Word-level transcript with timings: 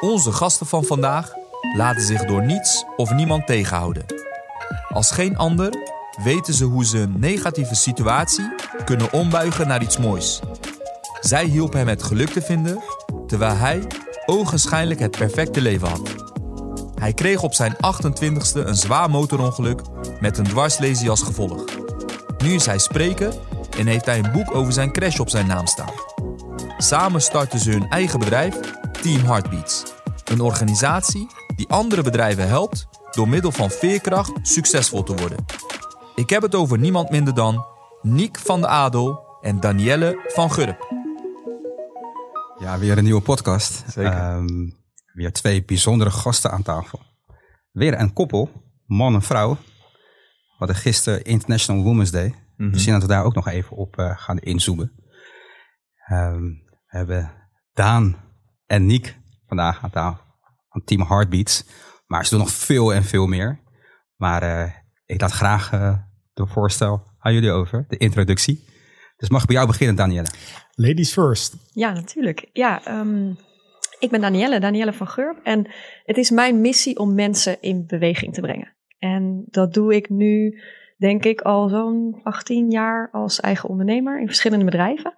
Onze 0.00 0.32
gasten 0.32 0.66
van 0.66 0.84
vandaag 0.84 1.32
laten 1.76 2.02
zich 2.02 2.24
door 2.24 2.44
niets 2.44 2.84
of 2.96 3.10
niemand 3.10 3.46
tegenhouden. 3.46 4.04
Als 4.88 5.10
geen 5.10 5.36
ander 5.36 5.72
weten 6.22 6.54
ze 6.54 6.64
hoe 6.64 6.84
ze 6.84 6.98
een 6.98 7.14
negatieve 7.18 7.74
situatie 7.74 8.54
kunnen 8.84 9.12
ombuigen 9.12 9.68
naar 9.68 9.82
iets 9.82 9.98
moois. 9.98 10.40
Zij 11.20 11.44
hielp 11.44 11.72
hem 11.72 11.88
het 11.88 12.02
geluk 12.02 12.28
te 12.28 12.42
vinden, 12.42 12.82
terwijl 13.26 13.56
hij 13.56 13.86
ogenschijnlijk 14.26 15.00
het 15.00 15.16
perfecte 15.16 15.60
leven 15.60 15.88
had. 15.88 16.14
Hij 16.94 17.12
kreeg 17.12 17.42
op 17.42 17.54
zijn 17.54 17.76
28ste 17.76 18.66
een 18.66 18.76
zwaar 18.76 19.10
motorongeluk 19.10 19.80
met 20.20 20.38
een 20.38 20.48
dwarslesie 20.48 21.10
als 21.10 21.22
gevolg. 21.22 21.64
Nu 22.42 22.54
is 22.54 22.66
hij 22.66 22.78
spreker 22.78 23.34
en 23.78 23.86
heeft 23.86 24.06
hij 24.06 24.18
een 24.18 24.32
boek 24.32 24.54
over 24.54 24.72
zijn 24.72 24.92
crash 24.92 25.18
op 25.18 25.28
zijn 25.28 25.46
naam 25.46 25.66
staan. 25.66 25.92
Samen 26.78 27.22
starten 27.22 27.58
ze 27.58 27.70
hun 27.70 27.88
eigen 27.88 28.18
bedrijf, 28.18 28.60
Team 29.02 29.24
Heartbeats. 29.24 29.87
Een 30.28 30.40
organisatie 30.40 31.26
die 31.56 31.68
andere 31.68 32.02
bedrijven 32.02 32.48
helpt 32.48 32.88
door 33.10 33.28
middel 33.28 33.52
van 33.52 33.70
veerkracht 33.70 34.32
succesvol 34.42 35.02
te 35.02 35.14
worden. 35.14 35.44
Ik 36.14 36.30
heb 36.30 36.42
het 36.42 36.54
over 36.54 36.78
niemand 36.78 37.10
minder 37.10 37.34
dan 37.34 37.66
Niek 38.02 38.38
van 38.38 38.60
de 38.60 38.66
Adel 38.66 39.26
en 39.40 39.60
Danielle 39.60 40.22
van 40.26 40.52
Gurp. 40.52 40.92
Ja, 42.58 42.78
weer 42.78 42.98
een 42.98 43.04
nieuwe 43.04 43.20
podcast. 43.20 43.84
Zeker. 43.90 44.12
Ehm, 44.12 44.70
weer 45.12 45.32
twee 45.32 45.64
bijzondere 45.64 46.10
gasten 46.10 46.50
aan 46.50 46.62
tafel. 46.62 47.00
Weer 47.70 48.00
een 48.00 48.12
koppel, 48.12 48.50
man 48.86 49.14
en 49.14 49.22
vrouw. 49.22 49.54
We 49.54 50.54
hadden 50.58 50.76
gisteren 50.76 51.24
International 51.24 51.82
Women's 51.82 52.10
Day. 52.10 52.34
Mhm. 52.56 52.70
Misschien 52.70 52.92
dat 52.92 53.02
we 53.02 53.08
daar 53.08 53.24
ook 53.24 53.34
nog 53.34 53.48
even 53.48 53.76
op 53.76 53.98
eh, 53.98 54.12
gaan 54.16 54.38
inzoomen. 54.38 54.92
Ehm, 56.06 56.42
we 56.42 56.86
hebben 56.86 57.32
Daan 57.72 58.16
en 58.66 58.86
Niek 58.86 59.18
vandaag 59.48 59.82
aan 59.82 59.90
tafel 59.90 60.24
van 60.68 60.84
Team 60.84 61.02
Heartbeats. 61.02 61.64
Maar 62.06 62.24
ze 62.24 62.30
doen 62.30 62.38
nog 62.38 62.50
veel 62.50 62.94
en 62.94 63.04
veel 63.04 63.26
meer. 63.26 63.60
Maar 64.16 64.42
eh, 64.42 64.72
ik 65.06 65.20
laat 65.20 65.32
graag 65.32 65.72
eh, 65.72 65.98
de 66.34 66.46
voorstel 66.46 67.02
aan 67.18 67.34
jullie 67.34 67.50
over, 67.50 67.84
de 67.88 67.96
introductie. 67.96 68.64
Dus 69.16 69.28
mag 69.28 69.40
ik 69.40 69.46
bij 69.46 69.56
jou 69.56 69.68
beginnen, 69.68 69.96
Danielle? 69.96 70.28
Ladies 70.74 71.12
first. 71.12 71.56
Ja, 71.72 71.92
natuurlijk. 71.92 72.48
Ja, 72.52 72.84
ehm, 72.84 73.30
ik 73.98 74.10
ben 74.10 74.20
Danielle, 74.20 74.60
Danielle 74.60 74.92
van 74.92 75.08
Gurp. 75.08 75.40
En 75.42 75.70
het 76.04 76.16
is 76.16 76.30
mijn 76.30 76.60
missie 76.60 76.98
om 76.98 77.14
mensen 77.14 77.56
in 77.60 77.86
beweging 77.86 78.34
te 78.34 78.40
brengen. 78.40 78.76
En 78.98 79.44
dat 79.46 79.74
doe 79.74 79.94
ik 79.94 80.08
nu, 80.08 80.62
denk 80.96 81.24
ik, 81.24 81.40
al 81.40 81.68
zo'n 81.68 82.20
18 82.22 82.70
jaar 82.70 83.08
als 83.12 83.40
eigen 83.40 83.68
ondernemer 83.68 84.20
in 84.20 84.26
verschillende 84.26 84.64
bedrijven. 84.64 85.14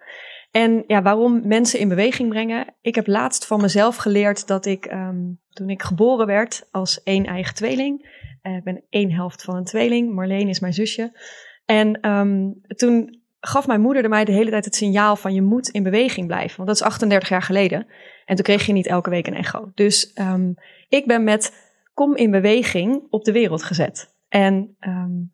En 0.51 0.83
ja, 0.87 1.01
waarom 1.01 1.47
mensen 1.47 1.79
in 1.79 1.87
beweging 1.87 2.29
brengen? 2.29 2.75
Ik 2.81 2.95
heb 2.95 3.07
laatst 3.07 3.45
van 3.45 3.61
mezelf 3.61 3.95
geleerd 3.95 4.47
dat 4.47 4.65
ik, 4.65 4.85
ehm, 4.85 5.19
toen 5.49 5.69
ik 5.69 5.81
geboren 5.81 6.25
werd 6.25 6.67
als 6.71 7.03
één 7.03 7.25
eigen 7.25 7.55
tweeling, 7.55 8.09
eh, 8.41 8.55
ik 8.55 8.63
ben 8.63 8.83
één 8.89 9.11
helft 9.11 9.43
van 9.43 9.55
een 9.55 9.63
tweeling, 9.63 10.13
Marleen 10.13 10.47
is 10.47 10.59
mijn 10.59 10.73
zusje. 10.73 11.19
En 11.65 11.99
ehm, 12.01 12.51
toen 12.67 13.19
gaf 13.39 13.67
mijn 13.67 13.81
moeder 13.81 14.09
mij 14.09 14.25
de 14.25 14.31
hele 14.31 14.49
tijd 14.49 14.65
het 14.65 14.75
signaal 14.75 15.15
van 15.15 15.33
je 15.33 15.41
moet 15.41 15.69
in 15.69 15.83
beweging 15.83 16.27
blijven. 16.27 16.55
Want 16.57 16.67
dat 16.67 16.77
is 16.77 16.83
38 16.83 17.29
jaar 17.29 17.41
geleden. 17.41 17.87
En 18.25 18.35
toen 18.35 18.45
kreeg 18.45 18.65
je 18.65 18.73
niet 18.73 18.87
elke 18.87 19.09
week 19.09 19.27
een 19.27 19.35
echo. 19.35 19.71
Dus 19.73 20.13
ehm, 20.13 20.53
ik 20.89 21.05
ben 21.05 21.23
met 21.23 21.69
kom 21.93 22.15
in 22.15 22.31
beweging 22.31 23.07
op 23.09 23.23
de 23.23 23.31
wereld 23.31 23.63
gezet. 23.63 24.15
En 24.29 24.75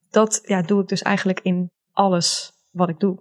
dat 0.09 0.41
ja, 0.43 0.61
doe 0.61 0.81
ik 0.81 0.87
dus 0.87 1.01
eigenlijk 1.01 1.39
in 1.39 1.71
alles 1.93 2.51
wat 2.71 2.89
ik 2.89 2.99
doe. 2.99 3.19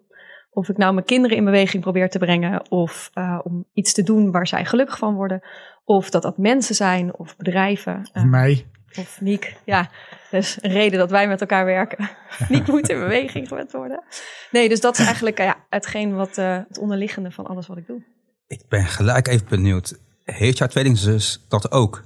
Of 0.56 0.68
ik 0.68 0.76
nou 0.76 0.94
mijn 0.94 1.06
kinderen 1.06 1.36
in 1.36 1.44
beweging 1.44 1.82
probeer 1.82 2.10
te 2.10 2.18
brengen, 2.18 2.70
of 2.70 3.10
eh, 3.14 3.38
om 3.42 3.64
iets 3.72 3.92
te 3.92 4.02
doen 4.02 4.30
waar 4.30 4.46
zij 4.46 4.64
gelukkig 4.64 4.98
van 4.98 5.14
worden, 5.14 5.42
of 5.84 6.10
dat 6.10 6.22
dat 6.22 6.38
mensen 6.38 6.74
zijn 6.74 7.14
of 7.18 7.36
bedrijven. 7.36 8.08
eh, 8.12 8.24
Mij. 8.24 8.66
of 8.98 9.20
Niek, 9.20 9.56
ja. 9.64 9.90
Dus 10.30 10.58
een 10.60 10.70
reden 10.70 10.98
dat 10.98 11.11
wij 11.11 11.28
met 11.28 11.40
elkaar 11.40 11.64
werken. 11.64 12.11
Niek 12.48 12.66
moet 12.66 12.89
in 12.89 12.98
beweging 12.98 13.48
gezet 13.48 13.72
worden. 13.72 14.02
Nee, 14.50 14.68
dus 14.68 14.80
dat 14.80 14.98
is 14.98 15.05
eigenlijk 15.06 15.39
eh, 15.39 15.46
ja, 15.46 15.56
hetgeen 15.68 16.14
wat 16.14 16.39
eh, 16.39 16.58
het 16.68 16.78
onderliggende 16.78 17.30
van 17.30 17.46
alles 17.46 17.66
wat 17.66 17.77
ik 17.77 17.86
doe. 17.86 18.02
Ik 18.46 18.62
ben 18.68 18.84
gelijk 18.84 19.27
even 19.28 19.46
benieuwd. 19.48 19.98
Heeft 20.24 20.58
jouw 20.58 20.68
tweelingzus 20.68 21.45
dat 21.48 21.72
ook? 21.72 22.02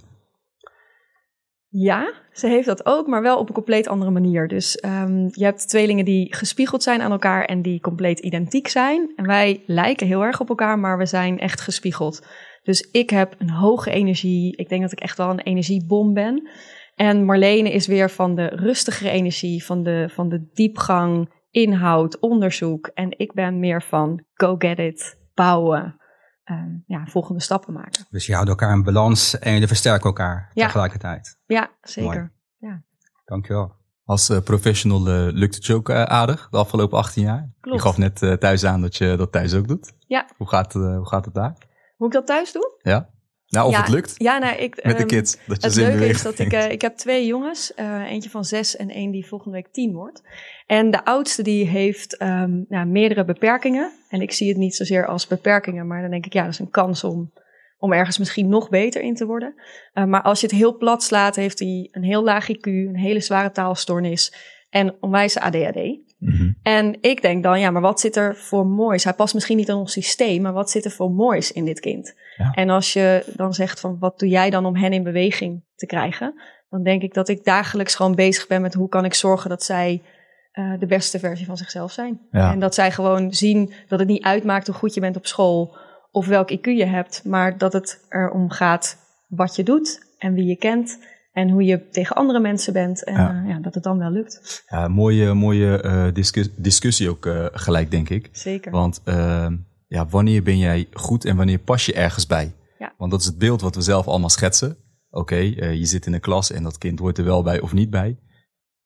Ja, 1.72 2.12
ze 2.32 2.46
heeft 2.46 2.66
dat 2.66 2.86
ook, 2.86 3.06
maar 3.06 3.22
wel 3.22 3.38
op 3.38 3.48
een 3.48 3.54
compleet 3.54 3.88
andere 3.88 4.10
manier. 4.10 4.48
Dus 4.48 4.76
ehm, 4.76 5.28
je 5.30 5.44
hebt 5.44 5.68
tweelingen 5.68 6.04
die 6.04 6.34
gespiegeld 6.34 6.82
zijn 6.82 7.00
aan 7.00 7.10
elkaar 7.10 7.44
en 7.44 7.62
die 7.62 7.80
compleet 7.80 8.18
identiek 8.18 8.68
zijn. 8.68 9.12
En 9.16 9.26
wij 9.26 9.62
lijken 9.66 10.06
heel 10.06 10.24
erg 10.24 10.40
op 10.40 10.48
elkaar, 10.48 10.78
maar 10.78 10.98
we 10.98 11.06
zijn 11.06 11.38
echt 11.38 11.60
gespiegeld. 11.60 12.26
Dus 12.62 12.88
ik 12.92 13.10
heb 13.10 13.34
een 13.38 13.50
hoge 13.50 13.90
energie. 13.90 14.56
Ik 14.56 14.68
denk 14.68 14.82
dat 14.82 14.92
ik 14.92 15.00
echt 15.00 15.16
wel 15.16 15.30
een 15.30 15.40
energiebom 15.40 16.14
ben. 16.14 16.48
En 16.94 17.24
Marlene 17.24 17.72
is 17.72 17.86
weer 17.86 18.10
van 18.10 18.34
de 18.34 18.46
rustigere 18.46 19.10
energie, 19.10 19.64
van 19.64 19.82
de, 19.82 20.08
van 20.12 20.28
de 20.28 20.50
diepgang, 20.52 21.30
inhoud, 21.50 22.18
onderzoek. 22.18 22.86
En 22.86 23.18
ik 23.18 23.32
ben 23.32 23.58
meer 23.58 23.82
van 23.82 24.24
go 24.34 24.54
get 24.58 24.78
it, 24.78 25.18
bouwen, 25.34 26.00
ehm, 26.50 26.70
ja, 26.86 27.06
volgende 27.06 27.40
stappen 27.42 27.72
maken. 27.72 28.06
Dus 28.10 28.26
je 28.26 28.34
houdt 28.34 28.48
elkaar 28.48 28.72
in 28.74 28.82
balans 28.82 29.38
en 29.38 29.52
jullie 29.52 29.66
versterken 29.66 30.04
elkaar 30.04 30.50
Ja. 30.54 30.64
tegelijkertijd. 30.66 31.38
Ja, 31.46 31.70
zeker. 31.82 32.32
Dankjewel. 33.24 33.72
Als 34.04 34.28
eh, 34.28 34.38
professional 34.40 35.08
eh, 35.08 35.32
lukt 35.32 35.54
het 35.54 35.66
je 35.66 35.74
ook 35.74 35.88
eh, 35.88 36.02
aardig 36.02 36.48
de 36.50 36.56
afgelopen 36.56 36.98
18 36.98 37.22
jaar. 37.22 37.50
Klopt. 37.60 37.76
Je 37.76 37.82
gaf 37.82 37.96
net 37.98 38.22
eh, 38.22 38.32
thuis 38.32 38.64
aan 38.64 38.80
dat 38.80 38.96
je 38.96 39.16
dat 39.16 39.32
thuis 39.32 39.54
ook 39.54 39.68
doet. 39.68 39.92
Ja. 40.06 40.28
Hoe 40.36 40.48
gaat, 40.48 40.74
eh, 40.74 40.96
hoe 40.96 41.06
gaat 41.08 41.24
het 41.24 41.34
daar? 41.34 41.54
Hoe 41.96 42.06
ik 42.06 42.12
dat 42.12 42.26
thuis 42.26 42.52
doe? 42.52 42.78
Ja? 42.82 43.08
Nou, 43.50 43.66
of 43.66 43.72
Ja, 43.72 43.80
het 43.80 43.88
lukt 43.88 44.14
Ja, 44.16 44.38
nou, 44.38 44.56
ik, 44.56 44.74
met 44.74 44.96
de 44.96 44.98
ehm, 44.98 45.06
kids. 45.06 45.36
Dat 45.46 45.62
je 45.62 45.66
Het 45.66 45.76
leuke 45.76 46.06
is 46.06 46.22
dat 46.22 46.38
ik, 46.38 46.52
eh, 46.52 46.70
ik 46.70 46.80
heb 46.80 46.96
twee 46.96 47.26
jongens, 47.26 47.74
eh, 47.74 48.10
eentje 48.10 48.30
van 48.30 48.44
zes 48.44 48.76
en 48.76 48.90
één 48.90 49.10
die 49.10 49.26
volgende 49.26 49.56
week 49.56 49.72
tien 49.72 49.92
wordt. 49.92 50.22
En 50.66 50.90
de 50.90 51.04
oudste 51.04 51.42
die 51.42 51.66
heeft 51.66 52.16
ehm, 52.16 52.62
nou, 52.68 52.86
meerdere 52.86 53.24
beperkingen. 53.24 53.92
En 54.08 54.20
ik 54.20 54.32
zie 54.32 54.48
het 54.48 54.56
niet 54.56 54.74
zozeer 54.74 55.06
als 55.06 55.26
beperkingen, 55.26 55.86
maar 55.86 56.00
dan 56.00 56.10
denk 56.10 56.26
ik, 56.26 56.32
ja, 56.32 56.42
dat 56.42 56.52
is 56.52 56.58
een 56.58 56.70
kans 56.70 57.04
om, 57.04 57.32
om 57.78 57.92
ergens 57.92 58.18
misschien 58.18 58.48
nog 58.48 58.68
beter 58.68 59.02
in 59.02 59.14
te 59.14 59.26
worden. 59.26 59.54
Eh, 59.92 60.04
maar 60.04 60.22
als 60.22 60.40
je 60.40 60.46
het 60.46 60.56
heel 60.56 60.76
plat 60.76 61.02
slaat, 61.02 61.36
heeft 61.36 61.58
hij 61.58 61.88
een 61.90 62.04
heel 62.04 62.24
laag 62.24 62.52
IQ, 62.52 62.60
een 62.62 62.96
hele 62.96 63.20
zware 63.20 63.50
taalstoornis 63.50 64.34
en 64.70 64.96
onwijze 65.00 65.40
ADHD. 65.40 66.09
Mhm. 66.20 66.52
En 66.62 66.96
ik 67.00 67.22
denk 67.22 67.42
dan, 67.42 67.60
ja, 67.60 67.70
maar 67.70 67.82
wat 67.82 68.00
zit 68.00 68.16
er 68.16 68.36
voor 68.36 68.66
moois? 68.66 69.04
Hij 69.04 69.12
past 69.12 69.34
misschien 69.34 69.56
niet 69.56 69.68
in 69.68 69.74
ons 69.74 69.92
systeem, 69.92 70.42
maar 70.42 70.52
wat 70.52 70.70
zit 70.70 70.84
er 70.84 70.90
voor 70.90 71.10
moois 71.10 71.52
in 71.52 71.64
dit 71.64 71.80
kind? 71.80 72.14
Ja. 72.36 72.52
En 72.52 72.70
als 72.70 72.92
je 72.92 73.32
dan 73.36 73.54
zegt 73.54 73.80
van, 73.80 73.96
wat 73.98 74.18
doe 74.18 74.28
jij 74.28 74.50
dan 74.50 74.66
om 74.66 74.76
hen 74.76 74.92
in 74.92 75.02
beweging 75.02 75.62
te 75.76 75.86
krijgen? 75.86 76.34
Dan 76.70 76.82
denk 76.82 77.02
ik 77.02 77.14
dat 77.14 77.28
ik 77.28 77.44
dagelijks 77.44 77.94
gewoon 77.94 78.14
bezig 78.14 78.46
ben 78.46 78.62
met 78.62 78.74
hoe 78.74 78.88
kan 78.88 79.04
ik 79.04 79.14
zorgen 79.14 79.50
dat 79.50 79.62
zij 79.62 80.02
eh, 80.52 80.72
de 80.78 80.86
beste 80.86 81.18
versie 81.18 81.46
van 81.46 81.56
zichzelf 81.56 81.92
zijn. 81.92 82.20
Ja. 82.30 82.52
En 82.52 82.58
dat 82.58 82.74
zij 82.74 82.92
gewoon 82.92 83.34
zien 83.34 83.72
dat 83.88 83.98
het 83.98 84.08
niet 84.08 84.22
uitmaakt 84.22 84.66
hoe 84.66 84.76
goed 84.76 84.94
je 84.94 85.00
bent 85.00 85.16
op 85.16 85.26
school 85.26 85.76
of 86.10 86.26
welk 86.26 86.52
IQ 86.52 86.60
je 86.60 86.84
hebt, 86.84 87.24
maar 87.24 87.58
dat 87.58 87.72
het 87.72 88.06
erom 88.08 88.50
gaat 88.50 88.96
wat 89.26 89.56
je 89.56 89.62
doet 89.62 90.14
en 90.18 90.34
wie 90.34 90.44
je 90.44 90.56
kent 90.56 90.98
en 91.32 91.50
hoe 91.50 91.64
je 91.64 91.88
tegen 91.88 92.16
andere 92.16 92.40
mensen 92.40 92.72
bent 92.72 93.04
en 93.04 93.14
Ja. 93.14 93.42
eh, 93.42 93.48
ja, 93.48 93.58
dat 93.58 93.74
het 93.74 93.82
dan 93.82 93.98
wel 93.98 94.10
lukt. 94.10 94.62
Ja, 94.66 94.88
mooie 94.88 95.34
mooie 95.34 95.80
eh, 95.82 96.12
discus- 96.12 96.54
discussie 96.56 97.10
ook 97.10 97.26
eh, 97.26 97.46
gelijk, 97.52 97.90
denk 97.90 98.08
ik. 98.08 98.28
Zeker. 98.32 98.72
Want 98.72 99.00
ehm, 99.04 99.56
ja, 99.86 100.06
wanneer 100.06 100.42
ben 100.42 100.58
jij 100.58 100.88
goed 100.92 101.24
en 101.24 101.36
wanneer 101.36 101.58
pas 101.58 101.86
je 101.86 101.92
ergens 101.92 102.26
bij? 102.26 102.52
Ja. 102.78 102.92
Want 102.96 103.10
dat 103.10 103.20
is 103.20 103.26
het 103.26 103.38
beeld 103.38 103.60
wat 103.60 103.74
we 103.74 103.80
zelf 103.82 104.06
allemaal 104.08 104.28
schetsen. 104.28 104.76
Oké, 105.10 105.36
je 105.36 105.86
zit 105.86 106.06
in 106.06 106.12
een 106.12 106.20
klas 106.20 106.50
en 106.52 106.62
dat 106.62 106.78
kind 106.78 106.98
hoort 106.98 107.18
er 107.18 107.24
wel 107.24 107.42
bij 107.42 107.60
of 107.60 107.72
niet 107.72 107.90
bij. 107.90 108.18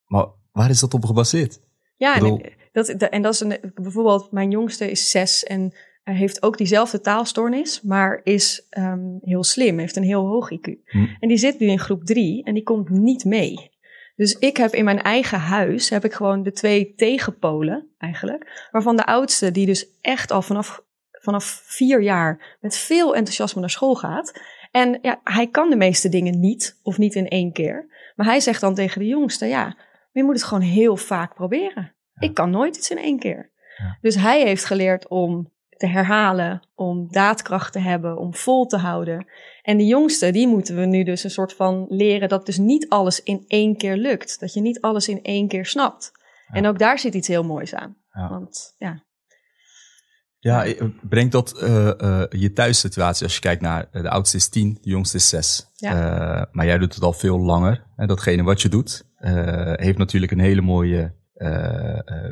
Maar 0.06 0.26
waar 0.52 0.70
is 0.70 0.80
dat 0.80 0.94
op 0.94 1.04
gebaseerd? 1.04 1.60
Ja, 1.96 2.14
bedoel- 2.14 2.38
en, 2.40 2.52
dat, 2.72 2.94
dat- 2.98 3.10
en 3.10 3.22
dat 3.22 3.32
is 3.34 3.40
een, 3.40 3.72
bijvoorbeeld, 3.74 4.32
mijn 4.32 4.50
jongste 4.50 4.90
is 4.90 5.10
zes 5.10 5.44
en 5.44 5.74
hij 6.04 6.14
heeft 6.14 6.42
ook 6.42 6.56
diezelfde 6.56 7.00
taalstoornis, 7.00 7.82
maar 7.82 8.20
is 8.22 8.66
ehm, 8.70 9.16
heel 9.20 9.44
slim, 9.44 9.78
heeft 9.78 9.96
een 9.96 10.02
heel 10.02 10.26
hoog 10.26 10.50
IQ. 10.52 10.72
Hm. 10.84 11.06
En 11.20 11.28
die 11.28 11.36
zit 11.36 11.58
nu 11.58 11.66
in 11.66 11.78
groep 11.78 12.04
drie 12.04 12.44
en 12.44 12.54
die 12.54 12.62
komt 12.62 12.88
niet 12.88 13.24
mee. 13.24 13.72
Dus 14.16 14.38
ik 14.38 14.56
heb 14.56 14.72
in 14.72 14.84
mijn 14.84 15.02
eigen 15.02 15.38
huis, 15.38 15.90
heb 15.90 16.04
ik 16.04 16.12
gewoon 16.12 16.42
de 16.42 16.52
twee 16.52 16.94
tegenpolen 16.94 17.88
eigenlijk, 17.98 18.68
waarvan 18.70 18.96
de 18.96 19.06
oudste, 19.06 19.50
die 19.50 19.66
dus 19.66 19.86
echt 20.00 20.30
al 20.30 20.42
vanaf, 20.42 20.84
vanaf 21.10 21.62
vier 21.64 22.02
jaar 22.02 22.56
met 22.60 22.76
veel 22.76 23.14
enthousiasme 23.14 23.60
naar 23.60 23.70
school 23.70 23.94
gaat. 23.94 24.40
En 24.70 24.98
ja, 25.02 25.20
hij 25.24 25.46
kan 25.46 25.70
de 25.70 25.76
meeste 25.76 26.08
dingen 26.08 26.40
niet, 26.40 26.80
of 26.82 26.98
niet 26.98 27.14
in 27.14 27.28
één 27.28 27.52
keer. 27.52 27.86
Maar 28.16 28.26
hij 28.26 28.40
zegt 28.40 28.60
dan 28.60 28.74
tegen 28.74 29.00
de 29.00 29.06
jongste, 29.06 29.46
ja, 29.46 29.64
maar 29.64 30.22
je 30.22 30.24
moet 30.24 30.34
het 30.34 30.44
gewoon 30.44 30.62
heel 30.62 30.96
vaak 30.96 31.34
proberen. 31.34 31.94
Ik 32.18 32.34
kan 32.34 32.50
nooit 32.50 32.76
iets 32.76 32.90
in 32.90 32.98
één 32.98 33.18
keer. 33.18 33.50
Ja. 33.76 33.98
Dus 34.00 34.14
hij 34.14 34.42
heeft 34.42 34.64
geleerd 34.64 35.08
om 35.08 35.52
te 35.76 35.86
herhalen, 35.86 36.68
om 36.74 37.08
daadkracht 37.10 37.72
te 37.72 37.78
hebben, 37.78 38.18
om 38.18 38.34
vol 38.34 38.66
te 38.66 38.76
houden. 38.76 39.26
En 39.62 39.76
de 39.76 39.86
jongste, 39.86 40.30
die 40.30 40.48
moeten 40.48 40.76
we 40.76 40.84
nu 40.84 41.04
dus 41.04 41.24
een 41.24 41.30
soort 41.30 41.52
van 41.52 41.86
leren 41.88 42.28
dat 42.28 42.46
dus 42.46 42.58
niet 42.58 42.88
alles 42.88 43.22
in 43.22 43.44
één 43.46 43.76
keer 43.76 43.96
lukt. 43.96 44.40
Dat 44.40 44.52
je 44.52 44.60
niet 44.60 44.80
alles 44.80 45.08
in 45.08 45.22
één 45.22 45.48
keer 45.48 45.66
snapt. 45.66 46.12
Ja. 46.48 46.54
En 46.54 46.66
ook 46.66 46.78
daar 46.78 46.98
zit 46.98 47.14
iets 47.14 47.28
heel 47.28 47.42
moois 47.42 47.74
aan. 47.74 47.96
Ja. 48.10 48.28
Want 48.28 48.74
ja, 48.78 49.04
Ja, 50.38 50.64
eh, 50.64 50.84
brengt 51.02 51.32
dat 51.32 51.62
uh, 51.62 51.90
uh, 51.98 52.22
je 52.28 52.52
thuissituatie, 52.52 53.24
als 53.24 53.34
je 53.34 53.40
kijkt 53.40 53.62
naar 53.62 53.88
de 53.90 54.10
oudste 54.10 54.36
is 54.36 54.48
tien, 54.48 54.78
de 54.80 54.90
jongste 54.90 55.16
is 55.16 55.28
zes. 55.28 55.70
Ja. 55.74 55.92
Uh, 55.92 56.44
maar 56.52 56.66
jij 56.66 56.78
doet 56.78 56.94
het 56.94 57.02
al 57.02 57.12
veel 57.12 57.38
langer. 57.38 57.86
Hè, 57.96 58.06
datgene 58.06 58.42
wat 58.42 58.62
je 58.62 58.68
doet, 58.68 59.04
heeft 59.76 59.98
natuurlijk 59.98 60.32
een 60.32 60.38
hele 60.38 60.62
mooie 60.62 61.14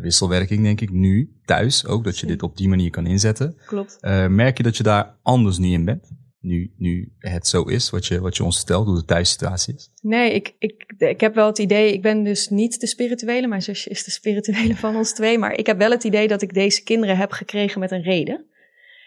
wisselwerking, 0.00 0.62
denk 0.62 0.80
ik, 0.80 0.90
nu 0.90 1.40
thuis 1.44 1.86
ook. 1.86 2.04
Dat 2.04 2.18
je 2.18 2.26
dit 2.26 2.42
op 2.42 2.56
die 2.56 2.68
manier 2.68 2.90
kan 2.90 3.06
inzetten. 3.06 3.56
Klopt. 3.66 3.98
merk 4.28 4.56
je 4.56 4.62
dat 4.62 4.76
je 4.76 4.82
daar 4.82 5.18
anders 5.22 5.58
nu 5.58 5.68
in 5.68 5.84
bent? 5.84 6.10
nu, 6.42 6.72
nu 6.76 7.12
het 7.18 7.46
zo 7.46 7.62
is, 7.62 7.90
wat 7.90 8.06
je, 8.06 8.20
wat 8.20 8.36
je 8.36 8.44
ons 8.44 8.56
vertelt, 8.56 8.86
hoe 8.86 8.94
de 8.94 9.04
thuissituatie 9.04 9.74
is? 9.74 9.90
Nee, 10.00 10.32
ik, 10.32 10.54
ik, 10.58 10.94
ik 10.98 11.20
heb 11.20 11.34
wel 11.34 11.46
het 11.46 11.58
idee, 11.58 11.92
ik 11.92 12.02
ben 12.02 12.22
dus 12.22 12.48
niet 12.48 12.80
de 12.80 12.86
spirituele, 12.86 13.46
mijn 13.46 13.62
zusje 13.62 13.90
is 13.90 14.04
de 14.04 14.10
spirituele 14.10 14.76
van 14.76 14.96
ons 14.96 15.12
twee, 15.12 15.38
maar 15.38 15.52
ik 15.52 15.66
heb 15.66 15.78
wel 15.78 15.90
het 15.90 16.04
idee 16.04 16.28
dat 16.28 16.42
ik 16.42 16.54
deze 16.54 16.82
kinderen 16.82 17.16
heb 17.16 17.32
gekregen 17.32 17.80
met 17.80 17.90
een 17.90 18.02
reden. 18.02 18.46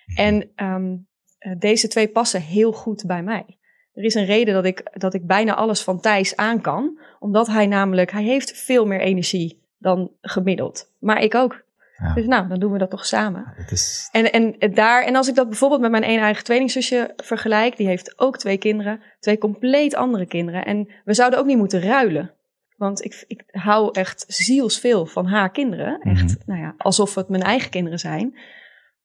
Mhm. 0.06 0.19
En 0.19 0.51
um, 0.56 1.07
deze 1.57 1.88
twee 1.88 2.07
passen 2.07 2.41
heel 2.41 2.71
goed 2.71 3.06
bij 3.06 3.24
mij. 3.24 3.57
Er 3.94 4.03
is 4.03 4.13
een 4.13 4.25
reden 4.25 4.53
dat 4.53 4.65
ik, 4.65 4.91
dat 4.94 5.13
ik 5.13 5.25
bijna 5.25 5.56
alles 5.56 5.81
van 5.81 6.01
Thijs 6.01 6.36
aan 6.36 6.62
kan, 6.62 7.00
omdat 7.19 7.48
hij 7.48 7.68
namelijk, 7.68 8.12
hij 8.12 8.24
heeft 8.24 8.57
veel 8.57 8.86
meer 8.86 9.01
energie 9.01 9.63
dan 9.77 10.12
gemiddeld. 10.22 10.92
Maar 11.00 11.22
ik 11.22 11.36
ook. 11.36 11.63
Dus 12.16 12.25
nou, 12.25 12.48
dan 12.48 12.60
doen 12.60 12.72
we 12.72 12.77
dat 12.77 12.89
toch 12.89 13.06
samen. 13.06 13.54
is... 13.69 14.10
en, 14.12 14.31
en, 14.60 14.74
daar, 14.74 15.04
en 15.04 15.16
als 15.16 15.27
ik 15.27 15.36
dat 15.36 15.50
bijvoorbeeld 15.50 15.81
met 15.81 15.92
mijn 15.92 16.10
een 16.10 16.19
eigen 16.19 16.44
tweelingzusje 16.44 17.13
vergelijk, 17.16 17.77
die 17.77 17.88
heeft 17.88 18.19
ook 18.19 18.38
twee 18.38 18.57
kinderen, 18.57 19.01
twee 19.19 19.38
compleet 19.38 19.95
andere 19.95 20.25
kinderen. 20.25 20.66
En 20.66 20.89
we 21.06 21.13
zouden 21.13 21.39
ook 21.39 21.45
niet 21.45 21.57
moeten 21.57 21.81
ruilen. 21.81 22.31
Want 22.77 23.04
ik, 23.04 23.24
ik 23.27 23.44
hou 23.51 23.89
echt 23.92 24.25
zielsveel 24.27 25.06
van 25.06 25.25
haar 25.25 25.51
kinderen. 25.51 26.00
Echt, 26.00 26.38
mhm. 26.38 26.38
nou 26.45 26.62
ja, 26.62 26.74
alsof 26.77 27.16
het 27.16 27.30
mijn 27.30 27.44
eigen 27.44 27.69
kinderen 27.69 28.00
zijn. 28.00 28.39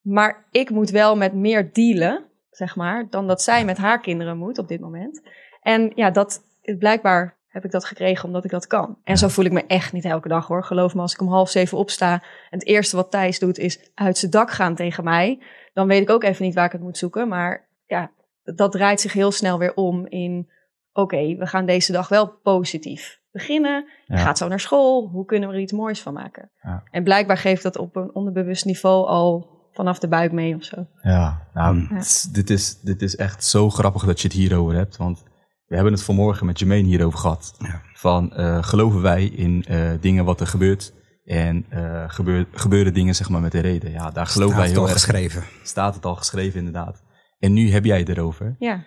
Maar 0.00 0.46
ik 0.50 0.70
moet 0.70 0.90
wel 0.90 1.16
met 1.16 1.34
meer 1.34 1.72
dealen, 1.72 2.24
zeg 2.50 2.76
maar, 2.76 3.06
dan 3.10 3.26
dat 3.26 3.42
zij 3.42 3.64
met 3.64 3.76
haar 3.76 4.00
kinderen 4.00 4.38
moet 4.38 4.58
op 4.58 4.68
dit 4.68 4.80
moment. 4.80 5.22
En 5.60 5.92
ja, 5.94 6.10
dat 6.10 6.42
blijkbaar 6.78 7.38
heb 7.50 7.64
ik 7.64 7.70
dat 7.70 7.84
gekregen 7.84 8.24
omdat 8.24 8.44
ik 8.44 8.50
dat 8.50 8.66
kan. 8.66 8.98
En 9.04 9.18
zo 9.18 9.28
voel 9.28 9.44
ik 9.44 9.52
me 9.52 9.66
echt 9.66 9.92
niet 9.92 10.04
elke 10.04 10.28
dag 10.28 10.46
hoor. 10.46 10.64
Geloof 10.64 10.94
me, 10.94 11.00
als 11.00 11.12
ik 11.12 11.20
om 11.20 11.28
half 11.28 11.50
zeven 11.50 11.78
opsta 11.78 12.12
en 12.12 12.58
het 12.58 12.66
eerste 12.66 12.96
wat 12.96 13.10
Thijs 13.10 13.38
doet 13.38 13.58
is 13.58 13.90
uit 13.94 14.18
zijn 14.18 14.30
dak 14.30 14.50
gaan 14.50 14.74
tegen 14.74 15.04
mij, 15.04 15.42
dan 15.72 15.86
weet 15.86 16.02
ik 16.02 16.10
ook 16.10 16.22
even 16.22 16.44
niet 16.44 16.54
waar 16.54 16.64
ik 16.64 16.72
het 16.72 16.80
moet 16.80 16.98
zoeken. 16.98 17.28
Maar 17.28 17.68
ja, 17.86 18.10
dat 18.42 18.72
draait 18.72 19.00
zich 19.00 19.12
heel 19.12 19.30
snel 19.30 19.58
weer 19.58 19.74
om 19.74 20.06
in, 20.06 20.50
oké, 20.92 21.36
we 21.36 21.46
gaan 21.46 21.66
deze 21.66 21.92
dag 21.92 22.08
wel 22.08 22.28
positief 22.28 23.20
beginnen. 23.32 23.88
Je 24.06 24.16
gaat 24.16 24.38
zo 24.38 24.48
naar 24.48 24.60
school. 24.60 25.08
Hoe 25.08 25.24
kunnen 25.24 25.48
we 25.48 25.54
er 25.54 25.60
iets 25.60 25.72
moois 25.72 26.00
van 26.00 26.12
maken? 26.12 26.50
Ja. 26.62 26.82
En 26.90 27.04
blijkbaar 27.04 27.38
geeft 27.38 27.62
dat 27.62 27.76
op 27.76 27.96
een 27.96 28.14
onderbewust 28.14 28.64
niveau 28.64 29.06
al 29.06 29.58
vanaf 29.72 29.98
de 29.98 30.08
buik 30.08 30.32
mee 30.32 30.54
of 30.54 30.64
zo. 30.64 30.86
Ja, 31.00 31.46
nou, 31.54 31.88
Dit, 32.32 32.50
is, 32.50 32.80
dit 32.80 33.02
is 33.02 33.16
echt 33.16 33.44
zo 33.44 33.70
grappig 33.70 34.04
dat 34.04 34.20
je 34.20 34.28
het 34.28 34.36
hierover 34.36 34.74
hebt. 34.74 34.96
Want 34.96 35.22
we 35.70 35.76
hebben 35.76 35.92
het 35.92 36.02
vanmorgen 36.02 36.46
met 36.46 36.58
Jermaine 36.58 36.88
hierover 36.88 37.18
gehad. 37.18 37.54
Ja. 37.58 37.82
Van 37.92 38.32
uh, 38.36 38.62
geloven 38.62 39.02
wij 39.02 39.24
in 39.24 39.64
uh, 39.70 39.90
dingen 40.00 40.24
wat 40.24 40.40
er 40.40 40.46
gebeurt 40.46 40.92
en 41.24 41.66
uh, 41.72 42.04
gebeur, 42.06 42.46
gebeuren 42.52 42.94
dingen 42.94 43.14
zeg 43.14 43.28
maar 43.28 43.40
met 43.40 43.52
de 43.52 43.60
reden. 43.60 43.90
Ja, 43.90 44.10
daar 44.10 44.26
geloven 44.26 44.56
wij 44.56 44.68
heel 44.68 44.82
erg. 44.82 44.92
geschreven. 44.92 45.42
Staat 45.62 45.94
het 45.94 46.04
al 46.04 46.14
geschreven 46.14 46.58
inderdaad. 46.58 47.02
En 47.38 47.52
nu 47.52 47.70
heb 47.70 47.84
jij 47.84 47.98
het 47.98 48.08
erover. 48.08 48.56
Ja. 48.58 48.84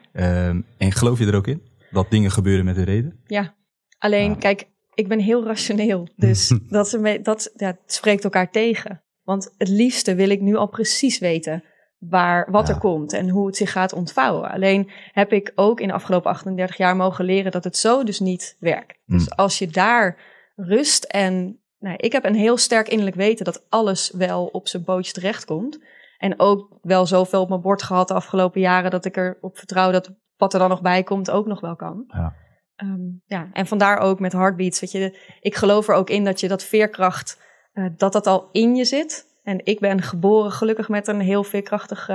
Um, 0.48 0.66
en 0.78 0.92
geloof 0.92 1.20
je 1.20 1.26
er 1.26 1.36
ook 1.36 1.48
in? 1.48 1.62
Dat 1.92 2.12
dingen 2.12 2.32
gebeuren 2.32 2.66
met 2.66 2.76
de 2.76 2.84
reden? 2.84 3.20
Ja. 3.26 3.56
Alleen, 3.98 4.38
kijk, 4.38 4.68
ik 4.94 5.08
ben 5.08 5.20
heel 5.20 5.46
rationeel. 5.46 6.08
Dus 6.16 6.54
dat, 6.70 6.98
dat 7.24 7.52
ja, 7.56 7.78
spreekt 7.86 8.24
elkaar 8.24 8.52
tegen. 8.52 9.04
Want 9.24 9.54
het 9.58 9.70
liefste 9.70 10.16
wil 10.16 10.30
ik 10.30 10.42
nu 10.42 10.56
al 10.56 10.68
precies 10.68 11.20
weten 11.20 11.64
waar, 12.10 12.52
wat 12.52 12.70
er 12.70 12.78
komt 12.78 13.14
en 13.14 13.30
hoe 13.30 13.46
het 13.46 13.56
zich 13.56 13.72
gaat 13.72 13.94
ontvouwen. 13.94 14.52
Alleen 14.52 14.90
heb 15.12 15.32
ik 15.32 15.52
ook 15.56 15.80
in 15.80 15.88
de 15.88 15.94
afgelopen 15.94 16.32
38 16.32 16.78
jaar 16.78 16.96
mogen 16.96 17.26
leren 17.26 17.52
dat 17.52 17.64
het 17.64 17.78
zo 17.78 18.04
dus 18.04 18.20
niet 18.20 18.58
werkt. 18.60 18.98
Hmm. 19.06 19.18
Dus 19.18 19.36
als 19.36 19.60
je 19.60 19.68
daar 19.68 20.18
rust 20.56 21.04
en 21.04 21.60
nou, 21.80 21.96
ik 21.98 22.12
heb 22.12 22.26
een 22.26 22.36
heel 22.36 22.58
sterk 22.58 22.88
innerlijk 22.88 23.16
weten 23.16 23.46
dat 23.46 23.66
alles 23.70 24.12
wel 24.12 24.46
op 24.46 24.68
zijn 24.68 24.84
bootje 24.84 25.14
terechtkomt. 25.14 25.80
En 26.18 26.40
ook 26.40 26.78
wel 26.82 27.06
zoveel 27.06 27.42
op 27.42 27.50
mijn 27.50 27.62
bord 27.62 27.84
gehad 27.84 28.08
de 28.08 28.14
afgelopen 28.14 28.62
jaren 28.62 28.92
dat 28.92 29.06
ik 29.06 29.18
erop 29.18 29.58
vertrouw 29.58 29.92
dat 29.92 30.12
wat 30.38 30.54
er 30.54 30.60
dan 30.60 30.70
nog 30.70 30.82
bij 30.82 31.04
komt 31.04 31.32
ook 31.32 31.46
nog 31.46 31.60
wel 31.60 31.76
kan. 31.76 32.04
Ja. 32.08 32.36
Um, 32.78 33.22
ja, 33.26 33.50
en 33.54 33.68
vandaar 33.68 33.98
ook 33.98 34.20
met 34.20 34.34
heartbeats. 34.34 34.80
Weet 34.80 34.92
je, 34.92 35.20
ik 35.40 35.56
geloof 35.56 35.88
er 35.88 35.96
ook 35.96 36.10
in 36.10 36.24
dat 36.24 36.40
je 36.40 36.48
dat 36.48 36.64
veerkracht, 36.64 37.42
uh, 37.74 37.86
dat 37.98 38.14
dat 38.14 38.28
al 38.28 38.50
in 38.52 38.76
je 38.76 38.86
zit. 38.86 39.26
En 39.44 39.66
ik 39.66 39.80
ben 39.80 40.02
geboren 40.02 40.52
gelukkig 40.52 40.90
met 40.90 41.08
een 41.08 41.20
heel 41.20 41.44
veerkrachtig 41.44 42.10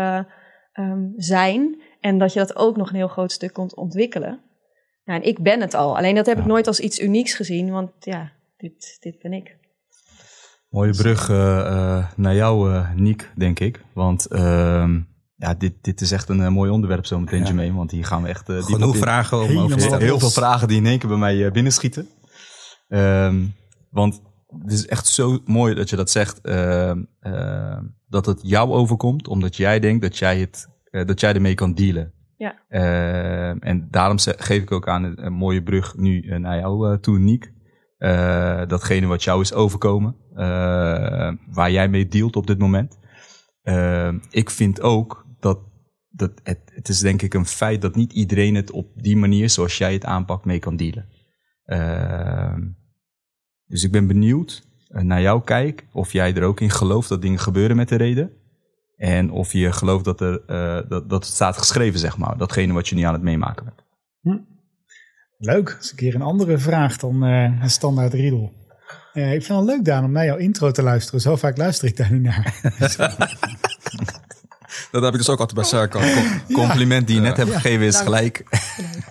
um, 0.72 1.12
zijn. 1.16 1.82
En 2.00 2.18
dat 2.18 2.32
je 2.32 2.38
dat 2.38 2.56
ook 2.56 2.76
nog 2.76 2.88
een 2.88 2.96
heel 2.96 3.08
groot 3.08 3.32
stuk 3.32 3.52
kunt 3.52 3.74
ontwikkelen. 3.74 4.40
Nou, 5.04 5.20
en 5.20 5.26
ik 5.26 5.42
ben 5.42 5.60
het 5.60 5.74
al. 5.74 5.96
Alleen 5.96 6.14
dat 6.14 6.26
heb 6.26 6.38
ik 6.38 6.44
nooit 6.44 6.66
als 6.66 6.80
iets 6.80 7.00
unieks 7.00 7.34
gezien. 7.34 7.70
Want 7.70 7.90
ja, 8.00 8.32
dit, 8.56 8.96
dit 9.00 9.18
ben 9.18 9.32
ik. 9.32 9.56
Mooie 10.68 10.92
brug 10.92 11.28
uh, 11.28 12.06
naar 12.16 12.34
jou, 12.34 12.72
uh, 12.72 12.90
Niek, 12.94 13.30
denk 13.36 13.60
ik. 13.60 13.80
Want 13.92 14.26
uh, 14.32 14.94
ja, 15.36 15.54
dit, 15.54 15.72
dit 15.80 16.00
is 16.00 16.12
echt 16.12 16.28
een 16.28 16.52
mooi 16.52 16.70
onderwerp 16.70 17.06
zo 17.06 17.20
meteen, 17.20 17.44
ja. 17.44 17.52
mee. 17.52 17.72
Want 17.72 17.90
hier 17.90 18.04
gaan 18.04 18.22
we 18.22 18.28
echt... 18.28 18.48
Uh, 18.48 18.62
Genoeg 18.62 18.96
vragen 18.96 19.40
om 19.40 19.58
over 19.58 19.76
te 19.76 19.96
Heel 19.96 20.18
veel 20.18 20.30
vragen 20.30 20.68
die 20.68 20.76
in 20.76 20.86
één 20.86 20.98
keer 20.98 21.08
bij 21.08 21.18
mij 21.18 21.50
binnenschieten. 21.50 22.08
Um, 22.88 23.54
want 23.90 24.22
het 24.48 24.72
is 24.72 24.86
echt 24.86 25.06
zo 25.06 25.38
mooi 25.44 25.74
dat 25.74 25.90
je 25.90 25.96
dat 25.96 26.10
zegt. 26.10 26.40
Uh, 26.42 26.94
uh, 27.22 27.78
dat 28.08 28.26
het 28.26 28.40
jou 28.42 28.70
overkomt, 28.70 29.28
omdat 29.28 29.56
jij 29.56 29.80
denkt 29.80 30.02
dat 30.02 30.18
jij, 30.18 30.40
het, 30.40 30.68
uh, 30.90 31.04
dat 31.04 31.20
jij 31.20 31.34
ermee 31.34 31.54
kan 31.54 31.74
dealen. 31.74 32.12
Ja. 32.36 32.54
en 33.60 33.88
daarom 33.90 34.18
geef 34.18 34.62
ik 34.62 34.72
ook 34.72 34.88
aan 34.88 35.04
een, 35.04 35.32
mooie 35.32 35.62
brug 35.62 35.96
nu 35.96 36.38
naar 36.38 36.58
jou 36.58 37.00
toe, 37.00 37.18
Niek. 37.18 37.52
datgene 38.68 39.06
wat 39.06 39.24
jou 39.24 39.40
is 39.40 39.52
overkomen, 39.52 40.16
waar 41.50 41.70
jij 41.70 41.88
mee 41.88 42.08
dealt 42.08 42.36
op 42.36 42.46
dit 42.46 42.58
moment. 42.58 42.98
ik 44.30 44.50
vind 44.50 44.80
ook 44.80 45.26
dat, 45.40 45.58
dat 46.08 46.32
het, 46.42 46.60
het 46.64 46.88
is 46.88 47.00
denk 47.00 47.22
ik 47.22 47.34
een 47.34 47.46
feit 47.46 47.82
dat 47.82 47.94
niet 47.94 48.12
iedereen 48.12 48.54
het 48.54 48.70
op 48.70 49.02
die 49.02 49.16
manier 49.16 49.50
zoals 49.50 49.78
jij 49.78 49.92
het 49.92 50.04
aanpakt 50.04 50.44
mee 50.44 50.58
kan 50.58 50.76
dealen. 50.76 51.08
Dus 53.68 53.84
ik 53.84 53.92
ben 53.92 54.06
benieuwd 54.06 54.62
eh, 54.88 55.02
naar 55.02 55.20
jouw 55.20 55.40
kijk 55.40 55.86
of 55.92 56.12
jij 56.12 56.34
er 56.34 56.42
ook 56.42 56.60
in 56.60 56.70
gelooft 56.70 57.08
dat 57.08 57.22
dingen 57.22 57.38
gebeuren 57.38 57.76
met 57.76 57.88
de 57.88 57.96
reden. 57.96 58.30
En 58.96 59.30
of 59.30 59.52
je 59.52 59.72
gelooft 59.72 60.04
dat, 60.04 60.20
er, 60.20 60.40
uh, 60.46 60.88
dat, 60.88 61.10
dat 61.10 61.24
het 61.24 61.34
staat 61.34 61.58
geschreven, 61.58 61.98
zeg 61.98 62.16
maar. 62.16 62.38
Datgene 62.38 62.72
wat 62.72 62.88
je 62.88 62.94
nu 62.94 63.02
aan 63.02 63.12
het 63.12 63.22
meemaken 63.22 63.64
bent. 63.64 63.82
Hm. 64.20 64.38
Leuk. 65.38 65.70
Dat 65.70 65.84
is 65.84 65.90
een 65.90 65.96
keer 65.96 66.14
een 66.14 66.22
andere 66.22 66.58
vraag 66.58 66.96
dan 66.96 67.24
uh, 67.24 67.62
een 67.62 67.70
standaard 67.70 68.12
riedel. 68.12 68.52
Uh, 69.14 69.32
ik 69.32 69.44
vind 69.44 69.58
het 69.58 69.68
leuk, 69.68 69.84
Daan, 69.84 70.04
om 70.04 70.12
naar 70.12 70.24
jouw 70.24 70.36
intro 70.36 70.70
te 70.70 70.82
luisteren. 70.82 71.20
Zo 71.20 71.36
vaak 71.36 71.56
luister 71.56 71.88
ik 71.88 71.96
daar 71.96 72.12
niet 72.12 72.22
naar. 72.22 72.60
dat 74.90 75.02
heb 75.02 75.12
ik 75.12 75.18
dus 75.18 75.28
ook 75.28 75.38
altijd 75.38 75.54
bij 75.54 75.64
Sarko. 75.64 76.00
Compliment 76.52 77.06
die 77.06 77.16
je 77.16 77.22
net 77.22 77.36
hebt 77.36 77.50
gegeven 77.50 77.86
is 77.86 78.00
gelijk. 78.00 78.44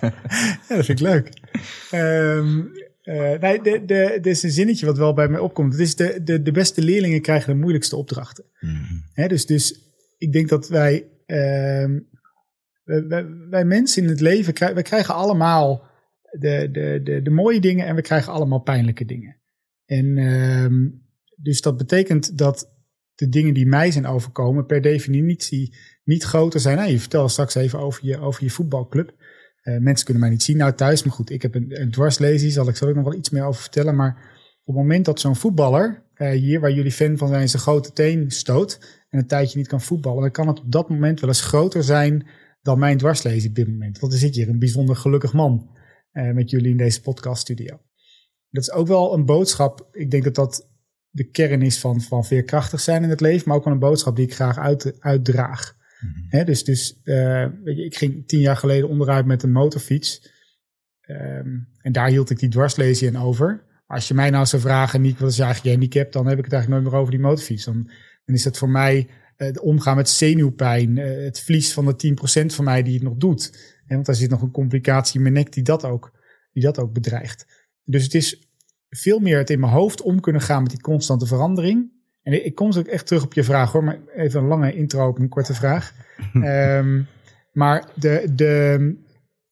ja, 0.00 0.76
dat 0.76 0.84
vind 0.84 0.88
ik 0.88 1.00
leuk. 1.00 1.32
Um, 1.92 2.72
uh, 3.08 3.38
nee, 3.38 3.62
de, 3.62 3.84
de, 3.84 4.18
dit 4.20 4.26
is 4.26 4.42
een 4.42 4.50
zinnetje 4.50 4.86
wat 4.86 4.98
wel 4.98 5.14
bij 5.14 5.28
mij 5.28 5.40
opkomt. 5.40 5.72
Het 5.72 5.80
is 5.80 5.96
de, 5.96 6.20
de, 6.22 6.42
de 6.42 6.52
beste 6.52 6.82
leerlingen 6.82 7.20
krijgen 7.20 7.52
de 7.52 7.58
moeilijkste 7.58 7.96
opdrachten. 7.96 8.44
Mm 8.60 9.06
dus, 9.28 9.46
dus 9.46 9.80
ik 10.18 10.32
denk 10.32 10.48
dat 10.48 10.68
wij, 10.68 11.08
uh, 11.26 11.98
wij, 12.84 13.26
wij, 13.50 13.64
mensen 13.64 14.02
in 14.02 14.08
het 14.08 14.20
leven, 14.20 14.52
krijgen, 14.52 14.76
wij 14.76 14.84
krijgen 14.86 15.14
allemaal 15.14 15.82
de, 16.30 16.68
de, 16.72 17.00
de, 17.02 17.22
de 17.22 17.30
mooie 17.30 17.60
dingen 17.60 17.86
en 17.86 17.94
we 17.94 18.02
krijgen 18.02 18.32
allemaal 18.32 18.60
pijnlijke 18.60 19.04
dingen. 19.04 19.36
En 19.86 20.16
uh, 20.16 20.90
dus 21.36 21.60
dat 21.60 21.76
betekent 21.76 22.38
dat 22.38 22.70
de 23.14 23.28
dingen 23.28 23.54
die 23.54 23.66
mij 23.66 23.90
zijn 23.90 24.06
overkomen 24.06 24.66
per 24.66 24.80
definitie 24.80 25.76
niet 26.04 26.24
groter 26.24 26.60
zijn. 26.60 26.76
Nou, 26.76 26.90
je 26.90 27.00
vertelde 27.00 27.28
straks 27.28 27.54
even 27.54 27.78
over 27.78 28.06
je, 28.06 28.18
over 28.18 28.44
je 28.44 28.50
voetbalclub. 28.50 29.14
Uh, 29.62 29.78
mensen 29.78 30.04
kunnen 30.04 30.22
mij 30.22 30.32
niet 30.32 30.42
zien 30.42 30.56
nou 30.56 30.72
thuis, 30.72 31.02
maar 31.02 31.14
goed, 31.14 31.30
ik 31.30 31.42
heb 31.42 31.54
een, 31.54 31.80
een 31.80 31.90
dwarslesie, 31.90 32.50
zal 32.50 32.68
ik 32.68 32.76
zo 32.76 32.92
nog 32.92 33.04
wel 33.04 33.14
iets 33.14 33.30
meer 33.30 33.44
over 33.44 33.60
vertellen. 33.60 33.96
Maar 33.96 34.16
op 34.64 34.74
het 34.74 34.82
moment 34.82 35.04
dat 35.04 35.20
zo'n 35.20 35.36
voetballer 35.36 36.02
uh, 36.16 36.30
hier, 36.30 36.60
waar 36.60 36.72
jullie 36.72 36.92
fan 36.92 37.16
van 37.16 37.28
zijn, 37.28 37.48
zijn 37.48 37.62
grote 37.62 37.92
teen 37.92 38.30
stoot 38.30 39.02
en 39.08 39.18
een 39.18 39.26
tijdje 39.26 39.58
niet 39.58 39.68
kan 39.68 39.80
voetballen, 39.80 40.20
dan 40.20 40.30
kan 40.30 40.48
het 40.48 40.60
op 40.60 40.72
dat 40.72 40.88
moment 40.88 41.20
wel 41.20 41.28
eens 41.28 41.40
groter 41.40 41.84
zijn 41.84 42.26
dan 42.62 42.78
mijn 42.78 42.98
dwarslesie 42.98 43.48
op 43.48 43.54
dit 43.54 43.68
moment. 43.68 43.98
Want 43.98 44.12
dan 44.12 44.20
zit 44.20 44.34
hier 44.34 44.48
een 44.48 44.58
bijzonder 44.58 44.96
gelukkig 44.96 45.32
man 45.32 45.70
uh, 46.12 46.32
met 46.32 46.50
jullie 46.50 46.70
in 46.70 46.76
deze 46.76 47.00
podcaststudio. 47.00 47.80
Dat 48.50 48.62
is 48.62 48.72
ook 48.72 48.86
wel 48.86 49.14
een 49.14 49.24
boodschap. 49.24 49.88
Ik 49.92 50.10
denk 50.10 50.24
dat 50.24 50.34
dat 50.34 50.68
de 51.10 51.30
kern 51.30 51.62
is 51.62 51.78
van, 51.78 52.00
van 52.00 52.24
veerkrachtig 52.24 52.80
zijn 52.80 53.02
in 53.02 53.10
het 53.10 53.20
leven, 53.20 53.48
maar 53.48 53.56
ook 53.56 53.64
wel 53.64 53.72
een 53.72 53.78
boodschap 53.78 54.16
die 54.16 54.24
ik 54.24 54.34
graag 54.34 54.58
uit, 54.58 54.96
uitdraag. 55.00 55.76
Mhm. 56.00 56.44
dus 56.44 57.00
je, 57.04 57.84
ik 57.84 57.96
ging 57.96 58.28
tien 58.28 58.40
jaar 58.40 58.56
geleden 58.56 58.88
onderuit 58.88 59.26
met 59.26 59.42
een 59.42 59.52
motorfiets. 59.52 60.36
Um, 61.10 61.68
en 61.80 61.92
daar 61.92 62.08
hield 62.08 62.30
ik 62.30 62.38
die 62.38 62.48
dwarslesie 62.48 63.08
in 63.08 63.18
over. 63.18 63.64
Als 63.86 64.08
je 64.08 64.14
mij 64.14 64.30
nou 64.30 64.46
zou 64.46 64.62
vragen, 64.62 65.00
Nick, 65.00 65.18
wat 65.18 65.30
is 65.30 65.36
je 65.36 65.42
eigenlijk 65.42 65.74
handicap? 65.74 66.12
Dan 66.12 66.26
heb 66.26 66.38
ik 66.38 66.44
het 66.44 66.52
eigenlijk 66.52 66.82
nooit 66.82 66.92
meer 66.92 67.02
over 67.02 67.14
die 67.14 67.26
motorfiets. 67.26 67.64
Dan, 67.64 67.90
dan 68.24 68.34
is 68.34 68.42
dat 68.42 68.58
voor 68.58 68.70
mij 68.70 69.08
eh, 69.36 69.52
de 69.52 69.62
omgaan 69.62 69.96
met 69.96 70.08
zenuwpijn, 70.08 70.98
eh, 70.98 71.24
het 71.24 71.40
verlies 71.40 71.72
van 71.72 71.84
de 71.86 71.96
10% 71.96 72.54
van 72.54 72.64
mij 72.64 72.82
die 72.82 72.94
het 72.94 73.02
nog 73.02 73.16
doet. 73.16 73.76
En 73.86 73.94
want 73.94 74.06
daar 74.06 74.14
zit 74.14 74.30
nog 74.30 74.42
een 74.42 74.50
complicatie 74.50 75.16
in 75.16 75.22
mijn 75.22 75.34
nek 75.34 75.52
die 75.52 75.62
dat 75.62 75.84
ook, 75.84 76.12
die 76.52 76.62
dat 76.62 76.78
ook 76.78 76.92
bedreigt. 76.92 77.46
Dus 77.84 78.02
het 78.02 78.14
is 78.14 78.48
veel 78.88 79.18
meer 79.18 79.38
het 79.38 79.50
in 79.50 79.60
mijn 79.60 79.72
hoofd 79.72 80.02
om 80.02 80.20
kunnen 80.20 80.42
gaan 80.42 80.62
met 80.62 80.70
die 80.70 80.80
constante 80.80 81.26
verandering. 81.26 81.92
En 82.28 82.44
ik, 82.44 82.54
kom 82.54 82.72
zo 82.72 82.82
echt 82.82 83.06
terug 83.06 83.24
op 83.24 83.32
je 83.32 83.44
vraag 83.44 83.72
hoor, 83.72 83.84
maar 83.84 83.98
even 84.16 84.40
een 84.40 84.46
lange 84.46 84.74
intro 84.74 85.08
op 85.08 85.18
een 85.18 85.28
korte 85.28 85.54
vraag. 85.54 85.92
Ehm, 86.42 87.02
maar 87.52 87.88
de, 87.94 88.32
de, 88.34 88.94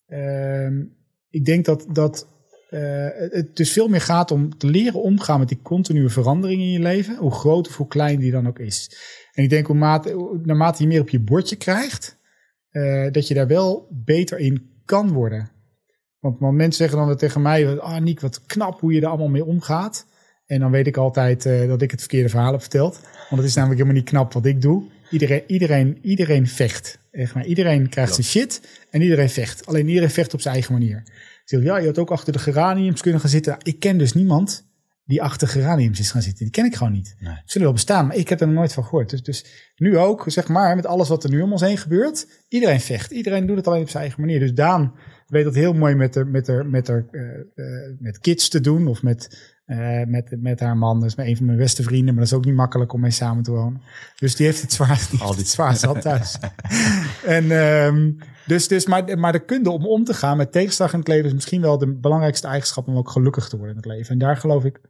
ehm, 0.06 0.84
ik 1.30 1.44
denk 1.44 1.64
dat, 1.64 1.86
dat 1.92 2.26
eh, 2.70 3.08
het 3.12 3.56
dus 3.56 3.72
veel 3.72 3.88
meer 3.88 4.00
gaat 4.00 4.30
om 4.30 4.58
te 4.58 4.66
leren 4.66 5.02
omgaan 5.02 5.38
met 5.38 5.48
die 5.48 5.62
continue 5.62 6.08
verandering 6.08 6.60
in 6.60 6.70
je 6.70 6.78
leven, 6.78 7.16
hoe 7.16 7.32
groot 7.32 7.68
of 7.68 7.76
hoe 7.76 7.88
klein 7.88 8.18
die 8.18 8.30
dan 8.30 8.46
ook 8.46 8.58
is. 8.58 8.96
En 9.32 9.42
ik 9.42 9.50
denk 9.50 9.66
hoe 9.66 9.76
mate, 9.76 10.38
naarmate 10.42 10.82
je 10.82 10.88
meer 10.88 11.00
op 11.00 11.08
je 11.08 11.20
bordje 11.20 11.56
krijgt, 11.56 12.18
eh, 12.70 13.10
dat 13.10 13.28
je 13.28 13.34
daar 13.34 13.46
wel 13.46 13.88
beter 13.90 14.38
in 14.38 14.80
kan 14.84 15.12
worden. 15.12 15.50
Want, 16.18 16.38
want 16.38 16.56
mensen 16.56 16.88
zeggen 16.88 17.06
dan 17.06 17.16
tegen 17.16 17.42
mij, 17.42 17.78
ah 17.78 18.00
Niek, 18.00 18.20
wat 18.20 18.46
knap 18.46 18.80
hoe 18.80 18.92
je 18.92 19.00
er 19.00 19.06
allemaal 19.06 19.28
mee 19.28 19.44
omgaat. 19.44 20.06
En 20.46 20.60
dan 20.60 20.70
weet 20.70 20.86
ik 20.86 20.96
altijd 20.96 21.46
eh, 21.46 21.68
dat 21.68 21.82
ik 21.82 21.90
het 21.90 22.00
verkeerde 22.00 22.28
verhaal 22.28 22.52
heb 22.52 22.60
verteld. 22.60 23.00
Want 23.28 23.40
het 23.40 23.50
is 23.50 23.54
namelijk 23.54 23.80
helemaal 23.80 24.00
niet 24.00 24.10
knap 24.10 24.32
wat 24.32 24.46
ik 24.46 24.62
doe. 24.62 24.84
Iedereen, 25.10 25.42
iedereen, 25.46 25.98
iedereen 26.02 26.46
vecht. 26.46 26.98
Echt 27.10 27.34
maar. 27.34 27.44
Iedereen 27.44 27.88
krijgt 27.88 28.14
zijn 28.14 28.26
shit 28.26 28.60
en 28.90 29.02
iedereen 29.02 29.30
vecht. 29.30 29.66
Alleen 29.66 29.88
iedereen 29.88 30.10
vecht 30.10 30.34
op 30.34 30.40
zijn 30.40 30.54
eigen 30.54 30.72
manier. 30.72 31.02
Zeg, 31.44 31.62
ja, 31.62 31.78
je 31.78 31.86
had 31.86 31.98
ook 31.98 32.10
achter 32.10 32.32
de 32.32 32.38
geraniums 32.38 33.00
kunnen 33.00 33.20
gaan 33.20 33.30
zitten. 33.30 33.56
Ik 33.62 33.80
ken 33.80 33.98
dus 33.98 34.12
niemand 34.12 34.66
die 35.04 35.22
achter 35.22 35.48
geraniums 35.48 35.98
is 35.98 36.10
gaan 36.10 36.22
zitten. 36.22 36.44
Die 36.44 36.54
ken 36.54 36.64
ik 36.64 36.74
gewoon 36.76 36.92
niet. 36.92 37.16
Nee. 37.18 37.36
Zullen 37.44 37.66
wel 37.66 37.76
bestaan, 37.76 38.06
maar 38.06 38.16
ik 38.16 38.28
heb 38.28 38.40
er 38.40 38.46
nog 38.46 38.56
nooit 38.56 38.72
van 38.72 38.84
gehoord. 38.84 39.10
Dus, 39.10 39.22
dus 39.22 39.72
nu 39.76 39.98
ook, 39.98 40.24
zeg 40.26 40.48
maar, 40.48 40.76
met 40.76 40.86
alles 40.86 41.08
wat 41.08 41.24
er 41.24 41.30
nu 41.30 41.40
om 41.40 41.52
ons 41.52 41.60
heen 41.60 41.78
gebeurt. 41.78 42.26
Iedereen 42.48 42.80
vecht. 42.80 43.10
Iedereen 43.10 43.46
doet 43.46 43.56
het 43.56 43.66
alleen 43.66 43.82
op 43.82 43.88
zijn 43.88 44.02
eigen 44.02 44.20
manier. 44.20 44.40
Dus 44.40 44.54
Daan 44.54 44.94
weet 45.26 45.44
dat 45.44 45.54
heel 45.54 45.72
mooi 45.72 45.94
met, 45.94 46.12
de, 46.12 46.24
met, 46.24 46.46
de, 46.46 46.64
met, 46.64 46.86
de, 46.86 47.04
uh, 47.10 47.22
uh, 47.66 47.96
met 47.98 48.18
kids 48.18 48.48
te 48.48 48.60
doen. 48.60 48.86
Of 48.86 49.02
met, 49.02 49.54
uh, 49.66 50.04
met, 50.04 50.36
met 50.40 50.60
haar 50.60 50.76
man. 50.76 51.00
Dat 51.00 51.08
is 51.08 51.16
een 51.16 51.36
van 51.36 51.46
mijn 51.46 51.58
beste 51.58 51.82
vrienden. 51.82 52.14
Maar 52.14 52.24
dat 52.24 52.32
is 52.32 52.38
ook 52.38 52.44
niet 52.44 52.54
makkelijk 52.54 52.92
om 52.92 53.00
mee 53.00 53.10
samen 53.10 53.42
te 53.42 53.50
wonen. 53.50 53.82
Dus 54.16 54.36
die 54.36 54.46
heeft 54.46 54.62
het 54.62 54.72
zwaar, 54.72 55.06
die 55.10 55.24
heeft 55.24 55.38
het 55.38 55.48
zwaar 55.48 55.76
zat 55.76 56.00
thuis. 56.00 56.38
en 57.36 57.50
um, 57.50 58.18
dus, 58.46 58.68
dus 58.68 58.86
maar, 58.86 59.18
maar 59.18 59.32
de 59.32 59.44
kunde 59.44 59.70
om 59.70 59.86
om 59.86 60.04
te 60.04 60.14
gaan 60.14 60.36
met 60.36 60.52
tegenslag 60.52 60.92
in 60.92 60.98
het 60.98 61.08
leven 61.08 61.26
is 61.26 61.34
misschien 61.34 61.60
wel 61.60 61.78
de 61.78 61.94
belangrijkste 61.94 62.46
eigenschap 62.46 62.88
om 62.88 62.96
ook 62.96 63.10
gelukkig 63.10 63.48
te 63.48 63.56
worden 63.56 63.76
in 63.76 63.82
het 63.82 63.90
leven. 63.90 64.12
En 64.12 64.18
daar 64.18 64.36
geloof 64.36 64.64
ik, 64.64 64.80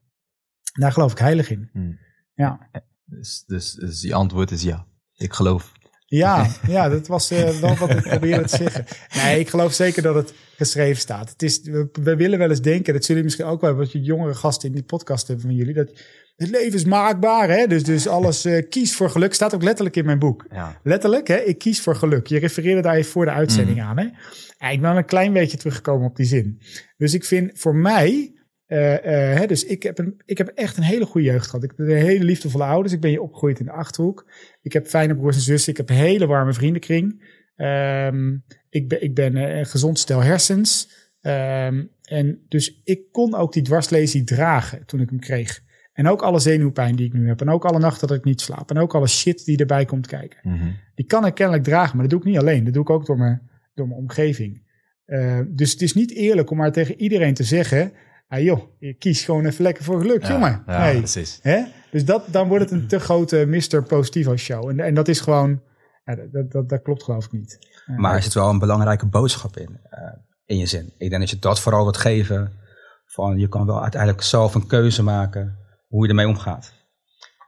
daar 0.73 0.93
geloof 0.93 1.13
ik 1.13 1.19
heilig 1.19 1.51
in. 1.51 1.69
Hmm. 1.73 1.99
Ja. 2.35 2.71
Dus, 3.05 3.45
dus, 3.47 3.73
dus 3.73 4.01
die 4.01 4.15
antwoord 4.15 4.51
is 4.51 4.63
ja. 4.63 4.87
Ik 5.15 5.33
geloof. 5.33 5.73
Ja, 6.09 6.47
ja 6.69 6.89
dat 6.89 7.07
was 7.07 7.33
uh, 7.33 7.49
wel 7.49 7.77
wat 7.77 7.91
ik 7.91 8.03
probeerde 8.03 8.49
te 8.49 8.57
zeggen. 8.57 8.85
Nee, 9.15 9.41
ik 9.41 9.49
geloof 9.49 9.73
zeker 9.73 10.03
dat 10.03 10.15
het 10.15 10.33
geschreven 10.57 11.01
staat. 11.01 11.31
Het 11.31 11.43
is, 11.43 11.61
we, 11.63 11.89
we 12.03 12.17
willen 12.17 12.39
wel 12.39 12.51
eens 12.51 12.61
denken, 12.61 12.93
dat 12.93 13.05
zullen 13.05 13.25
misschien 13.25 13.47
ook 13.47 13.61
wel, 13.61 13.75
wat 13.75 13.93
je 13.93 14.01
jongere 14.01 14.35
gasten 14.35 14.69
in 14.69 14.75
die 14.75 14.85
podcast 14.85 15.27
hebben 15.27 15.47
van 15.47 15.55
jullie, 15.55 15.75
dat 15.75 15.91
het 16.37 16.51
leven 16.51 16.73
is 16.73 16.85
maakbaar, 16.85 17.49
hè? 17.49 17.67
Dus, 17.67 17.83
dus 17.83 18.09
alles 18.09 18.47
uh, 18.47 18.69
kies 18.69 18.97
voor 18.97 19.11
geluk. 19.11 19.35
Staat 19.35 19.55
ook 19.55 19.63
letterlijk 19.63 19.97
in 19.97 20.05
mijn 20.05 20.19
boek. 20.19 20.47
Ja. 20.51 20.81
Letterlijk, 20.83 21.29
hè? 21.29 21.37
Ik 21.37 21.59
kies 21.59 21.81
voor 21.81 21.97
geluk. 21.97 22.27
Je 22.27 22.39
refereerde 22.39 22.83
daar 22.83 22.95
even 22.95 23.11
voor 23.11 23.25
de 23.25 23.31
uitzending 23.31 23.77
Mm. 23.79 23.85
aan, 23.85 23.99
hè? 23.99 24.07
Ik 24.71 24.81
ben 24.81 24.97
een 24.97 25.05
klein 25.05 25.33
beetje 25.33 25.57
teruggekomen 25.57 26.09
op 26.09 26.17
die 26.17 26.27
zin. 26.27 26.61
Dus 26.97 27.15
ik 27.15 27.25
vind 27.25 27.51
voor 27.55 27.75
mij, 27.75 28.33
uh, 28.69 28.93
uh, 28.93 28.99
hè, 29.39 29.47
dus 29.47 29.65
ik 29.65 29.83
heb, 29.83 29.99
een, 29.99 30.21
ik 30.25 30.39
heb 30.39 30.49
echt 30.49 30.77
een 30.77 30.83
hele 30.83 31.07
goede 31.07 31.27
jeugd 31.27 31.47
gehad. 31.47 31.65
Ik 31.65 31.73
heb 31.77 31.89
een 31.89 31.97
hele 31.97 32.25
liefdevolle 32.25 32.65
ouders. 32.65 32.95
Ik 32.95 33.01
ben 33.01 33.11
je 33.11 33.23
opgegroeid 33.23 33.59
in 33.59 33.65
de 33.65 33.73
Achterhoek. 33.73 34.31
Ik 34.63 34.73
heb 34.73 34.87
fijne 34.87 35.17
broers 35.17 35.37
en 35.37 35.43
zussen. 35.43 35.71
Ik 35.71 35.77
heb 35.77 35.89
een 35.89 35.97
hele 35.97 36.27
warme 36.27 36.53
vriendenkring. 36.53 37.35
Um, 37.57 38.45
ik 38.69 38.89
ben, 38.89 39.03
ik 39.03 39.15
ben 39.15 39.37
uh, 39.37 39.57
een 39.57 39.67
gezond 39.67 39.99
stel 39.99 40.23
hersens. 40.23 40.89
Um, 41.21 41.91
en 42.03 42.45
dus 42.49 42.81
ik 42.85 43.13
kon 43.13 43.35
ook 43.35 43.53
die 43.53 43.63
dwarslesie 43.63 44.25
dragen 44.25 44.87
toen 44.87 45.01
ik 45.01 45.09
hem 45.09 45.21
kreeg. 45.21 45.65
En 45.93 46.09
ook 46.09 46.23
alle 46.23 46.39
zenuwpijn 46.39 46.97
die 46.97 47.07
ik 47.07 47.13
nu 47.13 47.29
heb. 47.29 47.41
En 47.41 47.49
ook 47.49 47.65
alle 47.65 47.79
nachten 47.79 48.09
dat 48.09 48.17
ik 48.17 48.25
niet 48.25 48.41
slaap. 48.41 48.71
En 48.71 48.79
ook 48.79 48.95
alle 48.95 49.07
shit 49.07 49.45
die 49.45 49.59
erbij 49.59 49.85
komt 49.85 50.07
kijken. 50.07 50.39
Mm 50.43 50.59
-hmm. 50.59 50.77
Die 50.95 51.07
kan 51.07 51.27
ik 51.27 51.35
kennelijk 51.35 51.65
dragen. 51.65 51.97
Maar 51.97 52.09
dat 52.09 52.11
doe 52.11 52.21
ik 52.21 52.35
niet 52.35 52.39
alleen. 52.43 52.65
Dat 52.65 52.75
doe 52.75 52.83
ik 52.83 52.91
ook 52.91 53.07
door 53.07 53.19
mijn, 53.19 53.43
door 53.75 53.89
mijn 53.89 54.01
omgeving. 54.01 54.63
Uh, 55.07 55.41
dus 55.49 55.73
het 55.73 55.83
is 55.83 55.95
niet 55.95 56.13
eerlijk 56.13 56.51
om 56.51 56.57
maar 56.57 56.73
tegen 56.73 57.01
iedereen 57.01 57.35
te 57.35 57.45
zeggen... 57.45 57.93
Ah 58.29 58.43
joh, 58.43 58.61
je 58.79 58.95
kies 58.95 59.25
gewoon 59.25 59.47
even 59.47 59.63
lekker 59.63 59.85
voor 59.85 60.01
geluk, 60.01 60.23
ja, 60.23 60.29
jongen. 60.29 60.63
Ja, 60.67 60.93
precies. 60.93 61.39
Hè? 61.43 61.65
Dus 61.91 62.05
dat, 62.05 62.25
dan 62.31 62.49
wordt 62.49 62.71
het 62.71 62.73
een 62.73 62.87
te 62.87 63.01
grote 63.01 63.45
Mr. 63.47 63.83
Positivo 63.83 64.37
show. 64.37 64.69
En, 64.69 64.81
en 64.81 64.95
dat 64.95 65.09
is 65.09 65.21
gewoon... 65.21 65.63
Ja, 66.05 66.17
dat, 66.33 66.51
dat, 66.51 66.69
dat 66.69 66.83
klopt 66.83 67.03
geloof 67.03 67.25
ik 67.25 67.33
niet. 67.33 67.59
Maar 67.97 68.15
er 68.15 68.23
zit 68.23 68.35
wel 68.35 68.49
een 68.49 68.59
belangrijke 68.59 69.07
boodschap 69.07 69.57
in. 69.57 69.81
Uh, 69.91 70.13
in 70.45 70.59
je 70.59 70.67
zin. 70.67 70.93
Ik 70.99 71.11
denk 71.11 71.21
dat 71.21 71.31
je 71.31 71.39
dat 71.39 71.61
vooral 71.61 71.83
wilt 71.83 71.97
geven. 71.97 72.53
Van 73.07 73.39
je 73.39 73.49
kan 73.49 73.67
wel 73.67 73.83
uiteindelijk 73.83 74.23
zelf 74.23 74.55
een 74.55 74.67
keuze 74.67 75.03
maken 75.03 75.59
hoe 75.89 76.03
je 76.03 76.09
ermee 76.09 76.29
omgaat. 76.29 76.73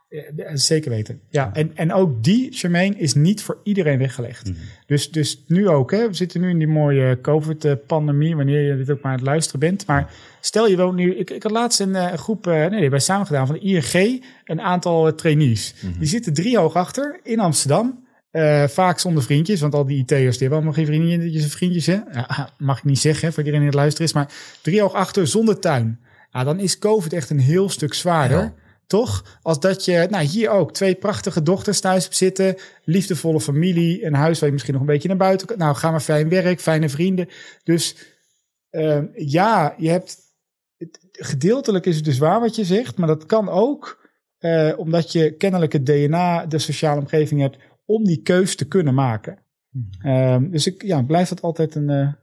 Ja, 0.09 0.55
zeker 0.55 0.91
weten. 0.91 1.21
Ja, 1.29 1.53
en, 1.53 1.71
en 1.75 1.93
ook 1.93 2.23
die, 2.23 2.51
Charmaine, 2.51 2.95
is 2.97 3.13
niet 3.13 3.41
voor 3.41 3.57
iedereen 3.63 3.97
weggelegd. 3.97 4.43
Mhm. 4.43 4.53
Mm 4.53 4.59
-hmm. 4.59 4.69
dus, 4.85 5.11
dus 5.11 5.43
nu 5.47 5.67
ook, 5.67 5.91
hè, 5.91 6.07
we 6.07 6.13
zitten 6.13 6.41
nu 6.41 6.49
in 6.49 6.57
die 6.57 6.67
mooie 6.67 7.21
COVID-pandemie, 7.21 8.35
wanneer 8.35 8.61
je 8.61 8.77
dit 8.77 8.89
ook 8.91 9.01
maar 9.01 9.11
aan 9.11 9.17
het 9.17 9.27
luisteren 9.27 9.59
bent. 9.59 9.85
Maar 9.85 10.13
stel 10.41 10.67
je 10.67 10.77
woont 10.77 10.95
nu, 10.95 11.15
ik, 11.15 11.29
ik 11.29 11.43
had 11.43 11.51
laatst 11.51 11.79
een, 11.79 11.95
een 11.95 12.17
groep, 12.17 12.47
uh, 12.47 12.53
nee, 12.53 12.69
die 12.69 12.79
hebben 12.79 13.01
samen 13.01 13.25
gedaan 13.25 13.47
van 13.47 13.55
de 13.55 13.61
ING, 13.61 14.23
een 14.43 14.61
aantal 14.61 15.07
uh, 15.07 15.13
trainees. 15.13 15.73
Mhm. 15.73 15.85
Mm 15.85 15.91
-hmm. 15.91 15.99
Die 15.99 16.09
zitten 16.09 16.33
drie 16.33 16.57
hoog 16.57 16.75
achter 16.75 17.19
in 17.23 17.39
Amsterdam. 17.39 18.07
Uh, 18.31 18.67
vaak 18.67 18.99
zonder 18.99 19.23
vriendjes, 19.23 19.61
want 19.61 19.73
al 19.73 19.85
die 19.85 19.97
IT'ers 19.97 20.37
die 20.37 20.47
hebben 20.47 20.57
allemaal 20.57 20.73
geen 20.73 20.85
vriendjes 20.85 21.43
en 21.43 21.49
vriendjes. 21.49 21.85
Hè? 21.85 21.99
Ja, 22.11 22.49
mag 22.57 22.77
ik 22.77 22.83
niet 22.83 22.99
zeggen, 22.99 23.29
voor 23.29 23.37
iedereen 23.43 23.59
die 23.59 23.69
het 23.69 23.77
luisteren 23.79 24.07
is. 24.07 24.13
Maar 24.13 24.31
drie 24.61 24.81
hoog 24.81 24.93
achter 24.93 25.27
zonder 25.27 25.59
tuin. 25.59 25.99
Ja, 26.31 26.43
dan 26.43 26.59
is 26.59 26.79
COVID 26.79 27.13
echt 27.13 27.29
een 27.29 27.39
heel 27.39 27.69
stuk 27.69 27.93
zwaarder. 27.93 28.39
Ja. 28.39 28.53
Toch? 28.89 29.39
Als 29.41 29.59
dat 29.59 29.85
je, 29.85 30.07
nou 30.09 30.23
hier 30.23 30.49
ook, 30.49 30.73
twee 30.73 30.95
prachtige 30.95 31.43
dochters 31.43 31.79
thuis 31.79 32.03
hebt 32.03 32.15
zitten. 32.15 32.55
Liefdevolle 32.83 33.41
familie. 33.41 34.05
Een 34.05 34.13
huis 34.13 34.39
waar 34.39 34.47
je 34.47 34.53
misschien 34.53 34.73
nog 34.73 34.83
een 34.83 34.89
beetje 34.89 35.07
naar 35.07 35.17
buiten 35.17 35.47
kan. 35.47 35.57
Nou, 35.57 35.75
ga 35.75 35.91
maar 35.91 35.99
fijn 35.99 36.29
werk, 36.29 36.59
fijne 36.59 36.89
vrienden. 36.89 37.27
Dus 37.63 37.95
uh, 38.71 39.01
ja, 39.13 39.73
je 39.77 39.89
hebt. 39.89 40.17
Gedeeltelijk 41.11 41.85
is 41.85 41.95
het 41.95 42.05
dus 42.05 42.17
waar 42.17 42.39
wat 42.39 42.55
je 42.55 42.65
zegt. 42.65 42.97
Maar 42.97 43.07
dat 43.07 43.25
kan 43.25 43.49
ook 43.49 44.09
uh, 44.39 44.73
omdat 44.77 45.11
je 45.11 45.31
kennelijk 45.31 45.73
het 45.73 45.85
DNA, 45.85 46.45
de 46.45 46.59
sociale 46.59 46.99
omgeving 46.99 47.41
hebt. 47.41 47.57
om 47.85 48.03
die 48.03 48.21
keus 48.21 48.55
te 48.55 48.67
kunnen 48.67 48.93
maken. 48.93 49.37
Uh, 50.05 50.37
dus 50.41 50.67
ik 50.67 50.83
ja, 50.83 51.01
blijf 51.01 51.29
dat 51.29 51.41
altijd 51.41 51.75
een. 51.75 51.89
Uh, 51.89 52.13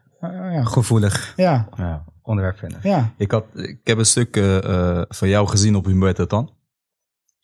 ja. 0.53 0.65
Gevoelig 0.65 1.33
ja. 1.37 1.69
Onderwerp 2.23 2.59
vinden. 2.59 2.81
Ja. 2.83 3.15
Ik, 3.17 3.31
had, 3.31 3.45
ik 3.55 3.81
heb 3.85 3.99
een 3.99 4.07
stuk 4.07 4.37
van 5.09 5.29
jou 5.29 5.49
gezien 5.49 5.77
op 5.77 5.85
Humberto 5.85 6.27
Tan. 6.27 6.56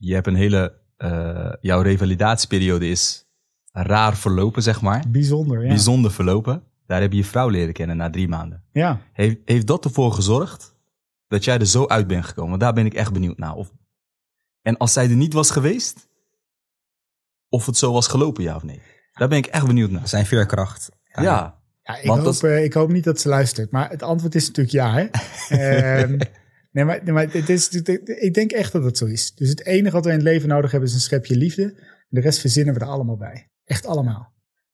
Je 0.04 0.14
hebt 0.14 0.26
een 0.26 0.35
hele, 0.35 0.75
uh, 0.99 1.52
jouw 1.61 1.80
revalidatieperiode 1.80 2.88
is 2.88 3.26
raar 3.73 4.16
verlopen, 4.16 4.62
zeg 4.62 4.80
maar. 4.80 5.04
Bijzonder, 5.09 5.62
ja. 5.62 5.68
Bijzonder 5.68 6.12
verlopen. 6.12 6.62
Daar 6.87 7.00
heb 7.00 7.11
je 7.12 7.16
je 7.16 7.25
vrouw 7.25 7.49
leren 7.49 7.73
kennen 7.73 7.97
na 7.97 8.11
drie 8.11 8.28
maanden. 8.28 8.64
Ja. 8.73 9.00
Heeft, 9.12 9.37
heeft 9.44 9.66
dat 9.66 9.85
ervoor 9.85 10.12
gezorgd 10.12 10.76
dat 11.28 11.44
jij 11.44 11.59
er 11.59 11.66
zo 11.66 11.87
uit 11.87 12.06
bent 12.06 12.25
gekomen? 12.25 12.50
Want 12.50 12.62
daar 12.62 12.73
ben 12.73 12.87
ik 12.87 12.94
echt 12.94 13.12
benieuwd 13.12 13.38
naar. 13.38 13.54
Of, 13.54 13.73
en 14.62 14.76
als 14.76 14.92
zij 14.92 15.11
er 15.11 15.16
niet 15.16 15.32
was 15.32 15.50
geweest, 15.50 16.09
of 17.49 17.66
het 17.66 17.76
zo 17.76 17.92
was 17.92 18.06
gelopen, 18.06 18.42
ja 18.42 18.56
of 18.56 18.62
nee? 18.62 18.80
Daar 19.12 19.28
ben 19.28 19.38
ik 19.38 19.47
echt 19.47 19.66
benieuwd 19.66 19.90
naar. 19.90 20.09
Zijn 20.09 20.26
veerkracht. 20.26 20.90
Ja. 21.04 21.23
ja. 21.23 21.61
Ja, 21.82 21.97
ik, 21.97 22.09
hoop, 22.09 22.25
dat... 22.25 22.42
uh, 22.42 22.64
ik 22.64 22.73
hoop 22.73 22.90
niet 22.90 23.04
dat 23.04 23.21
ze 23.21 23.28
luistert. 23.28 23.71
Maar 23.71 23.90
het 23.90 24.02
antwoord 24.02 24.35
is 24.35 24.47
natuurlijk 24.47 24.75
ja. 24.75 24.92
Hè? 25.49 26.02
um, 26.02 26.18
nee, 26.72 26.84
maar, 26.84 27.00
nee, 27.04 27.12
maar 27.12 27.32
het 27.32 27.48
is, 27.48 27.68
ik 28.04 28.34
denk 28.34 28.52
echt 28.52 28.72
dat 28.72 28.84
het 28.84 28.98
zo 28.98 29.06
is. 29.06 29.34
Dus 29.34 29.48
het 29.48 29.66
enige 29.66 29.94
wat 29.94 30.04
we 30.04 30.10
in 30.10 30.16
het 30.16 30.24
leven 30.24 30.48
nodig 30.48 30.70
hebben 30.70 30.88
is 30.88 30.94
een 30.94 31.00
schepje 31.00 31.36
liefde. 31.36 31.74
De 32.08 32.20
rest 32.20 32.40
verzinnen 32.40 32.74
we 32.74 32.80
er 32.80 32.86
allemaal 32.86 33.16
bij. 33.16 33.50
Echt 33.64 33.86
allemaal. 33.86 34.32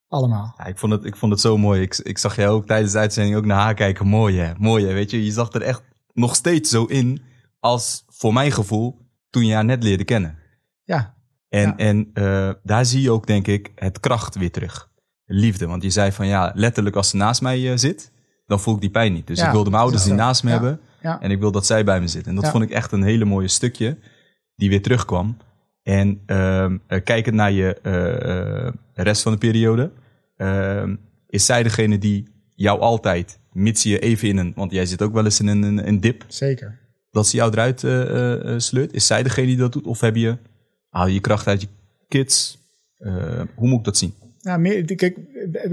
Allemaal. 0.09 0.55
Ja, 0.59 0.65
ik, 0.65 0.79
vond 0.79 0.93
het, 0.93 1.05
ik 1.05 1.17
vond 1.17 1.33
het 1.33 1.41
zo 1.41 1.59
mooi. 1.59 1.83
Ik, 1.83 1.97
ik 1.97 2.19
zag 2.19 2.37
jou 2.37 2.51
ook 2.51 2.67
tijdens 2.67 2.93
de 2.93 2.99
uitzending 2.99 3.37
ook 3.37 3.45
naar 3.45 3.61
haar 3.61 3.75
kijken. 3.75 4.07
Mooi 4.07 4.39
hè, 4.39 4.53
mooi 4.59 4.87
hè. 4.87 4.93
Weet 4.93 5.11
je, 5.11 5.25
je 5.25 5.33
zag 5.33 5.53
er 5.53 5.63
echt 5.63 5.83
nog 6.13 6.35
steeds 6.35 6.71
zo 6.71 6.85
in 6.85 7.23
als 7.59 8.05
voor 8.07 8.33
mijn 8.33 8.53
gevoel 8.53 9.07
toen 9.31 9.47
je 9.47 9.55
haar 9.55 9.65
net 9.65 9.83
leerde 9.83 10.05
kennen. 10.05 10.39
Ja. 10.85 11.17
En, 11.49 11.69
ja. 11.69 11.77
en 11.77 12.11
uh, 12.15 12.51
daar 12.63 12.85
zie 12.85 13.03
je 13.03 13.11
ook 13.11 13.27
denk 13.27 13.47
ik 13.47 13.73
het 13.75 14.01
kracht 14.01 14.37
weer 14.37 14.51
terug 14.51 14.91
liefde. 15.25 15.67
Want 15.67 15.83
je 15.83 15.91
zei 15.91 16.13
van 16.13 16.27
ja, 16.27 16.53
letterlijk 16.55 16.97
als 16.97 17.11
ze 17.11 17.17
naast 17.17 17.41
mij 17.41 17.61
uh, 17.61 17.77
zit, 17.77 18.13
dan 18.47 18.61
voel 18.61 18.75
ik 18.75 18.81
die 18.81 18.91
pijn 18.91 19.13
niet. 19.13 19.27
Dus 19.27 19.39
ja, 19.39 19.47
ik 19.47 19.53
wilde 19.53 19.71
mijn 19.71 19.83
ouders 19.83 20.05
die 20.05 20.13
naast 20.13 20.43
me 20.43 20.51
hebben. 20.51 20.81
Ja. 21.01 21.21
En 21.21 21.31
ik 21.31 21.39
wil 21.39 21.53
dat 21.53 21.67
zij 21.67 21.85
bij 21.85 22.01
me 22.01 22.09
zitten. 22.09 22.37
En 22.37 22.41
dat 22.41 22.51
vond 22.51 22.65
ik 22.65 22.71
echt 22.71 22.93
een 22.93 23.03
hele 23.03 23.25
mooie 23.25 23.49
stukje 23.49 23.97
die 24.55 24.69
weer 24.69 24.83
terugkwam. 24.83 25.37
En 25.83 26.21
uh, 26.27 26.71
uh, 26.89 26.99
kijkend 27.05 27.35
naar 27.35 27.53
je 27.53 27.79
uh, 27.83 29.05
rest 29.05 29.23
van 29.23 29.33
de 29.33 29.39
periode, 29.39 29.91
ehm, 30.37 30.97
is 31.29 31.47
zij 31.47 31.63
degene 31.63 31.99
die 31.99 32.29
jou 32.55 32.81
altijd, 32.81 33.39
mits 33.53 33.83
je 33.83 33.99
even 33.99 34.29
in 34.29 34.37
een, 34.37 34.53
want 34.55 34.73
jij 34.73 34.87
zit 34.87 35.03
ook 35.03 35.13
wel 35.13 35.25
eens 35.25 35.41
in 35.41 35.47
een, 35.47 35.63
een, 35.63 35.89
een 35.89 36.01
dip. 36.01 36.25
Zeker. 36.27 36.79
Dat 37.11 37.27
ze 37.27 37.37
jou 37.37 37.53
eruit 37.53 37.83
uh, 37.83 38.59
sleurt. 38.59 38.93
Is 38.93 39.07
zij 39.07 39.23
degene 39.23 39.47
die 39.47 39.57
dat 39.57 39.73
doet? 39.73 39.87
Of 39.87 40.01
heb 40.01 40.17
je, 40.17 40.37
haal 40.89 41.07
je 41.07 41.15
je 41.15 41.21
kracht 41.21 41.47
uit 41.47 41.61
je 41.61 41.69
kids? 42.09 42.59
Eh, 42.99 43.41
hoe 43.55 43.69
moet 43.69 43.79
ik 43.79 43.85
dat 43.85 43.97
zien? 43.97 44.15
Nou, 44.41 44.61
meer, 44.61 44.95
kijk, 44.95 45.19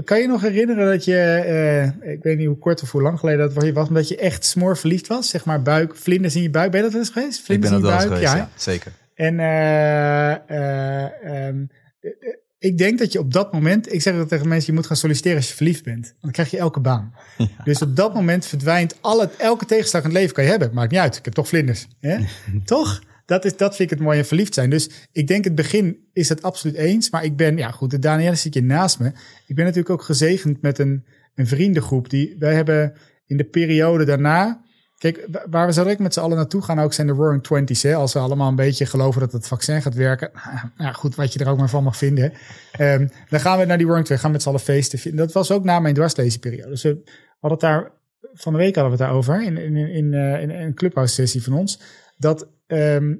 kan 0.04 0.20
je 0.20 0.26
nog 0.26 0.40
herinneren 0.40 0.86
dat 0.86 1.04
je, 1.04 1.16
eh, 1.16 2.12
ik 2.12 2.22
weet 2.22 2.38
niet 2.38 2.46
hoe 2.46 2.58
kort 2.58 2.82
of 2.82 2.90
hoe 2.90 3.02
lang 3.02 3.18
geleden 3.18 3.54
dat 3.54 3.72
was, 3.72 3.88
dat 3.88 4.08
je 4.08 4.16
echt 4.16 4.44
smoor 4.44 4.76
verliefd 4.76 5.06
was? 5.06 5.28
Zeg 5.28 5.44
maar 5.44 5.62
buik, 5.62 5.96
vlinders 5.96 6.36
in 6.36 6.42
je 6.42 6.50
buik. 6.50 6.70
Ben 6.70 6.78
je 6.78 6.84
dat 6.84 6.94
wel 6.94 7.02
eens 7.02 7.12
geweest? 7.12 7.38
Ik 7.38 7.44
Vlinders 7.44 7.72
ben 7.72 7.82
dat 7.82 7.90
in 7.90 7.96
je 7.96 8.06
buik? 8.06 8.14
geweest, 8.14 8.32
ja. 8.32 8.38
ja, 8.38 8.50
zeker. 8.56 8.92
En 9.16 9.40
eh, 9.40 10.32
eh, 10.32 11.04
ehm, 11.24 11.64
eh, 12.00 12.10
ik 12.58 12.78
denk 12.78 12.98
dat 12.98 13.12
je 13.12 13.18
op 13.18 13.32
dat 13.32 13.52
moment, 13.52 13.92
ik 13.92 14.02
zeg 14.02 14.16
dat 14.16 14.28
tegen 14.28 14.48
mensen, 14.48 14.66
je 14.66 14.78
moet 14.78 14.86
gaan 14.86 14.96
solliciteren 14.96 15.36
als 15.36 15.48
je 15.48 15.54
verliefd 15.54 15.84
bent. 15.84 16.14
Dan 16.20 16.30
krijg 16.30 16.50
je 16.50 16.58
elke 16.58 16.80
baan. 16.80 17.14
Dus 17.64 17.82
op 17.82 17.96
dat 17.96 18.14
moment 18.14 18.46
verdwijnt 18.46 18.96
alle, 19.00 19.30
elke 19.38 19.64
tegenslag 19.64 20.02
in 20.02 20.08
het 20.08 20.18
leven 20.18 20.34
kan 20.34 20.44
je 20.44 20.50
hebben. 20.50 20.70
Maakt 20.72 20.90
niet 20.90 21.00
uit, 21.00 21.16
ik 21.16 21.24
heb 21.24 21.34
toch 21.34 21.48
vlinders. 21.48 21.86
Hè? 22.00 22.18
toch? 22.64 23.02
Dat, 23.26 23.44
is, 23.44 23.56
dat 23.56 23.76
vind 23.76 23.90
ik 23.90 23.98
het 23.98 24.06
mooie 24.06 24.24
verliefd 24.24 24.54
zijn. 24.54 24.70
Dus 24.70 24.90
ik 25.12 25.26
denk 25.26 25.44
het 25.44 25.54
begin 25.54 26.08
is 26.12 26.28
het 26.28 26.42
absoluut 26.42 26.76
eens. 26.76 27.10
Maar 27.10 27.24
ik 27.24 27.36
ben, 27.36 27.56
ja 27.56 27.70
goed, 27.70 27.90
de 27.90 27.98
Danielle 27.98 28.36
zit 28.36 28.54
hier 28.54 28.62
naast 28.62 28.98
me. 28.98 29.12
Ik 29.46 29.54
ben 29.54 29.64
natuurlijk 29.64 29.90
ook 29.90 30.02
gezegend 30.02 30.62
met 30.62 30.78
een, 30.78 31.04
een 31.34 31.46
vriendengroep. 31.46 32.10
Die, 32.10 32.36
wij 32.38 32.54
hebben 32.54 32.94
in 33.26 33.36
de 33.36 33.44
periode 33.44 34.04
daarna... 34.04 34.64
Kijk, 34.98 35.26
wa- 35.30 35.46
waar 35.50 35.66
we 35.66 35.72
zo 35.72 35.82
direct 35.82 36.00
met 36.00 36.14
z'n 36.14 36.20
allen 36.20 36.36
naartoe 36.36 36.62
gaan 36.62 36.78
ook 36.78 36.92
zijn 36.92 37.06
de 37.06 37.12
Roaring 37.12 37.42
Twenties. 37.42 37.82
Hè? 37.82 37.94
Als 37.94 38.12
we 38.12 38.18
allemaal 38.18 38.48
een 38.48 38.56
beetje 38.56 38.86
geloven 38.86 39.20
dat 39.20 39.32
het 39.32 39.46
vaccin 39.46 39.82
gaat 39.82 39.94
werken. 39.94 40.30
Nou 40.76 40.94
goed, 40.94 41.14
wat 41.14 41.32
je 41.32 41.38
er 41.38 41.48
ook 41.48 41.58
maar 41.58 41.68
van 41.68 41.84
mag 41.84 41.96
vinden. 41.96 42.32
Ehm, 42.72 43.06
dan 43.28 43.40
gaan 43.40 43.58
we 43.58 43.64
naar 43.64 43.76
die 43.76 43.86
Roaring 43.86 44.06
Twenties, 44.06 44.20
gaan 44.20 44.32
met 44.32 44.42
z'n 44.42 44.48
allen 44.48 44.60
feesten. 44.60 45.16
Dat 45.16 45.32
was 45.32 45.50
ook 45.50 45.64
na 45.64 45.80
mijn 45.80 45.94
dwarslezenperiode. 45.94 46.68
Dus 46.68 46.82
we 46.82 47.02
hadden 47.40 47.50
het 47.50 47.60
daar, 47.60 47.92
van 48.32 48.52
de 48.52 48.58
week 48.58 48.74
hadden 48.74 48.96
we 48.96 49.02
het 49.02 49.06
daarover. 49.06 49.42
In, 49.42 49.56
in, 49.56 49.76
in, 49.76 50.14
eh, 50.14 50.42
in 50.42 50.50
een 50.50 50.74
clubhouse 50.74 51.14
sessie 51.14 51.42
van 51.42 51.52
ons. 51.52 51.80
Dat 52.16 52.48
ehm, 52.66 53.14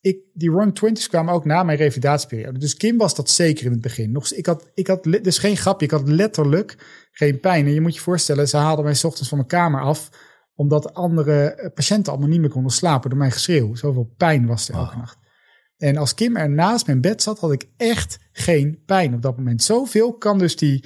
ik, 0.00 0.18
die 0.32 0.50
Roaring 0.50 0.74
Twenties 0.74 1.08
kwamen 1.08 1.34
ook 1.34 1.44
na 1.44 1.62
mijn 1.62 1.78
revalidatieperiode. 1.78 2.58
Dus 2.58 2.74
Kim 2.76 2.96
was 2.96 3.14
dat 3.14 3.30
zeker 3.30 3.64
in 3.64 3.70
het 3.72 3.80
begin. 3.80 4.12
Nog, 4.12 4.32
ik 4.32 4.46
had, 4.46 4.70
ik 4.74 4.86
had, 4.86 5.02
dus 5.02 5.38
geen 5.38 5.56
grapje, 5.56 5.86
ik 5.86 5.92
had 5.92 6.08
letterlijk 6.08 6.76
geen 7.12 7.40
pijn. 7.40 7.66
En 7.66 7.72
je 7.72 7.80
moet 7.80 7.94
je 7.94 8.00
voorstellen, 8.00 8.48
ze 8.48 8.56
haalden 8.56 8.84
mij 8.84 8.94
's 8.94 9.04
ochtends 9.04 9.28
van 9.28 9.38
mijn 9.38 9.50
kamer 9.50 9.80
af 9.80 10.28
omdat 10.54 10.94
andere 10.94 11.42
eh, 11.44 11.70
patiënten 11.74 12.12
allemaal 12.12 12.30
niet 12.30 12.40
meer 12.40 12.50
konden 12.50 12.72
slapen 12.72 13.10
door 13.10 13.18
mijn 13.18 13.32
geschreeuw. 13.32 13.74
Zoveel 13.74 14.14
pijn 14.16 14.46
was 14.46 14.68
er 14.68 14.74
elke 14.74 14.96
nacht. 14.96 15.18
En 15.76 15.96
als 15.96 16.14
Kim 16.14 16.36
er 16.36 16.50
naast 16.50 16.86
mijn 16.86 17.00
bed 17.00 17.22
zat, 17.22 17.38
had 17.38 17.52
ik 17.52 17.68
echt 17.76 18.18
geen 18.32 18.82
pijn 18.86 19.14
op 19.14 19.22
dat 19.22 19.36
moment. 19.36 19.62
Zoveel 19.62 20.12
kan 20.14 20.38
dus 20.38 20.56
die 20.56 20.84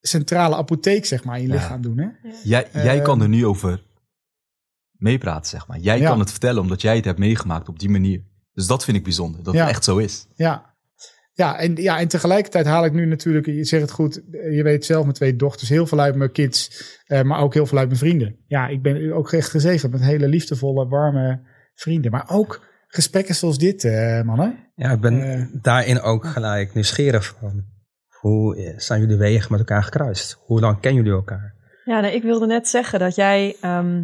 centrale 0.00 0.56
apotheek, 0.56 1.04
zeg 1.06 1.24
maar, 1.24 1.36
in 1.36 1.42
je 1.42 1.48
Ja. 1.48 1.54
lichaam 1.54 1.82
doen. 1.82 1.98
Hè? 1.98 2.08
Jij, 2.42 2.68
jij 2.72 2.94
Ehm, 2.96 3.04
kan 3.04 3.22
er 3.22 3.28
nu 3.28 3.46
over 3.46 3.82
meepraten, 5.00 5.50
zeg 5.50 5.66
maar. 5.66 5.78
Jij 5.78 5.98
Ja. 5.98 6.08
kan 6.08 6.18
het 6.18 6.30
vertellen 6.30 6.62
omdat 6.62 6.82
jij 6.82 6.96
het 6.96 7.04
hebt 7.04 7.18
meegemaakt 7.18 7.68
op 7.68 7.78
die 7.78 7.90
manier. 7.90 8.22
Dus 8.52 8.66
dat 8.66 8.84
vind 8.84 8.96
ik 8.96 9.04
bijzonder, 9.04 9.42
dat 9.42 9.54
Ja. 9.54 9.60
het 9.60 9.70
echt 9.70 9.84
zo 9.84 9.96
is. 9.96 10.26
Ja. 10.34 10.68
Ja 11.32 11.58
en, 11.58 11.76
ja, 11.76 11.98
en 11.98 12.08
tegelijkertijd 12.08 12.66
haal 12.66 12.84
ik 12.84 12.92
nu 12.92 13.06
natuurlijk, 13.06 13.46
je 13.46 13.64
zegt 13.64 13.82
het 13.82 13.90
goed, 13.90 14.22
je 14.30 14.60
weet 14.62 14.84
zelf 14.84 15.06
met 15.06 15.14
twee 15.14 15.36
dochters, 15.36 15.68
heel 15.68 15.86
veel 15.86 16.00
uit 16.00 16.14
mijn 16.14 16.32
kids, 16.32 16.84
eh, 17.06 17.22
maar 17.22 17.40
ook 17.40 17.54
heel 17.54 17.66
veel 17.66 17.78
uit 17.78 17.86
mijn 17.86 17.98
vrienden. 18.00 18.36
Ja, 18.46 18.66
ik 18.68 18.82
ben 18.82 19.12
ook 19.12 19.32
echt 19.32 19.48
gezegend 19.50 19.92
met 19.92 20.00
hele 20.00 20.28
liefdevolle, 20.28 20.88
warme 20.88 21.40
vrienden. 21.74 22.10
Maar 22.10 22.24
ook 22.30 22.66
gesprekken 22.86 23.34
zoals 23.34 23.58
dit, 23.58 23.84
eh, 23.84 24.22
mannen. 24.22 24.58
Ja, 24.74 24.90
ik 24.90 25.00
ben 25.00 25.22
Eh. 25.32 25.46
daarin 25.62 26.00
ook 26.00 26.26
gelijk 26.26 26.74
nieuwsgierig 26.74 27.36
van. 27.40 27.64
Hoe 28.20 28.56
eh, 28.56 28.78
zijn 28.78 29.00
jullie 29.00 29.16
wegen 29.16 29.50
met 29.50 29.60
elkaar 29.60 29.82
gekruist? 29.82 30.38
Hoe 30.44 30.60
lang 30.60 30.80
kennen 30.80 31.02
jullie 31.02 31.18
elkaar? 31.18 31.54
Ja, 31.84 32.00
nee, 32.00 32.14
ik 32.14 32.22
wilde 32.22 32.46
net 32.46 32.68
zeggen 32.68 32.98
dat 32.98 33.14
jij, 33.14 33.56
ehm, 33.60 34.02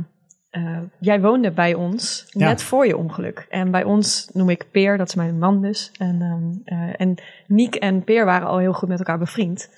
eh, 0.56 0.78
jij 1.00 1.20
woonde 1.20 1.50
bij 1.50 1.74
ons 1.74 2.26
Ja. 2.28 2.46
net 2.48 2.62
voor 2.62 2.86
je 2.86 2.96
ongeluk. 2.96 3.46
En 3.48 3.70
bij 3.70 3.84
ons 3.84 4.30
noem 4.32 4.50
ik 4.50 4.66
Peer, 4.70 4.96
dat 4.96 5.08
is 5.08 5.14
mijn 5.14 5.38
man 5.38 5.62
dus. 5.62 5.90
En, 5.98 6.20
eh, 6.64 7.00
en 7.00 7.14
Niek 7.46 7.74
en 7.74 8.04
Peer 8.04 8.24
waren 8.24 8.48
al 8.48 8.58
heel 8.58 8.72
goed 8.72 8.88
met 8.88 8.98
elkaar 8.98 9.18
bevriend. 9.18 9.70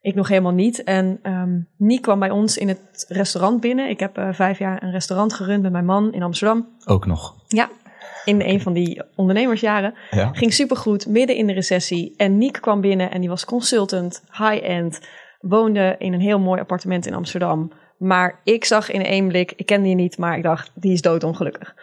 Ik 0.00 0.14
nog 0.14 0.28
helemaal 0.28 0.52
niet. 0.52 0.84
En 0.84 1.18
ehm 1.22 1.58
Niek 1.76 2.02
kwam 2.02 2.18
bij 2.18 2.30
ons 2.30 2.56
in 2.58 2.68
het 2.68 3.04
restaurant 3.08 3.60
binnen. 3.60 3.88
Ik 3.88 4.00
heb 4.00 4.16
eh, 4.16 4.28
vijf 4.32 4.58
jaar 4.58 4.82
een 4.82 4.90
restaurant 4.90 5.32
gerund 5.32 5.62
met 5.62 5.72
mijn 5.72 5.84
man 5.84 6.12
in 6.12 6.22
Amsterdam. 6.22 6.68
Ook 6.84 7.06
nog. 7.06 7.34
Ja, 7.48 7.68
in 8.24 8.40
een 8.40 8.60
van 8.60 8.72
die 8.72 9.02
ondernemersjaren. 9.16 9.94
Ja. 10.10 10.30
Ging 10.32 10.52
supergoed, 10.52 11.06
midden 11.06 11.36
in 11.36 11.46
de 11.46 11.52
recessie. 11.52 12.14
En 12.16 12.38
Niek 12.38 12.58
kwam 12.60 12.80
binnen 12.80 13.10
en 13.10 13.20
die 13.20 13.28
was 13.28 13.44
consultant, 13.44 14.22
high-end. 14.30 15.00
Woonde 15.40 15.94
in 15.98 16.12
een 16.12 16.20
heel 16.20 16.38
mooi 16.38 16.60
appartement 16.60 17.06
in 17.06 17.14
Amsterdam. 17.14 17.72
Maar 18.00 18.40
ik 18.44 18.64
zag 18.64 18.90
in 18.90 19.04
één 19.04 19.28
blik, 19.28 19.52
ik 19.56 19.66
kende 19.66 19.86
die 19.86 19.94
niet, 19.94 20.18
maar 20.18 20.36
ik 20.36 20.42
dacht, 20.42 20.70
die 20.74 20.92
is 20.92 21.02
doodongelukkig. 21.02 21.74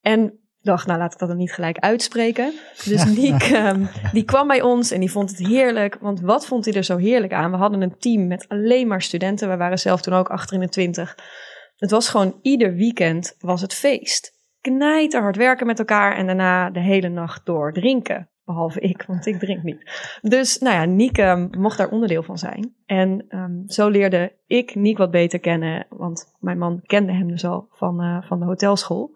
En 0.00 0.38
dacht, 0.60 0.86
nou 0.86 0.98
laat 0.98 1.12
ik 1.12 1.18
dat 1.18 1.28
dan 1.28 1.36
niet 1.36 1.52
gelijk 1.52 1.78
uitspreken. 1.78 2.52
Dus 2.84 3.04
Niek, 3.04 3.42
ehm, 3.42 3.84
die 4.12 4.24
kwam 4.24 4.46
bij 4.46 4.62
ons 4.62 4.90
en 4.90 5.00
die 5.00 5.10
vond 5.10 5.30
het 5.30 5.38
heerlijk. 5.38 5.98
Want 6.00 6.20
wat 6.20 6.46
vond 6.46 6.64
hij 6.64 6.74
er 6.74 6.84
zo 6.84 6.96
heerlijk 6.96 7.32
aan? 7.32 7.50
We 7.50 7.56
hadden 7.56 7.82
een 7.82 7.98
team 7.98 8.26
met 8.26 8.48
alleen 8.48 8.86
maar 8.86 9.02
studenten. 9.02 9.48
We 9.48 9.56
waren 9.56 9.78
zelf 9.78 10.00
toen 10.00 10.14
ook 10.14 10.28
achter 10.28 10.54
in 10.54 10.60
de 10.60 10.68
twintig. 10.68 11.16
Het 11.76 11.90
was 11.90 12.08
gewoon 12.08 12.38
ieder 12.42 12.74
weekend 12.74 13.36
was 13.38 13.60
het 13.60 13.74
feest. 13.74 14.32
Knijter 14.60 15.22
hard 15.22 15.36
werken 15.36 15.66
met 15.66 15.78
elkaar 15.78 16.16
en 16.16 16.26
daarna 16.26 16.70
de 16.70 16.80
hele 16.80 17.08
nacht 17.08 17.46
door 17.46 17.72
drinken. 17.72 18.30
Behalve 18.48 18.80
ik, 18.80 19.04
want 19.06 19.26
ik 19.26 19.38
drink 19.38 19.62
niet. 19.62 20.18
Dus 20.22 20.58
nou 20.58 20.74
ja, 20.74 20.84
Niek 20.84 21.16
mocht 21.58 21.78
daar 21.78 21.90
onderdeel 21.90 22.22
van 22.22 22.38
zijn. 22.38 22.74
En 22.86 23.24
ehm, 23.28 23.66
zo 23.66 23.88
leerde 23.88 24.32
ik 24.46 24.74
Niek 24.74 24.98
wat 24.98 25.10
beter 25.10 25.38
kennen. 25.38 25.86
Want 25.88 26.34
mijn 26.40 26.58
man 26.58 26.80
kende 26.86 27.12
hem 27.12 27.28
dus 27.28 27.44
al 27.44 27.68
van, 27.70 28.00
eh, 28.00 28.22
van 28.22 28.38
de 28.38 28.44
hotelschool. 28.44 29.10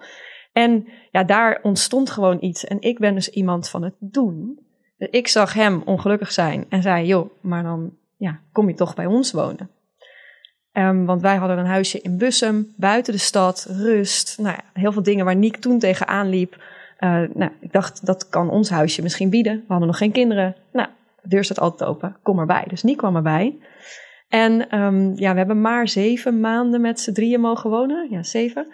En 0.53 0.88
ja, 1.11 1.25
daar 1.25 1.61
ontstond 1.62 2.11
gewoon 2.11 2.37
iets. 2.40 2.64
En 2.64 2.81
ik 2.81 2.99
ben 2.99 3.14
dus 3.14 3.29
iemand 3.29 3.68
van 3.68 3.83
het 3.83 3.95
doen. 3.99 4.59
Ik 4.99 5.29
zag 5.29 5.55
hem 5.55 5.83
ongelukkig 5.85 6.33
zijn 6.33 6.66
en 6.68 6.83
zei, 6.83 7.07
joh, 7.07 7.31
maar 7.40 7.62
dan 7.62 7.97
ja, 8.16 8.40
kom 8.53 8.68
je 8.68 8.75
toch 8.75 8.95
bij 8.95 9.07
ons 9.07 9.33
wonen. 9.33 9.71
Ehm, 10.73 11.05
want 11.05 11.23
wij 11.23 11.37
hadden 11.37 11.59
een 11.59 11.66
huisje 11.66 12.01
in 12.01 12.18
Bussum, 12.18 12.73
buiten 12.77 13.12
de 13.12 13.18
stad, 13.18 13.66
rust. 13.71 14.38
Nou 14.38 14.57
ja, 14.57 14.81
heel 14.81 14.92
veel 14.92 15.03
dingen 15.03 15.25
waar 15.25 15.37
Niek 15.37 15.57
toen 15.57 15.79
tegenaan 15.79 16.29
liep. 16.29 16.62
Eh, 17.03 17.23
nou, 17.35 17.51
ik 17.61 17.73
dacht, 17.73 18.07
dat 18.07 18.29
kan 18.29 18.51
ons 18.51 18.71
huisje 18.71 19.03
misschien 19.03 19.31
bieden. 19.31 19.57
We 19.57 19.65
hadden 19.69 19.87
nog 19.87 19.99
geen 19.99 20.12
kinderen. 20.12 20.57
Nou, 20.73 20.88
de 21.23 21.29
deur 21.29 21.45
staat 21.45 21.61
altijd 21.61 21.91
open. 21.91 22.17
Kom 22.23 22.38
erbij. 22.38 22.65
Dus 22.69 22.83
Niek 22.83 22.97
kwam 22.97 23.17
erbij. 23.17 23.59
En 24.29 24.69
ehm, 24.69 25.12
ja, 25.15 25.33
we 25.33 25.38
hebben 25.38 25.61
maar 25.61 25.88
zeven 25.88 26.41
maanden 26.41 26.81
met 26.81 27.01
z'n 27.01 27.12
drieën 27.12 27.41
mogen 27.41 27.71
wonen. 27.71 28.11
Ja, 28.11 28.23
zeven. 28.23 28.73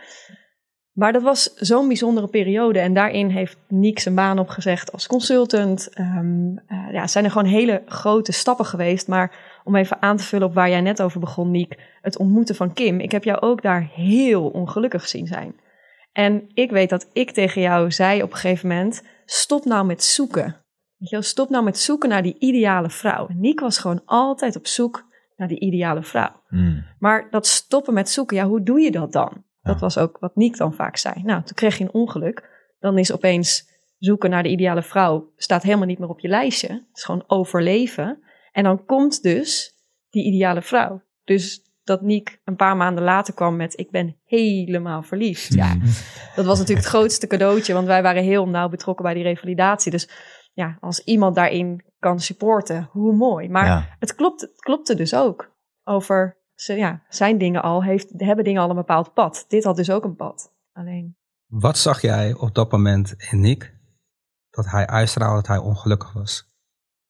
Maar 0.92 1.12
dat 1.12 1.22
was 1.22 1.54
zo'n 1.54 1.86
bijzondere 1.86 2.26
periode. 2.26 2.78
En 2.78 2.94
daarin 2.94 3.28
heeft 3.28 3.56
Niek 3.68 3.98
zijn 3.98 4.14
baan 4.14 4.38
opgezegd 4.38 4.92
als 4.92 5.06
consultant. 5.06 5.88
Eh, 5.92 6.20
ja, 6.92 7.06
zijn 7.06 7.24
er 7.24 7.30
gewoon 7.30 7.50
hele 7.50 7.82
grote 7.86 8.32
stappen 8.32 8.66
geweest. 8.66 9.08
Maar 9.08 9.60
om 9.64 9.76
even 9.76 10.02
aan 10.02 10.16
te 10.16 10.24
vullen 10.24 10.46
op 10.48 10.54
waar 10.54 10.70
jij 10.70 10.80
net 10.80 11.02
over 11.02 11.20
begon, 11.20 11.50
Niek. 11.50 11.78
Het 12.02 12.18
ontmoeten 12.18 12.54
van 12.54 12.72
Kim. 12.72 13.00
Ik 13.00 13.12
heb 13.12 13.24
jou 13.24 13.40
ook 13.40 13.62
daar 13.62 13.88
heel 13.94 14.48
ongelukkig 14.48 15.08
zien 15.08 15.26
zijn. 15.26 15.54
En 16.18 16.48
ik 16.54 16.70
weet 16.70 16.90
dat 16.90 17.08
ik 17.12 17.30
tegen 17.30 17.60
jou 17.60 17.90
zei 17.90 18.22
op 18.22 18.30
een 18.30 18.36
gegeven 18.36 18.68
moment: 18.68 19.02
stop 19.24 19.64
nou 19.64 19.86
met 19.86 20.04
zoeken. 20.04 20.44
Weet 20.96 21.08
je 21.08 21.14
wel, 21.14 21.24
stop 21.24 21.48
nou 21.48 21.64
met 21.64 21.78
zoeken 21.78 22.08
naar 22.08 22.22
die 22.22 22.38
ideale 22.38 22.90
vrouw. 22.90 23.26
En 23.28 23.40
Niek 23.40 23.60
was 23.60 23.78
gewoon 23.78 24.02
altijd 24.04 24.56
op 24.56 24.66
zoek 24.66 25.06
naar 25.36 25.48
die 25.48 25.60
ideale 25.60 26.02
vrouw. 26.02 26.42
Hmm. 26.48 26.84
Maar 26.98 27.30
dat 27.30 27.46
stoppen 27.46 27.94
met 27.94 28.10
zoeken, 28.10 28.36
ja, 28.36 28.46
hoe 28.46 28.62
doe 28.62 28.80
je 28.80 28.90
dat 28.90 29.12
dan? 29.12 29.44
Dat 29.62 29.80
was 29.80 29.98
ook 29.98 30.18
wat 30.18 30.36
Niek 30.36 30.56
dan 30.56 30.74
vaak 30.74 30.96
zei. 30.96 31.22
Nou, 31.22 31.42
toen 31.42 31.54
kreeg 31.54 31.78
je 31.78 31.84
een 31.84 31.92
ongeluk. 31.92 32.48
Dan 32.78 32.98
is 32.98 33.12
opeens 33.12 33.68
zoeken 33.98 34.30
naar 34.30 34.42
de 34.42 34.48
ideale 34.48 34.82
vrouw 34.82 35.32
staat 35.36 35.62
helemaal 35.62 35.86
niet 35.86 35.98
meer 35.98 36.08
op 36.08 36.20
je 36.20 36.28
lijstje. 36.28 36.68
Het 36.68 36.96
is 36.96 37.04
gewoon 37.04 37.24
overleven. 37.26 38.22
En 38.52 38.64
dan 38.64 38.84
komt 38.84 39.22
dus 39.22 39.74
die 40.10 40.24
ideale 40.24 40.62
vrouw. 40.62 41.02
Dus 41.24 41.62
dat 41.88 42.02
Niek 42.02 42.40
een 42.44 42.56
paar 42.56 42.76
maanden 42.76 43.04
later 43.04 43.34
kwam 43.34 43.56
met 43.56 43.78
ik 43.78 43.90
ben 43.90 44.16
helemaal 44.24 45.02
verliefd. 45.02 45.54
Ja, 45.54 45.76
dat 46.34 46.44
was 46.44 46.58
natuurlijk 46.58 46.86
het 46.86 46.94
grootste 46.96 47.26
cadeautje, 47.26 47.72
want 47.72 47.86
wij 47.86 48.02
waren 48.02 48.22
heel 48.22 48.48
nauw 48.48 48.68
betrokken 48.68 49.04
bij 49.04 49.14
die 49.14 49.22
revalidatie. 49.22 49.90
Dus 49.90 50.08
ja, 50.52 50.76
als 50.80 51.04
iemand 51.04 51.34
daarin 51.34 51.84
kan 51.98 52.20
supporten, 52.20 52.88
hoe 52.92 53.14
mooi. 53.14 53.48
Maar 53.48 53.66
Ja. 53.66 53.96
het, 53.98 54.14
klopt, 54.14 54.40
het 54.40 54.60
klopte 54.60 54.94
dus 54.94 55.14
ook 55.14 55.56
over 55.84 56.36
ze, 56.54 56.74
ja, 56.74 57.02
zijn 57.08 57.38
dingen 57.38 57.62
al, 57.62 57.82
heeft, 57.82 58.12
hebben 58.16 58.44
dingen 58.44 58.62
al 58.62 58.70
een 58.70 58.76
bepaald 58.76 59.12
pad. 59.14 59.44
Dit 59.48 59.64
had 59.64 59.76
dus 59.76 59.90
ook 59.90 60.04
een 60.04 60.16
pad. 60.16 60.52
Alleen, 60.72 61.16
Wat 61.46 61.78
zag 61.78 62.00
jij 62.00 62.34
op 62.34 62.54
dat 62.54 62.72
moment 62.72 63.14
in 63.30 63.40
Nick? 63.40 63.76
Dat 64.50 64.66
hij 64.70 64.86
uitstraalde 64.86 65.34
dat 65.34 65.46
hij 65.46 65.58
ongelukkig 65.58 66.12
was. 66.12 66.47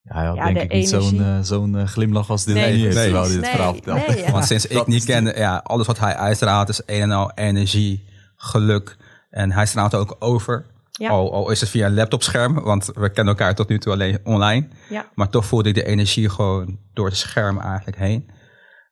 Ja, 0.08 0.14
hij 0.16 0.26
had 0.26 0.36
Ja, 0.36 0.44
denk 0.44 0.56
de 0.56 0.62
ik 0.62 0.72
niet 0.72 0.88
zo'n 0.88 1.20
eh, 1.22 1.38
zo'n 1.42 1.76
eh, 1.76 1.86
glimlach 1.86 2.30
als 2.30 2.44
dit 2.44 2.54
Nee, 2.54 2.64
precies. 2.80 2.94
terwijl 3.02 3.22
hij 3.24 3.32
dit 3.32 3.40
Nee, 3.40 3.50
verhaal 3.50 3.72
vertelt. 3.74 4.06
nee, 4.06 4.16
ja. 4.24 4.30
Want 4.30 4.44
sinds 4.44 4.66
ik 4.66 4.86
niet 4.86 5.06
die- 5.06 5.14
kende, 5.14 5.34
ja, 5.36 5.60
alles 5.64 5.86
wat 5.86 5.98
hij 5.98 6.14
uitstraalt 6.16 6.68
is 6.68 6.82
een 6.86 7.00
en 7.02 7.10
al 7.10 7.32
energie, 7.34 8.04
geluk. 8.36 8.96
En 9.30 9.52
hij 9.52 9.66
straalt 9.66 9.94
ook 9.94 10.16
over. 10.18 10.66
Ja. 10.90 11.08
Al, 11.10 11.32
al 11.32 11.50
is 11.50 11.60
het 11.60 11.70
via 11.70 11.86
een 11.86 11.94
laptopscherm, 11.94 12.54
want 12.62 12.84
we 12.94 13.10
kennen 13.10 13.34
elkaar 13.36 13.54
tot 13.54 13.68
nu 13.68 13.78
toe 13.78 13.92
alleen 13.92 14.18
online. 14.24 14.68
ja. 14.88 15.06
Maar 15.14 15.28
toch 15.28 15.46
voelde 15.46 15.68
ik 15.68 15.74
de 15.74 15.84
energie 15.84 16.28
gewoon 16.28 16.78
door 16.92 17.06
het 17.06 17.16
scherm 17.16 17.58
eigenlijk 17.60 17.96
heen. 17.98 18.30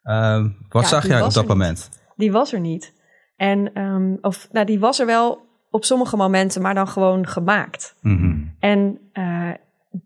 Ehm, 0.02 0.48
wat 0.68 0.83
Ja, 0.83 0.88
zag 0.88 1.00
die 1.02 1.11
jij 1.11 1.22
op 1.22 1.33
dat 1.33 1.42
niet. 1.42 1.52
moment? 1.52 1.88
Die 2.16 2.33
was 2.33 2.52
er 2.52 2.61
niet. 2.61 2.92
En, 3.37 3.72
ehm, 3.74 4.14
of, 4.20 4.48
nou, 4.52 4.66
die 4.66 4.79
was 4.81 5.00
er 5.00 5.07
wel 5.07 5.44
op 5.70 5.85
sommige 5.85 6.16
momenten, 6.16 6.62
maar 6.62 6.74
dan 6.74 6.88
gewoon 6.88 7.26
gemaakt. 7.26 7.94
Mhm. 8.00 8.37
En 8.61 8.98
eh, 9.12 9.50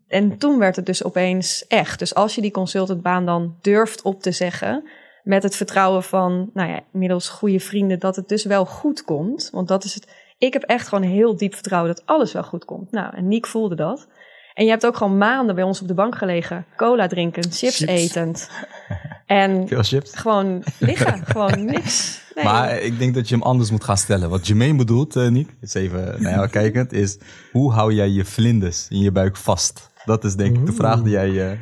en 0.08 0.38
toen 0.38 0.58
werd 0.58 0.76
het 0.76 0.86
dus 0.86 1.04
opeens 1.04 1.66
echt. 1.66 1.98
Dus 1.98 2.14
als 2.14 2.34
je 2.34 2.40
die 2.40 2.50
consultantbaan 2.50 3.26
dan 3.26 3.56
durft 3.60 4.02
op 4.02 4.22
te 4.22 4.32
zeggen, 4.32 4.88
met 5.22 5.42
het 5.42 5.56
vertrouwen 5.56 6.02
van, 6.02 6.50
nou 6.54 6.68
ja, 6.70 6.80
inmiddels 6.92 7.28
goede 7.28 7.60
vrienden, 7.60 7.98
dat 7.98 8.16
het 8.16 8.28
dus 8.28 8.44
wel 8.44 8.66
goed 8.66 9.04
komt. 9.04 9.48
Want 9.52 9.68
dat 9.68 9.84
is 9.84 9.94
het. 9.94 10.08
Ik 10.38 10.52
heb 10.52 10.62
echt 10.62 10.88
gewoon 10.88 11.04
heel 11.04 11.36
diep 11.36 11.54
vertrouwen 11.54 11.94
dat 11.94 12.06
alles 12.06 12.32
wel 12.32 12.42
goed 12.42 12.64
komt. 12.64 12.90
Nou, 12.90 13.16
en 13.16 13.28
Niek 13.28 13.46
voelde 13.46 13.74
dat. 13.74 14.08
En 14.54 14.64
je 14.64 14.70
hebt 14.70 14.86
ook 14.86 14.96
gewoon 14.96 15.18
maanden 15.18 15.54
bij 15.54 15.64
ons 15.64 15.80
op 15.80 15.88
de 15.88 15.94
bank 15.94 16.16
gelegen, 16.16 16.66
cola 16.76 17.06
drinken, 17.06 17.42
chips, 17.42 17.76
Chips. 17.76 17.92
etend. 17.92 18.48
En 19.30 19.68
Veel 19.68 19.82
chips. 19.82 20.16
gewoon 20.16 20.64
liggen, 20.78 21.26
gewoon 21.36 21.64
niks. 21.64 22.20
Nee. 22.34 22.44
Maar 22.44 22.78
ik 22.80 22.98
denk 22.98 23.14
dat 23.14 23.28
je 23.28 23.34
hem 23.34 23.44
anders 23.44 23.70
moet 23.70 23.84
gaan 23.84 23.96
stellen. 23.96 24.30
Wat 24.30 24.46
Jermaine 24.46 24.76
bedoelt, 24.76 25.16
eh 25.16 25.28
Niek, 25.28 25.50
is 25.60 25.74
even 25.74 26.22
naar 26.22 26.32
jou 26.34 26.48
kijkend, 26.48 26.92
is 26.92 27.18
hoe 27.52 27.72
hou 27.72 27.92
jij 27.94 28.08
je 28.08 28.24
vlinders 28.24 28.88
in 28.88 28.98
je 28.98 29.12
buik 29.12 29.36
vast? 29.36 29.90
Dat 30.04 30.24
is 30.24 30.34
denk 30.36 30.56
ik 30.56 30.66
de 30.66 30.72
vraag 30.72 31.02
die 31.02 31.12
jij... 31.12 31.52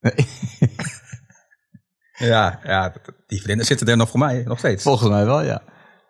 eh, 0.00 0.10
Ja, 2.18 2.60
ja, 2.64 2.92
die 3.26 3.42
vlinders 3.42 3.68
zitten 3.68 3.86
er 3.88 3.96
nog 3.96 4.08
voor 4.10 4.18
mij, 4.18 4.42
nog 4.46 4.58
steeds. 4.58 4.82
volgens 4.82 5.10
mij 5.10 5.24
wel, 5.24 5.42
ja. 5.42 5.62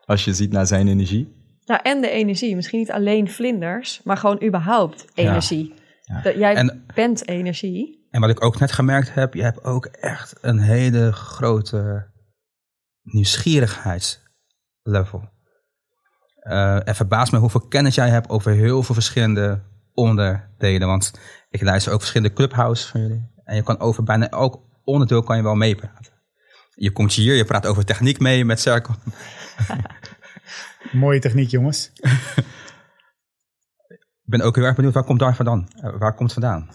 Als 0.04 0.24
je 0.24 0.34
ziet 0.34 0.52
naar 0.52 0.66
zijn 0.66 0.88
energie. 0.88 1.36
Nou, 1.64 1.80
en 1.82 2.00
de 2.00 2.10
energie. 2.10 2.56
Misschien 2.56 2.78
niet 2.78 2.90
alleen 2.90 3.30
vlinders, 3.30 4.00
maar 4.04 4.16
gewoon 4.16 4.42
überhaupt 4.44 5.04
energie. 5.14 5.74
Dat, 6.22 6.34
jij 6.34 6.54
En- 6.54 6.84
bent 6.94 7.28
energie. 7.28 7.97
En 8.10 8.20
wat 8.20 8.30
ik 8.30 8.44
ook 8.44 8.58
net 8.58 8.72
gemerkt 8.72 9.14
heb, 9.14 9.34
je 9.34 9.42
hebt 9.42 9.64
ook 9.64 9.86
echt 9.86 10.34
een 10.40 10.58
hele 10.58 11.12
grote 11.12 12.10
nieuwsgierigheidslevel. 13.02 15.28
Eh 16.38 16.78
het 16.84 16.96
verbaast 16.96 17.32
me 17.32 17.38
hoeveel 17.38 17.68
kennis 17.68 17.94
jij 17.94 18.08
hebt 18.08 18.28
over 18.28 18.52
heel 18.52 18.82
veel 18.82 18.94
verschillende 18.94 19.62
onderdelen. 19.92 20.88
Want 20.88 21.12
ik 21.50 21.62
luister 21.62 21.92
ook 21.92 22.00
verschillende 22.00 22.34
clubhouses 22.34 22.86
van 22.86 23.00
jullie. 23.00 23.30
En 23.44 23.56
je 23.56 23.62
kan 23.62 23.80
over 23.80 24.02
bijna 24.02 24.28
elk 24.28 24.60
onderdeel 24.84 25.22
kan 25.22 25.36
je 25.36 25.42
wel 25.42 25.54
meepraten. 25.54 26.12
Je 26.74 26.92
komt 26.92 27.12
hier, 27.12 27.34
je 27.34 27.44
praat 27.44 27.66
over 27.66 27.84
techniek 27.84 28.18
mee 28.18 28.44
met 28.44 28.60
Cirkel. 28.60 28.94
Mooie 30.92 31.20
techniek, 31.20 31.50
jongens. 31.50 31.90
Ik 34.28 34.34
ben 34.34 34.46
ook 34.46 34.56
heel 34.56 34.64
erg 34.64 34.74
benieuwd, 34.74 34.94
waar 34.94 35.04
komt 35.04 35.18
daar 35.18 35.36
vandaan? 35.36 35.68
Eh, 35.74 35.98
waar 35.98 36.14
komt 36.14 36.34
het 36.34 36.42
vandaan? 36.42 36.70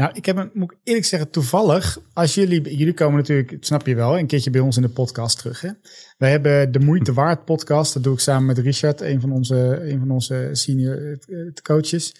Nou, 0.00 0.12
ik 0.14 0.26
heb 0.26 0.36
een, 0.36 0.50
moet 0.54 0.72
ik 0.72 0.78
eerlijk 0.84 1.06
zeggen, 1.06 1.30
toevallig, 1.30 1.98
als 2.12 2.34
jullie, 2.34 2.76
jullie 2.76 2.94
komen 2.94 3.16
natuurlijk, 3.16 3.56
snap 3.60 3.86
je 3.86 3.94
wel, 3.94 4.18
een 4.18 4.26
keertje 4.26 4.50
bij 4.50 4.60
ons 4.60 4.76
in 4.76 4.82
de 4.82 4.88
podcast 4.88 5.38
terug. 5.38 5.60
Hè? 5.60 5.70
Wij 6.18 6.30
hebben 6.30 6.72
de 6.72 6.78
Moeite 6.78 7.12
Waard 7.12 7.44
podcast, 7.44 7.94
dat 7.94 8.02
doe 8.02 8.12
ik 8.14 8.20
samen 8.20 8.46
met 8.46 8.58
Richard, 8.58 9.00
een 9.00 9.20
van 9.20 9.32
onze, 9.32 9.80
een 9.82 9.98
van 9.98 10.10
onze 10.10 10.48
senior 10.52 11.18
eh, 11.28 11.52
coaches. 11.62 12.14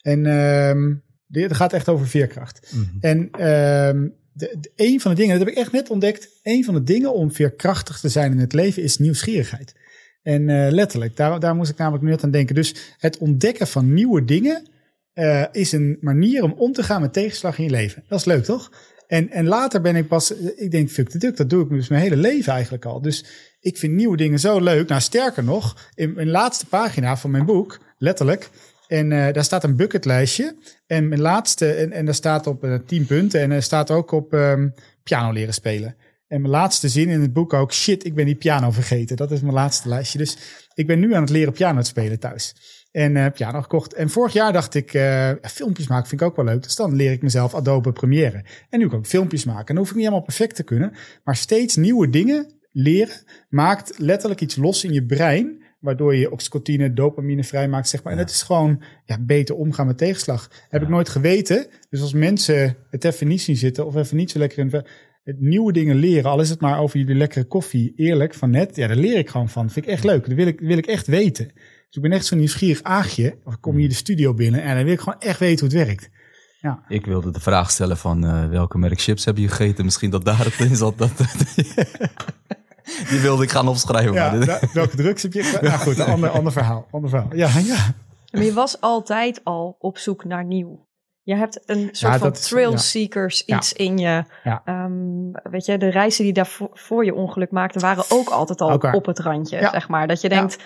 En 0.00 0.26
ehm 0.26 0.94
dit 1.26 1.54
gaat 1.54 1.72
echt 1.72 1.88
over 1.88 2.06
veerkracht. 2.06 2.72
En 3.00 3.28
ehm 3.30 4.08
de, 4.32 4.56
de- 4.60 4.72
een 4.76 5.00
van 5.00 5.10
de 5.10 5.16
dingen, 5.16 5.38
dat 5.38 5.46
heb 5.46 5.56
ik 5.56 5.62
echt 5.62 5.72
net 5.72 5.90
ontdekt, 5.90 6.28
een 6.42 6.64
van 6.64 6.74
de 6.74 6.82
dingen 6.82 7.14
om 7.14 7.32
veerkrachtig 7.32 8.00
te 8.00 8.08
zijn 8.08 8.32
in 8.32 8.38
het 8.38 8.52
leven 8.52 8.82
is 8.82 8.98
nieuwsgierigheid. 8.98 9.74
En 10.22 10.48
eh, 10.48 10.72
letterlijk, 10.72 11.16
daar, 11.16 11.40
daar 11.40 11.54
moest 11.54 11.70
ik 11.70 11.76
namelijk 11.76 12.04
net 12.04 12.24
aan 12.24 12.30
denken. 12.30 12.54
Dus 12.54 12.74
het 12.98 13.18
ontdekken 13.18 13.66
van 13.66 13.94
nieuwe 13.94 14.24
dingen 14.24 14.68
eh, 15.14 15.44
is 15.52 15.72
een 15.72 15.98
manier 16.00 16.42
om 16.42 16.52
om 16.52 16.72
te 16.72 16.82
gaan 16.82 17.00
met 17.00 17.12
tegenslag 17.12 17.58
in 17.58 17.64
je 17.64 17.70
leven. 17.70 18.04
Dat 18.08 18.18
is 18.18 18.24
leuk, 18.24 18.44
toch? 18.44 18.70
En, 19.06 19.30
en 19.30 19.46
later 19.46 19.80
ben 19.80 19.96
ik 19.96 20.08
pas, 20.08 20.30
ik 20.56 20.70
denk, 20.70 20.90
fuck 20.90 21.20
duck, 21.20 21.36
dat 21.36 21.50
doe 21.50 21.64
ik 21.64 21.68
dus 21.68 21.88
mijn 21.88 22.02
hele 22.02 22.16
leven 22.16 22.52
eigenlijk 22.52 22.84
al. 22.84 23.02
Dus 23.02 23.24
ik 23.60 23.78
vind 23.78 23.92
nieuwe 23.92 24.16
dingen 24.16 24.38
zo 24.38 24.60
leuk. 24.60 24.88
Nou, 24.88 25.00
sterker 25.00 25.44
nog, 25.44 25.90
in 25.94 26.12
mijn 26.14 26.30
laatste 26.30 26.66
pagina 26.66 27.16
van 27.16 27.30
mijn 27.30 27.46
boek, 27.46 27.80
letterlijk, 27.98 28.50
en 28.86 29.12
eh, 29.12 29.32
daar 29.32 29.44
staat 29.44 29.64
een 29.64 29.76
bucketlijstje. 29.76 30.56
En 30.86 31.08
mijn 31.08 31.20
laatste, 31.20 31.72
en, 31.72 31.92
en 31.92 32.04
daar 32.04 32.14
staat 32.14 32.46
op 32.46 32.64
eh, 32.64 32.74
10 32.86 33.06
punten. 33.06 33.40
En 33.40 33.50
er 33.50 33.62
staat 33.62 33.90
ook 33.90 34.12
op 34.12 34.32
ehm, 34.32 34.68
piano 35.02 35.32
leren 35.32 35.54
spelen. 35.54 35.96
En 36.26 36.40
mijn 36.40 36.52
laatste 36.52 36.88
zin 36.88 37.08
in 37.08 37.20
het 37.20 37.32
boek 37.32 37.52
ook, 37.52 37.72
shit, 37.72 38.04
ik 38.04 38.14
ben 38.14 38.24
die 38.24 38.34
piano 38.34 38.70
vergeten. 38.70 39.16
Dat 39.16 39.30
is 39.30 39.40
mijn 39.40 39.54
laatste 39.54 39.88
lijstje. 39.88 40.18
Dus 40.18 40.36
ik 40.74 40.86
ben 40.86 40.98
nu 40.98 41.14
aan 41.14 41.22
het 41.22 41.30
leren 41.30 41.52
piano 41.52 41.80
te 41.80 41.86
spelen 41.86 42.18
thuis. 42.18 42.54
En 42.94 43.16
eh 43.16 43.32
piano 43.32 43.62
gekocht. 43.62 43.94
En 43.94 44.10
vorig 44.10 44.32
jaar 44.32 44.52
dacht 44.52 44.74
ik, 44.74 44.94
eh, 44.94 45.30
filmpjes 45.42 45.86
maken 45.86 46.08
vind 46.08 46.20
ik 46.20 46.26
ook 46.26 46.36
wel 46.36 46.44
leuk. 46.44 46.62
Dus 46.62 46.76
dan 46.76 46.94
leer 46.94 47.12
ik 47.12 47.22
mezelf 47.22 47.54
Adobe 47.54 47.92
Premiere. 47.92 48.44
En 48.70 48.78
nu 48.78 48.88
kan 48.88 48.98
ik 48.98 49.06
filmpjes 49.06 49.44
maken. 49.44 49.66
En 49.66 49.74
dan 49.74 49.76
hoef 49.76 49.88
ik 49.88 49.94
niet 49.94 50.04
helemaal 50.04 50.24
perfect 50.24 50.56
te 50.56 50.62
kunnen. 50.62 50.92
Maar 51.24 51.36
steeds 51.36 51.76
nieuwe 51.76 52.10
dingen 52.10 52.52
leren 52.72 53.16
maakt 53.48 53.98
letterlijk 53.98 54.40
iets 54.40 54.56
los 54.56 54.84
in 54.84 54.92
je 54.92 55.04
brein. 55.04 55.62
Waardoor 55.80 56.16
je 56.16 56.30
oxytocine, 56.30 56.92
dopamine 56.92 57.44
vrijmaakt, 57.44 57.88
zeg 57.88 58.02
maar. 58.02 58.12
En 58.12 58.18
het 58.18 58.30
is 58.30 58.42
gewoon 58.42 58.82
ja, 59.04 59.18
beter 59.20 59.54
omgaan 59.54 59.86
met 59.86 59.98
tegenslag. 59.98 60.50
Heb 60.68 60.82
ik 60.82 60.88
nooit 60.88 61.08
geweten. 61.08 61.66
Dus 61.90 62.00
als 62.00 62.12
mensen 62.12 62.76
het 62.90 63.04
even 63.04 63.28
niet 63.28 63.42
zien 63.42 63.56
zitten 63.56 63.86
of 63.86 63.96
even 63.96 64.16
niet 64.16 64.30
zo 64.30 64.38
lekker 64.38 64.58
in 64.58 64.70
het 64.70 64.88
het 65.24 65.40
nieuwe 65.40 65.72
dingen 65.72 65.96
leren, 65.96 66.30
al 66.30 66.40
is 66.40 66.50
het 66.50 66.60
maar 66.60 66.78
over 66.78 66.98
jullie 66.98 67.14
lekkere 67.14 67.44
koffie, 67.44 67.92
eerlijk, 67.96 68.34
van 68.34 68.50
net, 68.50 68.76
ja, 68.76 68.86
daar 68.86 68.96
leer 68.96 69.18
ik 69.18 69.28
gewoon 69.28 69.48
van. 69.48 69.70
vind 69.70 69.86
ik 69.86 69.92
echt 69.92 70.04
leuk. 70.04 70.26
Dat 70.26 70.36
wil 70.36 70.46
ik, 70.46 70.60
wil 70.60 70.78
ik 70.78 70.86
echt 70.86 71.06
weten. 71.06 71.50
Dus 71.94 72.02
ik 72.02 72.08
ben 72.10 72.18
echt 72.18 72.26
zo'n 72.28 72.38
nieuwsgierig 72.38 72.82
aagje. 72.82 73.38
Of 73.44 73.54
ik 73.54 73.60
kom 73.60 73.76
hier 73.76 73.88
de 73.88 73.94
studio 73.94 74.34
binnen 74.34 74.62
en 74.62 74.74
dan 74.74 74.84
wil 74.84 74.92
ik 74.92 75.00
gewoon 75.00 75.20
echt 75.20 75.38
weten 75.38 75.66
hoe 75.68 75.78
het 75.78 75.86
werkt. 75.86 76.10
Ik 76.88 77.06
wilde 77.06 77.30
de 77.30 77.40
vraag 77.40 77.70
stellen 77.70 77.96
van 77.96 78.24
eh, 78.26 78.48
welke 78.48 78.78
merk 78.78 79.00
chips 79.00 79.24
heb 79.24 79.36
je 79.36 79.48
gegeten? 79.48 79.84
Misschien 79.84 80.10
dat 80.10 80.24
daar 80.24 80.44
het 80.44 80.58
in 80.60 80.76
zat. 80.76 80.98
Dat, 80.98 81.10
die 83.10 83.20
wilde 83.20 83.42
ik 83.42 83.50
gaan 83.50 83.68
opschrijven. 83.68 84.12
Ja, 84.12 84.32
maar 84.32 84.70
welke 84.72 84.96
drugs 84.96 85.22
heb 85.22 85.32
je? 85.32 85.58
Nou 85.62 85.78
goed, 85.78 85.98
een 85.98 86.06
ander, 86.06 86.28
ander 86.30 86.52
verhaal. 86.52 86.86
Ander 86.90 87.10
verhaal. 87.10 87.34
Ja, 87.34 87.48
ja. 87.58 87.94
Maar 88.30 88.42
je 88.42 88.52
was 88.52 88.80
altijd 88.80 89.40
al 89.44 89.76
op 89.78 89.98
zoek 89.98 90.24
naar 90.24 90.44
nieuw. 90.44 90.86
Je 91.22 91.36
hebt 91.36 91.62
een 91.66 91.88
soort 91.92 92.12
van 92.16 92.28
dat 92.28 92.38
is- 92.38 92.48
trail 92.48 92.70
ja. 92.70 92.76
seekers 92.76 93.42
Ja. 93.46 93.56
iets 93.56 93.72
in 93.72 93.98
je. 93.98 94.24
Ja. 94.44 94.62
Ehm, 94.64 95.50
weet 95.50 95.64
je, 95.64 95.78
de 95.78 95.88
reizen 95.90 96.24
die 96.24 96.32
daar 96.32 96.46
voor, 96.46 96.70
voor 96.72 97.04
je 97.04 97.14
ongeluk 97.14 97.50
maakten, 97.50 97.80
waren 97.80 98.04
ook 98.08 98.28
altijd 98.28 98.60
al 98.60 98.76
op 98.92 99.06
het 99.06 99.18
randje, 99.18 99.58
Ja. 99.58 99.70
zeg 99.70 99.88
maar. 99.88 100.06
Dat 100.08 100.20
je 100.20 100.28
Ja. 100.28 100.36
denkt, 100.38 100.58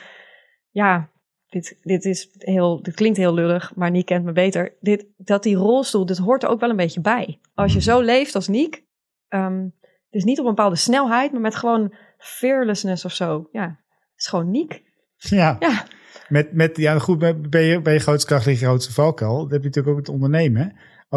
ja, 0.70 1.08
dit, 1.48 1.78
dit, 1.82 2.04
is 2.04 2.30
heel, 2.38 2.82
dit 2.82 2.94
klinkt 2.94 3.18
heel 3.18 3.34
lullig, 3.34 3.74
maar 3.74 3.90
Niek 3.90 4.06
kent 4.06 4.24
me 4.24 4.32
beter. 4.32 4.76
Dit, 4.80 5.06
dat 5.16 5.42
die 5.42 5.56
rolstoel, 5.56 6.06
dit 6.06 6.18
hoort 6.18 6.42
er 6.42 6.48
ook 6.48 6.60
wel 6.60 6.70
een 6.70 6.76
beetje 6.76 7.00
bij. 7.00 7.40
Als 7.54 7.72
je 7.72 7.80
zo 7.80 8.00
leeft 8.00 8.34
als 8.34 8.48
Niek, 8.48 8.84
ehm, 9.28 9.62
het 9.80 10.14
is 10.20 10.24
niet 10.24 10.38
op 10.38 10.44
een 10.44 10.54
bepaalde 10.54 10.76
snelheid, 10.76 11.32
maar 11.32 11.40
met 11.40 11.54
gewoon 11.54 11.94
fearlessness 12.18 13.04
of 13.04 13.12
zo. 13.12 13.48
Ja, 13.52 13.66
het 13.66 14.16
is 14.20 14.26
gewoon 14.26 14.50
Niek. 14.50 14.82
Ja. 15.16 15.56
Ja. 15.60 15.84
Met, 16.28 16.52
met, 16.52 16.76
ja, 16.76 16.98
goed, 16.98 17.18
met- 17.20 17.50
ben 17.50 17.62
je, 17.62 17.82
ben 17.82 17.92
je 17.92 17.98
grootste 17.98 18.26
kracht 18.26 18.46
lig 18.46 18.60
je 18.60 18.66
grootste 18.66 18.92
valkuil. 18.92 19.38
Dat 19.42 19.50
heb 19.50 19.60
je 19.60 19.66
natuurlijk 19.66 19.94
ook 19.94 20.00
het 20.06 20.14
ondernemen. 20.14 20.62
hè. 20.62 20.68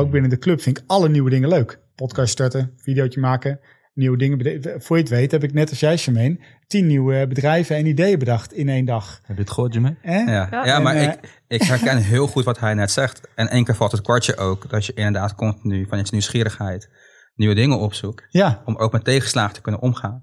Ook 0.02 0.12
binnen 0.12 0.30
de 0.30 0.38
club 0.38 0.62
vind 0.62 0.78
ik 0.78 0.84
alle 0.88 1.10
nieuwe 1.10 1.30
dingen 1.30 1.50
leuk. 1.50 1.80
Podcast 1.96 2.32
starten, 2.32 2.74
videootje 2.78 3.20
maken, 3.20 3.60
nieuwe 3.93 4.17
dingen. 4.17 4.62
Voor 4.82 4.95
je 4.97 5.01
het 5.04 5.12
weet 5.12 5.32
heb 5.32 5.43
ik 5.43 5.54
net 5.54 5.69
als 5.69 5.80
jij, 5.80 5.97
Charmaine, 5.97 6.39
tien 6.67 6.88
nieuwe 6.88 7.27
bedrijven 7.27 7.75
en 7.75 7.86
ideeën 7.86 8.19
bedacht 8.19 8.54
in 8.54 8.69
één 8.69 8.86
dag. 8.86 9.19
Heb 9.23 9.36
je 9.36 9.41
het 9.41 9.51
gehoord, 9.51 9.73
Jermaine? 9.73 9.97
Hè? 10.01 10.19
Ja, 10.19 10.47
Ja. 10.51 10.65
ja, 10.65 10.80
maar 10.80 10.95
En, 10.95 11.12
ik, 11.12 11.19
ik 11.47 11.62
herken 11.62 11.97
heel 12.13 12.27
goed 12.27 12.43
wat 12.43 12.60
hij 12.60 12.73
net 12.73 12.91
zegt. 12.91 13.21
En 13.36 13.47
één 13.49 13.63
keer 13.63 13.75
valt 13.75 13.91
het 13.91 14.01
kwartje 14.01 14.38
ook 14.38 14.69
dat 14.69 14.86
je 14.86 14.93
inderdaad 14.93 15.36
continu 15.36 15.86
van 15.89 15.97
je 15.97 16.06
nieuwsgierigheid 16.12 16.89
nieuwe 17.36 17.56
dingen 17.56 17.80
opzoekt. 17.80 18.25
Ja, 18.30 18.62
Om 18.65 18.75
ook 18.77 18.91
met 18.91 19.04
tegenslagen 19.04 19.54
te 19.54 19.62
kunnen 19.62 19.82
omgaan. 19.82 20.21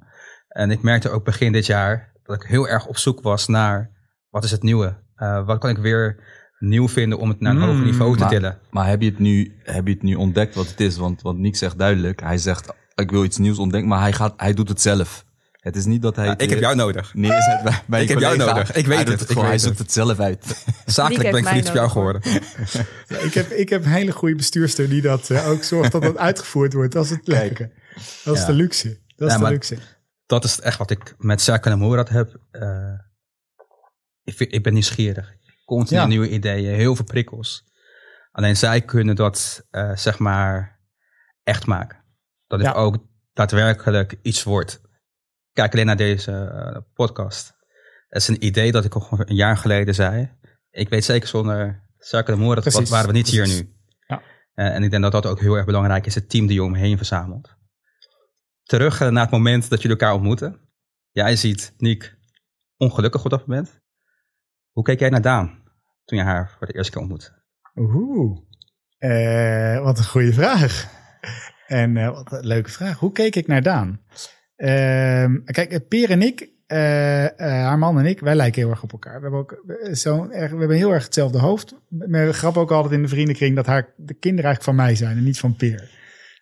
En 0.48 0.70
ik 0.70 0.82
merkte 0.82 1.10
ook 1.10 1.24
begin 1.24 1.52
dit 1.52 1.66
jaar 1.66 2.12
dat 2.22 2.42
ik 2.42 2.48
heel 2.48 2.68
erg 2.68 2.86
op 2.86 2.96
zoek 2.96 3.22
was 3.22 3.46
naar 3.46 3.90
wat 4.30 4.44
is 4.44 4.50
het 4.50 4.62
nieuwe? 4.62 4.96
Eh, 5.14 5.46
wat 5.46 5.58
kan 5.58 5.70
ik 5.70 5.76
weer 5.78 6.24
nieuw 6.58 6.88
vinden 6.88 7.18
om 7.18 7.28
het 7.28 7.40
naar 7.40 7.52
een 7.52 7.58
Mm, 7.58 7.64
hoger 7.66 7.84
niveau 7.84 8.12
te 8.16 8.18
maar- 8.20 8.28
tillen? 8.28 8.58
Maar 8.70 8.88
heb 8.88 9.00
je, 9.02 9.08
het 9.10 9.18
nu, 9.18 9.56
heb 9.62 9.86
je 9.86 9.92
het 9.92 10.02
nu 10.02 10.14
ontdekt 10.14 10.54
wat 10.54 10.68
het 10.68 10.80
is? 10.80 10.96
Want, 10.96 11.22
want 11.22 11.38
Nick 11.38 11.56
zegt 11.56 11.78
duidelijk, 11.78 12.20
hij 12.20 12.38
zegt 12.38 12.72
ik 12.98 13.10
wil 13.10 13.24
iets 13.24 13.36
nieuws 13.38 13.58
ontdekken, 13.58 13.88
maar 13.88 14.00
hij, 14.00 14.12
gaat, 14.12 14.34
hij 14.36 14.54
doet 14.54 14.68
het 14.68 14.80
zelf. 14.80 15.26
Het 15.52 15.76
is 15.76 15.84
niet 15.84 16.02
dat 16.02 16.16
hij 16.16 16.24
Ja, 16.24 16.30
het 16.30 16.42
ik 16.42 16.48
heb 16.50 16.58
weer 16.58 16.66
jou 16.68 16.78
nodig. 16.80 17.14
neerzet 17.14 17.62
bij, 17.62 17.82
bij 17.86 18.02
Ik 18.02 18.08
heb 18.08 18.18
jou 18.18 18.36
nodig. 18.36 18.72
Ik 18.72 18.86
weet 18.86 18.96
hij 18.96 19.04
doet 19.04 19.20
het. 19.20 19.30
Ik 19.30 19.34
weet 19.36 19.44
hij 19.44 19.52
het. 19.52 19.60
zoekt 19.62 19.78
het 19.78 19.92
zelf 19.92 20.18
uit. 20.20 20.64
Zakelijk 20.86 21.30
ben 21.30 21.40
ik 21.40 21.46
verliefd 21.46 21.68
op 21.68 21.74
jou 21.74 21.90
geworden. 21.90 22.22
ik 23.28 23.34
heb, 23.34 23.50
ik 23.50 23.68
heb 23.68 23.84
een 23.84 23.90
hele 23.90 24.12
goede 24.12 24.34
bestuurster 24.34 24.88
die 24.88 25.02
dat 25.02 25.30
eh, 25.30 25.48
ook 25.48 25.62
zorgt 25.64 25.92
dat 25.92 26.02
dat 26.02 26.16
uitgevoerd 26.16 26.72
wordt. 26.72 26.92
Dat 26.92 27.04
is 27.04 27.10
het 27.10 27.26
leuke. 27.26 27.70
Dat 28.24 28.34
is 28.34 28.40
Ja. 28.40 28.46
de 28.46 28.52
luxe. 28.52 29.00
Dat 29.16 29.28
is 29.28 29.34
Ja, 29.34 29.40
de 29.40 29.48
luxe. 29.48 29.76
Dat 30.26 30.44
is 30.44 30.60
echt 30.60 30.78
wat 30.78 30.90
ik 30.90 31.14
met 31.18 31.40
Cirkel 31.40 31.72
en 31.72 31.78
Moerad 31.78 32.08
heb. 32.08 32.38
Eh, 32.50 32.92
ik, 34.24 34.36
vind- 34.36 34.54
ik 34.54 34.62
ben 34.62 34.72
nieuwsgierig. 34.72 35.34
Continu 35.64 36.00
Ja. 36.00 36.06
nieuwe 36.06 36.28
ideeën, 36.30 36.74
heel 36.74 36.96
veel 36.96 37.04
prikkels. 37.04 37.64
Alleen 38.30 38.56
zij 38.56 38.80
kunnen 38.80 39.16
dat, 39.16 39.66
eh, 39.70 39.96
zeg 39.96 40.18
maar, 40.18 40.80
echt 41.42 41.66
maken. 41.66 41.97
Dat 42.48 42.58
het 42.60 42.68
Ja. 42.68 42.74
ook 42.74 42.96
daadwerkelijk 43.32 44.18
iets 44.22 44.42
wordt. 44.42 44.80
Kijk 45.52 45.72
alleen 45.72 45.86
naar 45.86 45.96
deze 45.96 46.32
eh, 46.32 46.80
podcast. 46.94 47.56
Het 48.08 48.22
is 48.22 48.28
een 48.28 48.44
idee 48.44 48.72
dat 48.72 48.84
ik 48.84 48.94
al 48.94 49.08
een 49.10 49.34
jaar 49.34 49.56
geleden 49.56 49.94
zei. 49.94 50.36
Ik 50.70 50.88
weet 50.88 51.04
zeker 51.04 51.28
zonder 51.28 51.86
Cirkel 51.98 52.34
en 52.34 52.40
Moerad 52.40 52.62
Precies, 52.62 52.90
waren 52.90 53.06
we 53.06 53.12
niet 53.12 53.30
precies. 53.30 53.54
hier 53.54 53.64
nu. 53.64 53.76
Ja. 54.06 54.22
Eh, 54.54 54.74
en 54.74 54.82
ik 54.82 54.90
denk 54.90 55.02
dat 55.02 55.12
dat 55.12 55.26
ook 55.26 55.40
heel 55.40 55.54
erg 55.54 55.66
belangrijk 55.66 56.06
is. 56.06 56.14
Het 56.14 56.30
team 56.30 56.46
die 56.46 56.54
je 56.56 56.62
omheen 56.62 56.96
verzamelt. 56.96 57.56
Terug 58.62 59.00
eh, 59.00 59.08
naar 59.08 59.22
het 59.22 59.32
moment 59.32 59.70
dat 59.70 59.82
jullie 59.82 59.96
elkaar 59.98 60.14
ontmoeten. 60.14 60.60
Jij 61.10 61.36
ziet 61.36 61.74
Niek 61.76 62.16
ongelukkig 62.76 63.24
op 63.24 63.30
dat 63.30 63.46
moment. 63.46 63.80
Hoe 64.72 64.84
keek 64.84 64.98
jij 65.00 65.08
naar 65.08 65.22
Daan 65.22 65.62
toen 66.04 66.18
je 66.18 66.24
haar 66.24 66.54
voor 66.58 66.66
de 66.66 66.72
eerste 66.74 66.90
keer 66.92 67.00
ontmoette? 67.00 67.32
Oeh. 67.74 68.38
Eh, 68.98 69.82
wat 69.82 69.98
een 69.98 70.04
goede 70.04 70.32
vraag. 70.32 70.96
En 71.68 71.96
eh, 71.96 72.10
wat 72.10 72.32
een 72.32 72.46
leuke 72.46 72.70
vraag. 72.70 72.98
Hoe 72.98 73.12
keek 73.12 73.36
ik 73.36 73.46
naar 73.46 73.62
Daan? 73.62 74.00
Ehm, 74.56 75.42
kijk, 75.44 75.88
Peer 75.88 76.10
en 76.10 76.22
ik, 76.22 76.50
eh, 76.68 77.24
eh, 77.24 77.30
haar 77.38 77.78
man 77.78 77.98
en 77.98 78.06
ik, 78.06 78.20
wij 78.20 78.34
lijken 78.34 78.62
heel 78.62 78.70
erg 78.70 78.82
op 78.82 78.92
elkaar. 78.92 79.14
We 79.14 79.22
hebben, 79.22 79.40
ook, 79.40 79.52
eh, 79.52 79.94
zo 79.94 80.28
erg, 80.30 80.50
we 80.50 80.58
hebben 80.58 80.76
heel 80.76 80.92
erg 80.92 81.04
hetzelfde 81.04 81.38
hoofd. 81.38 81.74
We 81.88 82.32
grappen 82.32 82.62
ook 82.62 82.70
altijd 82.70 82.94
in 82.94 83.02
de 83.02 83.08
vriendenkring 83.08 83.56
dat 83.56 83.66
haar, 83.66 83.94
de 83.96 84.14
kinderen 84.14 84.44
eigenlijk 84.44 84.62
van 84.62 84.74
mij 84.74 84.94
zijn 84.94 85.16
en 85.16 85.24
niet 85.24 85.38
van 85.38 85.56
Peer. 85.56 85.90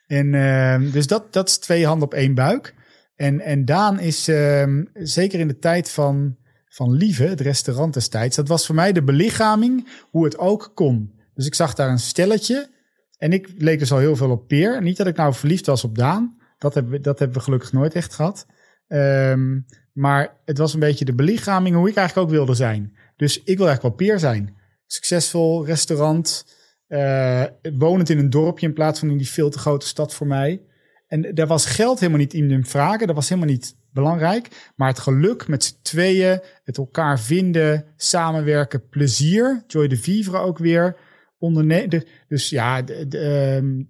En 0.07 0.35
ehm, 0.35 0.91
dus 0.91 1.07
dat, 1.07 1.33
dat 1.33 1.49
is 1.49 1.59
twee 1.59 1.87
handen 1.87 2.07
op 2.07 2.15
één 2.15 2.35
buik. 2.35 2.75
En, 3.17 3.41
en 3.41 3.65
Daan 3.65 4.01
is 4.01 4.29
ehm, 4.29 4.85
zeker 4.93 5.41
in 5.41 5.49
de 5.49 5.59
tijd 5.59 5.91
van, 5.91 6.37
van 6.69 6.93
Lieve, 6.93 7.25
het 7.25 7.41
restaurant 7.41 7.95
destijds, 7.95 8.37
dat 8.37 8.49
was 8.49 8.67
voor 8.67 8.75
mij 8.75 8.93
de 8.93 9.03
belichaming 9.03 9.89
hoe 10.11 10.25
het 10.25 10.39
ook 10.39 10.71
kon. 10.75 11.15
Dus 11.35 11.47
ik 11.47 11.55
zag 11.55 11.75
daar 11.75 11.91
een 11.91 11.99
stelletje 11.99 12.69
en 13.17 13.33
ik 13.33 13.49
leek 13.57 13.79
dus 13.79 13.93
al 13.93 13.99
heel 13.99 14.17
veel 14.17 14.31
op 14.31 14.49
Peer. 14.49 14.83
Niet 14.83 14.97
dat 14.97 15.07
ik 15.07 15.17
nou 15.17 15.35
verliefd 15.35 15.67
was 15.67 15.85
op 15.85 15.99
Daan, 15.99 16.37
dat 16.59 16.75
hebben 16.75 16.93
we, 16.93 17.01
dat 17.01 17.19
hebben 17.19 17.37
we 17.37 17.45
gelukkig 17.45 17.73
nooit 17.73 17.95
echt 17.95 18.15
gehad. 18.15 18.47
Ehm, 18.89 19.61
maar 19.93 20.37
het 20.45 20.59
was 20.59 20.75
een 20.75 20.81
beetje 20.81 21.05
de 21.05 21.15
belichaming 21.15 21.77
hoe 21.77 21.89
ik 21.89 21.97
eigenlijk 21.97 22.29
ook 22.29 22.35
wilde 22.35 22.55
zijn. 22.55 22.97
Dus 23.17 23.43
ik 23.43 23.57
wil 23.57 23.67
eigenlijk 23.67 23.83
wel 23.83 24.09
Peer 24.09 24.19
zijn. 24.19 24.57
Succesvol 24.87 25.67
restaurant, 25.67 26.47
eh, 26.87 27.45
wonend 27.79 28.09
in 28.09 28.19
een 28.19 28.31
dorpje 28.31 28.67
in 28.67 28.73
plaats 28.73 28.99
van 28.99 29.11
in 29.11 29.17
die 29.17 29.31
veel 29.31 29.51
te 29.51 29.59
grote 29.59 29.87
stad 29.87 30.15
voor 30.15 30.27
mij. 30.27 30.63
En 31.07 31.35
daar 31.35 31.47
was 31.47 31.67
geld 31.67 32.01
helemaal 32.01 32.21
niet 32.21 32.35
in 32.35 32.65
vragen. 32.65 33.07
Dat 33.07 33.17
was 33.17 33.29
helemaal 33.29 33.51
niet 33.51 33.77
belangrijk. 33.93 34.73
Maar 34.77 34.89
het 34.89 34.99
geluk 34.99 35.49
met 35.49 35.65
z'n 35.65 35.75
tweeën, 35.83 36.41
het 36.65 36.79
elkaar 36.79 37.21
vinden, 37.21 37.85
samenwerken, 37.97 38.89
plezier. 38.89 39.65
Joy 39.67 39.89
de 39.89 39.97
Vivre 39.97 40.39
ook 40.39 40.59
weer. 40.59 40.97
Onderne 41.39 41.89
de, 41.89 42.07
dus 42.29 42.49
ja, 42.49 42.83
de, 42.83 43.09
de, 43.09 43.19
ehm, 43.19 43.83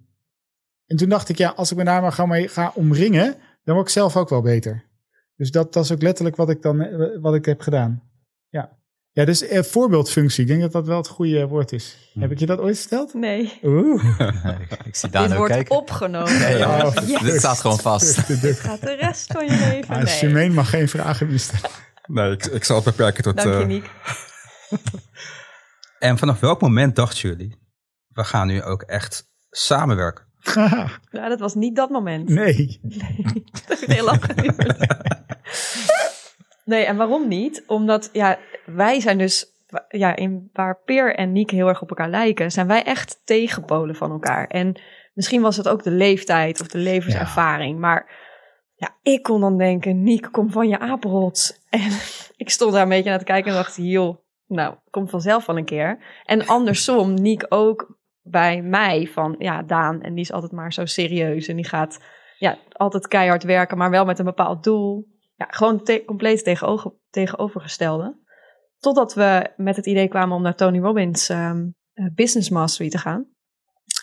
en 0.85 0.97
toen 0.97 1.09
dacht 1.09 1.29
ik, 1.29 1.37
ja, 1.37 1.49
als 1.49 1.71
ik 1.71 1.77
me 1.77 1.83
daar 1.83 2.01
maar 2.01 2.11
ga, 2.11 2.25
mee 2.25 2.47
ga 2.47 2.71
omringen, 2.75 3.35
dan 3.63 3.75
word 3.75 3.87
ik 3.87 3.93
zelf 3.93 4.15
ook 4.15 4.29
wel 4.29 4.41
beter. 4.41 4.85
Dus 5.35 5.51
dat, 5.51 5.73
dat 5.73 5.83
is 5.83 5.91
ook 5.91 6.01
letterlijk 6.01 6.35
wat 6.35 6.49
ik 6.49 6.61
dan 6.61 6.81
eh, 6.81 7.07
wat 7.21 7.35
ik 7.35 7.45
heb 7.45 7.61
gedaan. 7.61 8.03
Ja. 8.49 8.75
Ja, 9.11 9.25
dus 9.25 9.47
eh, 9.47 9.63
voorbeeldfunctie. 9.63 10.41
Ik 10.41 10.47
denk 10.47 10.61
dat 10.61 10.71
dat 10.71 10.85
wel 10.87 10.97
het 10.97 11.07
goede 11.07 11.47
woord 11.47 11.71
is. 11.71 12.11
Heb 12.19 12.31
ik 12.31 12.39
je 12.39 12.45
dat 12.45 12.59
ooit 12.59 12.79
verteld? 12.79 13.13
Nee, 13.13 13.59
Oeh. 13.63 14.03
Ik 14.85 14.95
zie 14.95 15.09
dit 15.09 15.11
Daan 15.11 15.35
wordt 15.37 15.53
kijken. 15.53 15.75
opgenomen. 15.75 16.39
Nee, 16.39 16.57
joh, 16.57 16.83
Oh, 16.85 16.95
dit- 16.95 17.19
dit 17.19 17.35
staat 17.39 17.59
gewoon 17.59 17.79
vast. 17.79 18.41
Dit 18.41 18.59
gaat 18.59 18.81
de 18.81 18.93
rest 18.95 19.31
van 19.33 19.45
je 19.45 19.51
leven. 19.71 19.95
Ah, 19.95 20.03
Nee. 20.03 20.19
Jermaine 20.19 20.53
mag 20.53 20.69
geen 20.69 20.89
vragen 20.89 21.27
meer 21.27 21.39
stellen. 21.39 21.69
Nee, 22.07 22.31
ik, 22.31 22.45
ik 22.45 22.63
zal 22.63 22.75
het 22.75 22.85
beperken 22.85 23.23
tot... 23.23 23.35
Dank 23.37 23.53
je, 23.53 23.59
eh, 23.59 23.65
Niek. 23.67 23.89
en 25.99 26.17
vanaf 26.17 26.39
welk 26.39 26.61
moment 26.61 26.95
dachten 26.95 27.29
jullie, 27.29 27.55
we 28.07 28.23
gaan 28.23 28.47
nu 28.47 28.63
ook 28.63 28.81
echt 28.81 29.29
samenwerken? 29.49 30.25
Nou, 31.11 31.29
dat 31.29 31.39
was 31.39 31.55
niet 31.55 31.75
dat 31.75 31.89
moment. 31.89 32.29
nee. 32.29 32.79
Dat 33.67 33.79
heeft 33.79 33.93
heel 33.93 34.05
lang 34.05 34.23
geduurd. 34.23 34.77
Nee, 36.65 36.85
en 36.85 36.97
waarom 36.97 37.27
niet? 37.27 37.63
Omdat 37.67 38.09
ja, 38.11 38.37
wij 38.65 38.99
zijn 38.99 39.17
dus, 39.17 39.45
ja, 39.87 40.15
in, 40.15 40.49
waar 40.53 40.81
Peer 40.85 41.15
en 41.15 41.31
Niek 41.31 41.51
heel 41.51 41.67
erg 41.67 41.81
op 41.81 41.89
elkaar 41.89 42.09
lijken, 42.09 42.51
zijn 42.51 42.67
wij 42.67 42.83
echt 42.83 43.21
tegenpolen 43.23 43.95
van 43.95 44.11
elkaar. 44.11 44.47
En 44.47 44.81
misschien 45.13 45.41
was 45.41 45.57
het 45.57 45.67
ook 45.67 45.83
de 45.83 45.91
leeftijd 45.91 46.61
of 46.61 46.67
de 46.67 46.77
levenservaring, 46.77 47.79
maar 47.79 48.09
ja, 48.75 48.95
ik 49.01 49.23
kon 49.23 49.41
dan 49.41 49.57
denken, 49.57 50.03
Niek, 50.03 50.27
kom 50.31 50.51
van 50.51 50.67
je 50.67 50.79
apenrots. 50.79 51.59
En 51.69 51.91
ik 52.43 52.49
stond 52.49 52.73
daar 52.73 52.81
een 52.81 52.89
beetje 52.89 53.09
naar 53.09 53.19
te 53.19 53.25
kijken 53.25 53.51
en 53.51 53.57
dacht, 53.57 53.75
joh, 53.75 54.17
nou, 54.47 54.75
komt 54.89 55.09
vanzelf 55.09 55.45
wel 55.45 55.57
een 55.57 55.65
keer. 55.65 56.21
En 56.23 56.45
andersom, 56.45 57.13
Niek 57.21 57.45
ook 57.49 57.97
bij 58.21 58.61
mij 58.61 59.07
van, 59.07 59.35
ja, 59.37 59.63
Daan, 59.63 60.01
en 60.01 60.13
die 60.13 60.23
is 60.23 60.31
altijd 60.31 60.51
maar 60.51 60.73
zo 60.73 60.85
serieus 60.85 61.47
en 61.47 61.55
die 61.55 61.67
gaat 61.67 61.99
ja, 62.37 62.57
altijd 62.71 63.07
keihard 63.07 63.43
werken, 63.43 63.77
maar 63.77 63.89
wel 63.89 64.05
met 64.05 64.19
een 64.19 64.25
bepaald 64.25 64.63
doel. 64.63 65.07
Ja, 65.35 65.47
gewoon 65.49 65.81
compleet 66.05 66.43
tegenover, 66.43 66.93
tegenovergestelde. 67.09 68.25
Totdat 68.79 69.13
we 69.13 69.53
met 69.55 69.75
het 69.75 69.85
idee 69.85 70.07
kwamen 70.07 70.35
om 70.35 70.41
naar 70.41 70.55
Tony 70.55 70.79
Robbins 70.79 71.29
ehm, 71.29 71.67
eh, 71.93 72.05
Business 72.13 72.49
Mastery 72.49 72.89
te 72.89 72.97
gaan. 72.97 73.27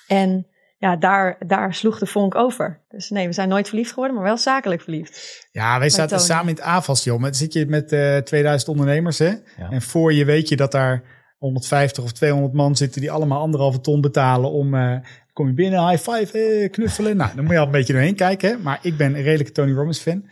En 0.07 0.49
ja, 0.77 0.97
daar, 0.97 1.37
daar 1.47 1.75
sloeg 1.75 1.99
de 1.99 2.07
vonk 2.07 2.35
over. 2.35 2.81
Dus 2.89 3.11
nee, 3.11 3.27
we 3.27 3.33
zijn 3.33 3.49
nooit 3.49 3.69
verliefd 3.69 3.89
geworden, 3.93 4.17
maar 4.17 4.25
wel 4.25 4.37
zakelijk 4.37 4.83
verliefd. 4.83 5.47
Ja, 5.53 5.79
wij 5.79 5.91
zaten 5.91 6.17
Tony. 6.17 6.29
samen 6.29 6.49
in 6.49 6.55
het 6.55 6.65
AFAS, 6.65 7.05
joh. 7.05 7.19
Maar 7.19 7.31
dan 7.31 7.39
zit 7.39 7.53
je 7.53 7.67
met 7.67 7.93
eh 7.93 8.17
2000 8.17 8.71
ondernemers, 8.71 9.19
hè? 9.19 9.29
Ja. 9.57 9.71
En 9.71 9.83
voor 9.83 10.13
je 10.13 10.25
weet 10.25 10.49
je 10.49 10.57
dat 10.57 10.73
daar 10.73 11.03
150 11.39 12.05
of 12.05 12.13
200 12.13 12.53
man 12.53 12.77
zitten 12.77 13.01
die 13.01 13.11
allemaal 13.11 13.41
anderhalve 13.41 13.81
ton 13.81 14.01
betalen 14.01 14.51
om... 14.51 14.75
eh, 14.75 14.97
kom 15.33 15.47
je 15.47 15.55
binnen, 15.55 15.89
high 15.89 16.11
five, 16.11 16.39
eh, 16.39 16.71
knuffelen. 16.71 17.17
Nou, 17.17 17.35
dan 17.35 17.45
moet 17.45 17.53
je 17.53 17.59
al 17.59 17.67
een 17.67 17.73
beetje 17.73 17.93
doorheen 17.93 18.15
kijken. 18.15 18.51
Hè? 18.51 18.57
Maar 18.57 18.79
ik 18.83 18.97
ben 18.97 19.15
een 19.15 19.23
redelijke 19.23 19.53
Tony 19.53 19.73
Robbins 19.73 20.01
fan. 20.01 20.25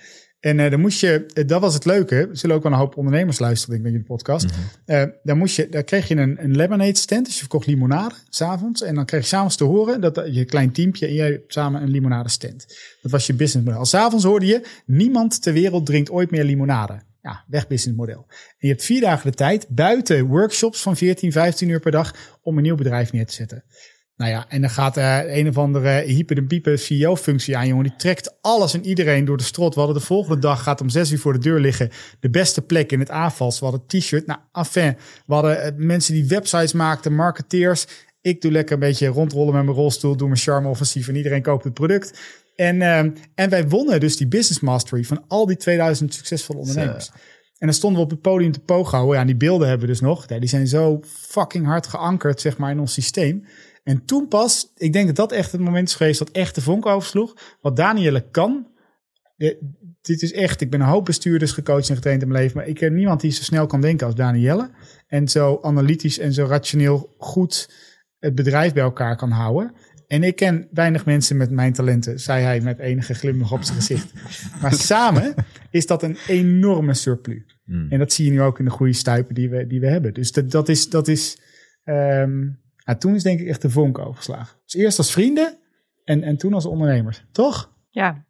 En 0.42 0.60
eh, 0.60 0.70
dan 0.70 0.80
moest 0.80 1.00
je, 1.00 1.26
eh, 1.34 1.46
dat 1.46 1.60
was 1.60 1.74
het 1.74 1.84
leuke. 1.84 2.16
Er 2.16 2.28
zullen 2.36 2.56
ook 2.56 2.62
wel 2.62 2.72
een 2.72 2.78
hoop 2.78 2.96
ondernemers 2.96 3.38
luisteren, 3.38 3.74
denk 3.74 3.86
ik, 3.86 3.92
in 3.92 3.98
de 3.98 4.06
podcast. 4.06 4.46
Eh, 4.84 5.04
dan, 5.22 5.38
moest 5.38 5.56
je, 5.56 5.68
dan 5.68 5.84
kreeg 5.84 6.08
je 6.08 6.16
een, 6.16 6.44
een 6.44 6.56
lemonade 6.56 6.96
stand. 6.96 7.24
Dus 7.24 7.34
je 7.34 7.40
verkocht 7.40 7.66
limonade 7.66 8.14
s'avonds. 8.28 8.82
En 8.82 8.94
dan 8.94 9.04
kreeg 9.04 9.20
je 9.20 9.26
s'avonds 9.26 9.56
te 9.56 9.64
horen 9.64 10.00
dat 10.00 10.22
je 10.30 10.44
klein 10.44 10.72
teampje 10.72 11.06
en 11.06 11.14
jij 11.14 11.42
samen 11.46 11.82
een 11.82 11.90
limonade 11.90 12.28
stand. 12.28 12.66
Dat 13.02 13.10
was 13.10 13.26
je 13.26 13.34
businessmodel. 13.34 13.84
S'avonds 13.84 14.24
hoorde 14.24 14.46
je, 14.46 14.66
niemand 14.86 15.42
ter 15.42 15.52
wereld 15.52 15.86
drinkt 15.86 16.10
ooit 16.10 16.30
meer 16.30 16.44
limonade. 16.44 17.02
Ja, 17.20 17.44
weg 17.46 17.66
businessmodel. 17.66 18.24
En 18.28 18.56
je 18.58 18.68
hebt 18.68 18.84
vier 18.84 19.00
dagen 19.00 19.30
de 19.30 19.36
tijd 19.36 19.66
buiten 19.68 20.26
workshops 20.26 20.82
van 20.82 20.96
14, 20.96 21.32
15 21.32 21.68
uur 21.68 21.80
per 21.80 21.90
dag 21.90 22.38
om 22.42 22.56
een 22.56 22.62
nieuw 22.62 22.76
bedrijf 22.76 23.12
neer 23.12 23.26
te 23.26 23.34
zetten. 23.34 23.64
Nou 24.22 24.34
ja, 24.34 24.44
en 24.48 24.60
dan 24.60 24.70
gaat 24.70 24.96
eh, 24.96 25.36
een 25.36 25.48
of 25.48 25.58
andere 25.58 25.88
hyper 25.88 26.34
de 26.34 26.44
pieper 26.44 26.78
CEO-functie 26.78 27.56
aan, 27.56 27.66
jongen. 27.66 27.84
Die 27.84 27.96
trekt 27.96 28.36
alles 28.40 28.74
en 28.74 28.86
iedereen 28.86 29.24
door 29.24 29.36
de 29.36 29.42
strot. 29.42 29.74
We 29.74 29.80
hadden 29.80 29.98
de 29.98 30.06
volgende 30.06 30.40
dag, 30.40 30.62
gaat 30.62 30.80
om 30.80 30.88
zes 30.88 31.10
uur 31.10 31.18
voor 31.18 31.32
de 31.32 31.38
deur 31.38 31.60
liggen, 31.60 31.90
de 32.20 32.30
beste 32.30 32.62
plek 32.62 32.92
in 32.92 32.98
het 32.98 33.10
AFAS. 33.10 33.58
We 33.58 33.64
hadden 33.64 33.86
t-shirt. 33.86 34.26
Nou, 34.26 34.40
enfin. 34.52 34.96
We 35.26 35.34
hadden 35.34 35.62
eh, 35.62 35.72
mensen 35.76 36.14
die 36.14 36.26
websites 36.26 36.72
maakten, 36.72 37.14
marketeers. 37.14 37.86
Ik 38.20 38.40
doe 38.40 38.50
lekker 38.50 38.74
een 38.74 38.80
beetje 38.80 39.06
rondrollen 39.06 39.54
met 39.54 39.64
mijn 39.64 39.76
rolstoel, 39.76 40.16
doe 40.16 40.28
mijn 40.28 40.40
charme 40.40 40.68
offensief 40.68 41.08
en 41.08 41.16
iedereen 41.16 41.42
koopt 41.42 41.64
het 41.64 41.74
product. 41.74 42.18
En, 42.56 42.82
ehm, 42.82 43.10
en 43.34 43.50
wij 43.50 43.68
wonnen 43.68 44.00
dus 44.00 44.16
die 44.16 44.28
business 44.28 44.60
mastery 44.60 45.04
van 45.04 45.24
al 45.28 45.46
die 45.46 45.56
2000 45.56 46.14
succesvolle 46.14 46.58
ondernemers. 46.58 47.10
En 47.58 47.68
dan 47.68 47.76
stonden 47.76 47.98
we 47.98 48.04
op 48.04 48.10
het 48.10 48.20
podium 48.20 48.52
te 48.52 48.60
pooghouden. 48.60 49.18
Ja, 49.18 49.24
die 49.24 49.36
beelden 49.36 49.68
hebben 49.68 49.86
we 49.86 49.92
dus 49.92 50.00
nog. 50.00 50.28
Ja, 50.28 50.38
die 50.38 50.48
zijn 50.48 50.66
zo 50.66 51.00
fucking 51.06 51.66
hard 51.66 51.86
geankerd, 51.86 52.40
zeg 52.40 52.58
maar, 52.58 52.70
in 52.70 52.80
ons 52.80 52.92
systeem. 52.92 53.44
En 53.82 54.04
toen 54.04 54.28
pas, 54.28 54.72
ik 54.76 54.92
denk 54.92 55.06
dat 55.06 55.16
dat 55.16 55.32
echt 55.32 55.52
het 55.52 55.60
moment 55.60 55.88
is 55.88 55.94
geweest 55.94 56.18
dat 56.18 56.30
echt 56.30 56.54
de 56.54 56.60
vonk 56.60 56.86
oversloeg. 56.86 57.56
Wat 57.60 57.76
Danielle 57.76 58.30
kan. 58.30 58.66
dit 60.00 60.22
is 60.22 60.32
echt, 60.32 60.60
ik 60.60 60.70
ben 60.70 60.80
een 60.80 60.86
hoop 60.86 61.04
bestuurders 61.04 61.52
gecoacht 61.52 61.88
en 61.88 61.94
getraind 61.94 62.22
in 62.22 62.28
mijn 62.28 62.42
leven. 62.42 62.56
Maar 62.56 62.66
ik 62.66 62.74
ken 62.74 62.94
niemand 62.94 63.20
die 63.20 63.30
zo 63.30 63.42
snel 63.42 63.66
kan 63.66 63.80
denken 63.80 64.06
als 64.06 64.14
Danielle. 64.14 64.70
En 65.06 65.28
zo 65.28 65.58
analytisch 65.62 66.18
en 66.18 66.32
zo 66.32 66.44
rationeel 66.44 67.14
goed 67.18 67.70
het 68.18 68.34
bedrijf 68.34 68.72
bij 68.72 68.82
elkaar 68.82 69.16
kan 69.16 69.30
houden. 69.30 69.74
En 70.06 70.22
ik 70.22 70.36
ken 70.36 70.68
weinig 70.72 71.04
mensen 71.04 71.36
met 71.36 71.50
mijn 71.50 71.72
talenten, 71.72 72.20
zei 72.20 72.44
hij 72.44 72.60
met 72.60 72.78
enige 72.78 73.14
glimlach 73.14 73.52
op 73.52 73.62
zijn 73.62 73.76
gezicht. 73.76 74.12
Maar 74.60 74.74
samen 74.92 75.34
is 75.70 75.86
dat 75.86 76.02
een 76.02 76.16
enorme 76.26 76.94
surplus. 76.94 77.58
Hmm. 77.64 77.86
En 77.90 77.98
dat 77.98 78.12
zie 78.12 78.24
je 78.24 78.30
nu 78.30 78.42
ook 78.42 78.58
in 78.58 78.64
de 78.64 78.70
goede 78.70 78.92
stuipen 78.92 79.34
die 79.34 79.50
we, 79.50 79.66
die 79.66 79.80
we 79.80 79.86
hebben. 79.86 80.14
Dus 80.14 80.32
dat, 80.32 80.50
dat 80.50 80.68
is, 80.68 80.88
dat 80.88 81.08
is 81.08 81.38
ehm, 81.84 82.48
ja, 82.84 82.96
toen 82.96 83.14
is 83.14 83.22
denk 83.22 83.40
ik 83.40 83.48
echt 83.48 83.62
de 83.62 83.70
vonk 83.70 83.98
overgeslagen. 83.98 84.58
Dus 84.64 84.74
eerst 84.74 84.98
als 84.98 85.12
vrienden 85.12 85.58
en, 86.04 86.22
en 86.22 86.36
toen 86.36 86.54
als 86.54 86.66
ondernemers. 86.66 87.24
Toch? 87.32 87.72
Ja, 87.90 88.24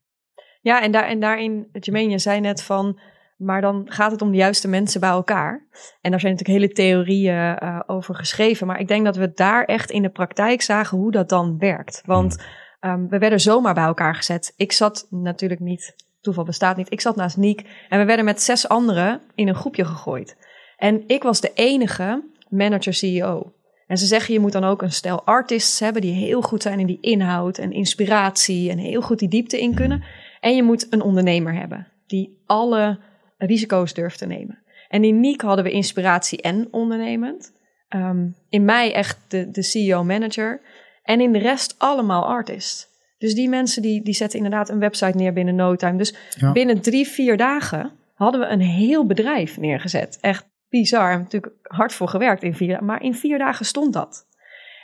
ja 0.61 0.83
en, 0.83 0.93
daar, 0.93 1.05
en 1.05 1.21
daarin, 1.21 1.69
Jermaine, 1.73 2.11
je 2.11 2.19
zei 2.19 2.41
net 2.41 2.63
van, 2.63 3.01
maar 3.37 3.61
dan 3.61 3.87
gaat 3.89 4.11
het 4.11 4.23
om 4.23 4.31
de 4.31 4.37
juiste 4.37 4.69
mensen 4.69 5.01
bij 5.01 5.11
elkaar. 5.11 5.67
En 6.01 6.11
daar 6.11 6.21
zijn 6.21 6.33
natuurlijk 6.33 6.59
hele 6.59 6.73
theorieën 6.73 7.57
eh, 7.57 7.81
over 7.87 8.15
geschreven. 8.15 8.67
Maar 8.67 8.81
ik 8.81 8.89
denk 8.89 9.05
dat 9.05 9.17
we 9.17 9.33
daar 9.35 9.65
echt 9.65 9.91
in 9.91 10.03
de 10.03 10.11
praktijk 10.11 10.63
zagen 10.63 10.99
hoe 10.99 11.11
dat 11.11 11.29
dan 11.29 11.59
werkt. 11.59 12.03
Want 12.05 12.45
ehm, 12.81 13.07
we 13.07 13.19
werden 13.19 13.41
zomaar 13.41 13.75
bij 13.75 13.85
elkaar 13.85 14.15
gezet. 14.15 14.53
Ik 14.57 14.73
zat 14.73 15.07
natuurlijk 15.11 15.61
niet, 15.61 15.95
toeval 16.21 16.45
bestaat 16.45 16.77
niet, 16.77 16.93
ik 16.93 17.01
zat 17.01 17.17
naast 17.17 17.37
Niek. 17.37 17.87
En 17.89 17.99
we 17.99 18.05
werden 18.05 18.25
met 18.25 18.43
zes 18.43 18.69
anderen 18.69 19.21
in 19.35 19.49
een 19.49 19.55
groepje 19.55 19.85
gegooid. 19.85 20.37
En 20.77 21.03
ik 21.07 21.23
was 21.23 21.41
de 21.41 21.53
enige 21.55 22.25
manager-CEO. 22.49 23.53
En 23.93 23.99
ze 23.99 24.07
zeggen, 24.07 24.35
je 24.35 24.41
moet 24.41 24.53
dan 24.53 24.65
ook 24.65 24.83
een 24.83 24.93
stel 24.93 25.23
artists 25.25 25.81
hebben 25.81 26.03
die 26.03 26.13
heel 26.13 26.41
goed 26.41 26.63
zijn 26.63 26.81
in 26.81 26.87
die 26.87 26.99
inhoud 27.01 27.59
en 27.59 27.73
inspiratie 27.73 28.71
en 28.71 28.79
heel 28.79 29.01
goed 29.01 29.19
die 29.19 29.29
diepte 29.29 29.61
in 29.61 29.75
kunnen. 29.75 30.05
En 30.41 30.57
je 30.57 30.63
moet 30.63 30.87
een 30.91 31.03
ondernemer 31.03 31.55
hebben 31.55 31.87
die 32.07 32.43
alle 32.47 32.99
risico's 33.39 33.95
durft 33.95 34.19
te 34.19 34.27
nemen. 34.27 34.59
En 34.89 35.05
in 35.05 35.21
Niek 35.21 35.41
hadden 35.41 35.65
we 35.65 35.71
inspiratie 35.71 36.43
en 36.43 36.69
ondernemend. 36.71 37.53
Ehm, 37.89 38.27
in 38.49 38.65
mij 38.65 38.95
echt 38.95 39.19
de, 39.29 39.51
de 39.51 39.63
CEO-manager. 39.63 40.61
En 41.03 41.21
in 41.21 41.33
de 41.33 41.39
rest 41.39 41.75
allemaal 41.79 42.25
artists. 42.27 42.87
Dus 43.19 43.35
die 43.35 43.49
mensen 43.49 43.83
die, 43.83 44.03
die 44.03 44.15
zetten 44.15 44.39
inderdaad 44.39 44.69
een 44.69 44.79
website 44.79 45.17
neer 45.17 45.33
binnen 45.33 45.55
no 45.55 45.77
time. 45.77 45.99
Dus 45.99 46.15
Ja. 46.39 46.53
binnen 46.53 46.81
drie, 46.81 47.07
vier 47.09 47.37
dagen 47.37 47.91
hadden 48.15 48.41
we 48.41 48.47
een 48.47 48.61
heel 48.61 49.07
bedrijf 49.07 49.59
neergezet. 49.59 50.19
Echt 50.21 50.51
bizar. 50.73 51.09
Hebben 51.11 51.23
natuurlijk 51.31 51.55
hard 51.63 51.93
voor 51.93 52.09
gewerkt 52.09 52.43
in 52.43 52.55
vier 52.55 52.69
dagen. 52.69 52.85
Maar 52.85 53.03
in 53.03 53.15
vier 53.15 53.39
dagen 53.39 53.67
stond 53.67 53.93
dat. 53.93 54.27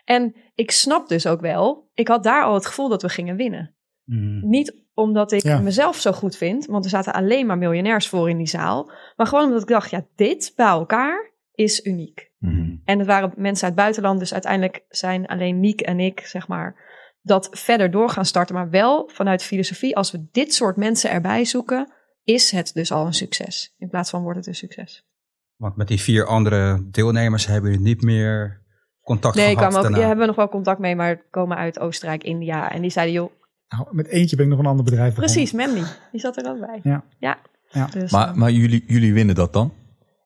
En 0.05 0.35
ik 0.55 0.71
snap 0.71 1.09
dus 1.09 1.27
ook 1.27 1.41
wel, 1.41 1.91
ik 1.95 2.09
had 2.09 2.23
daar 2.23 2.43
al 2.43 2.55
het 2.55 2.67
gevoel 2.67 2.89
dat 2.89 3.03
we 3.03 3.09
gingen 3.09 3.37
winnen. 3.37 3.75
Mm. 4.05 4.49
Niet 4.49 4.87
omdat 4.95 5.33
ik 5.33 5.43
Ja. 5.43 5.59
mezelf 5.59 5.97
zo 5.97 6.13
goed 6.13 6.37
vind, 6.37 6.67
want 6.67 6.85
er 6.85 6.91
zaten 6.91 7.13
alleen 7.13 7.47
maar 7.47 7.59
miljonairs 7.59 8.09
voor 8.09 8.31
in 8.31 8.37
die 8.37 8.47
zaal. 8.47 8.91
Maar 9.17 9.27
gewoon 9.27 9.45
omdat 9.45 9.63
ik 9.63 9.69
dacht, 9.69 9.91
ja, 9.91 10.05
dit 10.17 10.53
bij 10.57 10.67
elkaar 10.67 11.31
is 11.53 11.85
uniek. 11.85 12.31
Mhm. 12.39 12.77
En 12.85 12.99
het 12.99 13.07
waren 13.07 13.33
mensen 13.37 13.65
uit 13.65 13.75
het 13.75 13.83
buitenland, 13.83 14.19
dus 14.19 14.33
uiteindelijk 14.33 14.85
zijn 14.89 15.27
alleen 15.27 15.61
Niek 15.61 15.81
en 15.81 16.01
ik, 16.01 16.21
zeg 16.21 16.49
maar, 16.49 16.77
dat 17.23 17.49
verder 17.51 17.91
door 17.91 18.09
gaan 18.09 18.25
starten. 18.25 18.55
Maar 18.55 18.71
wel 18.71 19.11
vanuit 19.13 19.43
filosofie, 19.43 19.97
als 19.97 20.11
we 20.11 20.27
dit 20.33 20.55
soort 20.55 20.77
mensen 20.77 21.11
erbij 21.11 21.45
zoeken, 21.45 21.93
is 22.25 22.51
het 22.51 22.75
dus 22.75 22.93
al 22.93 23.07
een 23.07 23.13
succes. 23.15 23.75
In 23.79 23.89
plaats 23.89 24.11
van 24.11 24.23
wordt 24.23 24.39
het 24.39 24.47
een 24.47 24.55
succes. 24.55 25.08
Want 25.59 25.77
met 25.77 25.89
die 25.89 26.01
vier 26.01 26.27
andere 26.27 26.85
deelnemers 26.91 27.47
hebben 27.47 27.71
jullie 27.71 27.87
niet 27.87 28.03
meer 28.03 28.63
contact 29.03 29.35
Nee, 29.37 29.51
ik 29.51 29.59
gehad 29.59 29.73
daarna. 29.73 29.97
ja, 29.99 30.03
hebben 30.07 30.21
we 30.21 30.27
nog 30.27 30.37
wel 30.37 30.49
contact 30.49 30.79
mee, 30.79 30.97
maar 30.97 31.23
komen 31.31 31.57
uit 31.57 31.79
Oostenrijk, 31.79 32.25
India. 32.25 32.73
En 32.73 32.83
die 32.83 32.91
zeiden, 32.91 33.15
joh, 33.15 33.31
Nou, 33.69 33.87
met 33.91 34.07
eentje 34.07 34.37
ben 34.37 34.45
ik 34.45 34.51
nog 34.51 34.61
een 34.61 34.67
ander 34.67 34.85
bedrijf 34.85 35.15
begonnen. 35.15 35.35
precies, 35.35 35.53
Mandy, 35.53 35.83
die 36.13 36.21
zat 36.21 36.37
er 36.37 36.51
ook 36.51 36.61
bij. 36.61 36.81
Ja. 36.83 37.05
Ja. 37.19 37.39
Ja. 37.71 37.87
Dus, 37.87 38.11
Maar, 38.13 38.29
eh, 38.29 38.35
maar 38.35 38.51
jullie, 38.51 38.85
jullie 38.87 39.13
winnen 39.15 39.35
dat 39.35 39.53
dan? 39.53 39.73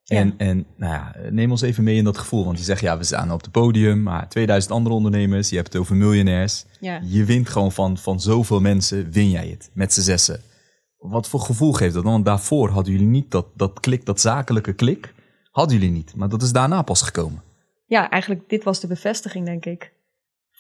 Ja. 0.02 0.16
En, 0.16 0.34
en 0.36 0.66
nou 0.76 0.92
ja, 0.92 1.14
neem 1.30 1.50
ons 1.50 1.62
even 1.62 1.84
mee 1.84 1.96
in 1.96 2.04
dat 2.04 2.18
gevoel. 2.18 2.44
Want 2.44 2.58
je 2.58 2.64
zegt, 2.64 2.80
ja, 2.80 2.98
we 2.98 3.04
staan 3.04 3.32
op 3.32 3.40
het 3.42 3.50
podium. 3.50 4.02
Maar 4.02 4.28
2000 4.28 4.72
andere 4.72 4.94
ondernemers. 4.94 5.48
Je 5.48 5.56
hebt 5.56 5.72
het 5.72 5.82
over 5.82 5.96
miljonairs. 5.96 6.64
ja. 6.80 7.00
Je 7.04 7.24
wint 7.24 7.48
gewoon 7.48 7.72
van, 7.72 7.98
van 7.98 8.20
zoveel 8.20 8.60
mensen, 8.60 9.10
win 9.10 9.30
jij 9.30 9.46
het. 9.48 9.70
Met 9.74 9.92
z'n 9.92 10.00
zessen. 10.00 10.40
Wat 10.96 11.28
voor 11.28 11.40
gevoel 11.40 11.72
geeft 11.72 11.94
dat? 11.94 12.02
dan? 12.02 12.12
Want 12.12 12.24
daarvoor 12.24 12.70
hadden 12.70 12.92
jullie 12.92 13.08
niet 13.08 13.30
dat, 13.30 13.46
dat 13.56 13.80
klik, 13.80 14.06
dat 14.06 14.20
zakelijke 14.20 14.72
klik. 14.72 15.14
Hadden 15.52 15.78
jullie 15.78 15.92
niet. 15.92 16.14
Maar 16.16 16.28
dat 16.28 16.42
is 16.42 16.52
daarna 16.52 16.82
pas 16.82 17.02
gekomen. 17.02 17.42
ja, 17.86 18.10
eigenlijk 18.10 18.48
dit 18.48 18.64
was 18.64 18.80
de 18.80 18.86
bevestiging, 18.86 19.44
denk 19.46 19.64
ik. 19.64 19.92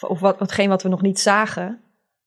Of 0.00 0.20
wat, 0.20 0.38
hetgeen 0.38 0.68
wat 0.68 0.82
we 0.82 0.88
nog 0.88 1.02
niet 1.02 1.20
zagen. 1.20 1.80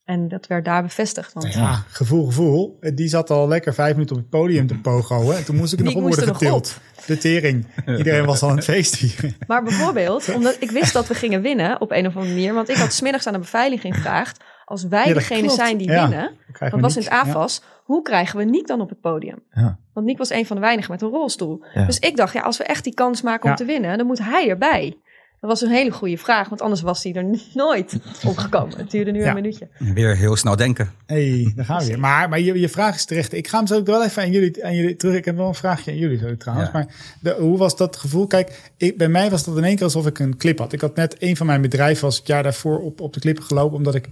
En 0.04 0.28
dat 0.28 0.48
werd 0.48 0.66
daar 0.66 0.82
bevestigd. 0.84 1.34
Want 1.34 1.54
Ja, 1.54 1.84
gevoel, 1.88 2.26
gevoel. 2.26 2.78
Eh, 2.80 2.96
Die 2.96 3.08
zat 3.08 3.30
al 3.30 3.48
lekker 3.48 3.74
vijf 3.74 3.94
minuten 3.94 4.16
op 4.16 4.22
het 4.22 4.32
podium 4.32 4.68
te 4.68 4.78
pogo. 4.80 5.30
Hè. 5.32 5.44
Toen 5.44 5.56
moest 5.56 5.74
ik 5.74 5.80
nog 5.84 5.94
op 5.96 6.02
worden 6.02 6.28
getild. 6.36 6.80
De 7.06 7.18
tering. 7.18 7.68
Iedereen 7.98 8.26
was 8.26 8.42
al 8.42 8.50
aan 8.50 8.56
het 8.56 8.66
feest 8.66 8.96
hier. 8.96 9.36
Maar 9.48 9.64
bijvoorbeeld, 9.64 10.34
omdat 10.34 10.58
ik 10.60 10.72
wist 10.72 10.94
dat 10.94 11.08
we 11.08 11.14
gingen 11.14 11.42
winnen 11.42 11.82
op 11.82 11.92
een 11.92 12.08
of 12.08 12.16
andere 12.16 12.34
manier. 12.34 12.54
Want 12.54 12.70
ik 12.70 12.76
had 12.76 12.94
smiddags 12.94 13.28
aan 13.28 13.34
de 13.34 13.40
beveiliging 13.40 13.96
gevraagd. 13.96 14.44
Als 14.66 14.84
wij 14.88 15.08
Ja, 15.08 15.14
degene 15.14 15.40
klopt. 15.40 15.54
zijn 15.56 15.78
die 15.78 15.90
Ja. 15.92 16.08
winnen, 16.10 16.32
dat 16.60 16.80
was 16.80 16.96
in 16.96 17.02
niet. 17.02 17.10
het 17.10 17.20
AFAS. 17.20 17.62
Hoe 17.84 18.02
krijgen 18.02 18.38
we 18.38 18.44
Niek 18.46 18.68
dan 18.68 18.82
op 18.82 18.90
het 18.90 19.00
podium? 19.02 19.44
Ja. 19.52 19.80
Want 19.96 20.08
Niek 20.08 20.18
was 20.18 20.30
een 20.30 20.46
van 20.46 20.56
de 20.56 20.62
weinigen 20.62 20.92
met 20.92 21.02
een 21.02 21.10
rolstoel. 21.10 21.64
Ja. 21.74 21.86
Dus 21.86 22.00
ik 22.00 22.16
dacht, 22.18 22.34
ja, 22.34 22.42
als 22.42 22.58
we 22.58 22.64
echt 22.64 22.84
die 22.84 22.94
kans 22.94 23.22
maken 23.22 23.50
om 23.50 23.56
te 23.56 23.66
winnen, 23.66 23.98
dan 23.98 24.08
moet 24.08 24.20
hij 24.24 24.50
erbij. 24.50 24.98
Dat 25.42 25.50
was 25.50 25.62
een 25.62 25.76
hele 25.76 25.92
goede 25.92 26.18
vraag, 26.18 26.50
want 26.50 26.62
anders 26.62 26.82
was 26.82 27.04
hij 27.04 27.14
er 27.14 27.26
nooit 27.54 27.98
opgekomen. 28.26 28.78
Het 28.78 28.92
duurde 28.92 29.12
nu 29.12 29.20
Ja. 29.20 29.28
een 29.28 29.34
minuutje. 29.36 29.68
Weer 29.78 30.16
heel 30.18 30.36
snel 30.36 30.56
denken. 30.56 30.92
hey, 31.06 31.52
daar 31.56 31.66
gaan 31.66 31.80
we 31.80 31.86
weer. 31.86 32.00
Maar, 32.00 32.30
maar 32.30 32.40
je, 32.40 32.60
je 32.60 32.70
vraag 32.70 32.96
is 32.96 33.06
terecht. 33.06 33.34
Ik 33.34 33.48
ga 33.48 33.58
hem 33.58 33.68
zo 33.68 33.76
ook 33.76 33.86
wel 33.86 34.04
even 34.04 34.22
aan 34.22 34.32
jullie, 34.32 34.66
aan 34.66 34.76
jullie 34.76 34.96
terug. 34.96 35.16
Ik 35.16 35.26
heb 35.26 35.36
wel 35.38 35.48
een 35.48 35.54
vraagje 35.56 35.92
aan 35.92 35.98
jullie 35.98 36.18
zo 36.18 36.38
trouwens. 36.38 36.70
Ja. 36.72 36.74
Maar 36.78 36.88
de, 37.20 37.36
hoe 37.40 37.58
was 37.58 37.78
dat 37.78 37.96
gevoel? 37.96 38.28
Kijk, 38.28 38.72
ik, 38.78 38.98
bij 38.98 39.08
mij 39.08 39.30
was 39.30 39.44
dat 39.44 39.58
in 39.58 39.64
één 39.64 39.76
keer 39.76 39.84
alsof 39.84 40.06
ik 40.06 40.20
een 40.20 40.38
clip 40.38 40.60
had. 40.60 40.74
Ik 40.74 40.82
had 40.82 40.96
net 40.96 41.16
een 41.20 41.38
van 41.38 41.46
mijn 41.46 41.62
bedrijven 41.62 42.04
was 42.04 42.18
het 42.18 42.28
jaar 42.28 42.44
daarvoor 42.44 42.80
op, 42.80 43.02
op 43.02 43.14
de 43.14 43.20
clip 43.20 43.40
gelopen. 43.40 43.78
Omdat 43.78 43.96
ik, 43.96 44.10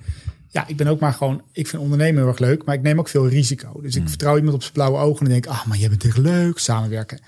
ja, 0.53 0.67
ik 0.67 0.77
ben 0.77 0.87
ook 0.87 0.99
maar 0.99 1.13
gewoon, 1.13 1.41
ik 1.51 1.67
vind 1.67 1.81
ondernemen 1.81 2.21
heel 2.21 2.27
erg 2.27 2.39
leuk. 2.39 2.65
Maar 2.65 2.75
ik 2.75 2.81
neem 2.81 2.99
ook 2.99 3.07
veel 3.07 3.27
risico. 3.27 3.81
Dus 3.81 3.95
ik 3.95 4.09
vertrouw 4.09 4.35
iemand 4.35 4.53
op 4.53 4.61
zijn 4.61 4.73
blauwe 4.73 4.97
ogen 4.97 5.25
en 5.25 5.31
denk, 5.31 5.45
ah, 5.45 5.65
maar 5.65 5.77
jij 5.77 5.89
bent 5.89 6.03
echt 6.03 6.17
leuk, 6.17 6.57
samenwerken. 6.57 7.19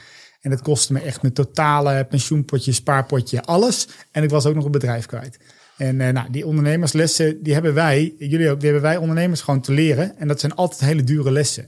En 0.41 0.49
dat 0.49 0.61
kostte 0.61 0.93
me 0.93 0.99
echt 0.99 1.21
mijn 1.21 1.33
totale 1.33 2.05
pensioenpotje, 2.09 2.71
spaarpotje, 2.71 3.43
alles. 3.43 3.87
En 4.11 4.23
ik 4.23 4.29
was 4.29 4.45
ook 4.45 4.55
nog 4.55 4.65
een 4.65 4.71
bedrijf 4.71 5.05
kwijt. 5.05 5.39
En 5.77 6.01
eh, 6.01 6.13
nou, 6.13 6.31
die 6.31 6.45
ondernemerslessen, 6.45 7.43
die 7.43 7.53
hebben 7.53 7.73
wij, 7.73 8.13
jullie 8.17 8.49
ook, 8.49 8.59
die 8.59 8.69
hebben 8.69 8.89
wij 8.89 8.97
ondernemers 8.97 9.41
gewoon 9.41 9.61
te 9.61 9.71
leren. 9.71 10.17
En 10.17 10.27
dat 10.27 10.39
zijn 10.39 10.55
altijd 10.55 10.81
hele 10.81 11.03
dure 11.03 11.31
lessen. 11.31 11.67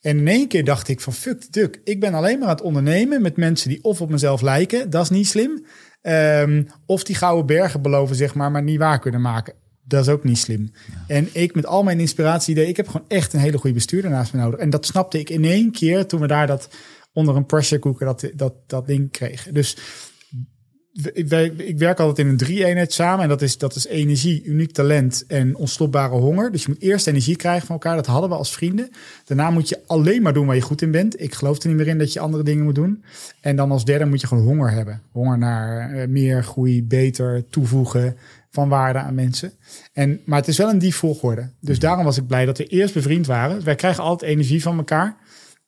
En 0.00 0.18
in 0.18 0.28
één 0.28 0.48
keer 0.48 0.64
dacht 0.64 0.88
ik 0.88 1.00
van 1.00 1.12
fuck 1.12 1.40
the 1.40 1.50
duck. 1.50 1.80
Ik 1.84 2.00
ben 2.00 2.14
alleen 2.14 2.38
maar 2.38 2.48
aan 2.48 2.54
het 2.54 2.64
ondernemen 2.64 3.22
met 3.22 3.36
mensen 3.36 3.68
die 3.68 3.84
of 3.84 4.00
op 4.00 4.10
mezelf 4.10 4.40
lijken. 4.40 4.90
Dat 4.90 5.02
is 5.02 5.10
niet 5.10 5.28
slim. 5.28 5.64
Ehm, 6.02 6.62
of 6.86 7.04
die 7.04 7.16
gouden 7.16 7.46
bergen 7.46 7.82
beloven, 7.82 8.16
zeg 8.16 8.34
maar, 8.34 8.50
maar 8.50 8.62
niet 8.62 8.78
waar 8.78 8.98
kunnen 8.98 9.20
maken. 9.20 9.54
Dat 9.90 10.06
is 10.06 10.12
ook 10.12 10.24
niet 10.24 10.38
slim. 10.38 10.72
En 11.06 11.28
ik 11.32 11.54
met 11.54 11.66
al 11.66 11.82
mijn 11.82 12.00
inspiratie, 12.00 12.66
ik 12.66 12.76
heb 12.76 12.88
gewoon 12.88 13.06
echt 13.08 13.32
een 13.32 13.40
hele 13.40 13.58
goede 13.58 13.74
bestuurder 13.74 14.10
naast 14.10 14.32
me 14.32 14.40
nodig. 14.40 14.60
En 14.60 14.70
dat 14.70 14.86
snapte 14.86 15.18
ik 15.18 15.30
in 15.30 15.44
één 15.44 15.72
keer 15.72 16.06
toen 16.06 16.20
we 16.20 16.26
daar 16.26 16.46
dat 16.46 16.68
onder 17.12 17.36
een 17.36 17.46
pressure 17.46 17.80
cooker 17.80 18.06
dat, 18.06 18.30
dat, 18.34 18.54
dat 18.66 18.86
ding 18.86 19.10
kregen. 19.10 19.54
Dus 19.54 19.76
wij, 21.26 21.52
ik 21.56 21.78
werk 21.78 22.00
altijd 22.00 22.26
in 22.26 22.32
een 22.32 22.38
drie-eenheid 22.38 22.92
samen. 22.92 23.22
En 23.22 23.28
dat 23.28 23.42
is, 23.42 23.58
dat 23.58 23.74
is 23.74 23.86
energie, 23.86 24.44
uniek 24.44 24.72
talent 24.72 25.24
en 25.26 25.56
onstopbare 25.56 26.14
honger. 26.14 26.52
Dus 26.52 26.62
je 26.62 26.68
moet 26.68 26.82
eerst 26.82 27.06
energie 27.06 27.36
krijgen 27.36 27.66
van 27.66 27.74
elkaar. 27.74 27.96
Dat 27.96 28.06
hadden 28.06 28.30
we 28.30 28.36
als 28.36 28.52
vrienden. 28.52 28.90
Daarna 29.24 29.50
moet 29.50 29.68
je 29.68 29.80
alleen 29.86 30.22
maar 30.22 30.32
doen 30.32 30.46
waar 30.46 30.54
je 30.54 30.60
goed 30.60 30.82
in 30.82 30.90
bent. 30.90 31.20
Ik 31.20 31.34
geloof 31.34 31.62
er 31.62 31.68
niet 31.68 31.76
meer 31.76 31.88
in 31.88 31.98
dat 31.98 32.12
je 32.12 32.20
andere 32.20 32.42
dingen 32.42 32.64
moet 32.64 32.74
doen. 32.74 33.04
En 33.40 33.56
dan 33.56 33.70
als 33.70 33.84
derde 33.84 34.04
moet 34.04 34.20
je 34.20 34.26
gewoon 34.26 34.44
honger 34.44 34.70
hebben. 34.70 35.02
Honger 35.12 35.38
naar 35.38 35.92
eh, 35.92 36.08
meer 36.08 36.44
groei, 36.44 36.84
beter, 36.84 37.44
toevoegen 37.50 38.16
van 38.50 38.68
waarde 38.68 38.98
aan 38.98 39.14
mensen. 39.14 39.52
En, 39.92 40.20
maar 40.24 40.38
het 40.38 40.48
is 40.48 40.56
wel 40.56 40.70
een 40.70 40.78
die 40.78 40.94
volgorde. 40.94 41.50
Dus 41.60 41.78
daarom 41.78 42.04
was 42.04 42.16
ik 42.16 42.26
blij 42.26 42.44
dat 42.44 42.58
we 42.58 42.66
eerst 42.66 42.94
bevriend 42.94 43.26
waren. 43.26 43.64
Wij 43.64 43.74
krijgen 43.74 44.02
altijd 44.02 44.30
energie 44.30 44.62
van 44.62 44.76
elkaar. 44.76 45.16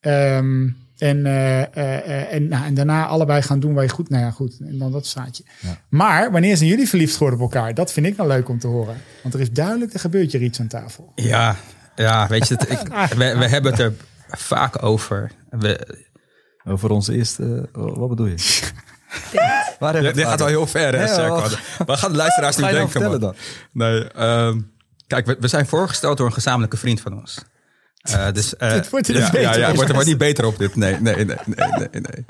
Ehm, 0.00 0.68
en, 0.98 1.26
eh, 1.26 1.62
eh, 1.62 1.68
eh, 1.76 2.32
en, 2.32 2.48
nou, 2.48 2.64
en 2.64 2.74
daarna 2.74 3.06
allebei 3.06 3.42
gaan 3.42 3.60
doen 3.60 3.74
waar 3.74 3.84
je 3.84 3.90
goed... 3.90 4.08
Nou 4.08 4.22
ja, 4.22 4.30
goed. 4.30 4.58
En 4.60 4.78
dan 4.78 4.92
dat 4.92 5.06
staatje. 5.06 5.44
Maar 5.88 6.32
wanneer 6.32 6.56
zijn 6.56 6.68
jullie 6.68 6.88
verliefd 6.88 7.16
geworden 7.16 7.40
op 7.40 7.52
elkaar? 7.52 7.74
Dat 7.74 7.92
vind 7.92 8.06
ik 8.06 8.16
nou 8.16 8.28
leuk 8.28 8.48
om 8.48 8.58
te 8.58 8.66
horen. 8.66 8.96
Want 9.22 9.34
er 9.34 9.40
is 9.40 9.50
duidelijk, 9.50 9.92
er 9.92 10.00
gebeurt 10.00 10.32
hier 10.32 10.42
iets 10.42 10.60
aan 10.60 10.66
tafel. 10.66 11.12
Ja, 11.14 11.56
ja 11.96 12.28
weet 12.28 12.48
je, 12.48 12.54
het, 12.54 12.70
ik, 12.70 12.88
we, 13.18 13.36
we 13.38 13.48
hebben 13.48 13.70
het 13.70 13.80
er 13.80 13.92
vaak 14.28 14.82
over. 14.82 15.32
We, 15.50 16.00
Over 16.64 16.90
onze 16.90 17.14
eerste, 17.14 17.68
wat 17.72 18.08
bedoel 18.08 18.26
je? 18.26 18.36
Waar 19.78 19.94
heb 19.94 20.14
dit 20.14 20.26
gaat 20.26 20.40
al 20.40 20.46
heel 20.46 20.66
ver, 20.66 20.98
hè, 20.98 21.28
wacht. 21.28 21.58
Wat 21.86 21.98
gaan 21.98 22.10
de 22.10 22.16
luisteraars 22.16 22.56
nu 22.56 22.62
Ga 22.62 22.68
je 22.68 22.74
nou 22.74 22.90
denken? 22.90 23.10
vertellen 23.10 23.20
man? 23.20 23.34
Nee, 23.72 24.08
ehm, 24.08 24.60
kijk, 25.06 25.26
we, 25.26 25.36
we 25.40 25.48
zijn 25.48 25.66
voorgesteld 25.66 26.16
door 26.16 26.26
een 26.26 26.32
gezamenlijke 26.32 26.76
vriend 26.76 27.00
van 27.00 27.18
ons. 27.20 27.44
Eh, 28.02 28.32
dus, 28.32 28.56
eh, 28.56 28.72
Dit 28.72 28.90
wordt 28.90 29.08
er 29.08 29.14
ja, 29.14 29.30
beter 29.30 29.58
ja, 29.58 29.74
wordt 29.74 29.88
er 29.88 29.94
wordt 29.94 30.08
niet 30.08 30.18
beter 30.18 30.44
op 30.44 30.58
dit. 30.58 30.76
Nee, 30.76 31.00
nee, 31.00 31.14
nee, 31.14 31.24
nee, 31.24 31.36
nee, 31.46 31.88
nee. 31.90 32.24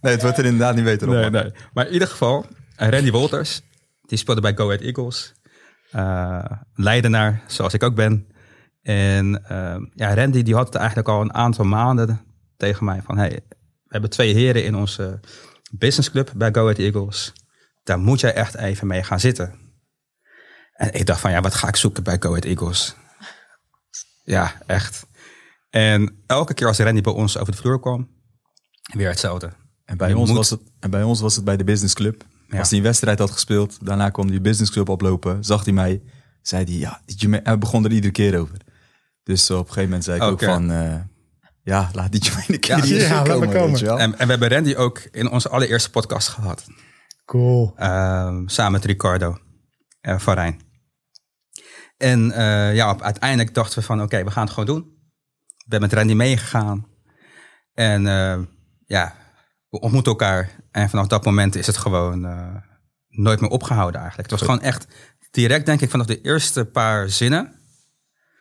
Nee, 0.00 0.12
het 0.12 0.22
wordt 0.22 0.38
er 0.38 0.44
inderdaad 0.44 0.74
niet 0.74 0.84
beter 0.84 1.08
op. 1.08 1.14
nee, 1.14 1.30
nee. 1.30 1.52
Maar 1.72 1.86
in 1.86 1.92
ieder 1.92 2.08
geval, 2.08 2.46
eh, 2.76 2.88
Randy 2.88 3.10
Wolters, 3.10 3.62
die 4.06 4.18
speelde 4.18 4.40
bij 4.40 4.54
Go 4.54 4.64
Ahead 4.64 4.80
Eagles. 4.80 5.34
Eh, 5.90 6.44
Leidenaar, 6.74 7.42
zoals 7.46 7.74
ik 7.74 7.82
ook 7.82 7.94
ben. 7.94 8.26
En 8.82 9.44
eh, 9.44 9.76
ja, 9.94 10.14
Randy 10.14 10.42
die 10.42 10.54
had 10.54 10.66
het 10.66 10.74
eigenlijk 10.74 11.08
al 11.08 11.20
een 11.20 11.34
aantal 11.34 11.64
maanden 11.64 12.20
tegen 12.56 12.84
mij 12.84 13.00
van... 13.04 13.18
Hey, 13.18 13.40
hebben 13.90 14.10
twee 14.10 14.34
heren 14.34 14.64
in 14.64 14.74
onze 14.74 15.20
businessclub 15.72 16.32
bij 16.36 16.52
Go 16.52 16.60
Ahead 16.62 16.78
Eagles. 16.78 17.32
Daar 17.82 17.98
moet 17.98 18.20
jij 18.20 18.34
echt 18.34 18.54
even 18.54 18.86
mee 18.86 19.02
gaan 19.02 19.20
zitten. 19.20 19.58
En 20.72 20.92
ik 20.92 21.06
dacht 21.06 21.20
van, 21.20 21.30
ja, 21.30 21.40
wat 21.40 21.54
ga 21.54 21.68
ik 21.68 21.76
zoeken 21.76 22.02
bij 22.02 22.16
Go 22.20 22.28
Ahead 22.28 22.44
Eagles? 22.44 22.94
Ja, 24.24 24.54
echt. 24.66 25.06
En 25.70 26.22
elke 26.26 26.54
keer 26.54 26.66
als 26.66 26.78
Randy 26.78 27.00
bij 27.00 27.12
ons 27.12 27.38
over 27.38 27.52
de 27.52 27.58
vloer 27.58 27.80
kwam, 27.80 28.08
weer 28.96 29.08
hetzelfde. 29.08 29.50
En 29.84 29.96
bij, 29.96 30.08
Je 30.08 30.16
ons 30.16 30.28
moet- 30.28 30.36
was 30.36 30.50
het, 30.50 30.60
en 30.80 30.90
bij 30.90 31.02
ons 31.02 31.20
was 31.20 31.36
het 31.36 31.44
bij 31.44 31.56
de 31.56 31.64
business 31.64 31.94
club. 31.94 32.24
Ja. 32.48 32.58
Als 32.58 32.68
hij 32.68 32.78
een 32.78 32.84
wedstrijd 32.84 33.18
had 33.18 33.30
gespeeld, 33.30 33.86
daarna 33.86 34.10
kwam 34.10 34.30
die 34.30 34.40
business 34.40 34.70
club 34.72 34.88
oplopen, 34.88 35.44
zag 35.44 35.64
hij 35.64 35.72
mij, 35.72 36.02
zei 36.42 36.64
hij, 36.64 36.74
ja, 36.74 37.02
hij 37.42 37.58
begon 37.58 37.84
er 37.84 37.92
iedere 37.92 38.12
keer 38.12 38.38
over. 38.40 38.56
Dus 39.22 39.50
op 39.50 39.58
een 39.58 39.64
gegeven 39.66 39.82
moment 39.84 40.04
zei 40.04 40.16
ik 40.16 40.22
ook 40.22 40.42
van, 40.44 40.70
eh, 40.70 41.00
ja, 41.62 41.90
laat 41.92 42.12
die 42.12 42.20
Jermaine 42.22 42.52
een 42.52 42.60
keer 42.60 42.76
Ja, 42.76 42.82
hier 42.82 43.00
ja, 43.00 43.14
laat 43.14 43.28
komen, 43.28 43.48
maar 43.48 43.56
komen. 43.56 43.70
weet 43.70 43.78
je 43.78 43.84
wel. 43.84 43.98
En, 43.98 44.18
en 44.18 44.26
we 44.26 44.30
hebben 44.30 44.48
Randy 44.48 44.74
ook 44.74 44.98
in 44.98 45.30
onze 45.30 45.48
allereerste 45.48 45.90
podcast 45.90 46.28
gehad. 46.28 46.66
Cool. 47.24 47.72
Ehm, 47.76 48.46
samen 48.46 48.72
met 48.72 48.84
Ricardo 48.84 49.38
eh, 50.00 50.18
van 50.18 50.34
Rijn. 50.34 50.60
En 51.96 52.30
eh, 52.32 52.74
ja, 52.74 52.90
op, 52.90 53.02
uiteindelijk 53.02 53.54
dachten 53.54 53.78
we 53.78 53.84
van 53.84 54.02
oké, 54.02 54.24
we 54.24 54.30
gaan 54.30 54.44
het 54.44 54.52
gewoon 54.52 54.74
doen. 54.74 54.98
Ik 55.56 55.68
ben 55.68 55.80
met 55.80 55.92
Randy 55.92 56.14
meegegaan. 56.14 56.86
En 57.74 58.06
eh, 58.06 58.38
ja, 58.86 59.14
we 59.68 59.80
ontmoeten 59.80 60.12
elkaar. 60.12 60.50
En 60.70 60.90
vanaf 60.90 61.06
dat 61.06 61.24
moment 61.24 61.54
is 61.54 61.66
het 61.66 61.76
gewoon 61.76 62.24
eh, 62.24 62.56
nooit 63.08 63.40
meer 63.40 63.50
opgehouden 63.50 64.00
eigenlijk. 64.00 64.30
Het 64.30 64.40
was 64.40 64.48
gewoon 64.48 64.64
echt 64.66 64.86
direct 65.30 65.66
denk 65.66 65.80
ik 65.80 65.90
vanaf 65.90 66.06
de 66.06 66.20
eerste 66.20 66.64
paar 66.64 67.08
zinnen. 67.08 67.54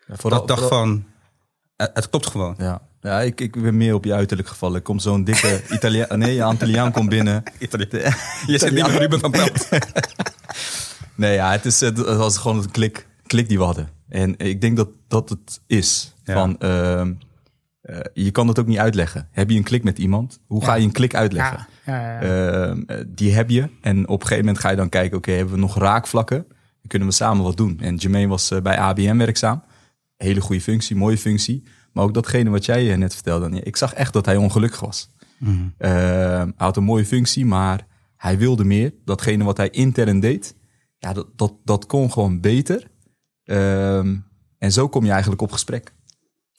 Ja, 0.07 0.29
dat 0.29 0.41
ik 0.41 0.47
dacht 0.47 0.67
van, 0.67 1.05
het, 1.75 1.91
het 1.93 2.09
klopt 2.09 2.27
gewoon. 2.27 2.55
Ja, 2.57 2.88
ja 3.01 3.21
ik, 3.21 3.41
ik 3.41 3.61
ben 3.61 3.77
meer 3.77 3.93
op 3.93 4.05
je 4.05 4.13
uiterlijk 4.13 4.47
gevallen. 4.47 4.75
Er 4.75 4.81
komt 4.81 5.01
zo'n 5.01 5.23
dikke 5.23 5.61
Italiaan, 5.75 6.19
nee, 6.19 6.43
Antilliaan 6.43 6.91
komt 6.91 7.09
binnen. 7.09 7.43
Je 8.47 8.57
zit 8.57 8.71
niet 8.71 8.87
met 8.87 8.97
Ruben 8.97 9.19
van 9.19 9.31
Pelt. 9.31 9.69
Nee, 11.15 11.33
ja, 11.33 11.51
het, 11.51 11.65
is, 11.65 11.79
het 11.79 11.97
was 11.97 12.37
gewoon 12.37 12.57
een 12.57 12.71
klik, 12.71 13.07
klik 13.25 13.47
die 13.47 13.57
we 13.57 13.63
hadden. 13.63 13.89
En 14.09 14.37
ik 14.37 14.61
denk 14.61 14.77
dat 14.77 14.89
dat 15.07 15.29
het 15.29 15.61
is. 15.67 16.13
Ja. 16.23 16.33
Van, 16.33 16.59
ehm, 16.59 17.13
eh, 17.81 17.99
je 18.13 18.31
kan 18.31 18.47
dat 18.47 18.59
ook 18.59 18.67
niet 18.67 18.77
uitleggen. 18.77 19.27
Heb 19.31 19.49
je 19.49 19.57
een 19.57 19.63
klik 19.63 19.83
met 19.83 19.97
iemand? 19.97 20.39
Hoe 20.47 20.63
ga 20.63 20.73
je 20.73 20.85
een 20.85 20.91
klik 20.91 21.15
uitleggen? 21.15 21.67
Ja, 21.85 22.01
ja, 22.01 22.21
ja. 22.21 22.21
Ehm, 22.21 22.81
eh, 22.87 22.97
die 23.07 23.33
heb 23.33 23.49
je. 23.49 23.69
En 23.81 24.07
op 24.07 24.21
een 24.21 24.27
gegeven 24.27 24.45
moment 24.45 24.63
ga 24.63 24.69
je 24.69 24.75
dan 24.75 24.89
kijken, 24.89 25.17
oké, 25.17 25.31
hebben 25.31 25.53
we 25.53 25.59
nog 25.59 25.77
raakvlakken? 25.77 26.45
Dan 26.47 26.87
kunnen 26.87 27.07
we 27.07 27.13
samen 27.13 27.43
wat 27.43 27.57
doen. 27.57 27.79
En 27.79 27.95
Jermaine 27.95 28.29
was 28.29 28.51
eh, 28.51 28.61
bij 28.61 28.77
ABM 28.77 29.17
werkzaam. 29.17 29.63
Hele 30.17 30.41
goede 30.41 30.61
functie, 30.61 30.95
mooie 30.95 31.17
functie. 31.17 31.63
Maar 31.99 32.07
ook 32.07 32.13
datgene 32.13 32.49
wat 32.49 32.65
jij 32.65 32.91
eh, 32.91 32.97
net 32.97 33.13
vertelde. 33.13 33.61
Ik 33.61 33.75
zag 33.75 33.93
echt 33.93 34.13
dat 34.13 34.25
hij 34.25 34.35
ongelukkig 34.35 34.79
was. 34.79 35.09
Ehm, 35.39 35.71
hij 35.77 36.53
had 36.55 36.77
een 36.77 36.83
mooie 36.83 37.05
functie, 37.05 37.45
maar 37.45 37.87
hij 38.15 38.37
wilde 38.37 38.63
meer. 38.63 38.93
Datgene 39.05 39.43
wat 39.43 39.57
hij 39.57 39.69
intern 39.69 40.19
deed, 40.19 40.55
ja, 40.97 41.13
dat, 41.13 41.27
dat, 41.35 41.53
dat 41.63 41.85
kon 41.85 42.11
gewoon 42.11 42.39
beter. 42.41 42.87
Ehm, 43.43 44.17
en 44.57 44.71
zo 44.71 44.87
kom 44.89 45.05
je 45.05 45.11
eigenlijk 45.11 45.41
op 45.41 45.51
gesprek. 45.51 45.93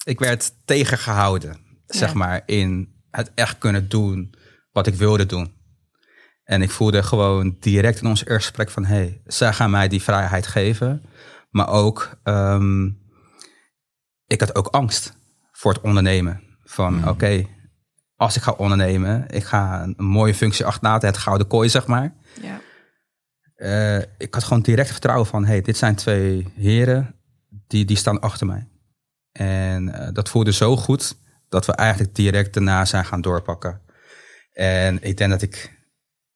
Ik 0.05 0.19
werd 0.19 0.53
tegengehouden, 0.65 1.57
zeg 1.87 2.09
Ja. 2.13 2.17
maar, 2.17 2.43
in 2.47 2.95
het 3.11 3.31
echt 3.35 3.59
kunnen 3.59 3.89
doen 3.89 4.35
wat 4.73 4.87
ik 4.87 4.95
wilde 4.95 5.27
doen. 5.27 5.53
En 6.45 6.63
ik 6.63 6.71
voelde 6.71 7.03
gewoon 7.03 7.57
direct 7.61 8.01
in 8.01 8.07
ons 8.07 8.21
eerste 8.25 8.37
gesprek 8.49 8.71
van... 8.71 8.85
hé, 8.85 8.95
hey, 8.95 9.21
zij 9.25 9.53
gaan 9.53 9.71
mij 9.71 9.89
die 9.89 10.03
vrijheid 10.03 10.47
geven. 10.47 11.03
Maar 11.51 11.69
ook, 11.69 12.19
ehm, 12.23 12.87
ik 14.27 14.41
had 14.41 14.55
ook 14.55 14.67
angst 14.67 15.19
voor 15.61 15.73
het 15.73 15.83
ondernemen. 15.83 16.41
Van, 16.65 17.09
oké, 17.09 17.47
als 18.17 18.37
ik 18.37 18.43
ga 18.43 18.53
ondernemen... 18.53 19.29
ik 19.29 19.45
ga 19.45 19.83
een, 19.83 19.95
een 19.97 20.05
mooie 20.05 20.35
functie 20.35 20.65
achterlaten, 20.65 21.09
het 21.09 21.19
gouden 21.19 21.47
kooi, 21.47 21.69
zeg 21.69 21.87
maar... 21.87 22.15
Ja. 22.43 22.61
Eh, 23.55 23.99
ik 24.19 24.35
had 24.35 24.45
gewoon 24.45 24.63
direct 24.63 24.91
vertrouwen 24.91 25.27
van, 25.27 25.45
hey, 25.45 25.61
dit 25.61 25.77
zijn 25.77 25.95
twee 25.95 26.53
heren 26.57 27.15
die, 27.67 27.85
die 27.85 27.97
staan 27.97 28.21
achter 28.21 28.47
mij. 28.47 28.69
En 29.33 29.89
eh, 29.89 30.13
dat 30.13 30.29
voelde 30.29 30.53
zo 30.53 30.77
goed 30.77 31.17
dat 31.49 31.67
we 31.67 31.73
eigenlijk 31.73 32.15
direct 32.15 32.55
daarna 32.55 32.85
zijn 32.85 33.05
gaan 33.05 33.21
doorpakken. 33.21 33.81
En 34.53 35.03
ik 35.03 35.17
denk 35.17 35.31
dat 35.31 35.43
ik 35.43 35.79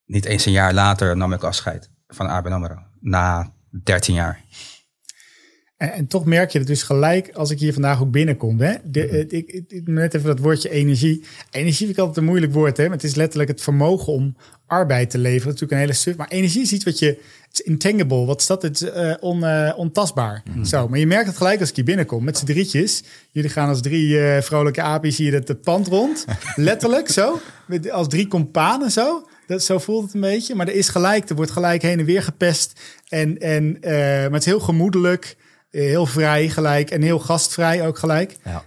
niet 0.04 0.24
eens 0.24 0.46
een 0.46 0.52
jaar 0.52 0.74
later 0.74 1.16
nam 1.16 1.32
ik 1.32 1.42
afscheid 1.42 1.90
van 2.06 2.28
ABN 2.28 2.52
AMRO. 2.52 2.78
Na 3.00 3.52
13 3.82 4.14
jaar. 4.14 4.40
En, 5.84 5.92
en 5.92 6.06
toch 6.06 6.24
merk 6.24 6.50
je 6.50 6.58
het 6.58 6.66
dus 6.66 6.82
gelijk 6.82 7.30
als 7.34 7.50
ik 7.50 7.58
hier 7.58 7.72
vandaag 7.72 8.00
ook 8.02 8.10
binnenkom. 8.10 8.60
Hè? 8.60 8.74
De, 8.84 9.26
Mhm. 9.28 9.36
ik, 9.36 9.82
net 9.84 10.14
even 10.14 10.26
dat 10.26 10.38
woordje 10.38 10.70
energie. 10.70 11.24
Energie 11.50 11.78
vind 11.86 11.90
ik 11.90 11.98
altijd 11.98 12.16
een 12.16 12.24
moeilijk 12.24 12.52
woord. 12.52 12.76
Hè? 12.76 12.84
Maar 12.84 12.92
het 12.92 13.04
is 13.04 13.14
letterlijk 13.14 13.50
het 13.50 13.62
vermogen 13.62 14.12
om 14.12 14.36
arbeid 14.66 15.10
te 15.10 15.18
leveren. 15.18 15.42
Dat 15.42 15.52
natuurlijk 15.52 15.72
een 15.72 15.78
hele 15.86 15.92
stuk. 15.92 16.16
Maar 16.16 16.28
energie 16.28 16.62
is 16.62 16.72
iets 16.72 16.84
wat 16.84 16.98
je... 16.98 17.06
Het 17.48 17.62
is 17.66 17.72
intangible. 17.72 18.24
Wat 18.24 18.40
is 18.40 18.46
dat? 18.46 18.62
Het 18.62 18.80
is 18.80 18.90
eh, 18.90 19.14
on, 19.20 19.44
eh, 19.44 19.72
ontastbaar. 19.76 20.42
Mhm. 20.54 20.64
Zo, 20.64 20.88
maar 20.88 20.98
je 20.98 21.06
merkt 21.06 21.26
het 21.26 21.36
gelijk 21.36 21.60
als 21.60 21.68
ik 21.68 21.76
hier 21.76 21.84
binnenkom. 21.84 22.24
Met 22.24 22.38
z'n 22.38 22.44
drietjes. 22.44 23.02
Jullie 23.30 23.50
gaan 23.50 23.68
als 23.68 23.80
drie 23.82 24.20
eh, 24.20 24.42
vrolijke 24.42 24.82
apies 24.82 25.16
hier 25.16 25.32
het, 25.32 25.48
het 25.48 25.60
pand 25.62 25.86
rond. 25.88 26.24
letterlijk 26.56 27.08
zo. 27.10 27.40
Met- 27.66 27.90
Als 27.90 28.08
drie 28.08 28.28
companen 28.28 28.90
zo. 28.90 29.26
Dat, 29.46 29.62
zo 29.62 29.78
voelt 29.78 30.04
het 30.04 30.14
een 30.14 30.20
beetje. 30.20 30.54
Maar 30.54 30.68
er 30.68 30.74
is 30.74 30.88
gelijk, 30.88 31.28
er 31.28 31.34
wordt 31.36 31.50
gelijk 31.50 31.82
heen 31.82 31.98
en 31.98 32.04
weer 32.04 32.22
gepest. 32.22 32.80
En, 33.08 33.38
en, 33.38 33.78
maar 33.80 34.30
het 34.30 34.40
is 34.40 34.44
heel 34.44 34.60
gemoedelijk. 34.60 35.36
Heel 35.74 36.06
vrij 36.06 36.48
gelijk 36.48 36.90
en 36.90 37.02
heel 37.02 37.18
gastvrij 37.18 37.86
ook 37.86 37.98
gelijk. 37.98 38.36
Ja. 38.44 38.62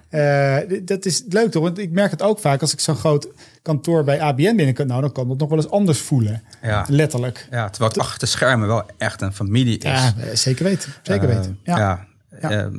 Eh, 0.60 0.80
dat 0.84 1.06
is 1.06 1.24
leuk 1.30 1.52
toch? 1.52 1.64
Want 1.64 1.78
ik 1.78 1.92
merk 1.92 2.12
het 2.12 2.22
ook 2.22 2.40
vaak 2.40 2.62
als 2.62 2.74
ik 2.74 2.80
zo'n 2.80 2.96
groot 2.96 3.28
kantoor 3.62 4.04
bij 4.04 4.22
ABN 4.22 4.56
binnenkom. 4.56 4.88
Nou, 4.88 5.02
dan 5.02 5.12
kan 5.12 5.28
dat 5.28 5.38
nog 5.38 5.50
wel 5.50 5.58
eens 5.58 5.70
anders 5.70 6.00
voelen. 6.00 6.44
Ja. 6.62 6.86
Letterlijk. 6.90 7.48
Ja, 7.52 7.70
terwijl 7.70 7.92
het 7.92 8.00
achter 8.02 8.20
de 8.20 8.26
schermen 8.26 8.68
wel 8.68 8.84
echt 8.98 9.22
een 9.22 9.34
familie 9.34 9.78
is. 9.78 9.84
Ja, 9.84 10.14
eh, 10.18 10.36
zeker 10.36 10.64
weten. 10.64 10.94
Zeker 11.04 11.30
Eh, 11.30 11.36
weten. 11.36 11.60
Ja. 11.64 11.78
Ja, 11.78 12.08
Ja. 12.42 12.50
ja. 12.52 12.70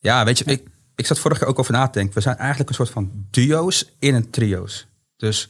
ja 0.00 0.24
weet 0.24 0.38
je, 0.38 0.44
ik, 0.44 0.62
ik 0.96 1.06
zat 1.06 1.18
vorige 1.18 1.40
keer 1.40 1.48
ook 1.48 1.58
over 1.58 1.72
na 1.72 1.86
te 1.86 1.92
denken. 1.98 2.14
We 2.14 2.20
zijn 2.20 2.36
eigenlijk 2.36 2.68
een 2.68 2.74
soort 2.74 2.90
van 2.90 3.10
duo's 3.30 3.94
in 3.98 4.14
een 4.14 4.30
trio's. 4.30 4.86
Dus 5.16 5.48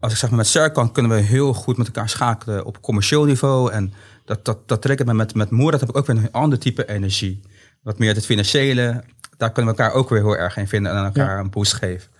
als 0.00 0.12
ik 0.12 0.18
zeg 0.18 0.28
maar 0.30 0.38
met 0.38 0.46
Serkan 0.48 0.92
kunnen 0.92 1.12
we 1.12 1.20
heel 1.20 1.54
goed 1.54 1.76
met 1.76 1.86
elkaar 1.86 2.08
schakelen 2.08 2.64
op 2.64 2.80
commercieel 2.82 3.24
niveau. 3.24 3.72
En 3.72 3.92
dat, 4.24 4.44
dat, 4.44 4.68
dat 4.68 4.82
triggert 4.82 5.08
me 5.08 5.14
met, 5.14 5.34
met 5.34 5.50
Moerad 5.50 5.80
heb 5.80 5.88
ik 5.88 5.96
ook 5.96 6.06
weer 6.06 6.16
een 6.16 6.32
ander 6.32 6.58
type 6.58 6.88
energie. 6.88 7.40
Wat 7.82 7.98
meer 7.98 8.14
het 8.14 8.26
financiële, 8.26 9.04
daar 9.36 9.52
kunnen 9.52 9.74
we 9.74 9.82
elkaar 9.82 9.96
ook 9.98 10.08
weer 10.08 10.22
heel 10.22 10.36
erg 10.36 10.56
in 10.56 10.68
vinden 10.68 10.92
en 10.92 10.98
aan 10.98 11.04
elkaar 11.04 11.34
Ja. 11.34 11.38
een 11.38 11.50
boost 11.50 11.72
geven. 11.72 12.10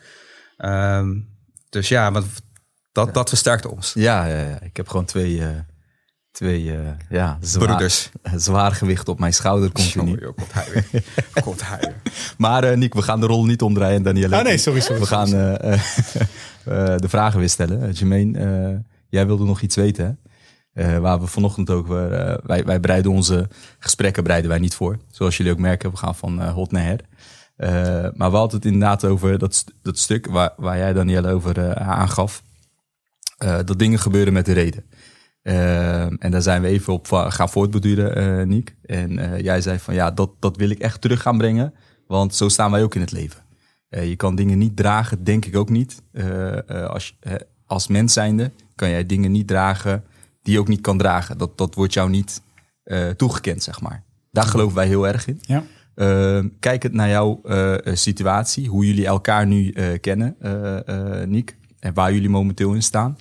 Ehm, 0.57 1.14
dus 1.68 1.88
ja, 1.88 2.12
want 2.12 2.26
dat, 2.92 3.14
dat 3.14 3.28
versterkt 3.28 3.66
ons. 3.66 3.92
Ja, 3.94 4.26
ja, 4.26 4.40
ja. 4.40 4.61
ik 4.61 4.76
heb 4.76 4.88
gewoon 4.88 5.05
twee, 5.05 5.40
eh, 5.40 5.48
twee 6.30 6.70
eh, 6.72 6.78
ja, 7.09 7.38
zwaar, 7.40 7.66
Broeders. 7.66 8.11
zwaar 8.36 8.72
gewicht 8.72 9.09
op 9.09 9.18
mijn 9.18 9.34
schouder 9.34 9.72
continu. 9.72 10.18
Komt 10.18 10.52
hij 10.52 10.66
weer. 10.72 11.02
komt 11.42 11.68
hij 11.68 11.78
weer. 11.80 11.94
Maar 12.38 12.64
eh 12.64 12.76
Nick, 12.76 12.94
we 12.94 13.02
gaan 13.02 13.20
de 13.20 13.26
rol 13.26 13.44
niet 13.44 13.62
omdraaien, 13.62 14.02
Danielle. 14.02 14.36
Oh 14.36 14.42
nee, 14.42 14.59
sorry, 14.59 14.80
sorry. 14.80 15.00
We 15.00 15.07
gaan 15.07 15.32
eh, 15.34 15.72
eh, 15.72 15.80
eh, 16.92 16.96
de 16.98 17.09
vragen 17.09 17.38
weer 17.38 17.48
stellen. 17.48 17.88
Uh, 17.88 17.92
Jermaine, 17.94 18.38
eh, 18.38 18.78
jij 19.09 19.26
wilde 19.26 19.44
nog 19.44 19.61
iets 19.61 19.76
weten, 19.76 20.05
hè? 20.05 20.12
Eh, 20.75 20.99
waar 20.99 21.20
we 21.20 21.27
vanochtend 21.27 21.70
ook, 21.70 21.85
eh, 21.87 22.35
wij, 22.43 22.64
wij 22.64 22.81
bereiden 22.81 23.11
onze 23.11 23.49
gesprekken 23.79 24.22
bereiden 24.22 24.51
wij 24.51 24.59
niet 24.59 24.75
voor. 24.75 24.99
Zoals 25.11 25.37
jullie 25.37 25.53
ook 25.53 25.59
merken, 25.59 25.91
we 25.91 25.97
gaan 25.97 26.14
van 26.14 26.41
eh, 26.41 26.53
hot 26.53 26.72
naar 26.72 26.83
her. 26.83 27.01
Maar 28.16 28.31
we 28.31 28.37
hadden 28.37 28.57
het 28.57 28.64
inderdaad 28.64 29.05
over 29.05 29.39
dat, 29.39 29.64
dat 29.83 29.99
stuk 29.99 30.27
waar, 30.27 30.53
waar 30.57 30.79
jij 30.79 30.93
Danielle 30.93 31.33
over 31.33 31.75
aangaf. 31.75 32.43
Dat 33.39 33.79
dingen 33.79 33.99
gebeuren 33.99 34.33
met 34.33 34.47
de 34.47 34.53
reden. 34.53 34.85
En 36.18 36.31
daar 36.31 36.43
zijn 36.43 36.62
we 36.62 36.68
even 36.68 36.93
op 36.93 37.07
gaan 37.12 37.49
voortborduren, 37.49 38.16
eh 38.16 38.47
Niek. 38.47 38.75
En 38.83 39.43
jij 39.43 39.61
zei 39.61 39.79
van 39.79 39.95
ja, 39.95 40.11
dat, 40.11 40.31
dat 40.39 40.57
wil 40.57 40.70
ik 40.70 40.79
echt 40.79 41.01
terug 41.01 41.22
gaan 41.22 41.39
brengen. 41.39 41.75
Want 42.07 42.35
zo 42.35 42.49
staan 42.49 42.70
wij 42.70 42.83
ook 42.83 42.95
in 42.95 43.01
het 43.01 43.12
leven. 43.12 43.43
Je 43.89 44.16
kan 44.16 44.35
dingen 44.35 44.59
niet 44.59 44.77
dragen, 44.77 45.25
denk 45.25 45.45
ik 45.45 45.57
ook 45.57 45.70
niet. 45.70 46.03
Als, 46.89 47.18
als 47.66 47.89
mens 47.89 48.12
zijnde 48.12 48.53
kan 48.75 48.91
jij 48.91 49.07
dingen 49.07 49.33
niet 49.33 49.47
dragen 49.47 50.05
die 50.45 50.53
je 50.53 50.61
ook 50.61 50.68
niet 50.68 50.80
kan 50.80 50.99
dragen. 50.99 51.38
Dat, 51.38 51.59
dat 51.59 51.74
wordt 51.74 51.92
jou 51.92 52.11
niet 52.11 52.42
eh, 52.82 53.09
toegekend, 53.09 53.62
zeg 53.62 53.80
maar. 53.80 54.05
Daar 54.30 54.47
geloven 54.47 54.76
wij 54.76 54.86
heel 54.86 55.07
erg 55.09 55.26
in. 55.26 55.38
Ja. 55.40 55.64
Uh, 55.97 56.45
kijkend 56.61 56.92
naar 56.92 57.09
jouw 57.09 57.40
uh, 57.45 57.76
situatie, 57.84 58.68
hoe 58.68 58.86
jullie 58.86 59.07
elkaar 59.07 59.47
nu 59.47 59.72
kennen, 60.01 60.36
Niek, 61.30 61.57
en 61.78 61.95
waar 61.95 62.12
jullie 62.12 62.28
momenteel 62.28 62.74
in 62.74 62.82
staan. 62.82 63.18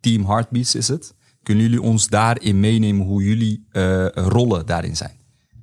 Team 0.00 0.24
Heartbeats 0.24 0.74
is 0.74 0.88
het. 0.88 1.14
Kunnen 1.42 1.64
jullie 1.64 1.82
ons 1.82 2.08
daarin 2.08 2.60
meenemen 2.60 3.06
hoe 3.06 3.24
jullie 3.24 3.66
rollen 4.14 4.66
daarin 4.66 4.96
zijn? 4.96 5.16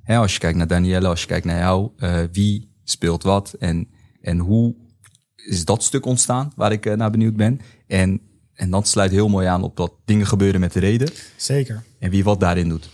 Hè, 0.04 0.18
als 0.18 0.34
je 0.34 0.40
kijkt 0.40 0.58
naar 0.58 0.68
Danielle, 0.68 1.08
als 1.08 1.22
je 1.22 1.28
kijkt 1.28 1.46
naar 1.46 1.60
jou, 1.60 1.92
wie 2.32 2.72
speelt 2.84 3.24
wat 3.24 3.54
en, 3.60 3.88
en 4.22 4.38
hoe 4.38 4.76
is 5.36 5.66
dat 5.66 5.84
stuk 5.84 6.06
ontstaan 6.06 6.52
waar 6.56 6.72
ik 6.72 6.96
naar 6.96 7.12
benieuwd 7.12 7.36
ben? 7.36 7.60
En, 7.88 8.22
en 8.58 8.70
dat 8.70 8.88
sluit 8.88 9.12
heel 9.12 9.28
mooi 9.28 9.48
aan 9.48 9.64
op 9.64 9.78
dat 9.78 9.94
dingen 10.06 10.28
gebeuren 10.28 10.60
met 10.60 10.74
de 10.74 10.80
reden. 10.80 11.10
Zeker. 11.36 11.84
En 12.00 12.10
wie 12.10 12.24
wat 12.24 12.40
daarin 12.40 12.70
doet. 12.70 12.90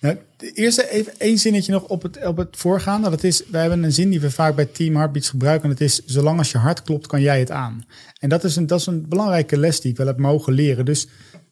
Nou, 0.00 0.16
eerst 0.54 0.78
even 0.78 1.18
één 1.18 1.38
zinnetje 1.38 1.72
nog 1.72 1.82
op 1.82 2.02
het, 2.02 2.26
op 2.26 2.36
het 2.36 2.56
voorgaande. 2.56 3.10
Dat 3.10 3.24
is, 3.24 3.42
wij 3.46 3.60
hebben 3.60 3.82
een 3.82 3.92
zin 3.92 4.10
die 4.10 4.20
we 4.20 4.30
vaak 4.30 4.54
bij 4.54 4.64
Team 4.64 4.96
Heartbeats 4.96 5.28
gebruiken. 5.28 5.62
En 5.64 5.76
dat 5.76 5.80
is, 5.80 6.04
zolang 6.04 6.38
als 6.38 6.50
je 6.50 6.58
hart 6.58 6.82
klopt, 6.82 7.06
kan 7.06 7.20
jij 7.20 7.38
het 7.38 7.50
aan. 7.50 7.84
En 8.18 8.28
dat 8.28 8.44
is 8.44 8.56
een, 8.56 8.66
dat 8.66 8.80
is 8.80 8.86
een 8.86 9.08
belangrijke 9.08 9.58
les 9.58 9.80
die 9.80 9.90
ik 9.90 9.96
wel 9.96 10.06
heb 10.06 10.18
mogen 10.18 10.52
leren. 10.52 10.84
Dus, 10.84 11.08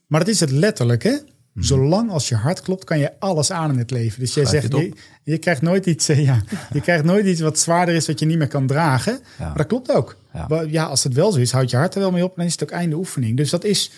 maar 0.06 0.20
dat 0.20 0.28
is 0.28 0.40
het 0.40 0.50
letterlijk, 0.50 1.02
hè? 1.02 1.16
Mhm. 1.58 1.66
Zolang 1.66 2.10
als 2.10 2.28
je 2.28 2.34
hart 2.34 2.60
klopt, 2.60 2.84
kan 2.84 2.98
je 2.98 3.12
alles 3.18 3.50
aan 3.50 3.72
in 3.72 3.78
het 3.78 3.90
leven. 3.90 4.20
Dus 4.20 4.34
jij 4.34 4.44
Schrijf 4.44 4.62
zegt, 4.62 4.76
je 4.76 4.92
je, 5.22 5.38
krijgt 5.38 5.62
nooit 5.62 5.86
iets, 5.86 6.08
eh, 6.08 6.24
ja, 6.24 6.42
je 6.72 6.80
krijgt 6.80 7.04
nooit 7.04 7.26
iets 7.26 7.40
wat 7.40 7.58
zwaarder 7.58 7.94
is, 7.94 8.06
wat 8.06 8.18
je 8.18 8.26
niet 8.26 8.38
meer 8.38 8.48
kan 8.48 8.66
dragen. 8.66 9.20
Maar 9.38 9.56
dat 9.56 9.66
klopt 9.66 9.92
ook. 9.92 10.16
Ja. 10.32 10.46
Maar 10.48 10.68
Ja, 10.68 10.84
als 10.84 11.04
het 11.04 11.14
wel 11.14 11.32
zo 11.32 11.40
is, 11.40 11.52
houdt 11.52 11.70
je 11.70 11.76
hart 11.76 11.94
er 11.94 12.00
wel 12.00 12.10
mee 12.10 12.24
op. 12.24 12.36
Dan 12.36 12.44
is 12.44 12.52
het 12.52 12.62
ook 12.62 12.70
einde 12.70 12.96
oefening. 12.96 13.36
Dus 13.36 13.50
dat 13.50 13.64
is 13.64 13.90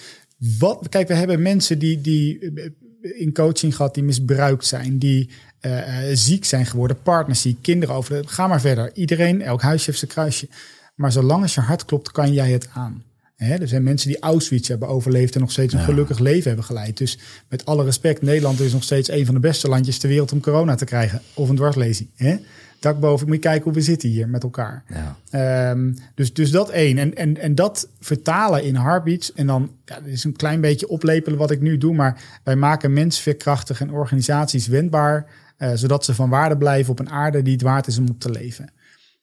wat. 0.58 0.88
Kijk, 0.88 1.08
we 1.08 1.14
hebben 1.14 1.42
mensen 1.42 1.78
die, 1.78 2.00
die 2.00 2.52
in 3.00 3.32
coaching 3.32 3.76
gehad, 3.76 3.94
die 3.94 4.02
misbruikt 4.02 4.66
zijn, 4.66 4.98
die 4.98 5.30
uh, 5.60 5.72
uh, 5.72 6.16
ziek 6.16 6.44
zijn 6.44 6.66
geworden, 6.66 7.02
partners 7.02 7.46
kinderen 7.60 7.94
over. 7.94 8.28
Ga 8.28 8.46
maar 8.46 8.60
verder. 8.60 8.90
Iedereen, 8.94 9.42
elk 9.42 9.62
huisje 9.62 9.86
heeft 9.86 9.98
zijn 9.98 10.10
kruisje. 10.10 10.48
Maar 10.94 11.12
zolang 11.12 11.42
als 11.42 11.54
je 11.54 11.60
hart 11.60 11.84
klopt, 11.84 12.10
kan 12.10 12.32
jij 12.32 12.50
het 12.50 12.68
aan. 12.72 13.04
Hè? 13.46 13.54
Er 13.54 13.68
zijn 13.68 13.82
mensen 13.82 14.08
die 14.08 14.20
Auschwitz 14.20 14.68
hebben 14.68 14.88
overleefd 14.88 15.34
en 15.34 15.40
nog 15.40 15.50
steeds 15.50 15.72
een 15.72 15.78
ja. 15.78 15.84
gelukkig 15.84 16.18
leven 16.18 16.46
hebben 16.46 16.64
geleid. 16.64 16.96
Dus 16.96 17.18
met 17.48 17.64
alle 17.64 17.84
respect, 17.84 18.22
Nederland 18.22 18.60
is 18.60 18.72
nog 18.72 18.82
steeds 18.82 19.10
een 19.10 19.26
van 19.26 19.34
de 19.34 19.40
beste 19.40 19.68
landjes 19.68 19.98
ter 19.98 20.08
wereld 20.08 20.32
om 20.32 20.40
corona 20.40 20.74
te 20.74 20.84
krijgen. 20.84 21.20
Of 21.34 21.48
een 21.48 21.56
dwarslezing. 21.56 22.08
Hè? 22.16 22.36
Dak 22.78 23.00
boven, 23.00 23.26
moet 23.26 23.36
je 23.36 23.40
kijken 23.40 23.64
hoe 23.64 23.72
we 23.72 23.80
zitten 23.80 24.08
hier 24.08 24.28
met 24.28 24.42
elkaar. 24.42 24.84
Ja. 25.32 25.70
Um, 25.70 25.96
dus, 26.14 26.32
dus 26.32 26.50
dat 26.50 26.70
één. 26.70 26.98
En, 26.98 27.14
en, 27.14 27.36
en 27.36 27.54
dat 27.54 27.88
vertalen 28.00 28.64
in 28.64 28.76
heartbeats. 28.76 29.32
En 29.32 29.46
dan, 29.46 29.70
ja, 29.84 29.94
dat 29.94 30.06
is 30.06 30.24
een 30.24 30.36
klein 30.36 30.60
beetje 30.60 30.88
oplepelen 30.88 31.38
wat 31.38 31.50
ik 31.50 31.60
nu 31.60 31.78
doe. 31.78 31.94
Maar 31.94 32.22
wij 32.44 32.56
maken 32.56 32.92
mensen 32.92 33.22
veerkrachtig 33.22 33.80
en 33.80 33.90
organisaties 33.90 34.66
wendbaar. 34.66 35.26
Uh, 35.58 35.70
zodat 35.74 36.04
ze 36.04 36.14
van 36.14 36.28
waarde 36.28 36.56
blijven 36.56 36.92
op 36.92 36.98
een 36.98 37.10
aarde 37.10 37.42
die 37.42 37.52
het 37.52 37.62
waard 37.62 37.86
is 37.86 37.98
om 37.98 38.08
op 38.08 38.20
te 38.20 38.30
leven. 38.30 38.70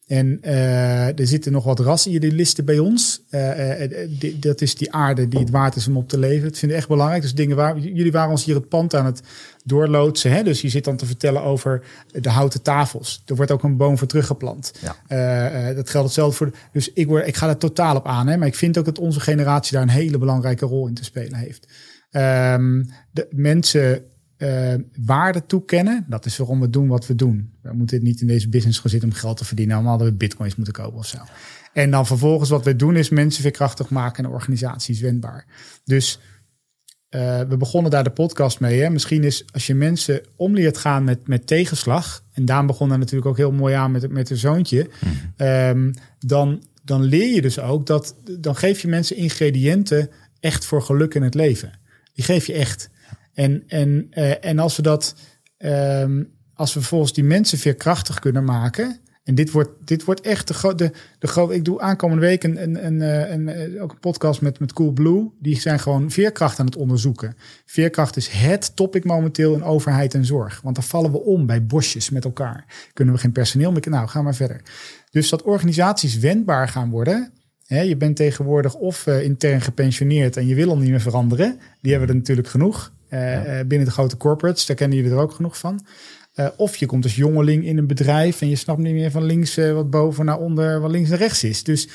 En 0.08 0.40
uh, 0.44 1.20
er 1.20 1.28
zitten 1.28 1.52
nog 1.52 1.64
wat 1.64 1.80
rassidealisten 1.80 2.66
bij 2.66 2.80
ons. 2.80 3.24
Uh, 3.30 3.82
uh, 3.82 4.08
die, 4.20 4.40
dat 4.40 4.62
is 4.62 4.76
die 4.76 4.94
aarde 4.94 5.28
die 5.28 5.40
het 5.40 5.50
waard 5.50 5.76
is 5.76 5.88
om 5.88 5.98
op 5.98 6.10
te 6.10 6.20
leven. 6.20 6.48
Dat 6.48 6.58
vind 6.58 6.72
ik 6.72 6.78
echt 6.78 6.88
belangrijk. 6.88 7.22
Dus 7.22 7.34
dingen 7.34 7.56
waar 7.56 7.78
jullie 7.80 8.12
waren 8.12 8.32
ons 8.32 8.44
hier 8.46 8.56
het 8.56 8.70
pand 8.70 8.96
aan 8.96 9.06
het 9.06 9.22
doorloodsen. 9.64 10.32
Hè? 10.32 10.44
Dus 10.44 10.62
je 10.62 10.70
zit 10.70 10.84
dan 10.84 10.98
te 10.98 11.06
vertellen 11.06 11.44
over 11.44 11.84
de 12.12 12.30
houten 12.30 12.62
tafels. 12.62 13.24
Er 13.26 13.36
wordt 13.36 13.52
ook 13.52 13.64
een 13.64 13.78
boom 13.78 13.98
voor 13.98 14.08
teruggeplant. 14.08 14.74
Ja. 15.08 15.74
dat 15.74 15.90
geldt 15.90 16.08
hetzelfde 16.08 16.36
voor. 16.36 16.52
Dus 16.72 16.94
ik, 16.94 17.08
word, 17.08 17.28
ik 17.28 17.36
ga 17.36 17.50
er 17.50 17.58
totaal 17.58 17.96
op 17.96 18.08
aan. 18.08 18.28
Hè? 18.28 18.38
Maar 18.38 18.48
ik 18.48 18.56
vind 18.56 18.78
ook 18.78 18.86
dat 18.86 19.00
onze 19.00 19.20
generatie 19.20 19.74
daar 19.74 19.82
een 19.82 19.90
hele 19.90 20.18
belangrijke 20.18 20.66
rol 20.66 20.88
in 20.88 20.94
te 20.94 21.04
spelen 21.04 21.38
heeft. 21.38 21.68
Um, 22.12 22.90
de 23.12 23.28
mensen 23.30 24.04
uh, 24.38 24.74
waarde 25.06 25.46
toekennen. 25.46 26.06
Dat 26.10 26.26
is 26.26 26.38
waarom 26.38 26.60
we 26.60 26.70
doen 26.70 26.88
wat 26.88 27.08
we 27.08 27.16
doen. 27.16 27.54
We 27.62 27.74
moeten 27.74 28.04
niet 28.04 28.22
in 28.22 28.28
deze 28.28 28.50
business 28.50 28.80
gaan 28.80 28.90
zitten 28.90 29.10
om 29.10 29.16
geld 29.16 29.38
te 29.38 29.46
verdienen. 29.46 29.76
Dan 29.76 29.86
hadden 29.86 30.08
we 30.08 30.14
bitcoins 30.14 30.56
moeten 30.56 30.74
kopen 30.74 30.98
of 30.98 31.08
zo. 31.08 31.18
En 31.74 31.92
dan 31.92 32.06
vervolgens 32.06 32.50
wat 32.50 32.66
we 32.66 32.76
doen 32.76 32.96
is 32.96 33.10
mensen 33.10 33.42
veerkrachtig 33.42 33.90
maken 33.90 34.24
en 34.24 34.30
organisaties 34.30 35.00
wendbaar. 35.00 35.46
Dus 35.84 36.20
uh, 37.10 37.40
we 37.40 37.58
begonnen 37.58 37.92
daar 37.92 38.04
de 38.04 38.10
podcast 38.10 38.60
mee. 38.60 38.82
Hè? 38.82 38.90
Misschien 38.90 39.24
is 39.24 39.46
als 39.54 39.68
je 39.68 39.76
mensen 39.76 40.22
om 40.36 40.54
leert 40.54 40.78
gaan 40.78 41.04
met, 41.04 41.28
met 41.28 41.48
tegenslag. 41.48 42.24
En 42.34 42.46
Daan 42.46 42.68
begon 42.68 42.90
daar 42.90 42.98
natuurlijk 42.98 43.28
ook 43.28 43.38
heel 43.38 43.52
mooi 43.52 43.74
aan 43.74 43.92
met, 43.92 44.12
met 44.12 44.30
een 44.30 44.38
zoontje. 44.38 44.90
Mm. 45.00 45.48
Um, 45.48 45.94
dan, 46.20 46.64
dan 46.84 47.04
leer 47.04 47.34
je 47.34 47.42
dus 47.42 47.60
ook 47.60 47.86
dat. 47.86 48.16
Dan 48.40 48.56
geef 48.56 48.82
je 48.82 48.88
mensen 48.88 49.16
ingrediënten 49.16 50.10
echt 50.40 50.66
voor 50.66 50.82
geluk 50.82 51.14
in 51.14 51.24
het 51.24 51.36
leven. 51.36 51.80
Die 52.14 52.24
geef 52.24 52.46
je 52.48 52.54
echt. 52.54 52.90
En, 53.38 53.64
en, 53.68 54.08
uh, 54.12 54.46
en 54.46 54.60
als 54.60 54.76
we 54.76 54.82
dat, 54.82 55.16
um, 55.58 56.34
als 56.54 56.74
we 56.74 56.82
volgens 56.82 57.14
die 57.14 57.24
mensen 57.24 57.58
veerkrachtig 57.58 58.20
kunnen 58.20 58.44
maken. 58.44 59.00
En 59.24 59.36
dit 59.36 59.52
wordt, 59.52 59.70
dit 59.86 60.04
wordt 60.04 60.22
echt 60.22 60.48
de 60.48 60.54
grote. 60.54 60.94
De, 61.20 61.48
ik 61.54 61.66
doe 61.66 61.82
aankomende 61.82 62.26
week 62.26 62.44
een, 62.44 62.64
een, 62.64 62.86
een, 62.86 63.02
eh, 63.02 63.32
een, 63.32 63.62
een, 63.62 63.82
ook 63.82 63.92
een 63.92 64.00
podcast 64.00 64.42
met, 64.42 64.60
met 64.60 64.74
Cool 64.74 64.92
Blue. 64.92 65.30
Die 65.40 65.60
zijn 65.60 65.80
gewoon 65.80 66.12
veerkracht 66.12 66.60
aan 66.60 66.66
het 66.66 66.76
onderzoeken. 66.76 67.36
Veerkracht 67.66 68.18
is 68.18 68.28
het 68.28 68.76
topic 68.76 69.04
momenteel 69.04 69.54
in 69.54 69.64
overheid 69.64 70.14
en 70.14 70.26
zorg. 70.26 70.62
Want 70.62 70.76
dan 70.76 70.84
vallen 70.84 71.12
we 71.12 71.22
om 71.22 71.46
bij 71.46 71.66
bosjes 71.66 72.10
met 72.10 72.26
elkaar. 72.26 72.90
Kunnen 72.94 73.14
we 73.14 73.20
geen 73.20 73.32
personeel 73.32 73.72
meer. 73.72 73.90
Nou, 73.90 74.08
ga 74.08 74.22
maar 74.22 74.36
verder. 74.36 74.62
Dus 75.10 75.30
dat 75.30 75.42
organisaties 75.42 76.18
wendbaar 76.18 76.68
gaan 76.68 76.90
worden. 76.90 77.32
Je 77.68 77.98
bent 77.98 78.16
tegenwoordig 78.16 78.76
of 78.76 79.08
intern 79.08 79.62
gepensioneerd 79.62 80.38
en 80.38 80.48
je 80.48 80.56
wil 80.56 80.70
al 80.70 80.78
niet 80.78 80.90
meer 80.90 81.02
veranderen. 81.02 81.60
Die 81.82 81.92
hebben 81.92 82.10
er 82.10 82.16
natuurlijk 82.16 82.48
genoeg. 82.48 82.96
Uh, 83.10 83.60
binnen 83.68 83.88
de 83.88 83.94
grote 83.94 84.18
corporates, 84.18 84.66
daar 84.66 84.76
kennen 84.76 84.98
jullie 84.98 85.12
er 85.12 85.20
ook 85.20 85.32
genoeg 85.32 85.58
van. 85.58 85.86
Uh, 86.36 86.48
of 86.58 86.76
je 86.76 86.86
komt 86.86 87.04
als 87.04 87.16
jongeling 87.16 87.66
in 87.66 87.78
een 87.78 87.88
bedrijf 87.88 88.42
en 88.42 88.50
je 88.50 88.56
snapt 88.56 88.80
niet 88.80 88.94
meer 88.94 89.12
van 89.12 89.24
links 89.24 89.58
uh, 89.58 89.74
wat 89.74 89.90
boven 89.90 90.26
naar 90.26 90.40
onder, 90.40 90.80
wat 90.80 90.92
links 90.92 91.10
en 91.10 91.18
rechts 91.18 91.44
is. 91.44 91.64
Dus, 91.64 91.88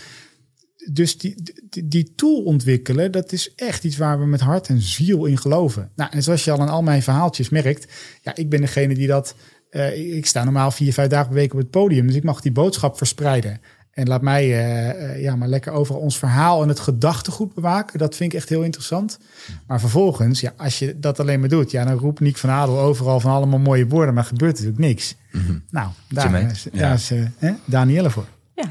dus 0.92 1.18
die, 1.18 1.42
die, 1.68 1.88
die, 1.88 2.12
tool 2.14 2.42
ontwikkelen, 2.42 3.12
dat 3.12 3.32
is 3.32 3.54
echt 3.54 3.84
iets 3.84 3.96
waar 3.96 4.18
we 4.18 4.26
met 4.26 4.40
hart 4.40 4.68
en 4.68 4.80
ziel 4.80 5.24
in 5.24 5.38
geloven. 5.38 5.90
Nou, 5.96 6.10
en 6.12 6.22
zoals 6.22 6.44
je 6.44 6.50
al 6.50 6.60
in 6.60 6.68
al 6.68 6.82
mijn 6.82 7.02
verhaaltjes 7.02 7.48
merkt, 7.48 7.92
ja, 8.22 8.34
ik 8.36 8.48
ben 8.48 8.60
degene 8.60 8.94
die 8.94 9.06
dat. 9.06 9.34
Uh, 9.70 10.16
ik 10.16 10.26
sta 10.26 10.44
normaal 10.44 10.70
vier, 10.70 10.92
vijf 10.92 11.08
dagen 11.08 11.26
per 11.26 11.36
week 11.36 11.52
op 11.52 11.58
het 11.58 11.70
podium, 11.70 12.06
dus 12.06 12.16
ik 12.16 12.24
mag 12.24 12.40
die 12.40 12.52
boodschap 12.52 12.96
verspreiden. 12.96 13.60
En 13.92 14.08
laat 14.08 14.22
mij 14.22 14.46
uh, 14.46 15.22
ja, 15.22 15.36
maar 15.36 15.48
lekker 15.48 15.72
over 15.72 15.96
ons 15.96 16.18
verhaal 16.18 16.62
en 16.62 16.68
het 16.68 16.80
gedachtegoed 16.80 17.54
bewaken. 17.54 17.98
Dat 17.98 18.16
vind 18.16 18.32
ik 18.32 18.38
echt 18.38 18.48
heel 18.48 18.62
interessant. 18.62 19.18
Maar 19.66 19.80
vervolgens, 19.80 20.40
ja, 20.40 20.52
als 20.56 20.78
je 20.78 20.98
dat 20.98 21.20
alleen 21.20 21.40
maar 21.40 21.48
doet, 21.48 21.70
ja, 21.70 21.84
dan 21.84 21.98
roept 21.98 22.20
Niek 22.20 22.36
van 22.36 22.50
Adel 22.50 22.78
overal 22.78 23.20
van 23.20 23.30
allemaal 23.30 23.58
mooie 23.58 23.86
woorden, 23.86 24.14
maar 24.14 24.24
gebeurt 24.24 24.52
natuurlijk 24.52 24.78
niks. 24.78 25.16
Mm 25.32 25.46
-hmm. 25.46 25.64
Nou, 25.70 25.88
daar, 26.08 26.50
is, 26.50 26.66
daar 26.72 26.80
ja. 26.80 26.92
is 26.92 27.10
uh, 27.12 27.50
Danielle 27.64 28.10
voor. 28.10 28.26
Ja, 28.54 28.64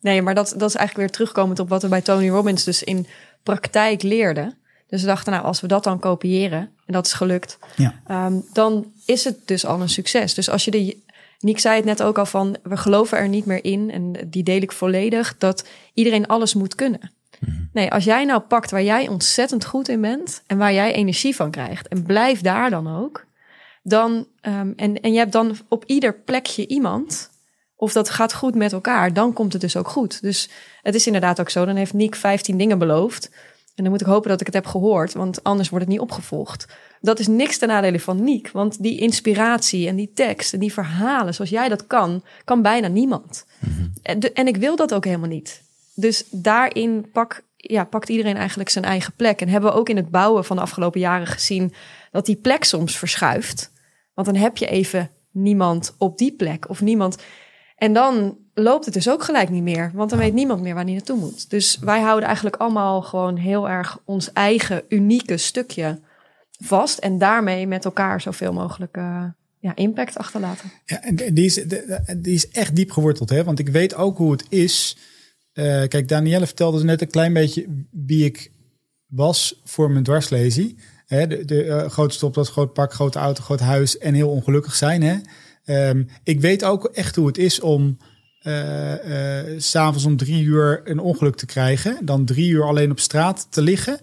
nee, 0.00 0.22
maar 0.22 0.34
dat, 0.34 0.54
dat 0.56 0.68
is 0.68 0.74
eigenlijk 0.76 0.96
weer 0.96 1.10
terugkomend 1.10 1.58
op 1.58 1.68
wat 1.68 1.82
we 1.82 1.88
bij 1.88 2.00
Tony 2.00 2.28
Robbins 2.28 2.64
dus 2.64 2.82
in 2.82 3.06
praktijk 3.42 4.02
leerden. 4.02 4.58
Dus 4.88 5.00
we 5.00 5.06
dachten, 5.06 5.32
nou, 5.32 5.44
als 5.44 5.60
we 5.60 5.66
dat 5.66 5.84
dan 5.84 5.98
kopiëren, 5.98 6.60
en 6.60 6.92
dat 6.92 7.06
is 7.06 7.12
gelukt, 7.12 7.58
ja. 7.76 7.94
um, 8.10 8.44
dan 8.52 8.92
is 9.04 9.24
het 9.24 9.38
dus 9.44 9.66
al 9.66 9.80
een 9.80 9.88
succes. 9.88 10.34
Dus 10.34 10.50
als 10.50 10.64
je 10.64 10.70
de 10.70 10.96
Niek 11.40 11.58
zei 11.58 11.76
het 11.76 11.84
net 11.84 12.02
ook 12.02 12.18
al 12.18 12.26
van, 12.26 12.56
we 12.62 12.76
geloven 12.76 13.18
er 13.18 13.28
niet 13.28 13.46
meer 13.46 13.64
in, 13.64 13.90
en 13.90 14.12
die 14.26 14.42
deel 14.42 14.60
ik 14.60 14.72
volledig, 14.72 15.38
dat 15.38 15.68
iedereen 15.94 16.26
alles 16.26 16.54
moet 16.54 16.74
kunnen. 16.74 17.12
Mhm. 17.40 17.52
Nee, 17.72 17.90
als 17.90 18.04
jij 18.04 18.24
nou 18.24 18.40
pakt 18.40 18.70
waar 18.70 18.82
jij 18.82 19.08
ontzettend 19.08 19.64
goed 19.64 19.88
in 19.88 20.00
bent 20.00 20.42
en 20.46 20.58
waar 20.58 20.72
jij 20.72 20.92
energie 20.92 21.36
van 21.36 21.50
krijgt, 21.50 21.88
en 21.88 22.02
blijf 22.02 22.40
daar 22.40 22.70
dan 22.70 22.96
ook, 22.96 23.26
dan, 23.82 24.26
um, 24.42 24.72
en, 24.76 25.00
en 25.00 25.12
je 25.12 25.18
hebt 25.18 25.32
dan 25.32 25.56
op 25.68 25.84
ieder 25.84 26.14
plekje 26.14 26.66
iemand, 26.66 27.30
of 27.76 27.92
dat 27.92 28.10
gaat 28.10 28.34
goed 28.34 28.54
met 28.54 28.72
elkaar, 28.72 29.12
dan 29.12 29.32
komt 29.32 29.52
het 29.52 29.62
dus 29.62 29.76
ook 29.76 29.88
goed. 29.88 30.22
Dus 30.22 30.48
het 30.82 30.94
is 30.94 31.06
inderdaad 31.06 31.40
ook 31.40 31.50
zo, 31.50 31.64
dan 31.64 31.76
heeft 31.76 31.92
Niek 31.92 32.14
15 32.14 32.58
dingen 32.58 32.78
beloofd. 32.78 33.30
En 33.74 33.82
dan 33.82 33.92
moet 33.92 34.00
ik 34.00 34.06
hopen 34.06 34.28
dat 34.28 34.40
ik 34.40 34.46
het 34.46 34.54
heb 34.54 34.66
gehoord, 34.66 35.12
want 35.12 35.44
anders 35.44 35.68
wordt 35.68 35.84
het 35.84 35.94
niet 35.94 36.02
opgevolgd. 36.02 36.66
Dat 37.00 37.18
is 37.18 37.26
niks 37.26 37.58
ten 37.58 37.68
nadele 37.68 38.00
van 38.00 38.24
Niek, 38.24 38.50
want 38.50 38.82
die 38.82 38.98
inspiratie 38.98 39.88
en 39.88 39.96
die 39.96 40.12
tekst 40.14 40.52
en 40.52 40.58
die 40.58 40.72
verhalen, 40.72 41.34
zoals 41.34 41.50
jij 41.50 41.68
dat 41.68 41.86
kan, 41.86 42.22
kan 42.44 42.62
bijna 42.62 42.88
niemand. 42.88 43.46
Mm-hmm. 43.58 43.92
en, 44.02 44.20
de, 44.20 44.32
en 44.32 44.46
ik 44.46 44.56
wil 44.56 44.76
dat 44.76 44.94
ook 44.94 45.04
helemaal 45.04 45.28
niet. 45.28 45.62
Dus 45.94 46.24
daarin 46.30 47.10
pak, 47.12 47.42
ja, 47.56 47.84
pakt 47.84 48.08
iedereen 48.08 48.36
eigenlijk 48.36 48.68
zijn 48.68 48.84
eigen 48.84 49.12
plek. 49.16 49.40
En 49.40 49.48
hebben 49.48 49.70
we 49.70 49.78
ook 49.78 49.88
in 49.88 49.96
het 49.96 50.10
bouwen 50.10 50.44
van 50.44 50.56
de 50.56 50.62
afgelopen 50.62 51.00
jaren 51.00 51.26
gezien 51.26 51.72
dat 52.10 52.26
die 52.26 52.36
plek 52.36 52.64
soms 52.64 52.98
verschuift. 52.98 53.72
Want 54.14 54.26
dan 54.26 54.36
heb 54.36 54.56
je 54.56 54.66
even 54.66 55.10
niemand 55.30 55.94
op 55.98 56.18
die 56.18 56.32
plek 56.32 56.68
of 56.68 56.80
niemand. 56.80 57.16
En 57.76 57.92
dan 57.92 58.36
loopt 58.54 58.84
het 58.84 58.94
dus 58.94 59.08
ook 59.08 59.22
gelijk 59.22 59.50
niet 59.50 59.62
meer. 59.62 59.90
Want 59.94 60.10
dan 60.10 60.18
weet 60.18 60.34
niemand 60.34 60.62
meer 60.62 60.74
waar 60.74 60.84
hij 60.84 60.92
naartoe 60.92 61.18
moet. 61.18 61.50
Dus 61.50 61.78
wij 61.78 62.00
houden 62.00 62.24
eigenlijk 62.24 62.56
allemaal 62.56 63.02
gewoon 63.02 63.36
heel 63.36 63.68
erg 63.68 63.98
ons 64.04 64.32
eigen 64.32 64.82
unieke 64.88 65.36
stukje 65.36 66.00
vast. 66.58 66.98
En 66.98 67.18
daarmee 67.18 67.66
met 67.66 67.84
elkaar 67.84 68.20
zoveel 68.20 68.52
mogelijk 68.52 68.96
uh, 68.96 69.24
ja, 69.58 69.76
impact 69.76 70.16
achterlaten. 70.16 70.70
Ja, 70.84 71.02
en 71.02 71.16
die 71.34 71.44
is, 71.44 71.54
die 72.16 72.34
is 72.34 72.48
echt 72.50 72.76
diep 72.76 72.90
geworteld. 72.90 73.30
Hè? 73.30 73.44
Want 73.44 73.58
ik 73.58 73.68
weet 73.68 73.94
ook 73.94 74.16
hoe 74.16 74.32
het 74.32 74.44
is. 74.48 74.96
Uh, 75.54 75.64
kijk, 75.64 76.08
Danielle 76.08 76.46
vertelde 76.46 76.84
net 76.84 77.00
een 77.00 77.10
klein 77.10 77.32
beetje 77.32 77.84
wie 77.90 78.24
ik 78.24 78.52
was 79.06 79.60
voor 79.64 79.90
mijn 79.90 80.04
dwarslesie. 80.04 80.78
De, 81.06 81.42
de 81.44 81.64
uh, 81.64 81.88
grote 81.88 82.44
groot 82.44 82.72
pak, 82.72 82.92
grote 82.92 83.18
auto, 83.18 83.42
groot 83.42 83.60
huis 83.60 83.98
en 83.98 84.14
heel 84.14 84.30
ongelukkig 84.30 84.74
zijn. 84.74 85.02
Hè? 85.02 85.16
Um, 85.88 86.08
ik 86.22 86.40
weet 86.40 86.64
ook 86.64 86.84
echt 86.84 87.16
hoe 87.16 87.26
het 87.26 87.38
is 87.38 87.60
om 87.60 87.96
uh, 88.42 88.92
uh, 88.92 89.60
s'avonds 89.60 90.04
om 90.04 90.16
drie 90.16 90.42
uur 90.42 90.80
een 90.84 90.98
ongeluk 90.98 91.36
te 91.36 91.46
krijgen. 91.46 92.06
Dan 92.06 92.24
drie 92.24 92.50
uur 92.50 92.64
alleen 92.64 92.90
op 92.90 93.00
straat 93.00 93.46
te 93.50 93.62
liggen 93.62 93.98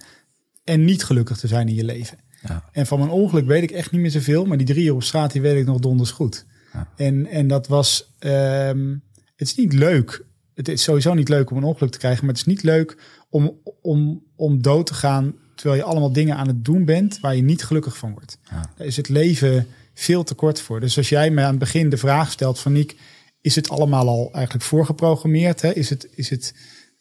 en 0.63 0.85
niet 0.85 1.03
gelukkig 1.03 1.37
te 1.37 1.47
zijn 1.47 1.67
in 1.67 1.75
je 1.75 1.83
leven. 1.83 2.17
Ja. 2.47 2.69
En 2.71 2.85
van 2.85 2.99
mijn 2.99 3.11
ongeluk 3.11 3.45
weet 3.45 3.63
ik 3.63 3.71
echt 3.71 3.91
niet 3.91 4.01
meer 4.01 4.11
zoveel. 4.11 4.45
Maar 4.45 4.57
die 4.57 4.67
drie 4.67 4.85
uur 4.85 4.93
op 4.93 5.03
straat, 5.03 5.31
die 5.31 5.41
weet 5.41 5.59
ik 5.59 5.65
nog 5.65 5.79
donders 5.79 6.11
goed. 6.11 6.45
Ja. 6.73 6.89
En, 6.95 7.25
en 7.25 7.47
dat 7.47 7.67
was... 7.67 8.13
Um, 8.19 9.03
het 9.35 9.47
is 9.47 9.55
niet 9.55 9.73
leuk. 9.73 10.25
Het 10.53 10.67
is 10.67 10.83
sowieso 10.83 11.13
niet 11.13 11.29
leuk 11.29 11.51
om 11.51 11.57
een 11.57 11.63
ongeluk 11.63 11.91
te 11.91 11.97
krijgen. 11.97 12.25
Maar 12.25 12.33
het 12.33 12.47
is 12.47 12.53
niet 12.53 12.63
leuk 12.63 12.97
om, 13.29 13.59
om, 13.81 14.23
om 14.35 14.61
dood 14.61 14.85
te 14.85 14.93
gaan... 14.93 15.35
terwijl 15.55 15.81
je 15.81 15.87
allemaal 15.87 16.13
dingen 16.13 16.35
aan 16.35 16.47
het 16.47 16.65
doen 16.65 16.85
bent... 16.85 17.19
waar 17.19 17.35
je 17.35 17.41
niet 17.41 17.63
gelukkig 17.63 17.97
van 17.97 18.11
wordt. 18.11 18.37
Ja. 18.49 18.71
Daar 18.75 18.87
is 18.87 18.97
het 18.97 19.09
leven 19.09 19.67
veel 19.93 20.23
te 20.23 20.33
kort 20.33 20.61
voor. 20.61 20.79
Dus 20.79 20.97
als 20.97 21.09
jij 21.09 21.29
me 21.31 21.41
aan 21.41 21.49
het 21.49 21.59
begin 21.59 21.89
de 21.89 21.97
vraag 21.97 22.31
stelt 22.31 22.59
van... 22.59 22.71
Niek, 22.71 22.95
is 23.41 23.55
het 23.55 23.69
allemaal 23.69 24.07
al 24.07 24.29
eigenlijk 24.33 24.65
voorgeprogrammeerd? 24.65 25.61
Hè? 25.61 25.73
Is 25.73 25.89
het... 25.89 26.07
Is 26.15 26.29
het 26.29 26.53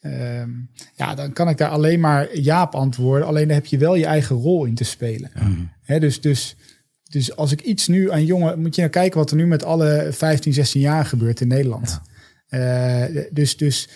Um, 0.05 0.71
ja, 0.95 1.15
dan 1.15 1.33
kan 1.33 1.49
ik 1.49 1.57
daar 1.57 1.69
alleen 1.69 2.01
maar 2.01 2.39
ja 2.39 2.63
op 2.63 2.75
antwoorden. 2.75 3.27
Alleen 3.27 3.47
dan 3.47 3.57
heb 3.57 3.67
je 3.67 3.79
wel 3.79 3.95
je 3.95 4.07
eigen 4.07 4.37
rol 4.37 4.65
in 4.65 4.75
te 4.75 4.85
spelen. 4.85 5.31
Ja. 5.85 5.99
dus, 5.99 6.21
dus, 6.21 6.57
dus 7.03 7.37
als 7.37 7.53
ik 7.53 7.61
iets 7.61 7.89
nu 7.89 8.11
aan 8.11 8.25
jongen... 8.25 8.61
Moet 8.61 8.75
je 8.75 8.81
nou 8.81 8.93
kijken 8.93 9.19
wat 9.19 9.31
er 9.31 9.37
nu 9.37 9.47
met 9.47 9.65
alle 9.65 10.09
15, 10.11 10.53
16 10.53 10.81
jaar 10.81 11.05
gebeurt 11.05 11.41
in 11.41 11.49
Nederland. 11.49 12.01
Ja. 12.49 13.09
Uh, 13.09 13.23
dus 13.31 13.57
dus 13.57 13.89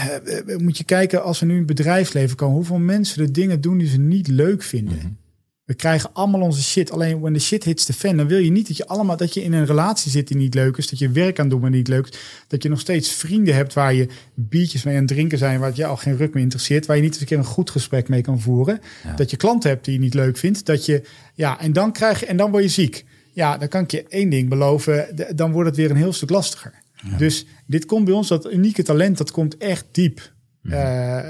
uh, 0.00 0.56
moet 0.56 0.78
je 0.78 0.84
kijken 0.84 1.22
als 1.22 1.40
we 1.40 1.46
nu 1.46 1.52
in 1.52 1.58
het 1.58 1.66
bedrijfsleven 1.66 2.36
komen... 2.36 2.56
hoeveel 2.56 2.78
mensen 2.78 3.24
de 3.24 3.30
dingen 3.30 3.60
doen 3.60 3.78
die 3.78 3.88
ze 3.88 3.98
niet 3.98 4.28
leuk 4.28 4.62
vinden. 4.62 4.94
Mm 4.94 5.00
-hmm. 5.00 5.18
We 5.64 5.74
krijgen 5.74 6.10
allemaal 6.12 6.40
onze 6.40 6.62
shit. 6.62 6.90
Alleen 6.90 7.20
when 7.20 7.32
the 7.32 7.40
shit 7.40 7.64
hits 7.64 7.84
the 7.84 7.92
fan, 7.92 8.16
dan 8.16 8.26
wil 8.26 8.38
je 8.38 8.50
niet 8.50 8.68
dat 8.68 8.76
je 8.76 8.86
allemaal 8.86 9.16
dat 9.16 9.34
je 9.34 9.42
in 9.42 9.52
een 9.52 9.66
relatie 9.66 10.10
zit 10.10 10.28
die 10.28 10.36
niet 10.36 10.54
leuk 10.54 10.76
is, 10.76 10.88
dat 10.88 10.98
je 10.98 11.10
werk 11.10 11.38
aan 11.38 11.48
doen 11.48 11.60
maar 11.60 11.70
niet 11.70 11.88
leuk 11.88 12.06
is, 12.06 12.18
dat 12.48 12.62
je 12.62 12.68
nog 12.68 12.80
steeds 12.80 13.12
vrienden 13.12 13.54
hebt 13.54 13.72
waar 13.72 13.94
je 13.94 14.08
biertjes 14.34 14.82
mee 14.82 14.94
aan 14.94 15.00
het 15.00 15.10
drinken 15.10 15.38
zijn, 15.38 15.58
waar 15.58 15.68
het 15.68 15.76
je 15.76 15.86
al 15.86 15.96
geen 15.96 16.16
ruk 16.16 16.34
meer 16.34 16.42
interesseert, 16.42 16.86
waar 16.86 16.96
je 16.96 17.02
niet 17.02 17.12
eens 17.12 17.20
een 17.20 17.26
keer 17.26 17.38
een 17.38 17.44
goed 17.44 17.70
gesprek 17.70 18.08
mee 18.08 18.20
kan 18.20 18.40
voeren, 18.40 18.80
ja. 19.04 19.14
dat 19.14 19.30
je 19.30 19.36
klanten 19.36 19.70
hebt 19.70 19.84
die 19.84 19.94
je 19.94 20.00
niet 20.00 20.14
leuk 20.14 20.36
vindt, 20.36 20.66
dat 20.66 20.86
je 20.86 21.02
ja 21.34 21.60
en 21.60 21.72
dan 21.72 21.92
krijg 21.92 22.20
je 22.20 22.26
en 22.26 22.36
dan 22.36 22.50
word 22.50 22.62
je 22.62 22.68
ziek. 22.68 23.04
Ja, 23.32 23.56
dan 23.58 23.68
kan 23.68 23.82
ik 23.82 23.90
je 23.90 24.04
één 24.08 24.30
ding 24.30 24.48
beloven, 24.48 25.26
dan 25.34 25.52
wordt 25.52 25.68
het 25.68 25.78
weer 25.78 25.90
een 25.90 25.96
heel 25.96 26.12
stuk 26.12 26.30
lastiger. 26.30 26.72
Ja. 26.94 27.16
Dus 27.16 27.46
dit 27.66 27.86
komt 27.86 28.04
bij 28.04 28.14
ons, 28.14 28.28
dat 28.28 28.52
unieke 28.52 28.82
talent, 28.82 29.18
dat 29.18 29.30
komt 29.30 29.56
echt 29.56 29.86
diep 29.90 30.32
uh, 30.62 30.72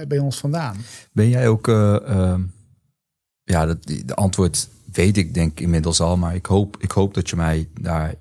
bij 0.08 0.18
ons 0.18 0.38
vandaan. 0.38 0.76
Ben 1.12 1.28
jij 1.28 1.48
ook 1.48 1.68
uh, 1.68 1.96
uh 2.08 2.34
ja, 3.44 3.66
dat, 3.66 3.86
de 3.86 4.14
antwoord 4.14 4.68
weet 4.92 5.16
ik 5.16 5.34
denk 5.34 5.60
inmiddels 5.60 6.00
al, 6.00 6.16
maar 6.16 6.34
ik 6.34 6.46
hoop, 6.46 6.76
ik 6.78 6.90
hoop 6.90 7.14
dat 7.14 7.30
je 7.30 7.36
mij 7.36 7.68
daar 7.80 8.14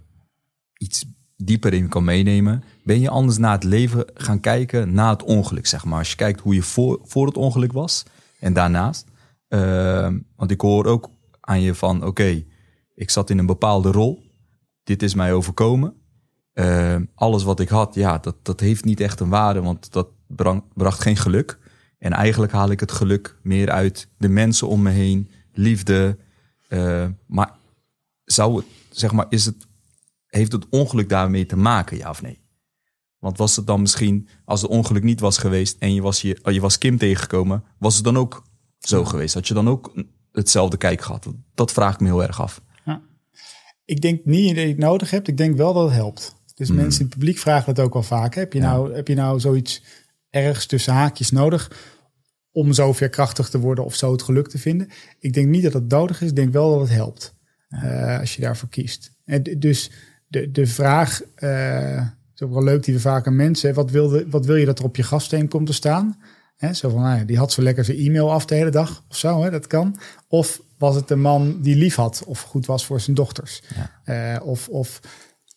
iets 0.78 1.06
dieper 1.36 1.74
in 1.74 1.88
kan 1.88 2.04
meenemen. 2.04 2.64
ben 2.84 3.00
je 3.00 3.10
anders 3.10 3.38
naar 3.38 3.52
het 3.52 3.64
leven 3.64 4.06
gaan 4.14 4.40
kijken 4.40 4.94
na 4.94 5.10
het 5.10 5.24
ongeluk, 5.24 5.68
zeg 5.68 5.86
maar. 5.86 6.00
Als 6.00 6.10
je 6.10 6.16
kijkt 6.16 6.40
hoe 6.40 6.54
je 6.54 6.62
voor, 6.62 7.00
voor 7.04 7.26
het 7.26 7.38
ongeluk 7.38 7.72
was 7.72 8.04
en 8.40 8.54
daarnaast. 8.54 9.06
Ehm, 9.48 10.20
want 10.36 10.52
ik 10.52 10.62
hoor 10.62 10.86
ook 10.86 11.10
aan 11.40 11.62
je 11.62 11.76
van, 11.76 12.06
oké, 12.06 12.44
ik 12.96 13.10
zat 13.10 13.30
in 13.30 13.38
een 13.38 13.46
bepaalde 13.46 13.92
rol. 13.92 14.24
Dit 14.84 15.04
is 15.04 15.14
mij 15.14 15.34
overkomen. 15.34 15.94
Ehm, 16.54 17.06
alles 17.16 17.44
wat 17.44 17.60
ik 17.60 17.70
had, 17.70 17.96
ja, 17.96 18.18
dat, 18.18 18.36
dat 18.42 18.60
heeft 18.60 18.86
niet 18.86 19.00
echt 19.00 19.20
een 19.20 19.30
waarde, 19.30 19.62
want 19.62 19.92
dat 19.92 20.08
bracht 20.74 21.02
geen 21.02 21.18
geluk. 21.18 21.60
En 22.02 22.14
eigenlijk 22.14 22.52
haal 22.52 22.72
ik 22.72 22.80
het 22.80 22.92
geluk 22.92 23.36
meer 23.42 23.70
uit 23.70 24.08
de 24.18 24.30
mensen 24.30 24.68
om 24.68 24.82
me 24.82 24.90
heen, 24.90 25.32
liefde. 25.54 26.18
Eh, 26.68 27.08
maar 27.28 27.52
zou 28.24 28.56
het, 28.56 28.66
zeg 28.90 29.12
maar, 29.12 29.26
is 29.30 29.46
het, 29.46 29.56
heeft 30.28 30.52
het 30.52 30.70
ongeluk 30.70 31.10
daarmee 31.10 31.46
te 31.46 31.56
maken, 31.56 31.98
ja 31.98 32.10
of 32.10 32.22
nee? 32.22 32.40
Want 33.20 33.38
was 33.38 33.56
het 33.56 33.68
dan 33.68 33.82
misschien, 33.82 34.28
als 34.46 34.62
het 34.62 34.72
ongeluk 34.72 35.04
niet 35.04 35.20
was 35.20 35.38
geweest 35.38 35.76
en 35.80 35.94
je 35.94 36.02
was, 36.02 36.22
je, 36.22 36.40
je 36.44 36.62
was 36.62 36.78
Kim 36.78 36.98
tegengekomen, 36.98 37.64
was 37.78 37.96
het 37.96 38.04
dan 38.04 38.18
ook 38.18 38.44
zo 38.80 39.06
geweest? 39.06 39.34
Had 39.34 39.48
je 39.48 39.54
dan 39.54 39.70
ook 39.70 39.94
hetzelfde 40.32 40.78
kijk 40.78 41.02
gehad? 41.02 41.28
Dat 41.54 41.72
vraag 41.72 41.94
ik 41.94 42.00
me 42.00 42.08
heel 42.08 42.24
erg 42.24 42.42
af. 42.42 42.62
Ik 43.86 44.02
denk 44.02 44.26
niet 44.26 44.56
dat 44.56 44.64
je 44.64 44.70
het 44.70 44.78
nodig 44.78 45.10
hebt. 45.10 45.28
Ik 45.28 45.38
denk 45.38 45.58
wel 45.58 45.74
dat 45.74 45.84
het 45.84 45.94
helpt. 45.94 46.36
Dus 46.56 46.68
Hmm. 46.68 46.78
mensen 46.78 47.00
in 47.02 47.06
het 47.06 47.16
publiek 47.18 47.38
vragen 47.38 47.74
dat 47.76 47.86
ook 47.86 47.94
wel 47.94 48.04
vaak. 48.04 48.36
Heb 48.36 48.54
je, 48.54 48.60
Ja. 48.60 48.72
nou, 48.72 48.94
heb 48.94 49.08
je 49.08 49.16
nou 49.16 49.40
zoiets 49.40 49.84
ergens 50.32 50.66
tussen 50.66 50.94
haakjes 50.94 51.32
nodig 51.32 51.72
om 52.52 52.74
zo 52.74 52.94
veerkrachtig 52.94 53.50
te 53.50 53.60
worden 53.60 53.86
of 53.86 53.96
zo 53.96 54.12
het 54.12 54.22
geluk 54.22 54.48
te 54.50 54.58
vinden? 54.58 54.88
Ik 55.20 55.34
denk 55.34 55.48
niet 55.48 55.64
dat 55.64 55.74
het 55.74 55.88
nodig 55.88 56.22
is. 56.22 56.30
Ik 56.30 56.36
denk 56.36 56.54
wel 56.54 56.72
dat 56.72 56.80
het 56.80 56.90
helpt 56.90 57.34
eh, 57.70 58.20
als 58.20 58.36
je 58.36 58.42
daarvoor 58.42 58.70
kiest. 58.70 59.12
En 59.26 59.44
d- 59.44 59.62
dus 59.62 59.92
de, 60.28 60.52
de 60.52 60.66
vraag, 60.68 61.22
eh, 61.36 61.98
is 62.36 62.42
ook 62.42 62.54
wel 62.54 62.64
leuk 62.64 62.84
die 62.84 62.94
we 62.94 63.00
vaak 63.00 63.28
aan 63.28 63.36
mensen, 63.36 63.74
wat 63.74 63.92
wil, 63.92 64.08
de, 64.08 64.26
wat 64.30 64.46
wil 64.46 64.56
je 64.56 64.66
dat 64.66 64.80
er 64.80 64.86
op 64.86 64.96
je 64.96 65.04
grafsteen 65.04 65.48
komt 65.48 65.66
te 65.68 65.74
staan? 65.74 66.22
Hè, 66.58 66.74
zo 66.74 66.90
van, 66.90 67.02
nou 67.02 67.18
ja, 67.18 67.24
die 67.24 67.38
had 67.38 67.52
zo 67.52 67.62
lekker 67.62 67.86
zijn 67.86 67.98
e-mail 67.98 68.32
af 68.32 68.46
de 68.46 68.56
hele 68.56 68.70
dag 68.70 69.04
of 69.10 69.18
zo, 69.18 69.44
hè, 69.44 69.50
dat 69.50 69.68
kan. 69.68 69.98
Of 70.28 70.62
was 70.78 70.96
het 70.96 71.10
een 71.10 71.22
man 71.22 71.62
die 71.62 71.76
lief 71.76 71.96
had 71.96 72.24
of 72.26 72.42
goed 72.42 72.66
was 72.66 72.86
voor 72.86 73.02
zijn 73.02 73.16
dochters? 73.16 73.62
Eh, 74.04 74.36
of, 74.44 74.68
of, 74.70 75.00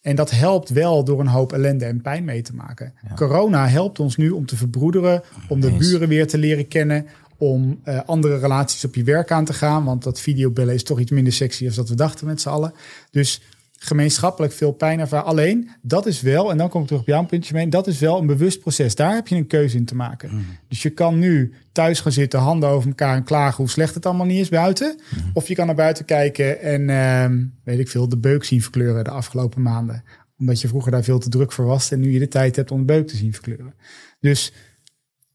en 0.05 0.17
dat 0.17 0.31
helpt 0.31 0.69
wel 0.69 1.05
door 1.05 1.21
een 1.21 1.27
hoop 1.27 1.53
ellende 1.53 1.85
en 1.85 2.01
pijn 2.01 2.25
mee 2.25 2.43
te 2.43 2.55
maken. 2.55 2.93
Corona 3.15 3.69
helpt 3.69 4.01
ons 4.01 4.17
nu 4.17 4.31
om 4.31 4.47
te 4.47 4.57
verbroederen, 4.57 5.23
om 5.49 5.61
de 5.61 5.73
buren 5.73 6.09
weer 6.09 6.27
te 6.27 6.39
leren 6.39 6.69
kennen, 6.69 7.07
om 7.37 7.81
eh, 7.83 8.01
andere 8.07 8.39
relaties 8.39 8.85
op 8.85 8.95
je 8.95 9.03
werk 9.05 9.31
aan 9.31 9.45
te 9.45 9.53
gaan. 9.53 9.85
Want 9.85 10.03
dat 10.03 10.21
videobellen 10.21 10.75
is 10.75 10.83
toch 10.83 11.01
iets 11.01 11.11
minder 11.11 11.33
sexy 11.33 11.67
als 11.67 11.75
dat 11.75 11.89
we 11.89 11.95
dachten 11.95 12.27
met 12.27 12.41
z'n 12.41 12.49
allen. 12.49 12.73
Dus 13.11 13.43
gemeenschappelijk 13.87 14.53
veel 14.53 14.73
pijn 14.73 15.01
ervaren. 15.01 15.27
Alleen, 15.27 15.71
dat 15.83 16.07
is 16.07 16.21
wel, 16.21 16.51
en 16.51 16.57
dan 16.59 16.69
kom 16.69 16.81
ik 16.81 16.87
terug 16.87 17.03
op 17.03 17.07
jouw 17.09 17.25
puntje 17.25 17.55
mee, 17.55 17.69
dat 17.69 17.87
is 17.87 17.99
wel 17.99 18.19
een 18.21 18.27
bewust 18.27 18.61
proces. 18.61 18.95
Daar 18.95 19.15
heb 19.15 19.29
je 19.29 19.37
een 19.37 19.47
keuze 19.47 19.77
in 19.77 19.85
te 19.85 19.95
maken. 19.95 20.47
Dus 20.69 20.83
je 20.83 20.91
kan 20.91 21.19
nu 21.19 21.55
thuis 21.73 22.01
gaan 22.01 22.13
zitten, 22.13 22.41
handen 22.41 22.69
over 22.69 22.89
elkaar 22.89 23.17
en 23.17 23.25
klagen 23.25 23.57
hoe 23.57 23.69
slecht 23.71 23.95
het 23.95 24.07
allemaal 24.07 24.27
niet 24.27 24.41
is 24.41 24.49
buiten. 24.49 25.01
Of 25.33 25.49
je 25.49 25.55
kan 25.55 25.67
naar 25.67 25.75
buiten 25.75 26.05
kijken 26.05 26.61
en, 26.61 26.91
ehm, 26.91 27.45
weet 27.65 27.79
ik 27.79 27.89
veel, 27.89 28.09
de 28.09 28.19
beuk 28.19 28.45
zien 28.45 28.63
verkleuren 28.63 29.05
de 29.05 29.11
afgelopen 29.11 29.63
maanden. 29.63 30.05
Omdat 30.39 30.61
je 30.61 30.69
vroeger 30.69 30.91
daar 30.93 31.03
veel 31.05 31.19
te 31.19 31.29
druk 31.29 31.53
voor 31.53 31.65
was 31.65 31.91
en 31.91 32.01
nu 32.01 32.13
je 32.13 32.19
de 32.19 32.29
tijd 32.29 32.57
hebt 32.57 32.71
om 32.71 32.79
de 32.79 32.85
beuk 32.85 33.07
te 33.09 33.17
zien 33.17 33.33
verkleuren. 33.33 33.75
Dus 34.21 34.53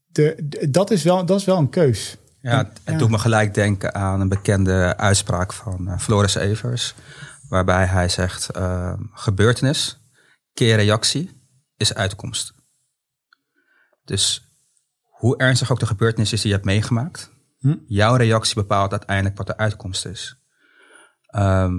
de, 0.06 0.36
de- 0.44 0.70
dat, 0.70 0.90
is 0.90 1.02
wel, 1.02 1.24
dat 1.26 1.38
is 1.40 1.44
wel 1.46 1.58
een 1.58 1.70
keus. 1.70 2.16
Ja, 2.42 2.56
het, 2.58 2.66
het 2.66 2.92
Ja. 2.94 2.98
doet 2.98 3.10
me 3.10 3.18
gelijk 3.18 3.54
denken 3.54 3.94
aan 3.94 4.20
een 4.20 4.28
bekende 4.28 4.96
uitspraak 4.96 5.52
van 5.52 5.88
eh, 5.88 5.98
Floris 5.98 6.34
Evers. 6.34 6.94
Waarbij 7.50 7.84
hij 7.84 8.08
zegt, 8.08 8.50
eh, 8.50 8.92
gebeurtenis 9.12 10.00
keer 10.52 10.76
reactie 10.76 11.30
is 11.76 11.94
uitkomst. 11.94 12.54
Dus 14.04 14.42
hoe 15.02 15.36
ernstig 15.36 15.72
ook 15.72 15.78
de 15.78 15.86
gebeurtenis 15.86 16.32
is 16.32 16.40
die 16.40 16.48
je 16.48 16.54
hebt 16.54 16.66
meegemaakt. 16.66 17.30
Hm. 17.58 17.76
Jouw 17.86 18.14
reactie 18.14 18.54
bepaalt 18.54 18.90
uiteindelijk 18.90 19.36
wat 19.36 19.46
de 19.46 19.56
uitkomst 19.56 20.06
is. 20.06 20.36
Ehm, 21.26 21.74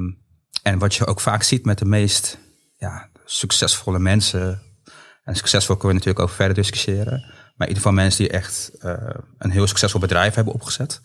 en 0.63 0.79
wat 0.79 0.95
je 0.95 1.05
ook 1.05 1.19
vaak 1.19 1.43
ziet 1.43 1.65
met 1.65 1.77
de 1.77 1.85
meest 1.85 2.37
ja, 2.77 3.09
succesvolle 3.25 3.99
mensen. 3.99 4.61
En 5.23 5.35
succesvol 5.35 5.75
kunnen 5.75 5.97
we 5.97 5.97
natuurlijk 5.97 6.25
over 6.25 6.35
verder 6.35 6.55
discussiëren. 6.55 7.19
Maar 7.55 7.67
in 7.67 7.75
ieder 7.75 7.75
geval 7.75 7.91
mensen 7.91 8.23
die 8.23 8.31
echt 8.31 8.71
eh, 8.79 8.93
een 9.37 9.51
heel 9.51 9.67
succesvol 9.67 9.99
bedrijf 9.99 10.33
hebben 10.33 10.53
opgezet. 10.53 11.01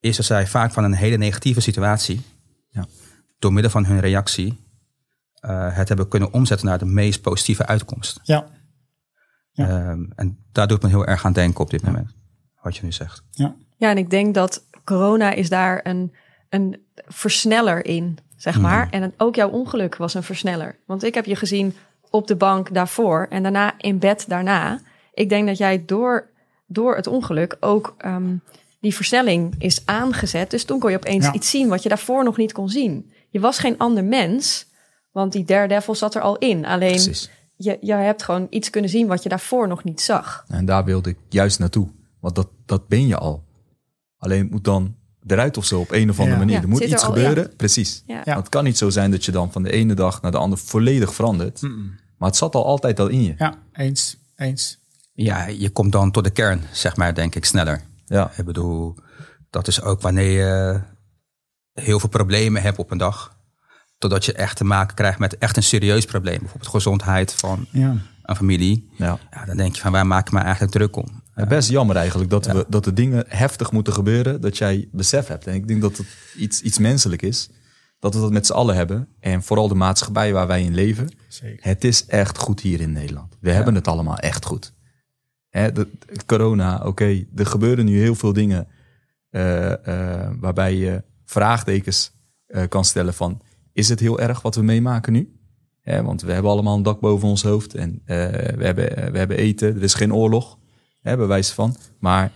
Is 0.00 0.16
dat 0.16 0.26
zij 0.26 0.46
vaak 0.46 0.72
van 0.72 0.84
een 0.84 0.94
hele 0.94 1.16
negatieve 1.16 1.60
situatie. 1.60 2.37
Door 3.38 3.52
middel 3.52 3.70
van 3.72 3.84
hun 3.84 4.00
reactie. 4.00 4.66
eh, 5.40 5.76
het 5.76 5.88
hebben 5.88 6.08
kunnen 6.08 6.32
omzetten 6.32 6.66
naar 6.66 6.78
de 6.78 6.84
meest 6.84 7.20
positieve 7.22 7.66
uitkomst. 7.66 8.20
Ja, 8.22 8.46
Ja. 9.52 9.68
Ehm, 9.68 10.04
en 10.14 10.38
daar 10.52 10.66
doet 10.68 10.82
me 10.82 10.88
heel 10.88 11.06
erg 11.06 11.24
aan 11.24 11.32
denken 11.32 11.60
op 11.60 11.70
dit 11.70 11.82
moment. 11.82 12.14
Wat 12.62 12.76
je 12.76 12.84
nu 12.84 12.92
zegt. 12.92 13.22
ja. 13.30 13.54
Ja, 13.76 13.90
en 13.90 13.98
ik 13.98 14.10
denk 14.10 14.34
dat 14.34 14.64
corona 14.84 15.30
is 15.32 15.48
daar 15.48 15.80
een, 15.82 16.14
een 16.48 16.80
versneller 17.06 17.84
in, 17.84 18.18
zeg 18.36 18.60
maar. 18.60 18.90
En 18.90 19.14
ook 19.16 19.34
jouw 19.34 19.48
ongeluk 19.48 19.96
was 19.96 20.14
een 20.14 20.22
versneller. 20.22 20.78
Want 20.86 21.02
ik 21.04 21.14
heb 21.14 21.24
je 21.24 21.36
gezien 21.36 21.74
op 22.10 22.26
de 22.26 22.36
bank 22.36 22.74
daarvoor 22.74 23.26
en 23.30 23.42
daarna 23.42 23.74
in 23.78 23.98
bed 23.98 24.24
daarna. 24.28 24.80
Ik 25.14 25.28
denk 25.28 25.46
dat 25.46 25.58
jij 25.58 25.84
door, 25.84 26.30
door 26.66 26.96
het 26.96 27.06
ongeluk 27.06 27.56
ook 27.60 27.94
ehm, 27.98 28.36
die 28.80 28.94
versnelling 28.94 29.54
is 29.58 29.86
aangezet. 29.86 30.50
Dus 30.50 30.64
toen 30.64 30.78
kon 30.78 30.90
je 30.90 30.96
opeens 30.96 31.24
Ja. 31.24 31.32
iets 31.32 31.50
zien 31.50 31.68
wat 31.68 31.82
je 31.82 31.88
daarvoor 31.88 32.24
nog 32.24 32.36
niet 32.36 32.52
kon 32.52 32.68
zien. 32.68 33.12
Je 33.38 33.44
was 33.44 33.58
geen 33.58 33.78
ander 33.78 34.04
mens, 34.04 34.66
want 35.12 35.32
die 35.32 35.44
daredevil 35.44 35.94
zat 35.94 36.14
er 36.14 36.20
al 36.22 36.36
in. 36.38 36.64
Alleen 36.66 36.90
Precies. 36.90 37.30
je, 37.56 37.78
je 37.80 37.92
hebt 37.92 38.22
gewoon 38.22 38.46
iets 38.50 38.70
kunnen 38.70 38.90
zien 38.90 39.06
wat 39.06 39.22
je 39.22 39.28
daarvoor 39.28 39.68
nog 39.68 39.84
niet 39.84 40.00
zag. 40.00 40.44
En 40.48 40.64
daar 40.64 40.84
wilde 40.84 41.10
ik 41.10 41.16
juist 41.28 41.58
naartoe. 41.58 41.88
Want 42.20 42.34
dat, 42.34 42.48
dat 42.66 42.88
ben 42.88 43.06
je 43.06 43.16
al. 43.16 43.44
Alleen 44.18 44.42
het 44.42 44.50
moet 44.50 44.64
dan 44.64 44.96
eruit 45.26 45.56
of 45.56 45.64
zo 45.64 45.80
op 45.80 45.92
een 45.92 46.10
of 46.10 46.18
andere 46.18 46.36
Ja. 46.36 46.42
manier. 46.44 46.56
Ja, 46.56 46.62
er 46.62 46.68
moet 46.68 46.82
er 46.82 46.88
iets 46.88 47.02
al, 47.02 47.12
gebeuren. 47.12 47.56
Precies. 47.56 48.02
Ja. 48.06 48.14
Ja. 48.16 48.22
Want 48.24 48.38
het 48.38 48.48
kan 48.48 48.64
niet 48.64 48.78
zo 48.78 48.90
zijn 48.90 49.10
dat 49.10 49.24
je 49.24 49.32
dan 49.32 49.52
van 49.52 49.62
de 49.62 49.70
ene 49.72 49.94
dag 49.94 50.22
naar 50.22 50.30
de 50.30 50.38
andere 50.38 50.62
volledig 50.62 51.14
verandert. 51.14 51.60
Maar 52.16 52.28
het 52.28 52.36
zat 52.36 52.54
al 52.54 52.64
altijd 52.66 53.00
al 53.00 53.08
in 53.08 53.22
je. 53.22 53.34
ja 53.38 53.54
eens, 53.72 54.16
eens. 54.36 54.78
Ja, 55.12 55.46
je 55.46 55.70
komt 55.70 55.92
dan 55.92 56.10
tot 56.10 56.24
de 56.24 56.30
kern, 56.30 56.62
zeg 56.72 56.96
maar, 56.96 57.14
denk 57.14 57.34
ik, 57.34 57.44
sneller. 57.44 57.82
Ja. 58.06 58.30
Ik 58.36 58.44
bedoel, 58.44 58.94
dat 59.50 59.66
is 59.68 59.82
ook 59.82 60.00
wanneer 60.00 60.30
je 60.30 60.80
heel 61.80 62.00
veel 62.00 62.08
problemen 62.08 62.62
hebt 62.62 62.78
op 62.78 62.90
een 62.90 62.98
dag. 62.98 63.36
Totdat 63.98 64.24
je 64.24 64.32
echt 64.32 64.56
te 64.56 64.64
maken 64.64 64.94
krijgt 64.96 65.18
met 65.18 65.38
echt 65.38 65.56
een 65.56 65.62
serieus 65.62 66.04
probleem. 66.04 66.38
Bijvoorbeeld 66.38 66.70
gezondheid 66.70 67.32
van 67.34 67.66
Ja. 67.72 67.96
een 68.22 68.36
familie. 68.36 68.88
Ja. 68.96 69.18
Ja, 69.30 69.44
dan 69.44 69.56
denk 69.56 69.74
je 69.74 69.80
van, 69.80 69.92
waar 69.92 70.06
maak 70.06 70.26
ik 70.26 70.32
me 70.32 70.38
eigenlijk 70.40 70.72
druk 70.72 70.96
om? 70.96 71.22
Best 71.48 71.70
jammer 71.70 71.96
eigenlijk 71.96 72.30
dat, 72.30 72.46
we, 72.46 72.64
dat 72.68 72.84
de 72.84 72.92
dingen 72.92 73.24
heftig 73.28 73.72
moeten 73.72 73.92
gebeuren. 73.92 74.40
Dat 74.40 74.58
jij 74.58 74.88
besef 74.92 75.26
hebt. 75.26 75.46
En 75.46 75.54
ik 75.54 75.68
denk 75.68 75.80
dat 75.80 75.96
het 75.96 76.06
iets, 76.36 76.60
iets 76.62 76.78
menselijk 76.78 77.22
is. 77.22 77.50
Dat 77.98 78.14
we 78.14 78.20
dat 78.20 78.32
met 78.32 78.46
z'n 78.46 78.52
allen 78.52 78.74
hebben. 78.76 79.08
En 79.20 79.42
vooral 79.42 79.68
de 79.68 79.74
maatschappij 79.74 80.32
waar 80.32 80.46
wij 80.46 80.62
in 80.62 80.74
leven. 80.74 81.08
Zeker. 81.28 81.66
Het 81.68 81.84
is 81.84 82.06
echt 82.06 82.38
goed 82.38 82.60
hier 82.60 82.80
in 82.80 82.92
Nederland. 82.92 83.36
We 83.40 83.50
hebben 83.52 83.74
het 83.74 83.88
allemaal 83.88 84.18
echt 84.18 84.44
goed. 84.44 84.74
Hè, 85.48 85.72
de, 85.72 85.88
de- 86.06 86.24
corona, 86.26 86.80
oké, 86.84 87.24
er 87.36 87.46
gebeuren 87.46 87.84
nu 87.84 88.00
heel 88.00 88.14
veel 88.14 88.32
dingen 88.32 88.66
eh, 89.30 89.86
eh, 90.22 90.30
waarbij 90.40 90.74
je 90.76 91.02
vraagtekens 91.28 92.12
eh, 92.46 92.68
kan 92.68 92.84
stellen 92.84 93.14
van, 93.14 93.40
is 93.72 93.88
het 93.88 94.00
heel 94.00 94.20
erg 94.20 94.42
wat 94.42 94.54
we 94.54 94.62
meemaken 94.62 95.12
nu? 95.12 95.32
Want 96.02 96.22
we 96.22 96.32
hebben 96.32 96.50
allemaal 96.50 96.76
een 96.76 96.82
dak 96.82 97.00
boven 97.00 97.28
ons 97.28 97.42
hoofd 97.42 97.74
en 97.74 98.02
eh, 98.04 98.16
we, 98.56 98.64
hebben, 98.64 98.96
eh, 98.96 99.10
we 99.10 99.18
hebben 99.18 99.36
eten, 99.36 99.76
er 99.76 99.82
is 99.82 99.94
geen 99.94 100.14
oorlog, 100.14 100.58
hè, 101.00 101.16
bij 101.16 101.26
wijze 101.26 101.54
van. 101.54 101.76
Maar 101.98 102.32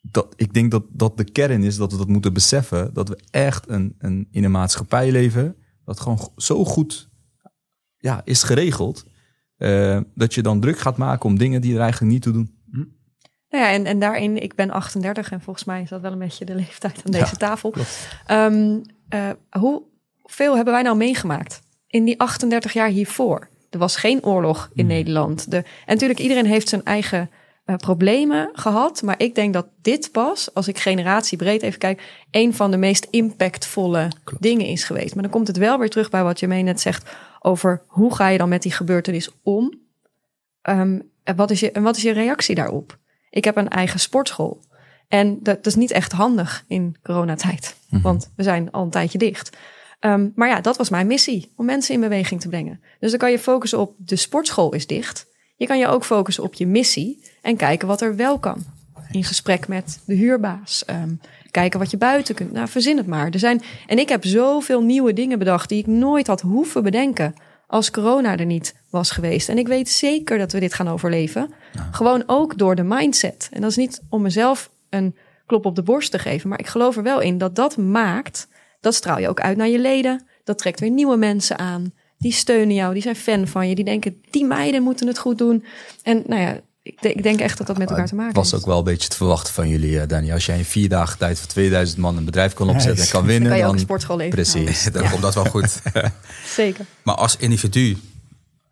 dat, 0.00 0.32
ik 0.36 0.54
denk 0.54 0.70
dat 0.70 0.84
dat 0.92 1.16
de 1.16 1.24
kern 1.24 1.62
is 1.62 1.76
dat 1.76 1.92
we 1.92 1.98
dat 1.98 2.08
moeten 2.08 2.32
beseffen, 2.32 2.94
dat 2.94 3.08
we 3.08 3.18
echt 3.30 3.68
een, 3.68 3.94
een, 3.98 4.28
in 4.30 4.44
een 4.44 4.50
maatschappij 4.50 5.10
leven 5.10 5.56
dat 5.84 6.00
gewoon 6.00 6.30
zo 6.36 6.64
goed 6.64 7.08
ja, 7.96 8.20
is 8.24 8.42
geregeld, 8.42 9.04
dat 10.14 10.34
je 10.34 10.42
dan 10.42 10.60
druk 10.60 10.78
gaat 10.78 10.96
maken 10.96 11.24
om 11.24 11.38
dingen 11.38 11.60
die 11.60 11.74
er 11.74 11.80
eigenlijk 11.80 12.12
niet 12.12 12.22
toe 12.22 12.32
doen. 12.32 12.57
Nou 13.50 13.64
ja, 13.64 13.70
en, 13.70 13.86
en 13.86 13.98
daarin, 13.98 14.42
ik 14.42 14.54
ben 14.54 14.70
38 14.70 15.30
en 15.30 15.40
volgens 15.40 15.64
mij 15.64 15.82
is 15.82 15.88
dat 15.88 16.00
wel 16.00 16.12
een 16.12 16.18
beetje 16.18 16.44
de 16.44 16.54
leeftijd 16.54 17.02
aan 17.04 17.12
deze 17.12 17.24
Ja, 17.24 17.46
tafel. 17.46 17.74
Ehm, 18.26 18.78
eh, 19.08 19.30
hoeveel 19.50 20.54
hebben 20.54 20.74
wij 20.74 20.82
nou 20.82 20.96
meegemaakt 20.96 21.60
in 21.86 22.04
die 22.04 22.20
38 22.20 22.72
jaar 22.72 22.88
hiervoor? 22.88 23.48
Er 23.70 23.78
was 23.78 23.96
geen 23.96 24.24
oorlog 24.24 24.70
in 24.74 24.86
Nederland. 24.86 25.50
De, 25.50 25.56
en 25.56 25.64
natuurlijk, 25.86 26.20
iedereen 26.20 26.46
heeft 26.46 26.68
zijn 26.68 26.84
eigen 26.84 27.30
eh, 27.64 27.76
problemen 27.76 28.50
gehad. 28.52 29.02
Maar 29.02 29.14
ik 29.18 29.34
denk 29.34 29.52
dat 29.52 29.66
dit 29.82 30.12
pas, 30.12 30.54
als 30.54 30.68
ik 30.68 30.78
generatiebreed 30.78 31.62
even 31.62 31.78
kijk, 31.78 32.02
een 32.30 32.54
van 32.54 32.70
de 32.70 32.76
meest 32.76 33.06
impactvolle 33.10 34.08
dingen 34.38 34.66
is 34.66 34.84
geweest. 34.84 35.14
Maar 35.14 35.22
dan 35.22 35.32
komt 35.32 35.46
het 35.46 35.56
wel 35.56 35.78
weer 35.78 35.90
terug 35.90 36.10
bij 36.10 36.22
wat 36.22 36.40
je 36.40 36.46
net 36.46 36.80
zegt 36.80 37.10
over 37.40 37.82
hoe 37.86 38.14
ga 38.14 38.28
je 38.28 38.38
dan 38.38 38.48
met 38.48 38.62
die 38.62 38.72
gebeurtenis 38.72 39.30
om? 39.42 39.80
Ehm, 40.62 41.00
en, 41.22 41.36
wat 41.36 41.50
is 41.50 41.60
je, 41.60 41.72
en 41.72 41.82
wat 41.82 41.96
is 41.96 42.02
je 42.02 42.12
reactie 42.12 42.54
daarop? 42.54 42.98
Ik 43.38 43.44
heb 43.44 43.56
een 43.56 43.68
eigen 43.68 44.00
sportschool. 44.00 44.60
En 45.08 45.38
dat, 45.42 45.66
is 45.66 45.74
niet 45.74 45.90
echt 45.90 46.12
handig 46.12 46.64
in 46.68 46.96
coronatijd. 47.02 47.76
Want 48.02 48.30
we 48.36 48.42
zijn 48.42 48.70
al 48.70 48.82
een 48.82 48.90
tijdje 48.90 49.18
dicht. 49.18 49.56
Ehm, 50.00 50.28
maar 50.34 50.48
ja, 50.48 50.60
dat 50.60 50.76
was 50.76 50.88
mijn 50.88 51.06
missie, 51.06 51.52
om 51.56 51.64
mensen 51.64 51.94
in 51.94 52.00
beweging 52.00 52.40
te 52.40 52.48
brengen. 52.48 52.80
Dus 53.00 53.10
dan 53.10 53.18
kan 53.18 53.30
je 53.30 53.38
focussen 53.38 53.78
op 53.78 53.94
de 53.96 54.16
sportschool 54.16 54.74
is 54.74 54.86
dicht. 54.86 55.26
Je 55.56 55.66
kan 55.66 55.78
je 55.78 55.86
ook 55.86 56.04
focussen 56.04 56.44
op 56.44 56.54
je 56.54 56.66
missie 56.66 57.22
en 57.42 57.56
kijken 57.56 57.88
wat 57.88 58.00
er 58.00 58.16
wel 58.16 58.38
kan. 58.38 58.64
In 59.10 59.24
gesprek 59.24 59.68
met 59.68 60.00
de 60.06 60.14
huurbaas. 60.14 60.84
Ehm, 60.84 61.14
kijken 61.50 61.78
wat 61.78 61.90
je 61.90 61.96
buiten 61.96 62.34
kunt. 62.34 62.52
Nou, 62.52 62.68
verzin 62.68 62.96
het 62.96 63.06
maar. 63.06 63.30
Er 63.30 63.38
zijn, 63.38 63.62
en 63.86 63.98
ik 63.98 64.08
heb 64.08 64.24
zoveel 64.24 64.82
nieuwe 64.82 65.12
dingen 65.12 65.38
bedacht 65.38 65.68
die 65.68 65.78
ik 65.78 65.86
nooit 65.86 66.26
had 66.26 66.40
hoeven 66.40 66.82
bedenken 66.82 67.34
als 67.68 67.90
corona 67.90 68.36
er 68.36 68.46
niet 68.46 68.74
was 68.90 69.10
geweest. 69.10 69.48
En 69.48 69.58
ik 69.58 69.66
weet 69.66 69.88
zeker 69.88 70.38
dat 70.38 70.52
we 70.52 70.60
dit 70.60 70.74
gaan 70.74 70.88
overleven. 70.88 71.50
Gewoon 71.90 72.22
ook 72.26 72.58
door 72.58 72.74
de 72.74 72.82
mindset. 72.82 73.48
En 73.52 73.60
dat 73.60 73.70
is 73.70 73.76
niet 73.76 74.02
om 74.08 74.22
mezelf 74.22 74.70
een 74.90 75.16
klop 75.46 75.66
op 75.66 75.74
de 75.74 75.82
borst 75.82 76.10
te 76.10 76.18
geven, 76.18 76.48
maar 76.48 76.58
ik 76.58 76.66
geloof 76.66 76.96
er 76.96 77.02
wel 77.02 77.20
in 77.20 77.38
dat 77.38 77.56
dat 77.56 77.76
maakt, 77.76 78.48
dat 78.80 78.94
straal 78.94 79.18
je 79.18 79.28
ook 79.28 79.40
uit 79.40 79.56
naar 79.56 79.68
je 79.68 79.78
leden. 79.78 80.26
Dat 80.44 80.58
trekt 80.58 80.80
weer 80.80 80.90
nieuwe 80.90 81.16
mensen 81.16 81.58
aan. 81.58 81.92
Die 82.18 82.32
steunen 82.32 82.74
jou, 82.74 82.92
die 82.92 83.02
zijn 83.02 83.16
fan 83.16 83.46
van 83.46 83.68
je, 83.68 83.74
die 83.74 83.84
denken, 83.84 84.22
die 84.30 84.44
meiden 84.44 84.82
moeten 84.82 85.06
het 85.06 85.18
goed 85.18 85.38
doen. 85.38 85.64
En 86.02 86.22
nou 86.26 86.40
ja, 86.40 86.60
ik, 86.88 87.00
ik 87.00 87.22
denk 87.22 87.40
echt 87.40 87.58
dat 87.58 87.66
dat 87.66 87.78
met 87.78 87.90
elkaar 87.90 88.06
te 88.06 88.14
maken 88.14 88.34
was 88.34 88.50
heeft. 88.50 88.62
ook 88.62 88.68
wel 88.68 88.78
een 88.78 88.84
beetje 88.84 89.08
te 89.08 89.16
verwachten 89.16 89.54
van 89.54 89.68
jullie, 89.68 89.92
uh, 89.92 90.02
Danny. 90.06 90.32
Als 90.32 90.46
jij 90.46 90.58
in 90.58 90.64
vier 90.64 90.88
dagen 90.88 91.18
tijd 91.18 91.38
voor 91.38 91.48
2000 91.48 91.98
man 91.98 92.16
een 92.16 92.24
bedrijf 92.24 92.54
kan 92.54 92.68
opzetten 92.68 93.04
en 93.04 93.10
kan 93.10 93.24
winnen, 93.24 93.50
Dan 93.50 93.50
kan 93.50 93.58
je 93.58 93.64
ook 93.64 93.70
dan 93.70 93.78
een 93.78 93.86
sportschool 93.86 94.28
precies. 94.28 94.84
Dan 94.92 95.10
komt 95.10 95.22
dat 95.22 95.34
wel 95.34 95.44
goed. 95.44 95.80
Zeker. 96.56 96.84
Maar 97.02 97.14
als 97.14 97.36
individu 97.36 97.96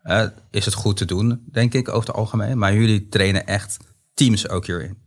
hè, 0.01 0.27
is 0.51 0.65
het 0.65 0.73
goed 0.73 0.97
te 0.97 1.05
doen, 1.05 1.43
denk 1.51 1.73
ik, 1.73 1.89
over 1.89 2.07
het 2.07 2.17
algemeen. 2.17 2.57
Maar 2.57 2.73
jullie 2.73 3.07
trainen 3.09 3.47
echt 3.47 3.77
teams 4.13 4.49
ook 4.49 4.65
hierin. 4.65 4.97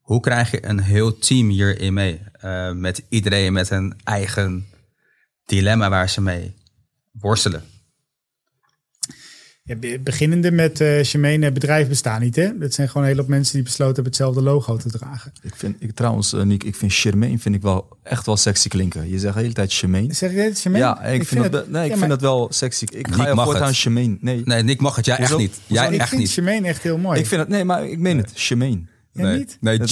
Hoe 0.00 0.20
krijg 0.20 0.50
je 0.50 0.66
een 0.66 0.80
heel 0.80 1.18
team 1.18 1.48
hierin 1.48 1.94
mee? 1.94 2.20
Eh, 2.32 2.72
met 2.72 3.02
iedereen 3.08 3.52
met 3.52 3.70
een 3.70 3.96
eigen 4.04 4.66
dilemma 5.44 5.90
waar 5.90 6.08
ze 6.08 6.20
mee 6.20 6.54
worstelen. 7.12 7.62
Ja, 9.66 9.76
be- 9.76 10.00
beginnende 10.02 10.50
met 10.50 10.80
uh, 10.80 11.50
bedrijven 11.52 11.88
bestaan 11.88 12.20
niet, 12.20 12.36
hè? 12.36 12.58
Dat 12.58 12.74
zijn 12.74 12.88
gewoon 12.88 13.02
een 13.02 13.08
hele 13.08 13.20
hoop 13.20 13.30
mensen 13.30 13.54
die 13.54 13.62
besloten 13.62 13.94
hebben 13.94 14.12
hetzelfde 14.12 14.42
logo 14.42 14.76
te 14.76 14.90
dragen. 14.90 15.32
Ik 15.42 15.54
vind, 15.56 15.76
ik, 15.78 15.94
trouwens, 15.94 16.32
uh, 16.32 16.42
Nick, 16.42 16.64
ik 16.64 16.76
vind 16.76 16.92
Charmaine 16.94 17.38
vind 17.38 17.54
ik 17.54 17.62
wel 17.62 17.88
echt 18.02 18.26
wel 18.26 18.36
sexy 18.36 18.68
klinken. 18.68 19.10
Je 19.10 19.18
zegt 19.18 19.34
de 19.34 19.40
hele 19.40 19.52
tijd 19.52 19.72
Charmaine. 19.72 20.12
Zeg 20.14 20.30
je 20.30 20.36
dit, 20.36 20.58
Shemane? 20.58 20.84
Ja, 20.84 21.02
ik, 21.02 21.26
vind, 21.26 21.52
dat, 21.52 21.68
nee, 21.68 21.84
ik 21.84 21.90
ja, 21.90 21.96
vind 21.96 22.08
dat 22.10 22.20
wel 22.20 22.46
sexy. 22.52 22.84
Ik 22.84 23.08
ga 23.10 23.28
je 23.28 23.34
voortaan 23.34 23.66
het. 23.66 23.76
Charmaine. 23.76 24.16
Nee, 24.20 24.42
Nee, 24.44 24.62
Nick 24.62 24.80
mag 24.80 24.96
het. 24.96 25.04
Jij 25.06 25.16
Hoezo? 25.16 25.32
echt 25.32 25.40
niet. 25.42 25.60
Hoezo 25.66 25.82
Jij 25.82 25.92
ik 25.92 26.00
echt 26.00 26.08
vind 26.08 26.20
niet. 26.46 26.64
Echt 26.64 26.82
heel 26.82 26.98
mooi. 26.98 27.20
ik 27.20 27.26
vind 27.26 27.40
het, 27.40 27.50
nee, 27.50 27.64
maar 27.64 27.88
ik 27.88 27.98
meen 27.98 28.16
het. 28.16 28.30
Charmaine. 28.34 28.82
Ja, 29.12 29.22
nee, 29.22 29.38
niet? 29.38 29.58
nee 29.60 29.78
Dat 29.78 29.88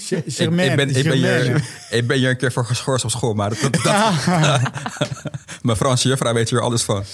Sh- 0.00 0.12
Ik, 0.12 0.22
Germaine, 0.26 0.70
ik, 0.70 0.76
ben, 0.76 0.96
ik, 0.96 1.04
ben 1.04 1.12
hier, 1.12 1.64
ik 1.90 2.06
ben 2.06 2.16
hier 2.18 2.28
een 2.30 2.36
keer 2.36 2.52
voor 2.52 2.64
geschorst 2.64 3.04
op 3.04 3.10
school, 3.10 3.34
maar 3.34 3.48
dat, 3.48 3.58
dat, 3.60 3.72
dat- 3.82 4.60
mijn 5.62 5.76
Franse 5.76 6.08
juffrouw 6.08 6.32
weet 6.34 6.50
hier 6.50 6.60
alles 6.60 6.82
van. 6.82 7.04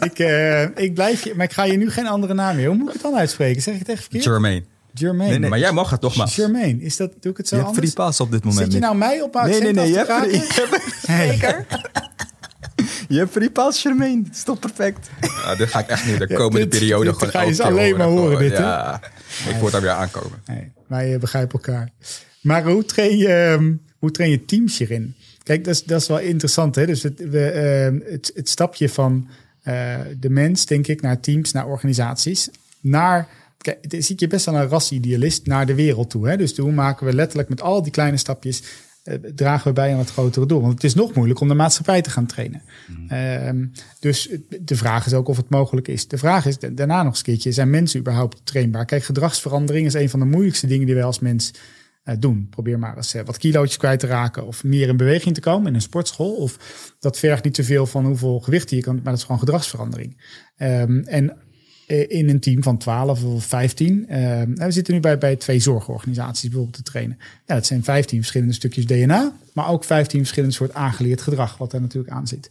ik, 0.00 0.18
eh, 0.18 0.62
ik 0.62 0.94
blijf 0.94 1.24
je, 1.24 1.32
maar 1.36 1.46
ik 1.46 1.52
ga 1.52 1.64
je 1.64 1.76
nu 1.76 1.90
geen 1.90 2.06
andere 2.06 2.34
naam 2.34 2.56
meer. 2.56 2.66
Hoe 2.66 2.76
moet 2.76 2.86
ik 2.88 2.92
het 2.92 3.02
dan 3.02 3.14
uitspreken? 3.16 3.62
Zeg 3.62 3.74
ik 3.74 3.80
het 3.80 3.88
echt 3.88 4.00
verkeerd? 4.00 4.24
Jermaine. 4.24 4.64
Germaine. 4.94 5.28
Nee, 5.30 5.38
nee. 5.38 5.50
Maar 5.50 5.58
jij 5.58 5.72
mag 5.72 5.90
het 5.90 6.00
toch 6.00 6.16
maar. 6.16 6.28
Germaine, 6.28 6.82
is 6.82 6.96
dat, 6.96 7.12
doe 7.20 7.30
ik 7.32 7.36
het 7.38 7.48
zo 7.48 7.56
Je 7.56 7.62
hebt 7.62 7.74
anders? 7.76 7.92
free 7.92 8.04
pass 8.06 8.20
op 8.20 8.30
dit 8.30 8.44
moment. 8.44 8.62
Zit 8.64 8.72
je 8.72 8.78
nou 8.78 8.96
mij 8.96 9.20
op 9.20 9.34
Nee, 9.34 9.42
accent 9.42 9.62
nee, 9.62 9.72
nee. 9.72 9.88
Je 9.92 10.00
af 10.00 10.06
te 10.06 10.12
hebt, 10.12 10.26
free, 10.26 10.40
je 10.40 10.68
hebt, 10.70 10.94
Zeker. 11.40 11.66
je 13.08 13.18
hebt 13.18 13.30
free 13.32 13.50
pass, 13.50 13.80
Charmaine. 13.82 14.22
Het 14.26 14.36
is 14.36 14.42
toch 14.42 14.58
perfect? 14.58 15.08
Ja, 15.20 15.54
dit 15.54 15.68
ga 15.68 15.78
ik 15.78 15.88
echt 15.88 16.06
nu 16.06 16.16
de 16.18 16.34
komende 16.34 16.68
dit- 16.68 16.78
periode 16.78 17.04
dit 17.04 17.14
gewoon 17.14 17.30
ga 17.32 17.42
je 17.42 17.62
alleen 17.62 17.96
maar 17.96 18.06
horen, 18.06 18.38
dit, 18.38 18.52
hè? 18.56 18.62
Ja, 18.62 19.00
ik 19.48 19.56
word 19.60 19.72
daar 19.72 19.80
weer 19.80 19.90
aankomen. 19.90 20.42
Nee, 20.46 20.72
wij 20.86 21.14
eh, 21.14 21.20
begrijpen 21.20 21.52
elkaar. 21.62 21.88
Maar 22.40 22.64
hoe 22.64 22.84
train 22.84 23.16
je, 23.16 23.28
ehm, 23.28 23.72
hoe 23.98 24.10
train 24.10 24.30
je 24.30 24.44
teams 24.44 24.78
hierin? 24.78 25.14
Kijk, 25.42 25.64
dat 25.64 25.74
is, 25.74 25.84
dat 25.84 26.00
is 26.00 26.08
wel 26.08 26.18
interessant. 26.18 26.74
Hè? 26.74 26.86
Dus 26.86 27.02
het, 27.02 27.28
we, 27.30 27.44
ehm, 27.44 28.12
het, 28.12 28.30
het 28.34 28.48
stapje 28.48 28.88
van 28.88 29.28
eh, 29.62 29.96
de 30.20 30.30
mens, 30.30 30.66
denk 30.66 30.86
ik, 30.86 31.00
naar 31.00 31.20
teams, 31.20 31.52
naar 31.52 31.66
organisaties, 31.66 32.50
naar... 32.80 33.28
Kijk, 33.58 33.78
het 33.80 34.04
ziet 34.04 34.20
je 34.20 34.26
best 34.26 34.46
wel 34.46 34.54
een 34.54 34.68
rasidealist 34.68 35.46
naar 35.46 35.66
de 35.66 35.74
wereld 35.74 36.10
toe. 36.10 36.28
Hè? 36.28 36.36
Dus 36.36 36.56
hoe 36.56 36.72
maken 36.72 37.06
we 37.06 37.12
letterlijk 37.12 37.48
met 37.48 37.60
al 37.62 37.82
die 37.82 37.92
kleine 37.92 38.16
stapjes... 38.16 38.62
eh, 39.02 39.14
dragen 39.34 39.68
we 39.68 39.72
bij 39.72 39.92
aan 39.92 39.98
het 39.98 40.10
grotere 40.10 40.46
doel. 40.46 40.60
Want 40.60 40.72
het 40.72 40.84
is 40.84 40.94
nog 40.94 41.14
moeilijk 41.14 41.40
om 41.40 41.48
de 41.48 41.54
maatschappij 41.54 42.02
te 42.02 42.10
gaan 42.10 42.26
trainen. 42.26 42.62
Ehm, 43.08 43.64
dus 44.00 44.28
de 44.60 44.76
vraag 44.76 45.06
is 45.06 45.14
ook 45.14 45.28
of 45.28 45.36
het 45.36 45.48
mogelijk 45.48 45.88
is. 45.88 46.08
De 46.08 46.18
vraag 46.18 46.46
is 46.46 46.58
da- 46.58 46.68
daarna 46.68 46.96
nog 46.96 47.06
eens 47.08 47.18
een 47.18 47.24
keertje, 47.24 47.52
zijn 47.52 47.70
mensen 47.70 48.00
überhaupt 48.00 48.40
trainbaar? 48.44 48.84
Kijk, 48.84 49.04
gedragsverandering 49.04 49.86
is 49.86 49.94
een 49.94 50.10
van 50.10 50.20
de 50.20 50.26
moeilijkste 50.26 50.66
dingen 50.66 50.86
die 50.86 50.94
wij 50.94 51.04
als 51.04 51.18
mens 51.18 51.50
doen. 52.18 52.46
Probeer 52.50 52.78
maar 52.78 52.96
eens 52.96 53.14
eh, 53.14 53.24
wat 53.24 53.38
kilootjes 53.38 53.76
kwijt 53.76 54.00
te 54.00 54.06
raken 54.06 54.46
of 54.46 54.64
meer 54.64 54.88
in 54.88 54.96
beweging 54.96 55.34
te 55.34 55.40
komen 55.40 55.68
in 55.68 55.74
een 55.74 55.80
sportschool. 55.80 56.34
Of 56.34 56.58
dat 57.00 57.18
vergt 57.18 57.44
niet 57.44 57.54
te 57.54 57.64
veel 57.64 57.86
van 57.86 58.06
hoeveel 58.06 58.40
gewicht 58.40 58.70
je 58.70 58.80
kan, 58.80 58.94
maar 58.94 59.04
dat 59.04 59.16
is 59.16 59.22
gewoon 59.22 59.38
gedragsverandering. 59.38 60.16
Ehm, 60.56 60.98
en 60.98 61.36
eh, 61.86 62.04
in 62.08 62.28
een 62.28 62.40
team 62.40 62.62
van 62.62 62.78
12 62.78 63.24
of 63.24 63.44
15. 63.44 64.08
eh, 64.08 64.42
we 64.54 64.70
zitten 64.70 64.94
nu 64.94 65.00
bij, 65.00 65.18
bij 65.18 65.36
twee 65.36 65.60
zorgorganisaties 65.60 66.48
bijvoorbeeld 66.48 66.76
te 66.76 66.82
trainen. 66.82 67.16
Ja, 67.46 67.54
dat 67.54 67.66
zijn 67.66 67.84
15 67.84 68.18
verschillende 68.18 68.54
stukjes 68.54 68.86
DNA, 68.86 69.32
maar 69.52 69.68
ook 69.68 69.84
15 69.84 70.18
verschillende 70.18 70.54
soort 70.54 70.74
aangeleerd 70.74 71.20
gedrag, 71.20 71.56
wat 71.56 71.72
er 71.72 71.80
natuurlijk 71.80 72.12
aan 72.14 72.26
zit. 72.26 72.48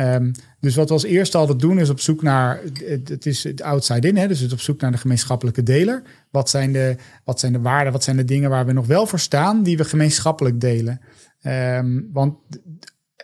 Ehm, 0.00 0.32
dus 0.60 0.74
wat 0.74 0.88
we 0.88 0.94
als 0.94 1.04
eerste 1.04 1.38
altijd 1.38 1.58
doen 1.58 1.78
is 1.78 1.90
op 1.90 2.00
zoek 2.00 2.22
naar, 2.22 2.60
het, 2.84 3.26
is 3.26 3.44
het 3.44 3.62
outside 3.62 4.08
in, 4.08 4.16
hè, 4.16 4.28
dus 4.28 4.40
het 4.40 4.52
op 4.52 4.60
zoek 4.60 4.80
naar 4.80 4.90
de 4.90 4.98
gemeenschappelijke 4.98 5.62
deler. 5.62 6.02
Wat 6.30 6.50
zijn 6.50 6.72
de, 6.72 6.96
wat 7.24 7.40
zijn 7.40 7.52
de 7.52 7.60
waarden, 7.60 7.92
wat 7.92 8.04
zijn 8.04 8.16
de 8.16 8.24
dingen 8.24 8.50
waar 8.50 8.66
we 8.66 8.72
nog 8.72 8.86
wel 8.86 9.06
voor 9.06 9.18
staan, 9.18 9.62
die 9.62 9.76
we 9.76 9.84
gemeenschappelijk 9.84 10.60
delen? 10.60 11.00
Ehm, 11.40 12.00
want 12.12 12.36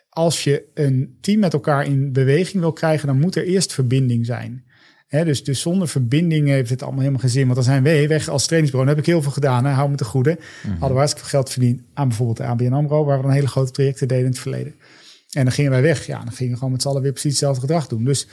als 0.09 0.45
je 0.45 0.65
een 0.75 1.19
team 1.21 1.41
met 1.41 1.53
elkaar 1.53 1.87
in 1.87 2.13
beweging 2.13 2.63
wil 2.63 2.73
krijgen, 2.73 3.07
dan 3.07 3.21
moet 3.21 3.37
er 3.37 3.45
eerst 3.45 3.73
verbinding 3.73 4.27
zijn. 4.27 4.65
Dus, 5.09 5.45
dus 5.45 5.61
zonder 5.61 5.89
verbinding 5.89 6.49
heeft 6.49 6.71
het 6.71 6.83
allemaal 6.83 7.01
helemaal 7.01 7.21
geen 7.21 7.31
zin. 7.31 7.43
Want 7.43 7.55
dan 7.55 7.65
zijn 7.65 7.83
wij 7.83 8.09
weg 8.09 8.29
als 8.29 8.47
trainingsbureau. 8.47 8.87
Dan 8.87 8.97
heb 8.97 9.07
ik 9.07 9.13
heel 9.13 9.23
veel 9.23 9.33
gedaan. 9.33 9.65
Hè, 9.65 9.73
hou 9.73 9.91
me 9.91 9.97
te 9.97 10.05
goede. 10.05 10.39
Hadden 10.63 10.89
we 10.89 10.95
hartstikke 10.95 11.29
veel 11.29 11.39
geld 11.39 11.51
verdiend 11.51 11.83
aan 11.95 12.09
bijvoorbeeld 12.09 12.37
de 12.37 12.45
ABN 12.45 12.73
AMRO. 12.73 13.05
Waar 13.05 13.17
we 13.17 13.23
dan 13.23 13.33
hele 13.33 13.47
grote 13.47 13.71
trajecten 13.71 14.09
deden 14.09 14.25
in 14.25 14.31
het 14.31 14.41
verleden. 14.41 14.75
En 15.31 15.45
dan 15.45 15.53
gingen 15.53 15.71
wij 15.71 15.83
weg. 15.83 16.07
Ja, 16.07 16.19
dan 16.19 16.33
gingen 16.33 16.53
we 16.53 16.59
gewoon 16.59 16.73
met 16.73 16.83
z'n 16.83 16.89
allen 16.89 17.03
weer 17.03 17.13
precies 17.13 17.31
hetzelfde 17.31 17.61
gedrag 17.61 17.87
doen. 17.87 18.05
Dus 18.05 18.27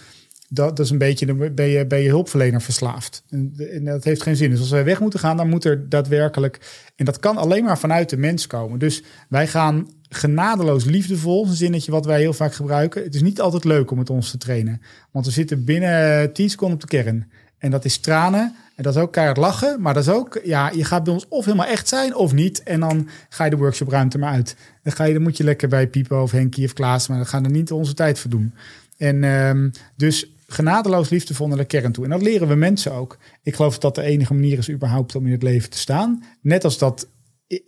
dat, 0.50 0.78
dat 0.78 0.86
is 0.86 0.92
een 0.92 0.98
beetje, 0.98 1.26
dan 1.26 1.54
ben 1.56 1.68
je, 1.68 1.88
ben 1.88 2.00
je 2.00 2.10
hulpverlener 2.10 2.62
verslaafd. 2.62 3.24
En, 3.30 3.84
dat 3.84 4.04
heeft 4.04 4.22
geen 4.22 4.36
zin. 4.36 4.50
Dus 4.50 4.60
als 4.60 4.70
wij 4.70 4.84
weg 4.84 5.00
moeten 5.00 5.20
gaan, 5.20 5.38
dan 5.38 5.50
moet 5.50 5.66
er 5.66 5.90
daadwerkelijk... 5.90 6.60
En 6.96 7.06
dat 7.06 7.20
kan 7.20 7.38
alleen 7.38 7.64
maar 7.64 7.80
vanuit 7.80 8.10
de 8.10 8.18
mens 8.18 8.48
komen. 8.48 8.80
Dus 8.80 9.04
wij 9.30 9.48
gaan 9.48 9.88
genadeloos 10.10 10.86
liefdevol, 10.86 11.46
een 11.46 11.54
zinnetje 11.54 11.92
wat 11.92 12.06
wij 12.06 12.20
heel 12.20 12.34
vaak 12.34 12.54
gebruiken. 12.54 13.04
Het 13.04 13.16
is 13.16 13.22
niet 13.22 13.42
altijd 13.42 13.64
leuk 13.64 13.92
om 13.92 13.98
met 13.98 14.10
ons 14.10 14.32
te 14.32 14.38
trainen. 14.38 14.82
Want 15.12 15.26
we 15.26 15.32
zitten 15.32 15.64
binnen 15.64 16.34
10 16.34 16.50
seconden 16.50 16.76
op 16.76 16.90
de 16.90 16.98
kern. 16.98 17.32
En 17.64 17.72
dat 17.72 17.86
is 17.86 17.98
tranen. 17.98 18.56
En 18.76 18.84
dat 18.84 18.96
is 18.96 19.02
ook 19.02 19.12
keihard 19.12 19.38
lachen. 19.38 19.82
Maar 19.82 19.94
dat 19.94 20.04
is 20.04 20.14
ook, 20.14 20.40
ja, 20.44 20.70
je 20.70 20.84
gaat 20.84 21.04
bij 21.04 21.14
ons 21.14 21.26
of 21.28 21.46
helemaal 21.46 21.68
echt 21.68 21.88
zijn 21.88 22.16
of 22.16 22.34
niet. 22.34 22.64
En 22.64 22.80
dan 22.80 23.10
ga 23.30 23.44
je 23.44 23.50
de 23.50 23.58
workshopruimte 23.58 24.18
maar 24.18 24.32
uit. 24.32 24.56
Dan, 24.84 24.94
ga 24.94 25.04
je, 25.04 25.14
dan 25.14 25.22
moet 25.22 25.38
je 25.38 25.44
lekker 25.44 25.68
bij 25.68 25.88
Piepo 25.88 26.22
of 26.22 26.32
Henkie 26.32 26.66
of 26.66 26.74
Klaas. 26.74 27.08
Maar 27.08 27.18
dan 27.18 27.26
gaan 27.26 27.44
er 27.44 27.52
niet 27.52 27.72
onze 27.72 27.94
tijd 27.94 28.20
voor 28.20 28.30
doen. 28.30 28.54
En 28.98 29.24
um, 29.24 29.72
dus 29.96 30.28
genadeloos 30.48 31.10
liefdevol 31.10 31.48
naar 31.48 31.58
de 31.58 31.66
kern 31.66 31.92
toe. 31.92 32.04
En 32.04 32.10
dat 32.10 32.22
leren 32.22 32.48
we 32.48 32.56
mensen 32.56 32.94
ook. 32.94 33.18
Ik 33.44 33.56
geloof 33.56 33.78
dat 33.78 33.96
de 33.96 34.02
enige 34.02 34.34
manier 34.34 34.58
is 34.58 34.70
überhaupt 34.70 35.16
om 35.16 35.26
in 35.26 35.32
het 35.32 35.44
leven 35.44 35.70
te 35.70 35.78
staan. 35.78 36.24
Net 36.42 36.64
als 36.64 36.78
dat 36.78 37.08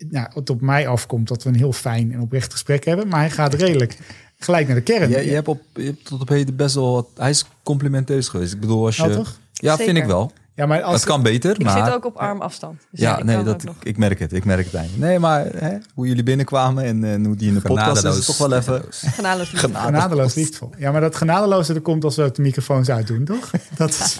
nou, 0.10 0.28
het 0.34 0.50
op 0.50 0.62
mij 0.62 0.88
afkomt 0.88 1.28
dat 1.28 1.43
we 1.43 1.50
een 1.50 1.56
heel 1.56 1.74
fijn 1.74 2.14
en 2.14 2.22
oprecht 2.22 2.52
gesprek 2.52 2.86
hebben. 2.86 3.08
Maar 3.08 3.20
hij 3.20 3.32
gaat 3.32 3.54
redelijk 3.54 3.98
gelijk 4.39 4.68
naar 4.68 4.76
de 4.76 4.82
kern. 4.82 5.10
Ja, 5.10 5.20
je, 5.20 5.32
hebt 5.32 5.48
op, 5.48 5.62
je 5.74 5.84
hebt 5.84 6.06
tot 6.06 6.22
op 6.22 6.30
heden 6.30 6.56
best 6.56 6.76
wel 6.76 6.93
wat... 6.93 7.08
Hij 7.16 7.30
is 7.30 7.46
complimenteus 7.64 8.28
geweest. 8.28 8.54
Ik 8.54 8.60
bedoel, 8.60 8.86
als 8.86 8.96
je... 8.96 9.04
Ja, 9.04 9.16
toch? 9.16 9.43
Ja, 9.62 9.76
Zeker. 9.76 9.86
vind 9.86 9.97
ik 9.97 10.06
wel. 10.06 10.32
Ja, 10.56 10.66
maar 10.66 10.82
als 10.82 10.95
Het 10.95 11.06
kan 11.06 11.22
beter, 11.22 11.51
Ik 11.51 11.64
maar... 11.64 11.86
zit 11.86 11.93
ook 11.93 12.06
op 12.06 12.16
armafstand. 12.16 12.82
Dus 12.91 12.99
Ja, 12.99 13.18
ik 13.18 13.24
nee, 13.24 13.43
dat, 13.43 13.64
nog. 13.64 13.76
ik 13.84 13.97
merk 13.97 14.20
het. 14.20 14.34
Ik 14.34 14.45
merk 14.45 14.66
het 14.66 14.74
eigenlijk. 14.74 15.10
Nee, 15.10 15.20
maar 15.20 15.45
hè, 15.45 15.78
hoe 15.93 16.08
jullie 16.08 16.24
binnenkwamen 16.24 16.84
en, 16.84 17.03
en 17.03 17.26
hoe 17.26 17.36
die 17.36 17.47
in 17.47 17.53
de 17.53 17.62
podcast 17.62 18.03
is, 18.03 18.18
is 18.18 18.26
toch 18.26 18.38
wel 18.38 18.53
even... 18.53 18.84
Genadeloos 18.89 19.51
liefde. 19.51 19.76
Genadeloos 19.76 20.34
liefdevol. 20.36 20.70
Ja, 20.78 20.91
maar 20.91 21.01
dat 21.01 21.16
genadeloze 21.16 21.74
er 21.74 21.82
komt 21.82 22.03
als 22.03 22.16
we 22.16 22.32
de 22.32 22.41
microfoons 22.41 22.89
uitdoen, 22.89 23.26
toch? 23.26 23.51
Dat 23.78 23.89
is... 23.89 24.20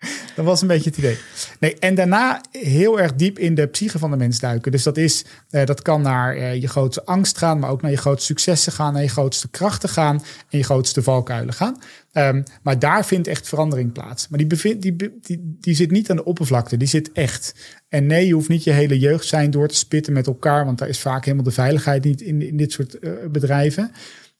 Dat 0.36 0.44
was 0.44 0.62
een 0.62 0.68
beetje 0.68 0.88
het 0.88 0.98
idee. 0.98 1.18
Nee, 1.60 1.78
en 1.78 1.94
daarna 1.94 2.40
heel 2.50 3.00
erg 3.00 3.14
diep 3.14 3.38
in 3.38 3.54
de 3.54 3.66
psyche 3.66 3.98
van 3.98 4.10
de 4.10 4.16
mens 4.16 4.40
duiken. 4.40 4.72
Dus 4.72 4.82
dat, 4.82 4.96
is, 4.96 5.24
eh, 5.50 5.66
dat 5.66 5.82
kan 5.82 6.02
naar 6.02 6.36
eh, 6.36 6.60
je 6.60 6.68
grootste 6.68 7.04
angst 7.04 7.38
gaan, 7.38 7.58
maar 7.58 7.70
ook 7.70 7.82
naar 7.82 7.90
je 7.90 7.96
grootste 7.96 8.26
successen 8.26 8.72
gaan, 8.72 8.92
naar 8.92 9.02
je 9.02 9.08
grootste 9.08 9.48
krachten 9.48 9.88
gaan 9.88 10.22
en 10.48 10.58
je 10.58 10.64
grootste 10.64 11.02
valkuilen 11.02 11.54
gaan. 11.54 11.78
Um, 12.12 12.42
maar 12.62 12.78
daar 12.78 13.04
vindt 13.06 13.28
echt 13.28 13.48
verandering 13.48 13.92
plaats. 13.92 14.28
Maar 14.28 14.38
die, 14.38 14.46
bevindt, 14.46 14.82
die, 14.82 14.96
die, 15.22 15.56
die 15.60 15.74
zit 15.74 15.90
niet 15.90 16.10
aan 16.10 16.16
de 16.16 16.24
oppervlakte, 16.24 16.76
die 16.76 16.88
zit 16.88 17.12
echt. 17.12 17.54
En 17.88 18.06
nee, 18.06 18.26
je 18.26 18.34
hoeft 18.34 18.48
niet 18.48 18.64
je 18.64 18.70
hele 18.70 18.98
jeugd 18.98 19.26
zijn 19.26 19.50
door 19.50 19.68
te 19.68 19.74
spitten 19.74 20.12
met 20.12 20.26
elkaar, 20.26 20.64
want 20.64 20.78
daar 20.78 20.88
is 20.88 21.00
vaak 21.00 21.24
helemaal 21.24 21.44
de 21.44 21.50
veiligheid 21.50 22.04
niet 22.04 22.20
in, 22.20 22.42
in 22.42 22.56
dit 22.56 22.72
soort 22.72 22.96
uh, 23.00 23.12
bedrijven. 23.30 23.92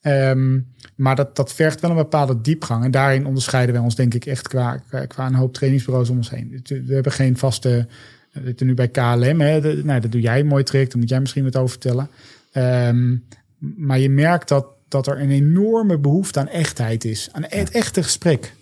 Um, 0.03 0.67
maar 0.95 1.15
dat, 1.15 1.35
dat 1.35 1.53
vergt 1.53 1.81
wel 1.81 1.89
een 1.89 1.95
bepaalde 1.95 2.41
diepgang. 2.41 2.83
En 2.83 2.91
daarin 2.91 3.25
onderscheiden 3.25 3.75
wij 3.75 3.83
ons 3.83 3.95
denk 3.95 4.13
ik 4.13 4.25
echt 4.25 4.47
qua, 4.47 4.77
qua, 4.87 5.05
qua 5.05 5.25
een 5.25 5.35
hoop 5.35 5.53
trainingsbureaus 5.53 6.09
om 6.09 6.17
ons 6.17 6.29
heen. 6.29 6.61
We 6.67 6.93
hebben 6.93 7.11
geen 7.11 7.37
vaste... 7.37 7.87
We 8.31 8.41
zitten 8.43 8.67
nu 8.67 8.73
bij 8.73 8.87
KLM. 8.87 9.41
Hè, 9.41 9.61
de, 9.61 9.81
nou, 9.83 9.99
dat 9.99 10.11
doe 10.11 10.21
jij 10.21 10.39
een 10.39 10.47
mooi 10.47 10.63
traject. 10.63 10.91
Daar 10.91 10.99
moet 10.99 11.09
jij 11.09 11.19
misschien 11.19 11.43
wat 11.43 11.55
over 11.55 11.69
vertellen. 11.69 12.09
Um, 12.53 13.23
Maar 13.57 13.99
je 13.99 14.09
merkt 14.09 14.47
dat, 14.47 14.65
dat 14.87 15.07
er 15.07 15.19
een 15.19 15.31
enorme 15.31 15.97
behoefte 15.97 16.39
aan 16.39 16.47
echtheid 16.47 17.05
is. 17.05 17.29
Aan 17.31 17.43
het 17.47 17.71
echte 17.71 18.03
gesprek 18.03 18.53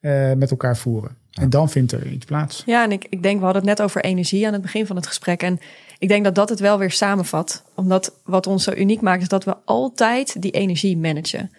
eh, 0.00 0.32
met 0.32 0.50
elkaar 0.50 0.76
voeren. 0.76 1.16
En 1.32 1.50
dan 1.50 1.70
vindt 1.70 1.92
er 1.92 2.06
iets 2.06 2.24
plaats. 2.24 2.62
Ja, 2.66 2.84
en 2.84 2.92
ik, 2.92 3.06
ik 3.10 3.22
denk, 3.22 3.38
we 3.38 3.44
hadden 3.44 3.62
het 3.62 3.78
net 3.78 3.82
over 3.86 4.04
energie 4.04 4.46
aan 4.46 4.52
het 4.52 4.62
begin 4.62 4.86
van 4.86 4.96
het 4.96 5.06
gesprek. 5.06 5.42
En 5.42 5.58
ik 5.98 6.08
denk 6.08 6.24
dat 6.24 6.34
dat 6.34 6.48
het 6.48 6.60
wel 6.60 6.78
weer 6.78 6.90
samenvat. 6.90 7.64
Omdat 7.74 8.12
wat 8.24 8.46
ons 8.46 8.64
zo 8.64 8.72
uniek 8.72 9.00
maakt, 9.00 9.22
is 9.22 9.28
dat 9.28 9.44
we 9.44 9.56
altijd 9.64 10.42
die 10.42 10.50
energie 10.50 10.96
managen. 10.96 11.50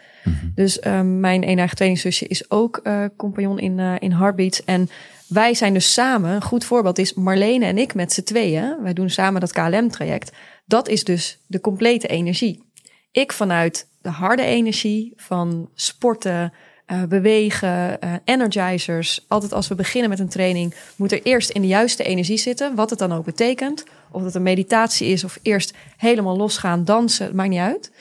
Dus 0.55 0.79
ehm, 0.79 1.19
mijn 1.19 1.47
een 1.47 1.57
eigen 1.57 1.75
tweelingzusje 1.75 2.27
is 2.27 2.51
ook 2.51 2.77
eh, 2.77 3.03
compagnon 3.17 3.59
in, 3.59 3.79
eh, 3.79 3.93
in 3.99 4.11
Heartbeats. 4.11 4.63
En 4.63 4.89
wij 5.27 5.53
zijn 5.53 5.73
dus 5.73 5.93
samen, 5.93 6.31
een 6.31 6.41
goed 6.41 6.65
voorbeeld 6.65 6.97
is 6.97 7.13
Marlene 7.13 7.65
en 7.65 7.77
ik 7.77 7.93
met 7.93 8.13
z'n 8.13 8.23
tweeën. 8.23 8.77
Wij 8.81 8.93
doen 8.93 9.09
samen 9.09 9.41
dat 9.41 9.51
KLM-traject. 9.51 10.31
Dat 10.65 10.88
is 10.88 11.03
dus 11.03 11.39
de 11.47 11.59
complete 11.59 12.07
energie. 12.07 12.63
Ik 13.11 13.33
vanuit 13.33 13.88
de 14.01 14.09
harde 14.09 14.43
energie 14.43 15.13
van 15.15 15.69
sporten, 15.75 16.53
eh, 16.86 17.03
bewegen, 17.03 17.99
energizers. 18.25 19.25
Altijd 19.27 19.53
als 19.53 19.67
we 19.67 19.75
beginnen 19.75 20.09
met 20.09 20.19
een 20.19 20.29
training, 20.29 20.75
moet 20.95 21.11
er 21.11 21.23
eerst 21.23 21.49
in 21.49 21.61
de 21.61 21.67
juiste 21.67 22.03
energie 22.03 22.38
zitten. 22.38 22.75
Wat 22.75 22.89
het 22.89 22.99
dan 22.99 23.13
ook 23.13 23.25
betekent. 23.25 23.83
Of 24.16 24.24
het 24.24 24.36
een 24.36 24.41
meditatie 24.43 25.07
is 25.07 25.24
of 25.24 25.39
eerst 25.41 25.74
helemaal 25.97 26.38
losgaan, 26.38 26.86
dansen, 26.86 27.26
het 27.26 27.36
maakt 27.36 27.49
niet 27.49 27.59
uit. 27.59 27.91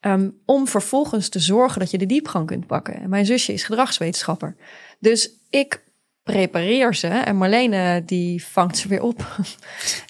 Ehm, 0.00 0.28
om 0.44 0.66
vervolgens 0.68 1.28
te 1.28 1.38
zorgen 1.38 1.80
dat 1.80 1.90
je 1.90 1.98
de 1.98 2.06
diepgang 2.06 2.46
kunt 2.46 2.66
pakken. 2.66 3.00
En 3.00 3.08
mijn 3.08 3.26
zusje 3.26 3.52
is 3.52 3.64
gedragswetenschapper. 3.64 4.56
Dus 5.00 5.30
ik 5.50 5.82
prepareer 6.22 6.94
ze 6.94 7.06
en 7.06 7.36
Marlene 7.36 8.02
die 8.06 8.44
vangt 8.44 8.76
ze 8.76 8.88
weer 8.88 9.02
op. 9.02 9.26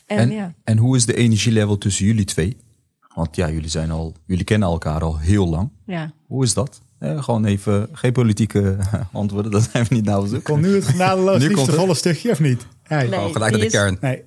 en, 0.06 0.18
En, 0.18 0.30
ja. 0.30 0.54
en 0.64 0.78
hoe 0.78 0.96
is 0.96 1.06
de 1.06 1.14
energielevel 1.14 1.78
tussen 1.78 2.06
jullie 2.06 2.24
twee? 2.24 2.56
Want 3.14 3.36
ja, 3.36 3.50
jullie, 3.50 3.68
zijn 3.68 3.90
al, 3.90 4.14
jullie 4.26 4.44
kennen 4.44 4.68
elkaar 4.68 5.00
al 5.02 5.18
heel 5.18 5.48
lang. 5.48 5.70
ja. 5.86 6.12
Hoe 6.26 6.44
is 6.44 6.54
dat? 6.54 6.80
Eh, 6.98 7.22
gewoon 7.22 7.44
even, 7.44 7.88
geen 7.92 8.12
politieke 8.12 8.76
antwoorden, 9.12 9.50
dat 9.50 9.68
zijn 9.72 9.84
we 9.88 9.94
niet 9.94 10.04
naar 10.04 10.18
op 10.18 10.26
zoek. 10.26 10.44
Komt 10.44 10.62
nu 10.62 10.74
het 10.74 10.84
genadeloos 10.84 11.38
Nu 11.38 11.44
komt 11.46 11.48
liefste 11.56 11.70
het. 11.70 11.80
volle 11.80 11.94
stukje 11.94 12.30
of 12.30 12.40
niet? 12.40 12.66
Nee. 12.88 13.08
Nee. 13.08 13.18
Oh, 13.20 13.32
gelijk 13.32 13.50
naar 13.50 13.60
de 13.60 13.66
is- 13.66 13.72
kern. 13.72 13.96
nee. 14.00 14.24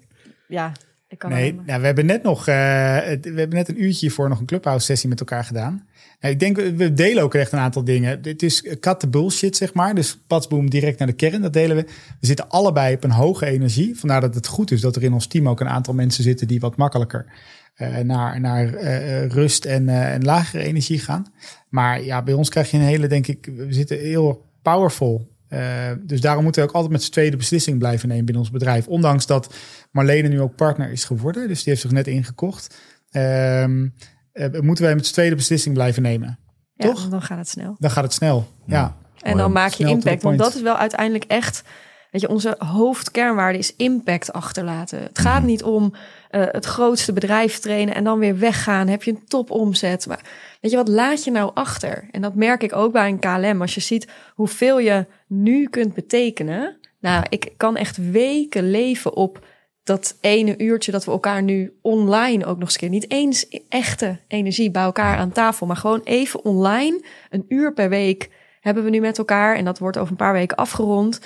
Ja, 0.47 0.71
kan 1.17 1.29
Nee, 1.29 1.53
nou, 1.65 1.79
we 1.79 1.85
hebben 1.85 2.05
net 2.05 2.23
nog 2.23 2.39
eh, 2.39 2.55
we 2.55 3.19
hebben 3.21 3.49
net 3.49 3.69
een 3.69 3.83
uurtje 3.83 3.99
hiervoor 3.99 4.29
nog 4.29 4.39
een 4.39 4.45
clubhouse 4.45 4.85
sessie 4.85 5.09
met 5.09 5.19
elkaar 5.19 5.43
gedaan. 5.43 5.87
Nou, 6.19 6.33
ik 6.33 6.39
denk, 6.39 6.55
we- 6.57 6.93
delen 6.93 7.23
ook 7.23 7.33
echt 7.33 7.51
een 7.51 7.59
aantal 7.59 7.83
dingen. 7.83 8.21
Dit 8.21 8.43
is 8.43 8.61
cut 8.79 8.99
the 8.99 9.07
bullshit, 9.07 9.55
zeg 9.55 9.73
maar. 9.73 9.95
Dus 9.95 10.19
patsboom 10.27 10.69
direct 10.69 10.97
naar 10.99 11.07
de 11.07 11.13
kern, 11.13 11.41
dat 11.41 11.53
delen 11.53 11.75
we. 11.75 11.83
We 12.19 12.25
zitten 12.25 12.49
allebei 12.49 12.95
op 12.95 13.03
een 13.03 13.11
hoge 13.11 13.45
energie. 13.45 13.99
Vandaar 13.99 14.21
dat 14.21 14.35
het 14.35 14.47
goed 14.47 14.71
is 14.71 14.81
dat 14.81 14.95
er 14.95 15.03
in 15.03 15.13
ons 15.13 15.27
team 15.27 15.49
ook 15.49 15.59
een 15.59 15.69
aantal 15.69 15.93
mensen 15.93 16.23
zitten 16.23 16.47
die 16.47 16.59
wat 16.59 16.77
makkelijker 16.77 17.25
eh, 17.75 17.97
naar, 17.97 18.39
naar 18.39 18.73
eh, 18.73 19.27
rust 19.27 19.65
en, 19.65 19.89
en 19.89 20.23
lagere 20.23 20.63
energie 20.63 20.99
gaan. 20.99 21.25
Maar 21.69 22.03
ja, 22.03 22.23
bij 22.23 22.33
ons 22.33 22.49
krijg 22.49 22.71
je 22.71 22.77
een 22.77 22.83
hele, 22.83 23.07
denk 23.07 23.27
ik, 23.27 23.49
we 23.55 23.73
zitten 23.73 23.99
heel 23.99 24.45
powerful. 24.61 25.27
Eh, 25.47 25.91
dus 26.01 26.21
daarom 26.21 26.43
moeten 26.43 26.61
we 26.61 26.67
ook 26.67 26.73
altijd 26.75 26.91
met 26.93 27.03
z'n 27.03 27.11
tweede 27.11 27.37
beslissing 27.37 27.77
blijven 27.79 28.07
nemen 28.07 28.25
binnen 28.25 28.43
ons 28.43 28.51
bedrijf. 28.53 28.87
Ondanks 28.87 29.25
dat 29.25 29.53
Marlene 29.91 30.27
nu 30.27 30.41
ook 30.41 30.55
partner 30.55 30.91
is 30.91 31.03
geworden. 31.03 31.47
Dus 31.47 31.57
die 31.57 31.69
heeft 31.69 31.81
zich 31.81 31.91
net 31.91 32.07
ingekocht. 32.07 32.77
Ehm, 33.11 33.87
eh, 34.31 34.59
moeten 34.59 34.83
wij 34.83 34.95
met 34.95 35.05
z'n 35.07 35.13
tweede 35.13 35.35
beslissing 35.35 35.75
blijven 35.75 36.01
nemen. 36.01 36.39
ja, 36.73 36.85
toch? 36.87 37.09
dan 37.09 37.21
gaat 37.21 37.37
het 37.37 37.49
snel. 37.49 37.75
Dan 37.79 37.91
gaat 37.91 38.03
het 38.03 38.13
snel. 38.13 38.47
Ja. 38.65 38.95
En 39.21 39.37
dan 39.37 39.51
maak 39.51 39.71
je 39.71 39.87
impact. 39.87 40.23
Want 40.23 40.37
dat 40.37 40.55
is 40.55 40.61
wel 40.61 40.77
uiteindelijk 40.77 41.23
echt. 41.23 41.63
Weet 42.11 42.21
je, 42.21 42.29
onze 42.29 42.55
hoofdkernwaarde 42.57 43.57
is 43.57 43.75
impact 43.75 44.33
achterlaten. 44.33 44.99
Het 45.01 45.19
gaat 45.19 45.39
Mhm. 45.39 45.45
niet 45.45 45.63
om 45.63 45.93
eh, 46.35 46.43
het 46.51 46.65
grootste 46.65 47.13
bedrijf 47.13 47.59
trainen 47.59 47.95
en 47.95 48.03
dan 48.03 48.19
weer 48.19 48.39
weggaan. 48.39 48.87
Heb 48.87 49.03
je 49.03 49.11
een 49.11 49.25
topomzet. 49.27 50.07
Maar 50.07 50.21
weet 50.61 50.71
je 50.71 50.77
wat, 50.77 50.87
laat 50.87 51.23
je 51.23 51.31
nou 51.31 51.51
achter? 51.53 52.07
En 52.11 52.21
dat 52.21 52.35
merk 52.35 52.63
ik 52.63 52.75
ook 52.75 52.91
bij 52.91 53.09
een 53.09 53.19
KLM. 53.19 53.61
Als 53.61 53.75
je 53.75 53.81
ziet 53.81 54.07
hoeveel 54.33 54.79
je 54.79 55.05
nu 55.27 55.67
kunt 55.69 55.93
betekenen. 55.93 56.77
Nou, 56.99 57.25
ik 57.29 57.53
kan 57.57 57.77
echt 57.77 58.11
weken 58.11 58.71
leven 58.71 59.15
op 59.15 59.45
dat 59.83 60.17
ene 60.21 60.57
uurtje 60.57 60.91
dat 60.91 61.05
we 61.05 61.11
elkaar 61.11 61.43
nu 61.43 61.77
online 61.81 62.45
ook 62.45 62.57
nog 62.57 62.63
eens 62.63 62.73
een 62.73 62.79
keer 62.79 62.89
niet 62.89 63.11
eens 63.11 63.47
echte 63.69 64.19
energie 64.27 64.71
bij 64.71 64.83
elkaar 64.83 65.17
aan 65.17 65.31
tafel, 65.31 65.67
maar 65.67 65.75
gewoon 65.75 66.01
even 66.03 66.45
online 66.45 67.03
een 67.29 67.45
uur 67.47 67.73
per 67.73 67.89
week 67.89 68.29
hebben 68.59 68.83
we 68.83 68.89
nu 68.89 68.99
met 68.99 69.17
elkaar 69.17 69.55
en 69.55 69.65
dat 69.65 69.79
wordt 69.79 69.97
over 69.97 70.11
een 70.11 70.17
paar 70.17 70.33
weken 70.33 70.57
afgerond. 70.57 71.19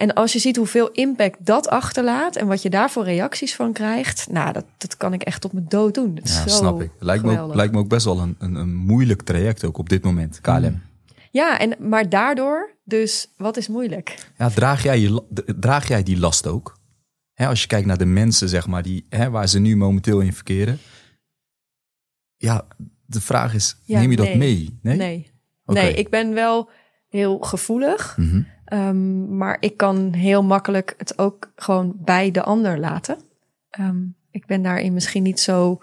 En 0.00 0.14
als 0.14 0.32
je 0.32 0.38
ziet 0.38 0.56
hoeveel 0.56 0.90
impact 0.90 1.36
dat 1.46 1.68
achterlaat 1.68 2.36
en 2.36 2.46
wat 2.46 2.62
je 2.62 2.70
daar 2.70 2.90
voor 2.90 3.04
reacties 3.04 3.54
van 3.54 3.72
krijgt, 3.72 4.26
nou, 4.30 4.52
dat, 4.52 4.64
dat 4.78 4.96
kan 4.96 5.12
ik 5.12 5.22
echt 5.22 5.44
op 5.44 5.52
mijn 5.52 5.68
dood 5.68 5.94
doen. 5.94 6.14
Dat 6.14 6.28
Ja, 6.28 6.48
snap 6.48 6.82
ik. 6.82 6.90
Lijkt 6.98 7.24
me, 7.24 7.40
ook, 7.40 7.54
lijkt 7.54 7.72
me 7.72 7.78
ook 7.78 7.88
best 7.88 8.04
wel 8.04 8.20
een, 8.20 8.36
een, 8.38 8.54
een 8.54 8.74
moeilijk 8.74 9.22
traject 9.22 9.64
ook 9.64 9.78
op 9.78 9.88
dit 9.88 10.04
moment, 10.04 10.40
KLM. 10.40 10.82
Ja, 11.30 11.58
en, 11.58 11.74
maar 11.88 12.08
daardoor, 12.08 12.70
dus 12.84 13.28
wat 13.36 13.56
is 13.56 13.68
moeilijk? 13.68 14.30
Ja, 14.38 14.48
draag, 14.48 14.82
jij 14.82 14.98
je, 15.00 15.22
draag 15.58 15.88
jij 15.88 16.02
die 16.02 16.18
last 16.18 16.46
ook? 16.46 16.78
Als 17.34 17.60
je 17.60 17.66
kijkt 17.66 17.86
naar 17.86 17.98
de 17.98 18.04
mensen, 18.04 18.48
zeg 18.48 18.66
maar, 18.66 18.82
die, 18.82 19.06
waar 19.30 19.48
ze 19.48 19.58
nu 19.58 19.76
momenteel 19.76 20.20
in 20.20 20.32
verkeren. 20.32 20.78
Ja, 22.36 22.66
de 23.06 23.20
vraag 23.20 23.54
is, 23.54 23.76
Ja, 23.84 24.00
neem 24.00 24.10
je 24.10 24.16
dat 24.16 24.34
mee? 24.34 24.78
Nee? 24.82 24.96
Nee. 24.96 25.30
Nee, 25.64 25.94
ik 25.94 26.08
ben 26.10 26.34
wel 26.34 26.70
heel 27.08 27.38
gevoelig. 27.38 28.16
Mhm. 28.16 28.42
Ehm, 28.70 29.36
maar 29.36 29.56
ik 29.60 29.76
kan 29.76 30.12
heel 30.12 30.42
makkelijk 30.42 30.94
het 30.98 31.18
ook 31.18 31.52
gewoon 31.56 31.92
bij 31.96 32.30
de 32.30 32.42
ander 32.42 32.78
laten. 32.78 33.18
Ehm, 33.70 33.98
ik 34.30 34.46
ben 34.46 34.62
daarin 34.62 34.92
misschien 34.92 35.22
niet 35.22 35.40
zo. 35.40 35.78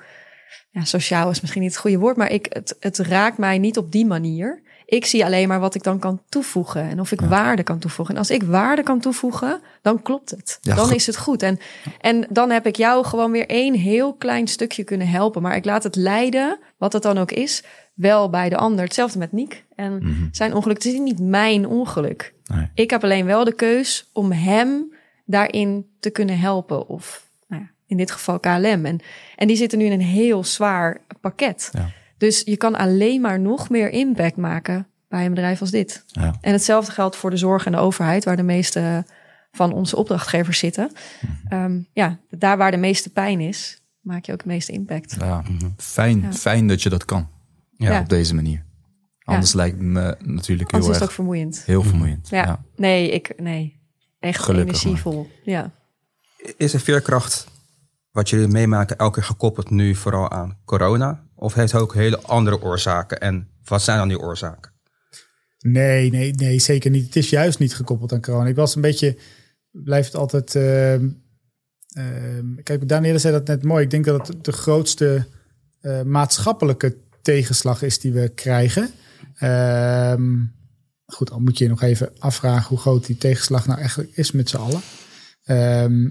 Ja, 0.70 0.84
sociaal 0.84 1.30
is 1.30 1.42
misschien 1.42 1.62
niet 1.62 1.72
het 1.72 1.80
goede 1.80 1.98
woord, 1.98 2.18
maar 2.18 2.32
ik, 2.32 2.48
het, 2.50 2.76
het 2.80 2.98
raakt 2.98 3.38
mij 3.38 3.58
niet 3.58 3.78
op 3.78 3.92
die 3.92 4.06
manier. 4.06 4.62
Ik 4.86 5.06
zie 5.06 5.26
alleen 5.26 5.48
maar 5.48 5.60
wat 5.60 5.76
ik 5.76 5.84
dan 5.84 6.00
kan 6.00 6.22
toevoegen 6.30 6.82
en 6.82 7.00
of 7.00 7.12
ik 7.12 7.22
waarde 7.22 7.64
kan 7.64 7.80
toevoegen. 7.80 8.14
En 8.16 8.20
als 8.20 8.30
ik 8.30 8.44
waarde 8.44 8.84
kan 8.84 9.00
toevoegen, 9.00 9.62
dan 9.82 10.02
klopt 10.02 10.30
het. 10.30 10.58
Ja, 10.62 10.76
dan 10.76 10.86
goed. 10.86 10.96
is 10.96 11.08
het 11.08 11.18
goed. 11.18 11.42
En, 11.42 11.60
en 12.02 12.26
dan 12.30 12.50
heb 12.50 12.66
ik 12.66 12.76
jou 12.76 13.06
gewoon 13.06 13.32
weer 13.32 13.48
één 13.48 13.74
heel 13.74 14.14
klein 14.14 14.48
stukje 14.48 14.84
kunnen 14.84 15.08
helpen. 15.08 15.42
Maar 15.42 15.56
ik 15.56 15.66
laat 15.66 15.84
het 15.84 15.96
leiden, 15.96 16.60
wat 16.78 16.94
het 16.94 17.04
dan 17.04 17.18
ook 17.18 17.32
is, 17.32 17.64
wel 17.98 18.30
bij 18.30 18.50
de 18.50 18.58
ander. 18.58 18.84
Hetzelfde 18.84 19.20
met 19.20 19.32
Niek. 19.32 19.66
En 19.76 20.30
zijn 20.32 20.54
ongeluk, 20.54 20.78
het 20.84 20.86
is 20.94 21.00
niet 21.00 21.20
mijn 21.20 21.68
ongeluk. 21.68 22.34
Nee. 22.46 22.70
Ik 22.74 22.90
heb 22.90 23.04
alleen 23.04 23.26
wel 23.26 23.44
de 23.44 23.54
keus 23.54 24.10
om 24.14 24.32
hem 24.32 24.94
daarin 25.26 25.86
te 26.00 26.10
kunnen 26.10 26.40
helpen. 26.40 26.88
Of 26.88 27.28
nou 27.48 27.62
ja, 27.62 27.70
in 27.88 27.98
dit 27.98 28.12
geval 28.12 28.40
KLM. 28.40 28.86
En, 28.86 29.00
en 29.36 29.48
die 29.48 29.56
zitten 29.56 29.78
nu 29.78 29.86
in 29.86 29.92
een 29.92 30.02
heel 30.02 30.44
zwaar 30.44 31.02
pakket. 31.22 31.70
Ja. 31.74 31.90
Dus 32.18 32.42
je 32.46 32.58
kan 32.58 32.76
alleen 32.76 33.22
maar 33.22 33.40
nog 33.40 33.70
meer 33.70 33.90
impact 33.90 34.36
maken 34.36 34.88
bij 35.10 35.26
een 35.26 35.34
bedrijf 35.34 35.62
als 35.62 35.72
dit. 35.72 36.04
Ja. 36.08 36.36
En 36.42 36.52
hetzelfde 36.52 36.92
geldt 36.92 37.16
voor 37.16 37.30
de 37.30 37.38
zorg 37.38 37.66
en 37.66 37.72
de 37.72 37.78
overheid, 37.78 38.26
waar 38.26 38.36
de 38.36 38.44
meeste 38.44 39.06
van 39.52 39.74
onze 39.74 39.96
opdrachtgevers 39.96 40.60
zitten. 40.60 40.92
Mhm. 41.22 41.54
Ehm, 41.54 41.80
ja, 41.94 42.18
daar 42.30 42.58
waar 42.58 42.72
de 42.72 42.78
meeste 42.78 43.10
pijn 43.10 43.40
is, 43.40 43.82
maak 44.02 44.26
je 44.26 44.32
ook 44.32 44.38
het 44.38 44.48
meeste 44.48 44.72
impact. 44.72 45.16
Ja, 45.20 45.44
fijn, 45.78 46.22
Ja. 46.22 46.34
fijn 46.34 46.68
dat 46.68 46.82
je 46.84 46.90
dat 46.90 47.06
kan 47.06 47.28
Ja. 47.78 47.92
Ja. 47.92 48.00
op 48.00 48.10
deze 48.10 48.36
manier. 48.36 48.66
Anders 49.24 49.54
lijkt 49.54 49.80
me 49.80 50.16
natuurlijk 50.20 50.72
heel 50.72 50.80
Anders 50.80 50.88
is 50.90 50.96
het 51.00 51.04
ook 51.04 51.16
vermoeiend. 51.16 51.64
heel 51.66 51.84
vermoeiend. 51.84 52.30
Ja. 52.30 52.44
Ja. 52.44 52.64
Nee, 52.76 53.10
ik, 53.12 53.34
nee. 53.42 53.80
Echt 54.20 54.44
Gelukkig 54.44 54.84
energievol. 54.84 55.30
Ja. 55.44 55.72
Is 56.58 56.72
de 56.72 56.80
veerkracht 56.80 57.48
wat 58.12 58.30
jullie 58.30 58.48
meemaken 58.48 58.98
elke 58.98 59.14
keer 59.14 59.24
gekoppeld 59.24 59.70
nu 59.70 59.96
vooral 59.96 60.32
aan 60.32 60.58
corona? 60.66 61.24
Of 61.36 61.54
heeft 61.54 61.72
het 61.72 61.82
ook 61.82 61.94
hele 61.94 62.22
andere 62.22 62.62
oorzaken? 62.62 63.20
En 63.20 63.50
wat 63.64 63.82
zijn 63.82 63.98
dan 63.98 64.08
die 64.08 64.20
oorzaken? 64.20 64.72
Nee, 65.60 66.10
nee, 66.12 66.32
nee, 66.34 66.60
zeker 66.60 66.92
niet. 66.92 67.06
Het 67.06 67.16
is 67.16 67.30
juist 67.30 67.60
niet 67.60 67.76
gekoppeld 67.76 68.14
aan 68.14 68.22
corona. 68.22 68.48
Ik 68.50 68.56
was 68.56 68.76
een 68.76 68.82
beetje, 68.82 69.18
blijft 69.72 70.16
altijd. 70.16 70.56
ehm, 70.56 71.10
ehm, 71.88 72.56
kijk, 72.64 72.88
Danielle 72.90 73.20
zei 73.20 73.34
dat 73.34 73.48
net 73.48 73.64
mooi. 73.64 73.84
Ik 73.84 73.90
denk 73.92 74.06
dat 74.06 74.28
het 74.28 74.44
de 74.44 74.52
grootste 74.52 75.28
eh, 75.82 76.02
maatschappelijke 76.02 76.98
tegenslag 77.34 77.82
is 77.82 78.00
die 78.00 78.14
we 78.14 78.32
krijgen. 78.36 78.90
Ehm, 79.38 80.36
goed, 81.06 81.32
al 81.32 81.40
moet 81.40 81.58
je 81.58 81.64
je 81.64 81.70
nog 81.70 81.82
even 81.82 82.12
afvragen 82.20 82.70
hoe 82.70 82.78
groot 82.78 83.06
die 83.06 83.18
tegenslag 83.18 83.68
nou 83.68 83.80
eigenlijk 83.80 84.10
is 84.14 84.32
met 84.32 84.50
z'n 84.50 84.58
allen. 84.58 84.82
Ehm, 85.44 86.08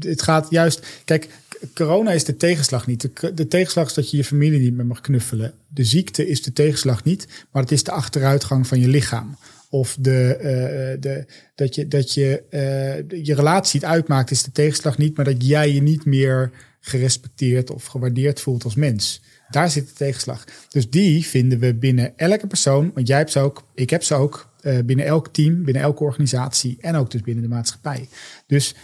het, 0.00 0.22
gaat 0.22 0.46
juist. 0.50 0.86
Kijk, 1.04 1.28
corona 1.74 2.10
is 2.10 2.24
de 2.24 2.36
tegenslag 2.36 2.86
niet. 2.86 3.00
De, 3.00 3.34
de 3.34 3.48
tegenslag 3.48 3.86
is 3.86 3.94
dat 3.94 4.10
je 4.10 4.16
je 4.16 4.24
familie 4.24 4.60
niet 4.60 4.74
meer 4.74 4.86
mag 4.86 5.00
knuffelen. 5.00 5.52
De 5.68 5.84
ziekte 5.84 6.28
is 6.28 6.42
de 6.42 6.52
tegenslag 6.52 7.04
niet, 7.04 7.26
maar 7.50 7.62
het 7.62 7.72
is 7.72 7.84
de 7.84 7.90
achteruitgang 7.90 8.66
van 8.66 8.80
je 8.80 8.88
lichaam. 8.88 9.36
Of 9.70 9.96
de, 10.00 10.34
eh, 10.34 11.00
de, 11.00 11.26
dat 11.54 11.74
je, 11.74 11.88
dat 11.88 12.14
je, 12.14 12.42
eh, 12.50 13.24
je 13.24 13.34
relatie 13.34 13.80
het 13.80 13.88
uitmaakt, 13.88 14.30
is 14.30 14.42
de 14.42 14.52
tegenslag 14.52 14.98
niet, 14.98 15.16
maar 15.16 15.24
dat 15.24 15.46
jij 15.46 15.72
je 15.72 15.82
niet 15.82 16.04
meer 16.04 16.50
gerespecteerd 16.80 17.70
of 17.70 17.84
gewaardeerd 17.84 18.40
voelt 18.40 18.64
als 18.64 18.74
mens. 18.74 19.22
Daar 19.50 19.70
zit 19.70 19.88
de 19.88 19.94
tegenslag. 19.94 20.44
Dus 20.68 20.90
die 20.90 21.26
vinden 21.26 21.58
we 21.58 21.74
binnen 21.74 22.12
elke 22.16 22.46
persoon, 22.46 22.90
want 22.94 23.06
jij 23.06 23.16
hebt 23.16 23.32
ze 23.32 23.38
ook, 23.38 23.66
ik 23.74 23.90
heb 23.90 24.02
ze 24.02 24.14
ook, 24.14 24.50
eh, 24.60 24.78
binnen 24.84 25.06
elk 25.06 25.28
team, 25.28 25.64
binnen 25.64 25.82
elke 25.82 26.04
organisatie 26.04 26.76
en 26.80 26.94
ook 26.94 27.10
dus 27.10 27.20
binnen 27.20 27.42
de 27.42 27.48
maatschappij. 27.48 28.08
Dus 28.46 28.74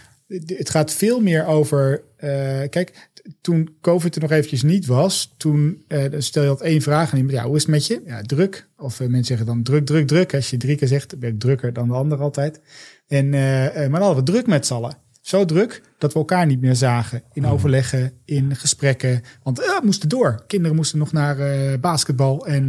het 0.45 0.69
gaat 0.69 0.91
veel 0.91 1.19
meer 1.19 1.45
over. 1.45 2.03
Uh, 2.19 2.29
kijk, 2.69 3.09
toen 3.41 3.77
COVID 3.81 4.15
er 4.15 4.21
nog 4.21 4.31
eventjes 4.31 4.63
niet 4.63 4.85
was, 4.85 5.33
toen 5.37 5.83
uh, 5.87 6.03
stel 6.17 6.41
je 6.41 6.47
dat 6.47 6.61
één 6.61 6.81
vraag 6.81 7.11
aan 7.11 7.17
iemand. 7.17 7.35
Ja, 7.35 7.45
hoe 7.45 7.55
is 7.55 7.61
het 7.61 7.71
met 7.71 7.87
je? 7.87 8.01
Ja, 8.05 8.21
druk. 8.21 8.67
Of 8.77 8.99
mensen 8.99 9.25
zeggen 9.25 9.45
dan 9.45 9.63
druk, 9.63 9.85
druk, 9.85 10.07
druk. 10.07 10.33
Als 10.33 10.49
je 10.49 10.57
drie 10.57 10.75
keer 10.75 10.87
zegt, 10.87 11.19
ben 11.19 11.29
ik 11.29 11.39
drukker 11.39 11.73
dan 11.73 11.87
de 11.87 11.93
ander 11.93 12.21
altijd. 12.21 12.61
En, 13.07 13.29
maar 13.29 13.89
dan 13.89 14.01
hadden 14.01 14.25
we 14.25 14.31
druk 14.31 14.47
met 14.47 14.65
z'n 14.65 14.73
allen. 14.73 14.97
Zo 15.27 15.45
druk 15.45 15.81
dat 15.97 16.13
we 16.13 16.19
elkaar 16.19 16.45
niet 16.45 16.61
meer 16.61 16.75
zagen. 16.75 17.23
In 17.33 17.43
hmm. 17.43 17.51
overleggen, 17.51 18.13
in 18.25 18.55
gesprekken. 18.55 19.21
Want 19.43 19.57
we 19.57 19.79
moesten 19.83 20.09
door. 20.09 20.43
Kinderen 20.47 20.75
moesten 20.75 20.99
nog 20.99 21.11
naar 21.11 21.79
basketbal. 21.79 22.45
En 22.45 22.67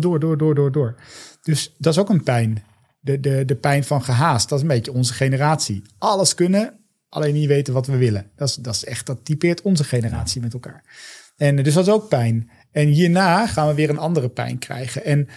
door, 0.00 0.38
door, 0.38 0.54
door, 0.54 0.72
door. 0.72 0.94
Dus 1.42 1.74
dat 1.78 1.92
is 1.92 1.98
ook 1.98 2.08
een 2.08 2.22
pijn 2.22 2.62
de, 3.00 3.20
de, 3.20 3.44
de 3.44 3.56
pijn 3.56 3.84
van 3.84 4.02
gehaast. 4.02 4.48
Dat 4.48 4.58
is 4.58 4.64
een 4.64 4.70
beetje 4.70 4.92
onze 4.92 5.12
generatie. 5.12 5.82
Alles 5.98 6.34
kunnen, 6.34 6.74
alleen 7.08 7.34
niet 7.34 7.48
weten 7.48 7.74
wat 7.74 7.86
we 7.86 7.96
willen. 7.96 8.30
Dat 8.36 8.48
is, 8.48 8.54
dat 8.54 8.74
is 8.74 8.84
echt, 8.84 9.06
dat 9.06 9.24
typeert 9.24 9.62
onze 9.62 9.84
generatie 9.84 10.40
met 10.40 10.52
elkaar. 10.52 10.84
En 11.36 11.56
dus 11.56 11.74
dat 11.74 11.86
is 11.86 11.92
ook 11.92 12.08
pijn. 12.08 12.50
En 12.70 12.86
hierna 12.86 13.46
gaan 13.46 13.68
we 13.68 13.74
weer 13.74 13.90
een 13.90 13.98
andere 13.98 14.28
pijn 14.28 14.58
krijgen. 14.58 15.04
En 15.04 15.28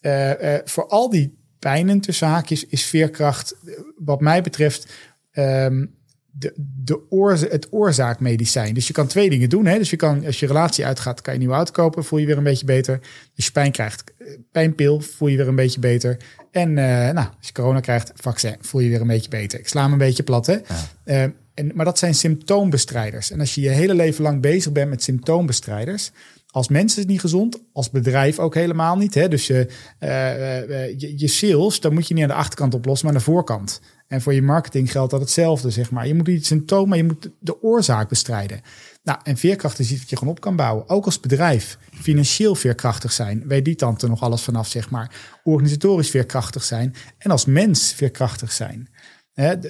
uh, 0.00 0.40
uh, 0.42 0.58
voor 0.64 0.88
al 0.88 1.10
die 1.10 1.38
pijnen 1.58 2.00
tussen 2.00 2.28
haakjes 2.28 2.66
is 2.66 2.84
veerkracht, 2.84 3.56
wat 3.96 4.20
mij 4.20 4.42
betreft, 4.42 4.92
um, 5.34 5.94
de, 6.38 6.52
de 6.84 7.10
oor, 7.10 7.32
het 7.32 7.66
oorzaakmedicijn. 7.70 8.74
Dus 8.74 8.86
je 8.86 8.92
kan 8.92 9.06
twee 9.06 9.30
dingen 9.30 9.48
doen. 9.48 9.66
Hè? 9.66 9.78
Dus 9.78 9.90
je 9.90 9.96
kan, 9.96 10.26
als 10.26 10.40
je 10.40 10.46
relatie 10.46 10.86
uitgaat, 10.86 11.20
kan 11.20 11.32
je 11.32 11.38
een 11.38 11.38
nieuwe 11.38 11.54
auto 11.54 11.72
kopen, 11.72 12.04
voel 12.04 12.18
je 12.18 12.26
weer 12.26 12.36
een 12.36 12.42
beetje 12.42 12.66
beter. 12.66 13.00
Als 13.36 13.46
je 13.46 13.52
pijn 13.52 13.72
krijgt, 13.72 14.04
eh, 14.18 14.26
pijnpil, 14.52 15.00
voel 15.00 15.28
je 15.28 15.36
weer 15.36 15.48
een 15.48 15.54
beetje 15.54 15.80
beter. 15.80 16.16
En 16.50 16.68
uh, 16.68 16.76
nou, 17.10 17.16
als 17.16 17.46
je 17.46 17.52
corona 17.52 17.80
krijgt, 17.80 18.12
vaccin, 18.14 18.56
voel 18.60 18.80
je 18.80 18.88
weer 18.88 19.00
een 19.00 19.06
beetje 19.06 19.30
beter. 19.30 19.58
Ik 19.58 19.68
sla 19.68 19.86
me 19.86 19.92
een 19.92 19.98
beetje 19.98 20.22
plat, 20.22 20.46
hè. 20.46 20.52
Ja. 20.52 20.60
Uh, 21.04 21.22
en, 21.54 21.70
maar 21.74 21.84
dat 21.84 21.98
zijn 21.98 22.14
symptoombestrijders. 22.14 23.30
En 23.30 23.40
als 23.40 23.54
je 23.54 23.60
je 23.60 23.68
hele 23.68 23.94
leven 23.94 24.22
lang 24.22 24.40
bezig 24.40 24.72
bent 24.72 24.90
met 24.90 25.02
symptoombestrijders, 25.02 26.10
als 26.50 26.68
mens 26.68 26.92
is 26.92 26.98
het 26.98 27.08
niet 27.08 27.20
gezond, 27.20 27.60
als 27.72 27.90
bedrijf 27.90 28.38
ook 28.38 28.54
helemaal 28.54 28.96
niet. 28.96 29.14
Hè? 29.14 29.28
Dus 29.28 29.46
je, 29.46 29.66
uh, 30.00 30.98
je, 30.98 31.12
je, 31.16 31.28
sales, 31.28 31.80
dan 31.80 31.94
moet 31.94 32.08
je 32.08 32.14
niet 32.14 32.22
aan 32.22 32.28
de 32.28 32.34
achterkant 32.34 32.74
oplossen, 32.74 33.06
maar 33.06 33.14
aan 33.14 33.22
de 33.22 33.30
voorkant. 33.30 33.80
En 34.06 34.22
voor 34.22 34.34
je 34.34 34.42
marketing 34.42 34.90
geldt 34.90 35.10
dat 35.10 35.20
hetzelfde, 35.20 35.70
zeg 35.70 35.90
maar. 35.90 36.06
Je 36.06 36.14
moet 36.14 36.26
niet 36.26 36.36
het 36.36 36.46
symptoom, 36.46 36.88
maar 36.88 36.98
je 36.98 37.04
moet 37.04 37.30
de 37.38 37.62
oorzaak 37.62 38.08
bestrijden. 38.08 38.60
Nou, 39.02 39.18
en 39.22 39.36
veerkracht 39.36 39.78
is 39.78 39.90
iets 39.90 40.00
wat 40.00 40.10
je 40.10 40.16
gewoon 40.16 40.34
op 40.34 40.40
kan 40.40 40.56
bouwen. 40.56 40.88
Ook 40.88 41.04
als 41.04 41.20
bedrijf. 41.20 41.78
Financieel 41.92 42.54
veerkrachtig 42.54 43.12
zijn. 43.12 43.46
Weet 43.46 43.64
die 43.64 43.74
tante 43.74 44.08
nog 44.08 44.22
alles 44.22 44.42
vanaf, 44.42 44.68
zeg 44.68 44.90
maar. 44.90 45.38
Organisatorisch 45.44 46.10
veerkrachtig 46.10 46.64
zijn. 46.64 46.94
En 47.18 47.30
als 47.30 47.44
mens 47.44 47.92
veerkrachtig 47.92 48.52
zijn. 48.52 48.88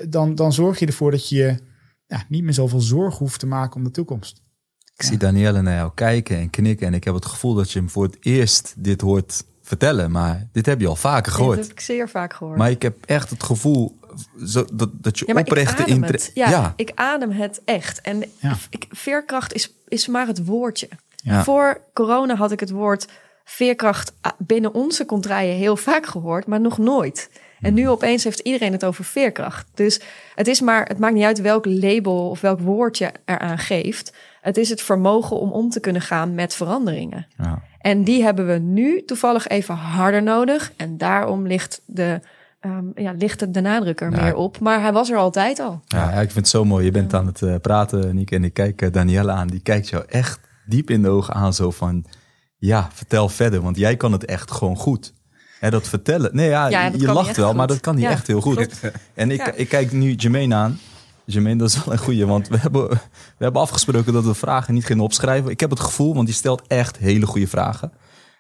dan, 0.09 0.35
dan 0.35 0.53
zorg 0.53 0.78
je 0.78 0.87
ervoor 0.87 1.11
dat 1.11 1.28
je 1.28 1.57
ja, 2.07 2.24
niet 2.28 2.43
meer 2.43 2.55
zoveel 2.55 2.80
zorg 2.80 3.18
hoeft 3.18 3.41
te 3.41 3.47
maken 3.47 3.76
om 3.76 3.85
de 3.85 3.91
toekomst. 3.91 4.43
Ik 4.97 5.03
zie 5.03 5.16
Danielle 5.16 5.62
naar 5.62 5.76
jou 5.76 5.91
kijken 5.95 6.37
en 6.37 6.51
knikken. 6.51 6.87
En 6.87 6.95
ik 6.95 7.05
heb 7.05 7.14
het 7.14 7.26
gevoel 7.26 7.55
dat 7.55 7.70
je 7.70 7.78
hem 7.78 7.91
voor 7.91 8.05
het 8.05 8.16
eerst 8.20 8.74
dit 8.76 9.01
hoort 9.01 9.45
vertellen. 9.62 10.11
Maar 10.11 10.49
dit 10.53 10.66
heb 10.66 10.80
je 10.80 10.87
al 10.87 10.97
vaker 10.97 11.32
gehoord. 11.32 11.57
dat 11.57 11.66
heb 11.66 11.76
ik 11.76 11.80
zeer 11.80 12.09
vaak 12.09 12.32
gehoord. 12.35 12.59
Maar 12.59 12.70
ik 12.70 12.82
heb 12.82 13.05
echt 13.05 13.30
het 13.30 13.43
gevoel 13.43 13.99
zo, 14.44 14.64
dat, 14.72 14.90
dat 14.92 15.18
je 15.18 15.24
ja, 15.26 15.40
oprechte 15.40 15.84
interesse. 15.84 16.30
Ja, 16.34 16.50
ja, 16.50 16.72
ik 16.76 16.92
adem 16.94 17.30
het 17.30 17.60
echt. 17.64 18.00
En 18.00 18.22
ik, 18.70 18.86
veerkracht 18.90 19.52
is, 19.52 19.74
is 19.88 20.06
maar 20.06 20.26
het 20.26 20.46
woordje. 20.46 20.88
Voor 21.24 21.80
corona 21.92 22.34
had 22.34 22.52
ik 22.52 22.60
het 22.60 22.70
woord 22.70 23.08
veerkracht 23.44 24.12
binnen 24.38 24.74
onze 24.74 25.04
contraien 25.04 25.56
heel 25.56 25.76
vaak 25.76 26.06
gehoord, 26.06 26.46
maar 26.46 26.60
nog 26.60 26.78
nooit. 26.78 27.30
En 27.60 27.74
nu 27.74 27.88
opeens 27.88 28.24
heeft 28.24 28.38
iedereen 28.38 28.72
het 28.72 28.84
over 28.84 29.04
veerkracht. 29.04 29.66
Dus 29.74 30.00
het 30.34 30.48
is 30.48 30.60
maar, 30.60 30.86
het 30.86 30.98
maakt 30.98 31.14
niet 31.14 31.24
uit 31.24 31.40
welk 31.40 31.66
label 31.66 32.30
of 32.30 32.40
welk 32.40 32.60
woordje 32.60 33.12
eraan 33.24 33.58
geeft. 33.58 34.12
Het 34.40 34.56
is 34.56 34.68
het 34.68 34.82
vermogen 34.82 35.38
om 35.40 35.52
om 35.52 35.70
te 35.70 35.80
kunnen 35.80 36.02
gaan 36.02 36.34
met 36.34 36.54
veranderingen. 36.54 37.26
Ja. 37.36 37.62
En 37.78 38.04
die 38.04 38.22
hebben 38.22 38.46
we 38.46 38.58
nu 38.58 39.04
toevallig 39.04 39.48
even 39.48 39.74
harder 39.74 40.22
nodig. 40.22 40.72
En 40.76 40.98
daarom 40.98 41.46
ligt 41.46 41.80
de 41.86 42.20
um, 42.64 42.92
ja, 42.94 43.12
ligt 43.12 43.54
de 43.54 43.60
nadruk 43.60 44.00
er 44.00 44.10
meer 44.10 44.34
op. 44.34 44.60
Maar 44.60 44.80
hij 44.80 44.92
was 44.92 45.10
er 45.10 45.16
altijd 45.16 45.58
al. 45.58 45.80
Ja, 45.86 46.10
ik 46.10 46.16
vind 46.30 46.34
het 46.34 46.48
zo 46.48 46.64
mooi. 46.64 46.84
Je 46.84 46.90
bent 46.90 47.14
aan 47.14 47.26
het 47.26 47.40
uh, 47.40 47.54
praten, 47.60 48.14
Nick. 48.14 48.30
En 48.30 48.44
ik 48.44 48.52
kijk 48.52 48.82
uh, 48.82 48.92
Danielle 48.92 49.32
aan. 49.32 49.46
Die 49.46 49.60
kijkt 49.60 49.88
jou 49.88 50.04
echt 50.08 50.40
diep 50.66 50.90
in 50.90 51.02
de 51.02 51.08
ogen 51.08 51.34
aan. 51.34 51.54
Zo 51.54 51.70
van, 51.70 52.04
ja, 52.58 52.88
vertel 52.92 53.28
verder. 53.28 53.60
Want 53.60 53.76
jij 53.76 53.96
kan 53.96 54.12
het 54.12 54.24
echt 54.24 54.50
gewoon 54.50 54.76
goed. 54.76 55.14
Hè, 55.60 55.70
dat 55.70 55.88
vertellen. 55.88 56.30
Nee, 56.36 56.48
ja, 56.48 56.68
je 56.86 57.12
lacht 57.12 57.36
wel, 57.36 57.54
maar 57.54 57.66
dat 57.66 57.80
kan 57.80 57.94
niet 57.94 58.04
echt 58.04 58.26
heel 58.26 58.40
goed. 58.40 58.80
En 59.14 59.30
ik, 59.30 59.46
ik 59.46 59.68
kijk 59.68 59.92
nu 59.92 60.12
Jermaine 60.12 60.54
aan. 60.54 60.78
Jermaine, 61.24 61.58
dat 61.58 61.68
is 61.68 61.84
wel 61.84 61.94
een 61.94 62.00
goeie. 62.00 62.26
Want 62.26 62.48
we 62.48 62.58
hebben, 62.58 62.88
we 62.88 62.98
hebben 63.44 63.62
afgesproken 63.62 64.12
dat 64.12 64.24
we 64.24 64.34
vragen 64.34 64.74
niet 64.74 64.86
gaan 64.86 65.00
opschrijven. 65.00 65.50
Ik 65.50 65.60
heb 65.60 65.70
het 65.70 65.80
gevoel, 65.80 66.14
want 66.14 66.26
die 66.26 66.34
stelt 66.34 66.62
echt 66.66 66.96
hele 66.96 67.26
goede 67.26 67.48
vragen. 67.48 67.92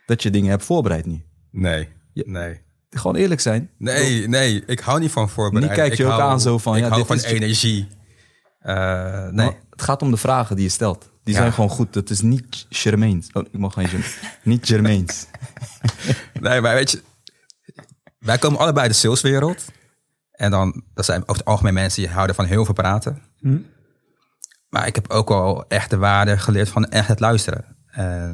Dat 0.06 0.22
je 0.22 0.30
dingen 0.30 0.50
hebt 0.50 0.64
voorbereid 0.64 1.06
niet. 1.06 1.24
Nee, 1.50 1.88
nee. 2.12 2.60
Gewoon 2.94 3.16
eerlijk 3.16 3.40
zijn. 3.40 3.70
Nee, 3.78 4.28
nee, 4.28 4.62
ik 4.66 4.80
hou 4.80 5.00
niet 5.00 5.10
van 5.10 5.28
voorbereiding. 5.28 5.74
Die 5.74 5.82
kijkt 5.82 5.96
je 5.96 6.06
ook 6.06 6.20
aan 6.20 6.40
zo 6.40 6.58
van... 6.58 6.76
Ik 6.76 6.82
ja, 6.82 6.88
hou 6.88 7.06
van 7.06 7.18
energie. 7.18 7.88
Uh, 8.62 9.28
nee. 9.28 9.50
het 9.70 9.82
gaat 9.82 10.02
om 10.02 10.10
de 10.10 10.16
vragen 10.16 10.56
die 10.56 10.64
je 10.64 10.70
stelt. 10.70 11.10
Die 11.24 11.34
zijn 11.34 11.52
gewoon 11.52 11.70
goed. 11.70 11.94
Het 11.94 12.10
is 12.10 12.20
niet 12.20 12.66
Germains. 12.68 13.28
Oh, 13.32 13.44
ik 13.50 13.58
mag 13.58 13.72
geen 13.72 13.88
Niet 14.42 14.66
Germains. 14.66 15.26
nee, 16.40 16.60
maar 16.60 16.74
weet 16.74 16.90
je... 16.90 17.02
Wij 18.18 18.38
komen 18.38 18.60
allebei 18.60 18.88
de 18.88 18.94
saleswereld. 18.94 19.64
En 20.30 20.50
dan, 20.50 20.82
dat 20.94 21.04
zijn 21.04 21.22
over 21.22 21.36
het 21.36 21.44
algemeen 21.44 21.74
mensen 21.74 22.02
die 22.02 22.12
houden 22.12 22.36
van 22.36 22.44
heel 22.44 22.64
veel 22.64 22.74
praten. 22.74 23.22
Hm. 23.38 23.58
Maar 24.68 24.86
ik 24.86 24.94
heb 24.94 25.10
ook 25.10 25.28
wel 25.28 25.64
echt 25.68 25.90
de 25.90 25.96
waarde 25.96 26.38
geleerd 26.38 26.68
van 26.68 26.88
echt 26.88 27.08
het 27.08 27.20
luisteren. 27.20 27.76
Uh, 27.98 28.30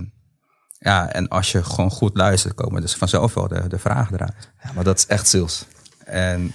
ja, 0.83 1.12
en 1.12 1.28
als 1.28 1.53
je 1.53 1.64
gewoon 1.64 1.91
goed 1.91 2.16
luistert, 2.16 2.55
komen 2.55 2.81
dus 2.81 2.95
vanzelf 2.95 3.35
wel 3.35 3.49
de, 3.49 3.68
de 3.68 3.78
vragen 3.78 4.14
eruit. 4.14 4.51
Ja, 4.62 4.72
maar 4.72 4.85
dat 4.85 4.99
is 4.99 5.07
echt 5.07 5.28
sales. 5.28 5.66
En 6.05 6.53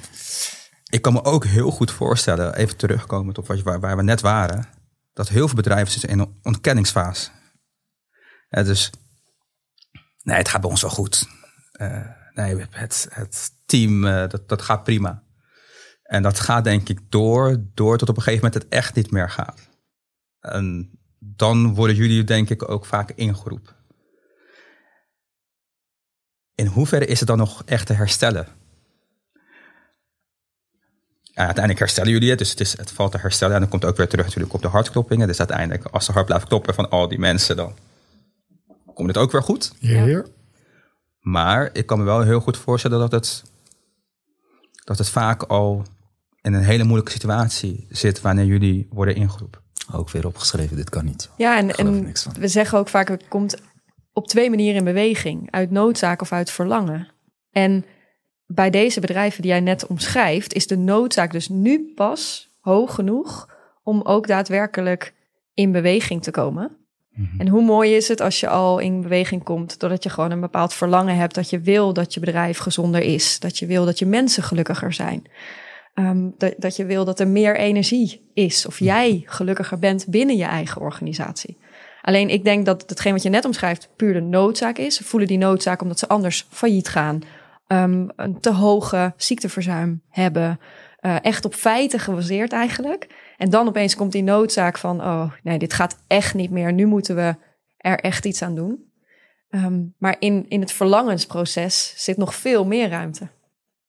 ik 0.89 1.01
kan 1.01 1.13
me 1.13 1.23
ook 1.23 1.45
heel 1.45 1.71
goed 1.71 1.91
voorstellen, 1.91 2.55
even 2.55 2.77
terugkomen 2.77 3.37
op 3.37 3.47
waar, 3.47 3.79
waar 3.79 3.97
we 3.97 4.03
net 4.03 4.21
waren, 4.21 4.67
dat 5.13 5.29
heel 5.29 5.47
veel 5.47 5.55
bedrijven 5.55 5.91
zitten 5.91 6.09
in 6.09 6.19
een 6.19 6.39
ontkenningsfase. 6.43 7.29
Ja, 8.49 8.63
dus 8.63 8.91
nee, 10.21 10.37
het 10.37 10.49
gaat 10.49 10.61
bij 10.61 10.69
ons 10.69 10.81
wel 10.81 10.91
goed. 10.91 11.27
Uh, 11.81 12.07
nee, 12.33 12.65
het, 12.69 13.07
het 13.11 13.51
team, 13.65 14.05
uh, 14.05 14.27
dat, 14.27 14.49
dat 14.49 14.61
gaat 14.61 14.83
prima. 14.83 15.23
En 16.03 16.23
dat 16.23 16.39
gaat 16.39 16.63
denk 16.63 16.89
ik 16.89 16.99
door, 17.09 17.63
door 17.73 17.97
tot 17.97 18.09
op 18.09 18.17
een 18.17 18.23
gegeven 18.23 18.45
moment 18.45 18.63
het 18.63 18.73
echt 18.73 18.95
niet 18.95 19.11
meer 19.11 19.29
gaat. 19.29 19.69
En 20.39 20.89
dan 21.19 21.73
worden 21.75 21.95
jullie 21.95 22.23
denk 22.23 22.49
ik 22.49 22.69
ook 22.69 22.85
vaak 22.85 23.11
ingeroepen 23.11 23.75
in 26.55 26.65
hoeverre 26.65 27.05
is 27.05 27.19
het 27.19 27.27
dan 27.27 27.37
nog 27.37 27.63
echt 27.65 27.87
te 27.87 27.93
herstellen? 27.93 28.47
Ja, 31.21 31.43
uiteindelijk 31.43 31.79
herstellen 31.79 32.11
jullie 32.11 32.29
het, 32.29 32.39
dus 32.39 32.49
het, 32.49 32.59
is, 32.59 32.77
het 32.77 32.91
valt 32.91 33.11
te 33.11 33.17
herstellen. 33.17 33.53
En 33.53 33.59
dan 33.59 33.69
komt 33.69 33.81
het 33.81 33.91
ook 33.91 33.97
weer 33.97 34.07
terug 34.07 34.25
natuurlijk 34.25 34.53
op 34.53 34.61
de 34.61 34.67
hartkloppingen. 34.67 35.27
Dus 35.27 35.39
uiteindelijk, 35.39 35.85
als 35.85 36.05
de 36.05 36.11
hart 36.11 36.25
blijft 36.25 36.47
kloppen 36.47 36.73
van 36.73 36.89
al 36.89 37.07
die 37.07 37.19
mensen, 37.19 37.55
dan 37.55 37.73
komt 38.93 39.07
het 39.07 39.17
ook 39.17 39.31
weer 39.31 39.43
goed. 39.43 39.73
Ja. 39.79 40.23
Maar 41.19 41.69
ik 41.73 41.85
kan 41.85 41.99
me 41.99 42.03
wel 42.03 42.21
heel 42.21 42.39
goed 42.39 42.57
voorstellen 42.57 42.99
dat 42.99 43.11
het, 43.11 43.43
dat 44.83 44.97
het 44.97 45.09
vaak 45.09 45.43
al 45.43 45.85
in 46.41 46.53
een 46.53 46.63
hele 46.63 46.83
moeilijke 46.83 47.11
situatie 47.11 47.87
zit 47.89 48.21
wanneer 48.21 48.45
jullie 48.45 48.87
worden 48.89 49.15
ingeroepen. 49.15 49.61
Ook 49.91 50.09
weer 50.09 50.25
opgeschreven, 50.25 50.75
dit 50.75 50.89
kan 50.89 51.05
niet. 51.05 51.29
Ja, 51.37 51.57
en, 51.57 51.75
en 51.75 52.13
we 52.39 52.47
zeggen 52.47 52.77
ook 52.77 52.89
vaak, 52.89 53.07
het 53.07 53.27
komt 53.27 53.55
op 54.15 54.27
twee 54.27 54.49
manieren 54.49 54.77
in 54.77 54.83
beweging. 54.83 55.47
Uit 55.51 55.71
noodzaak 55.71 56.21
of 56.21 56.31
uit 56.31 56.51
verlangen. 56.51 57.07
En 57.51 57.85
bij 58.47 58.69
deze 58.69 58.99
bedrijven 58.99 59.41
die 59.41 59.51
jij 59.51 59.59
net 59.59 59.87
omschrijft, 59.87 60.53
is 60.53 60.67
de 60.67 60.77
noodzaak 60.77 61.31
dus 61.31 61.49
nu 61.49 61.91
pas 61.95 62.49
hoog 62.59 62.95
genoeg 62.95 63.49
om 63.83 64.01
ook 64.01 64.27
daadwerkelijk 64.27 65.13
in 65.53 65.71
beweging 65.71 66.23
te 66.23 66.31
komen. 66.31 66.77
Mhm. 67.09 67.39
En 67.39 67.47
hoe 67.47 67.63
mooi 67.63 67.95
is 67.95 68.07
het 68.07 68.21
als 68.21 68.39
je 68.39 68.47
al 68.47 68.79
in 68.79 69.01
beweging 69.01 69.43
komt, 69.43 69.79
doordat 69.79 70.03
je 70.03 70.09
gewoon 70.09 70.31
een 70.31 70.39
bepaald 70.39 70.73
verlangen 70.73 71.15
hebt, 71.15 71.35
dat 71.35 71.49
je 71.49 71.59
wil 71.59 71.93
dat 71.93 72.13
je 72.13 72.19
bedrijf 72.19 72.57
gezonder 72.57 73.01
is, 73.01 73.39
dat 73.39 73.57
je 73.57 73.65
wil 73.65 73.85
dat 73.85 73.99
je 73.99 74.05
mensen 74.05 74.43
gelukkiger 74.43 74.93
zijn, 74.93 75.23
um, 75.93 76.33
dat, 76.37 76.53
dat 76.57 76.75
je 76.75 76.85
wil 76.85 77.05
dat 77.05 77.19
er 77.19 77.27
meer 77.27 77.57
energie 77.57 78.29
is, 78.33 78.65
of 78.65 78.79
jij 78.79 79.23
gelukkiger 79.25 79.79
bent 79.79 80.05
binnen 80.07 80.37
je 80.37 80.43
eigen 80.43 80.81
organisatie. 80.81 81.57
Alleen 82.05 82.29
ik 82.29 82.43
denk 82.43 82.65
dat 82.65 82.83
hetgeen 82.87 83.11
wat 83.11 83.23
je 83.23 83.29
net 83.29 83.45
omschrijft 83.45 83.89
puur 83.95 84.13
de 84.13 84.21
noodzaak 84.21 84.77
is. 84.77 84.95
Ze 84.95 85.03
voelen 85.03 85.27
die 85.27 85.37
noodzaak 85.37 85.81
omdat 85.81 85.99
ze 85.99 86.07
anders 86.07 86.47
failliet 86.49 86.87
gaan. 86.87 87.21
Um, 87.67 88.09
een 88.15 88.39
te 88.39 88.51
hoge 88.51 89.13
ziekteverzuim 89.17 90.01
hebben. 90.09 90.59
Uh, 91.01 91.15
echt 91.21 91.45
op 91.45 91.53
feiten 91.53 91.99
gebaseerd 91.99 92.53
eigenlijk. 92.53 93.07
En 93.37 93.49
dan 93.49 93.67
opeens 93.67 93.95
komt 93.95 94.11
die 94.11 94.23
noodzaak 94.23 94.77
van, 94.77 95.01
oh 95.01 95.31
nee, 95.43 95.57
dit 95.57 95.73
gaat 95.73 95.97
echt 96.07 96.33
niet 96.33 96.51
meer. 96.51 96.73
Nu 96.73 96.85
moeten 96.85 97.15
we 97.15 97.35
er 97.77 97.99
echt 97.99 98.25
iets 98.25 98.41
aan 98.41 98.55
doen. 98.55 98.91
Um, 99.49 99.95
maar 99.97 100.15
in, 100.19 100.45
in 100.47 100.59
het 100.59 100.71
verlangensproces 100.71 101.93
zit 101.95 102.17
nog 102.17 102.35
veel 102.35 102.65
meer 102.65 102.89
ruimte. 102.89 103.29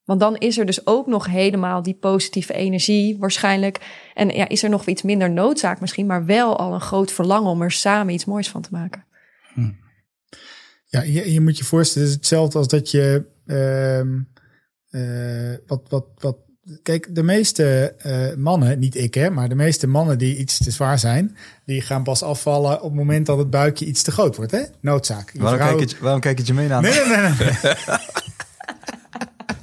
Want 0.07 0.21
dan 0.21 0.37
is 0.37 0.59
er 0.59 0.67
dus 0.67 0.87
ook 0.87 1.07
nog 1.07 1.27
helemaal 1.27 1.83
die 1.83 1.95
positieve 1.95 2.53
energie 2.53 3.19
waarschijnlijk. 3.19 4.09
En 4.15 4.29
ja, 4.29 4.49
is 4.49 4.63
er 4.63 4.71
nog 4.71 4.87
iets 4.87 5.03
minder 5.03 5.31
noodzaak 5.31 5.81
misschien, 5.81 6.07
maar 6.07 6.25
wel 6.25 6.59
al 6.59 6.75
een 6.75 6.81
groot 6.81 7.13
verlangen 7.13 7.51
om 7.51 7.63
er 7.63 7.71
samen 7.71 8.15
iets 8.15 8.25
moois 8.25 8.49
van 8.51 8.63
te 8.63 8.69
maken. 8.73 9.05
Ja, 10.89 11.03
je, 11.03 11.33
je 11.33 11.41
moet 11.41 11.59
je 11.59 11.65
voorstellen, 11.65 12.09
het 12.09 12.17
is 12.17 12.21
hetzelfde 12.23 12.59
als 12.59 12.69
dat 12.69 12.91
je. 12.91 13.25
ehm, 13.47 14.19
eh, 14.91 15.59
wat, 15.67 15.83
wat, 15.89 16.07
wat, 16.15 16.37
kijk, 16.83 17.15
de 17.15 17.23
meeste 17.23 17.95
eh, 17.99 18.37
mannen, 18.37 18.79
niet 18.79 18.95
ik 18.95 19.15
hè, 19.15 19.31
maar 19.31 19.49
de 19.49 19.55
meeste 19.55 19.87
mannen 19.87 20.19
die 20.19 20.37
iets 20.37 20.59
te 20.59 20.71
zwaar 20.71 20.99
zijn, 20.99 21.37
die 21.65 21.81
gaan 21.81 22.03
pas 22.03 22.23
afvallen 22.23 22.77
op 22.77 22.83
het 22.83 22.95
moment 22.95 23.27
dat 23.27 23.39
het 23.39 23.51
buikje 23.51 23.87
iets 23.87 24.03
te 24.03 24.11
groot 24.11 24.37
wordt. 24.37 24.53
Hè? 24.53 24.63
Noodzaak. 24.81 25.33
Waarom, 25.35 25.59
vrouw- 25.61 25.77
kijk 25.77 25.91
je, 25.91 25.97
waarom 26.01 26.21
kijk 26.21 26.39
je 26.39 26.45
je 26.47 26.53
mee 26.55 26.73
aan? 26.73 26.83
Nee, 26.83 26.93
nee, 26.93 27.17
nee. 27.17 27.33
nee. 27.39 27.75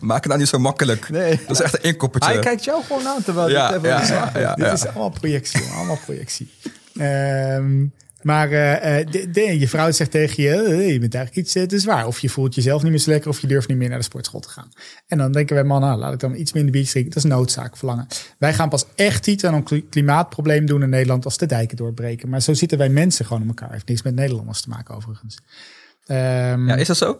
Maak 0.04 0.18
het 0.18 0.26
nou 0.28 0.40
niet 0.40 0.48
zo 0.50 0.60
makkelijk. 0.60 1.10
Nee. 1.10 1.40
Dat 1.48 1.60
is 1.60 1.62
echt 1.62 1.74
een 1.78 1.84
inkoppertje. 1.84 2.32
Hij 2.32 2.40
kijkt 2.42 2.64
jou 2.64 2.84
gewoon 2.84 3.08
aan 3.08 3.24
terwijl 3.24 3.50
Ja, 3.50 3.66
het 3.74 3.76
even 3.84 3.90
ja, 4.16 4.32
ja. 4.40 4.56
Dit 4.56 4.72
is 4.74 4.86
allemaal 4.86 5.10
projectie, 5.10 5.62
allemaal 5.76 5.98
projectie. 6.06 6.50
Ehm, 6.98 7.86
maar 8.22 8.52
eh, 8.52 9.00
eh, 9.00 9.08
de, 9.12 9.30
de- 9.32 9.60
je 9.60 9.68
vrouw 9.68 9.92
zegt 9.92 10.12
tegen 10.12 10.44
je, 10.44 10.52
je 10.94 11.00
bent 11.00 11.16
eigenlijk 11.16 11.46
iets 11.46 11.56
eh, 11.56 11.64
te 11.64 11.80
zwaar. 11.80 12.08
Of 12.08 12.20
je 12.20 12.30
voelt 12.30 12.56
jezelf 12.56 12.82
niet 12.82 12.92
meer 12.92 13.00
zo 13.00 13.10
lekker 13.10 13.30
of 13.30 13.40
je 13.40 13.48
durft 13.48 13.68
niet 13.68 13.78
meer 13.78 13.90
naar 13.90 13.98
de 13.98 14.04
sportschool 14.04 14.40
te 14.40 14.50
gaan. 14.50 14.70
En 15.08 15.18
dan 15.18 15.32
denken 15.32 15.56
wij 15.56 15.64
mannen, 15.64 15.98
laat 15.98 16.14
ik 16.14 16.20
dan 16.20 16.36
iets 16.36 16.54
minder 16.54 16.72
biertjes 16.72 16.92
drinken. 16.94 17.14
Dat 17.14 17.24
is 17.24 17.30
noodzaak, 17.30 17.78
verlangen. 17.78 18.08
Wij 18.38 18.54
gaan 18.54 18.70
pas 18.70 18.86
echt 18.96 19.28
iets 19.28 19.44
aan 19.44 19.54
een 19.54 19.64
kli- 19.64 19.88
klimaatprobleem 19.90 20.66
doen 20.66 20.84
in 20.84 20.90
Nederland 20.90 21.26
als 21.26 21.38
de 21.38 21.46
dijken 21.46 21.78
doorbreken. 21.78 22.30
Maar 22.30 22.42
zo 22.42 22.54
zitten 22.54 22.78
wij 22.78 22.90
mensen 22.90 23.26
gewoon 23.26 23.42
in 23.42 23.48
elkaar. 23.48 23.72
Heeft 23.72 23.88
niks 23.88 24.02
met 24.02 24.16
Nederlanders 24.16 24.62
te 24.62 24.70
maken 24.70 24.96
overigens. 24.96 25.38
Ehm, 26.06 26.68
Ja, 26.68 26.76
is 26.76 26.88
dat 26.88 26.98
zo? 26.98 27.20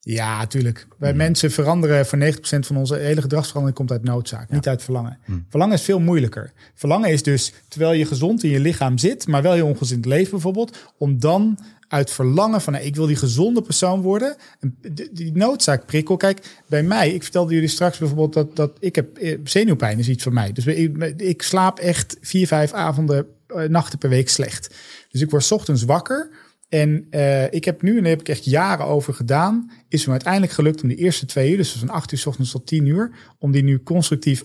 Ja, 0.00 0.46
tuurlijk. 0.46 0.86
Wij 0.98 1.14
mensen 1.14 1.50
veranderen 1.50 2.06
voor 2.06 2.18
90% 2.18 2.22
van 2.42 2.76
onze 2.76 2.94
hele 2.94 3.20
gedragsverandering 3.20 3.78
komt 3.78 3.90
uit 3.90 4.02
noodzaak, 4.02 4.50
niet 4.50 4.68
uit 4.68 4.82
verlangen. 4.82 5.18
Verlangen 5.48 5.74
is 5.74 5.82
veel 5.82 6.00
moeilijker. 6.00 6.52
Verlangen 6.74 7.10
is 7.10 7.22
dus 7.22 7.52
terwijl 7.68 7.92
je 7.92 8.06
gezond 8.06 8.42
in 8.42 8.50
je 8.50 8.60
lichaam 8.60 8.98
zit, 8.98 9.26
maar 9.26 9.42
wel 9.42 9.52
heel 9.52 9.66
ongezond 9.66 10.04
leven 10.04 10.30
bijvoorbeeld, 10.30 10.78
om 10.98 11.18
dan 11.18 11.58
uit 11.90 12.10
verlangen 12.10 12.60
van 12.60 12.72
nou, 12.72 12.84
ik 12.84 12.96
wil 12.96 13.06
die 13.06 13.16
gezonde 13.16 13.62
persoon 13.62 14.00
worden. 14.00 14.36
En 14.60 14.76
die, 15.12 15.32
noodzaakprikkel. 15.32 16.16
Kijk, 16.16 16.62
bij 16.66 16.82
mij, 16.82 17.10
ik 17.10 17.22
vertelde 17.22 17.54
jullie 17.54 17.68
straks 17.68 17.98
bijvoorbeeld 17.98 18.32
dat, 18.32 18.56
dat 18.56 18.76
ik 18.78 18.94
heb 18.94 19.16
eh, 19.16 19.38
zenuwpijn 19.44 19.98
is 19.98 20.08
iets 20.08 20.22
van 20.22 20.32
mij. 20.32 20.52
Dus 20.52 20.66
ik, 20.66 20.96
ik 21.16 21.42
slaap 21.42 21.78
echt 21.78 22.16
vier, 22.20 22.46
vijf 22.46 22.72
avonden, 22.72 23.26
eh, 23.46 23.62
nachten 23.68 23.98
per 23.98 24.08
week 24.08 24.28
slecht. 24.28 24.74
Dus 25.10 25.20
ik 25.20 25.30
word 25.30 25.44
's 25.44 25.50
ochtends 25.50 25.82
wakker. 25.82 26.30
En 26.70 27.06
eh, 27.10 27.52
ik 27.52 27.64
heb 27.64 27.82
nu, 27.82 27.96
en 27.96 28.02
daar 28.02 28.10
heb 28.10 28.20
ik 28.20 28.28
echt 28.28 28.44
jaren 28.44 28.86
over 28.86 29.14
gedaan, 29.14 29.70
is 29.88 30.06
me 30.06 30.12
uiteindelijk 30.12 30.52
gelukt 30.52 30.82
om 30.82 30.88
die 30.88 30.96
eerste 30.96 31.26
twee 31.26 31.50
uur, 31.50 31.56
dus 31.56 31.72
van 31.72 31.88
8 31.88 32.12
uur 32.12 32.18
's 32.18 32.26
ochtends 32.26 32.50
tot 32.50 32.66
10 32.66 32.86
uur, 32.86 33.10
om 33.38 33.52
die 33.52 33.62
nu 33.62 33.82
constructief 33.82 34.44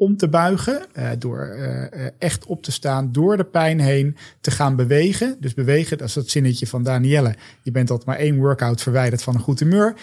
om 0.00 0.16
te 0.16 0.28
buigen, 0.28 0.86
eh, 0.92 1.08
door 1.18 1.38
eh, 1.38 1.84
eh, 1.84 2.12
echt 2.18 2.46
op 2.46 2.62
te 2.62 2.72
staan, 2.72 3.12
door 3.12 3.36
de 3.36 3.44
pijn 3.44 3.80
heen 3.80 4.16
te 4.40 4.50
gaan 4.50 4.76
bewegen. 4.76 5.36
Dus 5.40 5.54
bewegen, 5.54 5.98
dat 5.98 6.08
is 6.08 6.14
dat 6.14 6.28
zinnetje 6.28 6.66
van 6.66 6.82
Danielle. 6.82 7.34
Je 7.62 7.70
bent 7.70 7.90
altijd 7.90 8.08
maar 8.08 8.18
één 8.18 8.36
workout 8.36 8.82
verwijderd 8.82 9.22
van 9.22 9.34
een 9.34 9.40
goed 9.40 9.60
humeur. 9.60 9.94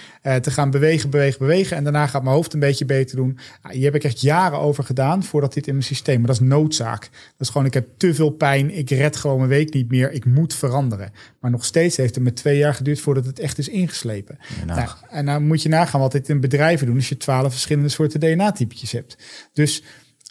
Te 0.41 0.51
gaan 0.51 0.71
bewegen, 0.71 1.09
bewegen, 1.09 1.39
bewegen. 1.39 1.77
En 1.77 1.83
daarna 1.83 2.07
gaat 2.07 2.23
mijn 2.23 2.35
hoofd 2.35 2.53
een 2.53 2.59
beetje 2.59 2.85
beter 2.85 3.15
doen. 3.15 3.37
Nou, 3.63 3.75
hier 3.75 3.85
heb 3.85 3.95
ik 3.95 4.03
echt 4.03 4.21
jaren 4.21 4.59
over 4.59 4.83
gedaan 4.83 5.23
voordat 5.23 5.53
dit 5.53 5.67
in 5.67 5.73
mijn 5.73 5.85
systeem. 5.85 6.17
Maar 6.17 6.27
dat 6.27 6.41
is 6.41 6.47
noodzaak. 6.47 7.01
Dat 7.01 7.11
is 7.37 7.49
gewoon, 7.49 7.67
ik 7.67 7.73
heb 7.73 7.87
te 7.97 8.13
veel 8.13 8.29
pijn. 8.29 8.77
Ik 8.77 8.89
red 8.89 9.15
gewoon 9.15 9.37
mijn 9.37 9.49
week 9.49 9.73
niet 9.73 9.89
meer. 9.89 10.11
Ik 10.11 10.25
moet 10.25 10.53
veranderen. 10.53 11.11
Maar 11.39 11.51
nog 11.51 11.65
steeds 11.65 11.97
heeft 11.97 12.15
het 12.15 12.23
me 12.23 12.33
twee 12.33 12.57
jaar 12.57 12.73
geduurd 12.73 12.99
voordat 12.99 13.25
het 13.25 13.39
echt 13.39 13.57
is 13.57 13.69
ingeslepen. 13.69 14.37
Nou, 14.65 14.89
en 15.09 15.25
dan 15.25 15.47
moet 15.47 15.61
je 15.61 15.69
nagaan 15.69 15.99
wat 15.99 16.11
dit 16.11 16.29
in 16.29 16.39
bedrijven 16.39 16.85
doen 16.85 16.95
als 16.95 17.09
je 17.09 17.17
twaalf 17.17 17.51
verschillende 17.51 17.89
soorten 17.89 18.19
DNA-typetjes 18.19 18.91
hebt. 18.91 19.17
Dus 19.53 19.83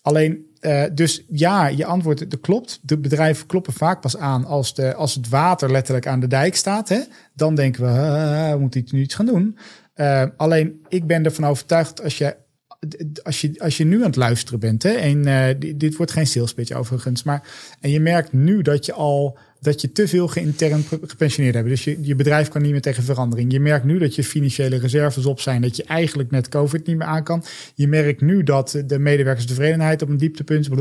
alleen, 0.04 0.46
eh, 0.60 0.84
dus 0.92 1.24
ja, 1.28 1.66
je 1.66 1.84
antwoord 1.84 2.30
dat 2.30 2.40
klopt. 2.40 2.78
De 2.82 2.98
bedrijven 2.98 3.46
kloppen 3.46 3.72
vaak 3.72 4.00
pas 4.00 4.16
aan 4.16 4.44
als, 4.44 4.74
de, 4.74 4.94
als 4.94 5.14
het 5.14 5.28
water 5.28 5.70
letterlijk 5.70 6.06
aan 6.06 6.20
de 6.20 6.26
dijk 6.26 6.56
staat. 6.56 6.88
Hè? 6.88 7.00
Dan 7.34 7.54
denken 7.54 7.84
we, 7.84 8.50
we 8.52 8.58
moeten 8.58 8.84
nu 8.90 9.00
iets 9.00 9.14
gaan 9.14 9.26
doen. 9.26 9.58
Uh, 9.96 10.24
alleen, 10.36 10.80
ik 10.88 11.06
ben 11.06 11.24
ervan 11.24 11.46
overtuigd 11.46 12.02
als 12.02 12.18
je 12.18 12.36
als 13.22 13.40
je, 13.40 13.54
als 13.58 13.76
je 13.76 13.84
nu 13.84 13.96
aan 13.96 14.06
het 14.06 14.16
luisteren 14.16 14.60
bent, 14.60 14.82
hè, 14.82 14.90
en 14.90 15.26
uh, 15.26 15.46
dit, 15.58 15.80
dit 15.80 15.96
wordt 15.96 16.12
geen 16.12 16.26
sales 16.26 16.54
pitch 16.54 16.72
overigens, 16.72 17.22
maar 17.22 17.42
en 17.80 17.90
je 17.90 18.00
merkt 18.00 18.32
nu 18.32 18.62
dat 18.62 18.86
je 18.86 18.92
al 18.92 19.38
dat 19.64 19.80
je 19.80 19.92
te 19.92 20.08
veel 20.08 20.28
geïntern 20.28 20.84
gepensioneerd 21.06 21.54
hebt. 21.54 21.68
Dus 21.68 21.84
je, 21.84 21.98
je 22.00 22.14
bedrijf 22.14 22.48
kan 22.48 22.62
niet 22.62 22.70
meer 22.70 22.80
tegen 22.80 23.02
verandering. 23.02 23.52
Je 23.52 23.60
merkt 23.60 23.84
nu 23.84 23.98
dat 23.98 24.14
je 24.14 24.24
financiële 24.24 24.76
reserves 24.76 25.26
op 25.26 25.40
zijn, 25.40 25.62
dat 25.62 25.76
je 25.76 25.84
eigenlijk 25.84 26.30
net 26.30 26.48
COVID 26.48 26.86
niet 26.86 26.96
meer 26.96 27.06
aan 27.06 27.24
kan. 27.24 27.44
Je 27.74 27.88
merkt 27.88 28.20
nu 28.20 28.42
dat 28.42 28.82
de 28.86 28.98
medewerkerstevredenheid 28.98 30.02
op 30.02 30.08
een 30.08 30.16
dieptepunt 30.16 30.70
is. 30.70 30.76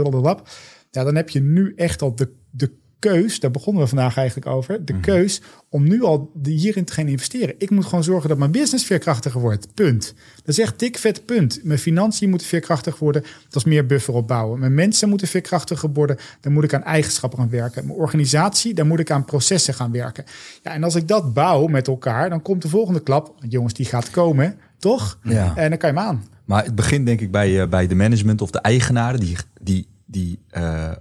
Ja, 0.92 1.04
dan 1.04 1.16
heb 1.16 1.30
je 1.30 1.42
nu 1.42 1.74
echt 1.76 2.02
al 2.02 2.16
de, 2.16 2.30
de 2.50 2.72
keus, 3.10 3.40
daar 3.40 3.52
begonnen 3.52 3.84
we 3.84 3.90
vandaag 3.90 4.18
eigenlijk 4.18 4.48
over, 4.48 4.86
de 4.86 5.00
keus 5.00 5.42
om 5.70 5.84
nu 5.84 6.04
al 6.04 6.32
hierin 6.44 6.86
te 6.86 6.94
gaan 6.94 7.08
investeren. 7.08 7.56
Ik 7.58 7.70
moet 7.70 7.86
gewoon 7.86 8.04
zorgen 8.04 8.30
dat 8.30 8.38
mijn 8.38 8.52
business 8.52 8.86
veerkrachtiger 8.86 9.42
wordt. 9.42 9.74
Punt. 9.74 10.14
Dat 10.36 10.48
is 10.48 10.60
echt 10.60 10.80
dik 10.80 10.98
vet 10.98 11.26
punt. 11.26 11.60
Mijn 11.64 11.80
financiën 11.80 12.30
moeten 12.30 12.48
veerkrachtig 12.48 13.00
worden. 13.00 13.22
Dat 13.22 13.56
is 13.56 13.64
meer 13.64 13.86
buffer 13.86 14.14
opbouwen. 14.14 14.60
Mijn 14.60 14.74
mensen 14.74 15.10
moeten 15.10 15.28
veerkrachtiger 15.28 15.90
worden. 15.94 16.18
Dan 16.40 16.54
moet 16.54 16.64
ik 16.64 16.74
aan 16.74 16.84
eigenschappen 16.84 17.40
gaan 17.40 17.50
werken. 17.50 17.86
Mijn 17.86 17.98
organisatie, 17.98 18.74
daar 18.74 18.86
moet 18.86 19.00
ik 19.00 19.12
aan 19.12 19.26
processen 19.26 19.74
gaan 19.74 19.92
werken. 19.92 20.24
Ja, 20.62 20.72
en 20.72 20.84
als 20.84 20.96
ik 20.96 21.08
dat 21.08 21.34
bouw 21.34 21.68
met 21.68 21.88
elkaar, 21.88 22.30
dan 22.30 22.42
komt 22.42 22.62
de 22.62 22.70
volgende 22.70 23.04
klap. 23.04 23.36
Jongens, 23.50 23.74
die 23.74 23.86
gaat 23.86 24.10
komen, 24.10 24.58
toch? 24.78 25.20
Ja. 25.24 25.56
En 25.56 25.70
dan 25.70 25.78
kan 25.78 25.94
je 25.94 25.98
hem 25.98 26.08
aan. 26.08 26.24
Maar 26.46 26.64
het 26.64 26.76
begint 26.76 27.06
denk 27.06 27.22
ik 27.22 27.32
bij, 27.32 27.62
uh, 27.62 27.68
bij 27.68 27.88
de 27.88 27.96
management 27.96 28.42
of 28.42 28.52
de 28.52 28.60
eigenaren, 28.60 29.20
die, 29.20 29.38
die, 29.62 29.88
die, 30.06 30.40
uh, 30.58 30.92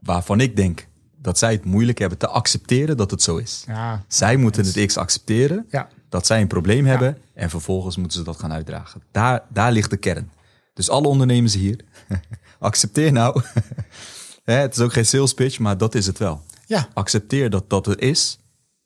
waarvan 0.00 0.40
ik 0.40 0.56
denk 0.56 0.86
dat 1.22 1.38
zij 1.38 1.52
het 1.52 1.64
moeilijk 1.64 1.98
hebben 1.98 2.18
te 2.18 2.26
accepteren 2.26 2.96
dat 2.96 3.10
het 3.10 3.22
zo 3.22 3.36
is. 3.36 3.64
Ja, 3.66 4.04
zij 4.08 4.36
moeten 4.36 4.64
het 4.64 4.86
X 4.86 4.96
accepteren, 4.96 5.66
ja. 5.70 5.88
dat 6.08 6.26
zij 6.26 6.40
een 6.40 6.46
probleem 6.46 6.86
hebben 6.86 7.18
en 7.34 7.50
vervolgens 7.50 7.96
moeten 7.96 8.18
ze 8.18 8.24
dat 8.24 8.38
gaan 8.38 8.52
uitdragen. 8.52 9.02
Daar, 9.10 9.42
daar 9.48 9.72
ligt 9.72 9.90
de 9.90 9.96
kern. 9.96 10.30
Dus 10.74 10.90
alle 10.90 11.08
ondernemers 11.08 11.54
hier, 11.54 11.84
accepteer 12.58 13.12
nou. 13.12 13.42
het 14.44 14.76
is 14.76 14.80
ook 14.80 14.92
geen 14.92 15.06
sales 15.06 15.34
pitch, 15.34 15.58
maar 15.58 15.78
dat 15.78 15.94
is 15.94 16.06
het 16.06 16.18
wel. 16.18 16.42
Ja. 16.66 16.88
Accepteer 16.94 17.50
dat 17.50 17.70
dat 17.70 17.86
er 17.86 18.00
is 18.00 18.38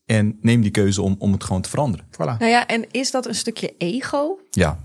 en 0.04 0.38
neem 0.40 0.60
die 0.60 0.70
keuze 0.70 1.02
om, 1.02 1.16
om 1.18 1.32
het 1.32 1.44
gewoon 1.44 1.62
te 1.62 1.68
veranderen. 1.68 2.06
Voilà. 2.06 2.38
Nou 2.38 2.44
ja, 2.44 2.66
en 2.66 2.90
is 2.90 3.10
dat 3.10 3.26
een 3.26 3.34
stukje 3.34 3.74
ego? 3.78 4.38
Ja, 4.50 4.78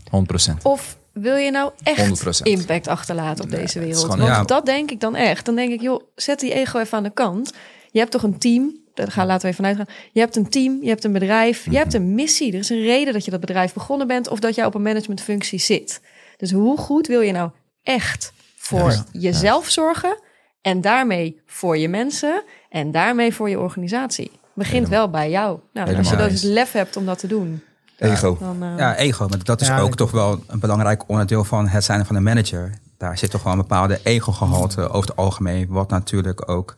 100%. 0.51 0.61
Of 0.61 0.97
wil 1.13 1.35
je 1.35 1.51
nou 1.51 1.71
echt 1.83 2.23
100%. 2.25 2.43
impact 2.43 2.87
achterlaten 2.87 3.43
op 3.43 3.49
deze 3.51 3.79
wereld? 3.79 3.99
gewoon- 4.01 4.17
Want 4.17 4.29
ja. 4.29 4.43
dat 4.43 4.65
denk 4.65 4.91
ik 4.91 4.99
dan 4.99 5.15
echt. 5.15 5.45
Dan 5.45 5.55
denk 5.55 5.71
ik, 5.71 5.81
joh, 5.81 6.01
zet 6.15 6.39
die 6.39 6.53
ego 6.53 6.79
even 6.79 6.97
aan 6.97 7.03
de 7.03 7.09
kant. 7.13 7.53
Je 7.91 7.99
hebt 7.99 8.11
toch 8.11 8.23
een 8.23 8.37
team? 8.37 8.79
Daar 8.93 9.11
gaan 9.11 9.25
laten 9.25 9.41
we 9.41 9.47
even 9.53 9.63
vanuit 9.65 9.77
gaan. 9.77 9.95
Je 10.11 10.19
hebt 10.19 10.35
een 10.35 10.49
team, 10.49 10.77
je 10.81 10.89
hebt 10.89 11.03
een 11.03 11.11
bedrijf, 11.11 11.65
je 11.69 11.77
hebt 11.77 11.93
een 11.93 12.15
missie. 12.15 12.53
Er 12.53 12.59
is 12.59 12.69
een 12.69 12.81
reden 12.81 13.13
dat 13.13 13.25
je 13.25 13.31
dat 13.31 13.39
bedrijf 13.39 13.73
begonnen 13.73 14.07
bent 14.07 14.27
of 14.29 14.39
dat 14.39 14.55
jij 14.55 14.65
op 14.65 14.75
een 14.75 14.81
managementfunctie 14.81 15.59
zit. 15.59 16.01
Dus 16.37 16.51
hoe 16.51 16.77
goed 16.77 17.07
wil 17.07 17.21
je 17.21 17.31
nou 17.31 17.49
echt 17.83 18.33
voor 18.57 18.89
Ja. 18.91 19.05
jezelf 19.11 19.69
zorgen 19.69 20.19
en 20.61 20.81
daarmee 20.81 21.41
voor 21.45 21.77
je 21.77 21.87
mensen 21.87 22.43
en 22.69 22.91
daarmee 22.91 23.33
voor 23.33 23.49
je 23.49 23.59
organisatie? 23.59 24.31
Begint 24.55 24.89
wel 24.89 25.09
bij 25.09 25.29
jou. 25.29 25.59
Nou, 25.73 25.95
als 25.97 26.09
je 26.09 26.15
dus 26.15 26.41
lef 26.41 26.71
hebt 26.71 26.95
om 26.97 27.05
dat 27.05 27.19
te 27.19 27.27
doen, 27.27 27.63
Ego. 28.09 28.37
dan... 28.39 28.63
eh, 28.63 28.77
Ja, 28.77 28.95
ego. 28.95 29.27
Maar 29.27 29.43
dat 29.43 29.61
is 29.61 29.67
Ja, 29.67 29.79
ook 29.79 29.95
toch 29.95 30.11
wel 30.11 30.43
een 30.47 30.59
belangrijk 30.59 31.09
onderdeel 31.09 31.43
van 31.43 31.67
het 31.67 31.83
zijn 31.83 32.05
van 32.05 32.15
een 32.15 32.23
manager. 32.23 32.73
Daar 32.97 33.17
zit 33.17 33.31
toch 33.31 33.43
wel 33.43 33.51
een 33.51 33.57
bepaalde 33.59 33.99
ego-gehalte 34.03 34.89
over 34.89 35.09
het 35.09 35.15
algemeen. 35.15 35.67
Wat 35.67 35.89
natuurlijk 35.89 36.49
ook 36.49 36.75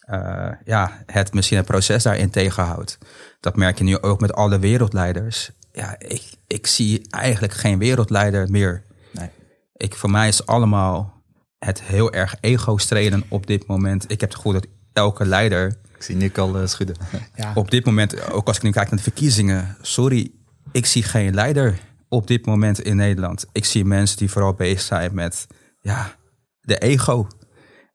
eh, 0.00 0.48
ja, 0.64 1.02
het 1.06 1.32
misschien 1.34 1.56
het 1.56 1.66
proces 1.66 2.02
daarin 2.02 2.30
tegenhoudt. 2.30 2.98
Dat 3.40 3.56
merk 3.56 3.78
je 3.78 3.84
nu 3.84 4.00
ook 4.00 4.20
met 4.20 4.32
alle 4.32 4.58
wereldleiders. 4.58 5.50
Ja, 5.72 5.94
ik, 5.98 6.22
ik 6.46 6.66
zie 6.66 7.06
eigenlijk 7.10 7.52
geen 7.52 7.78
wereldleider 7.78 8.50
meer. 8.50 8.84
Nee. 9.12 9.28
Ik, 9.76 9.94
voor 9.94 10.10
mij 10.10 10.28
is 10.28 10.46
allemaal 10.46 11.22
het 11.58 11.82
heel 11.82 12.12
erg 12.12 12.34
ego-streden 12.40 13.24
op 13.28 13.46
dit 13.46 13.66
moment. 13.66 14.04
Ik 14.04 14.20
heb 14.20 14.28
het 14.28 14.34
gevoel 14.34 14.52
dat 14.52 14.66
elke 14.92 15.26
leider 15.26 15.76
Ik 15.96 16.02
zie 16.02 16.16
Nick 16.16 16.38
al 16.38 16.56
eh, 16.58 16.66
schudden. 16.66 16.96
Ja. 17.34 17.52
op 17.54 17.70
dit 17.70 17.84
moment, 17.84 18.30
ook 18.30 18.46
als 18.46 18.56
ik 18.56 18.62
nu 18.62 18.70
kijk 18.70 18.86
naar 18.88 18.96
de 18.96 19.02
verkiezingen, 19.02 19.76
sorry, 19.80 20.30
ik 20.72 20.86
zie 20.86 21.02
geen 21.02 21.34
leider 21.34 21.80
op 22.08 22.26
dit 22.26 22.46
moment 22.46 22.80
in 22.80 22.96
Nederland. 22.96 23.46
Ik 23.52 23.64
zie 23.64 23.84
mensen 23.84 24.18
die 24.18 24.30
vooral 24.30 24.54
bezig 24.54 24.80
zijn 24.80 25.14
met 25.14 25.46
ja, 25.80 26.16
de 26.60 26.78
ego. 26.78 27.26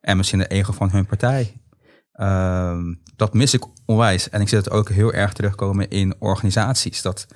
En 0.00 0.16
misschien 0.16 0.38
de 0.38 0.46
ego 0.46 0.72
van 0.72 0.90
hun 0.90 1.06
partij. 1.06 1.60
Ehm, 2.12 2.94
dat 3.16 3.34
mis 3.34 3.54
ik 3.54 3.64
onwijs. 3.86 4.30
En 4.30 4.40
ik 4.40 4.48
zie 4.48 4.58
het 4.58 4.70
ook 4.70 4.88
heel 4.88 5.12
erg 5.12 5.32
terugkomen 5.32 5.88
in 5.88 6.14
organisaties. 6.18 7.02
Dat 7.02 7.26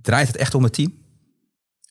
draait 0.00 0.26
het 0.26 0.36
echt 0.36 0.54
om 0.54 0.62
het 0.62 0.72
team? 0.72 0.94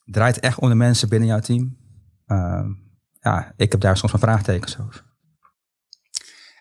Draait 0.05 0.35
het 0.35 0.43
echt 0.43 0.59
om 0.59 0.69
de 0.69 0.75
mensen 0.75 1.09
binnen 1.09 1.27
jouw 1.27 1.39
team? 1.39 1.77
Ehm, 2.25 2.69
ja, 3.11 3.53
ik 3.57 3.71
heb 3.71 3.81
daar 3.81 3.97
soms 3.97 4.13
een 4.13 4.19
vraagtekens 4.19 4.79
over. 4.79 5.03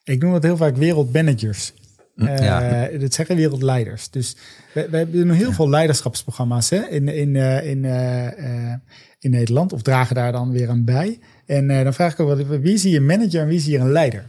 Ik 0.05 0.23
noem 0.23 0.33
dat 0.33 0.43
heel 0.43 0.57
vaak 0.57 0.77
wereldmanagers. 0.77 1.73
Uh, 2.17 2.39
ja. 2.39 2.89
Dat 2.99 3.15
zeggen 3.15 3.37
wereldleiders. 3.37 4.11
Dus 4.11 4.37
we, 4.73 4.89
we 4.91 4.97
hebben 4.97 5.31
heel 5.31 5.53
veel 5.53 5.69
leiderschapsprogramma's 5.69 6.71
hè, 6.71 6.89
in, 6.89 7.09
in, 7.09 7.35
uh, 7.35 7.67
in, 7.67 7.85
uh, 7.85 8.73
in 9.19 9.31
Nederland. 9.31 9.73
Of 9.73 9.83
dragen 9.83 10.15
daar 10.15 10.33
dan 10.33 10.51
weer 10.51 10.69
aan 10.69 10.85
bij. 10.85 11.19
En 11.47 11.67
dan 11.67 11.95
vraag 11.95 12.13
ik 12.13 12.21
ook 12.21 12.47
wie 12.47 12.77
zie 12.77 12.91
je 12.91 12.97
een 12.97 13.07
manager 13.07 13.41
en 13.41 13.49
wie 13.49 13.61
zie 13.61 13.73
je 13.73 13.79
een 13.79 13.93
leider? 13.93 14.29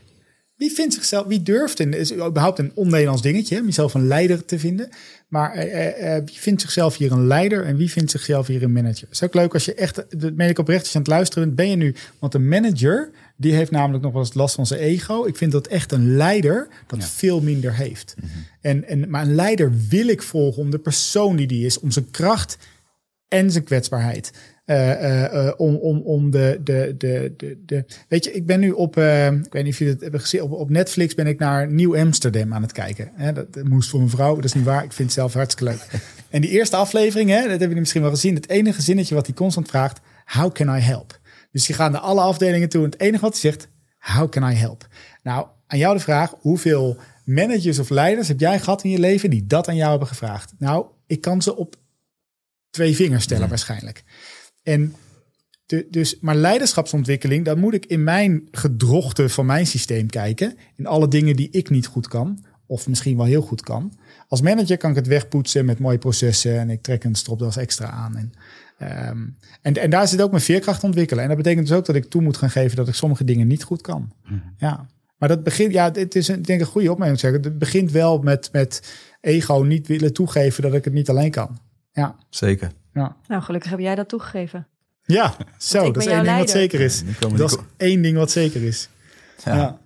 Wie 0.55 0.71
vindt 0.71 0.93
zichzelf, 0.93 1.27
wie 1.27 1.41
durft, 1.41 1.79
en 1.79 1.93
is 1.93 2.13
überhaupt 2.13 2.59
een 2.59 2.71
on-Nederlands 2.73 3.21
dingetje, 3.21 3.59
om 3.59 3.65
jezelf 3.65 3.93
een 3.93 4.07
leider 4.07 4.45
te 4.45 4.59
vinden. 4.59 4.89
Maar 5.27 5.53
wie 6.25 6.39
vindt 6.39 6.61
zichzelf 6.61 6.97
hier 6.97 7.11
een 7.11 7.27
leider 7.27 7.65
en 7.65 7.77
wie 7.77 7.91
vindt 7.91 8.11
zichzelf 8.11 8.47
hier 8.47 8.63
een 8.63 8.71
manager? 8.71 9.01
Het 9.01 9.11
is 9.11 9.23
ook 9.23 9.33
leuk 9.33 9.53
als 9.53 9.65
je 9.65 9.73
echt, 9.73 10.19
dat 10.19 10.33
meen 10.33 10.49
ik 10.49 10.59
oprecht, 10.59 10.81
als 10.81 10.91
je 10.91 10.95
aan 10.95 11.03
het 11.03 11.11
luisteren 11.11 11.43
bent, 11.43 11.55
ben 11.55 11.69
je 11.69 11.75
nu, 11.75 11.95
want 12.19 12.33
een 12.33 12.47
manager, 12.47 13.09
die 13.37 13.53
heeft 13.53 13.71
namelijk 13.71 14.03
nog 14.03 14.13
wel 14.13 14.21
eens 14.21 14.33
last 14.33 14.55
van 14.55 14.65
zijn 14.65 14.79
ego. 14.79 15.25
Ik 15.25 15.35
vind 15.35 15.51
dat 15.51 15.67
echt 15.67 15.91
een 15.91 16.15
leider 16.15 16.67
dat 16.87 17.05
veel 17.05 17.41
minder 17.41 17.75
heeft. 17.75 18.15
Mhm. 18.17 18.27
en, 18.61 18.87
en, 18.87 19.09
maar 19.09 19.21
een 19.21 19.35
leider 19.35 19.73
wil 19.89 20.07
ik 20.07 20.21
volgen 20.21 20.61
om 20.61 20.71
de 20.71 20.79
persoon 20.79 21.35
die 21.35 21.47
die 21.47 21.65
is, 21.65 21.79
om 21.79 21.91
zijn 21.91 22.11
kracht 22.11 22.57
en 23.27 23.51
zijn 23.51 23.63
kwetsbaarheid. 23.63 24.31
Uh, 24.65 25.31
uh, 25.33 25.51
om, 25.57 25.75
om, 25.75 26.01
om 26.01 26.31
de, 26.31 26.59
de, 26.63 26.95
de, 26.97 27.33
de, 27.37 27.61
de. 27.65 27.85
Weet 28.07 28.23
je, 28.23 28.31
ik 28.31 28.45
ben 28.45 28.59
nu 28.59 28.71
op. 28.71 28.97
ik 28.97 29.53
weet 29.53 29.63
niet 29.63 29.73
of 29.73 29.79
jullie 29.79 29.93
het 29.93 30.01
hebben 30.01 30.19
gezien. 30.19 30.41
Op, 30.41 30.51
op 30.51 30.69
Netflix 30.69 31.15
ben 31.15 31.27
ik 31.27 31.39
naar 31.39 31.71
Nieuw 31.71 31.97
Amsterdam 31.97 32.53
aan 32.53 32.61
het 32.61 32.71
kijken. 32.71 33.11
Hè, 33.13 33.33
dat, 33.33 33.53
dat, 33.53 33.63
moest 33.63 33.89
voor 33.89 33.99
mijn 33.99 34.11
vrouw. 34.11 34.35
Dat 34.35 34.43
is 34.43 34.53
niet 34.53 34.63
waar. 34.63 34.83
Ik 34.83 34.93
vind 34.93 35.07
het 35.09 35.17
zelf 35.17 35.33
hartstikke 35.33 35.71
leuk. 35.71 36.01
en 36.29 36.41
die 36.41 36.49
eerste 36.49 36.75
aflevering, 36.75 37.29
hè, 37.29 37.35
dat 37.35 37.49
hebben 37.49 37.59
jullie 37.59 37.79
misschien 37.79 38.01
wel 38.01 38.09
gezien. 38.11 38.35
Het 38.35 38.49
enige 38.49 38.81
zinnetje 38.81 39.15
wat 39.15 39.25
hij 39.25 39.35
constant 39.35 39.67
vraagt: 39.67 39.99
How 40.25 40.51
can 40.51 40.75
I 40.75 40.79
help? 40.79 41.19
Dus 41.51 41.65
die 41.65 41.75
gaan 41.75 41.91
naar 41.91 42.01
alle 42.01 42.21
afdelingen 42.21 42.69
toe. 42.69 42.83
En 42.83 42.89
het 42.89 42.99
enige 42.99 43.21
wat 43.21 43.41
hij 43.41 43.51
zegt: 43.51 43.67
How 43.97 44.29
can 44.29 44.51
I 44.51 44.53
help? 44.53 44.87
Nou, 45.23 45.47
aan 45.67 45.77
jou 45.77 45.95
de 45.95 46.03
vraag: 46.03 46.33
hoeveel 46.39 46.97
managers 47.25 47.79
of 47.79 47.89
leiders 47.89 48.27
heb 48.27 48.39
jij 48.39 48.59
gehad 48.59 48.83
in 48.83 48.89
je 48.89 48.99
leven 48.99 49.29
die 49.29 49.47
dat 49.47 49.67
aan 49.67 49.75
jou 49.75 49.89
hebben 49.89 50.07
gevraagd? 50.07 50.53
Nou, 50.57 50.85
ik 51.07 51.21
kan 51.21 51.41
ze 51.41 51.55
op 51.55 51.75
twee 52.69 52.95
vingers 52.95 53.23
stellen 53.23 53.49
waarschijnlijk. 53.49 54.03
En 54.65 54.93
de, 55.65 55.87
dus, 55.89 56.19
maar 56.19 56.35
leiderschapsontwikkeling, 56.35 57.45
dan 57.45 57.59
moet 57.59 57.73
ik 57.73 57.85
in 57.85 58.03
mijn 58.03 58.47
gedrochten 58.51 59.29
van 59.29 59.45
mijn 59.45 59.67
systeem 59.67 60.07
kijken. 60.07 60.57
In 60.75 60.85
alle 60.85 61.07
dingen 61.07 61.35
die 61.35 61.49
ik 61.51 61.69
niet 61.69 61.87
goed 61.87 62.07
kan, 62.07 62.45
of 62.65 62.87
misschien 62.87 63.17
wel 63.17 63.25
heel 63.25 63.41
goed 63.41 63.61
kan. 63.61 63.97
Als 64.27 64.41
manager 64.41 64.77
kan 64.77 64.89
ik 64.89 64.95
het 64.95 65.07
wegpoetsen 65.07 65.65
met 65.65 65.79
mooie 65.79 65.97
processen 65.97 66.59
en 66.59 66.69
ik 66.69 66.81
trek 66.81 67.03
een 67.03 67.15
stropdas 67.15 67.57
extra 67.57 67.89
aan. 67.89 68.15
En, 68.15 68.31
um, 69.09 69.37
en, 69.61 69.73
en 69.73 69.89
daar 69.89 70.07
zit 70.07 70.21
ook 70.21 70.31
mijn 70.31 70.43
veerkracht 70.43 70.83
ontwikkelen. 70.83 71.23
En 71.23 71.29
dat 71.29 71.37
betekent 71.37 71.67
dus 71.67 71.77
ook 71.77 71.85
dat 71.85 71.95
ik 71.95 72.05
toe 72.05 72.21
moet 72.21 72.37
gaan 72.37 72.49
geven 72.49 72.75
dat 72.75 72.87
ik 72.87 72.93
sommige 72.93 73.23
dingen 73.23 73.47
niet 73.47 73.63
goed 73.63 73.81
kan. 73.81 74.13
Mhm. 74.23 74.39
Ja. 74.57 74.87
Maar 75.17 75.29
dat 75.29 75.43
begint, 75.43 75.73
ja, 75.73 75.91
het 75.91 76.15
is 76.15 76.27
een, 76.27 76.37
ik 76.37 76.45
denk 76.45 76.59
een 76.59 76.65
goede 76.65 76.91
opmerking 76.91 77.19
zeggen. 77.19 77.41
Het 77.41 77.57
begint 77.57 77.91
wel 77.91 78.17
met, 78.19 78.49
met 78.51 78.95
ego 79.21 79.61
niet 79.61 79.87
willen 79.87 80.13
toegeven 80.13 80.63
dat 80.63 80.73
ik 80.73 80.83
het 80.83 80.93
niet 80.93 81.09
alleen 81.09 81.31
kan. 81.31 81.57
Ja. 81.91 82.15
Zeker. 82.29 82.71
Ja. 82.95 83.15
Nou, 83.27 83.41
gelukkig 83.41 83.69
heb 83.69 83.79
jij 83.79 83.95
dat 83.95 84.09
toegegeven. 84.09 84.67
Ja, 85.01 85.35
zo, 85.57 85.91
dat 85.91 86.03
is 86.03 86.11
één 86.11 86.23
ding 86.23 86.37
wat 86.37 86.49
zeker 86.49 86.79
is. 86.79 87.03
Dat 87.35 87.51
is 87.51 87.57
één 87.77 88.01
ding 88.01 88.17
wat 88.17 88.31
zeker 88.31 88.63
is. 88.63 88.89
Ja. 89.43 89.77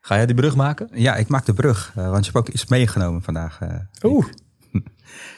Ga 0.00 0.16
jij 0.16 0.26
die 0.26 0.34
brug 0.34 0.56
maken? 0.56 0.88
Ja, 0.92 1.16
ik 1.16 1.28
maak 1.28 1.46
de 1.46 1.54
brug, 1.54 1.92
uh, 1.98 2.10
want 2.10 2.26
je 2.26 2.32
hebt 2.32 2.48
ook 2.48 2.54
iets 2.54 2.66
meegenomen 2.66 3.22
vandaag. 3.22 3.60
Uh, 3.60 3.74
Oeh. 4.02 4.26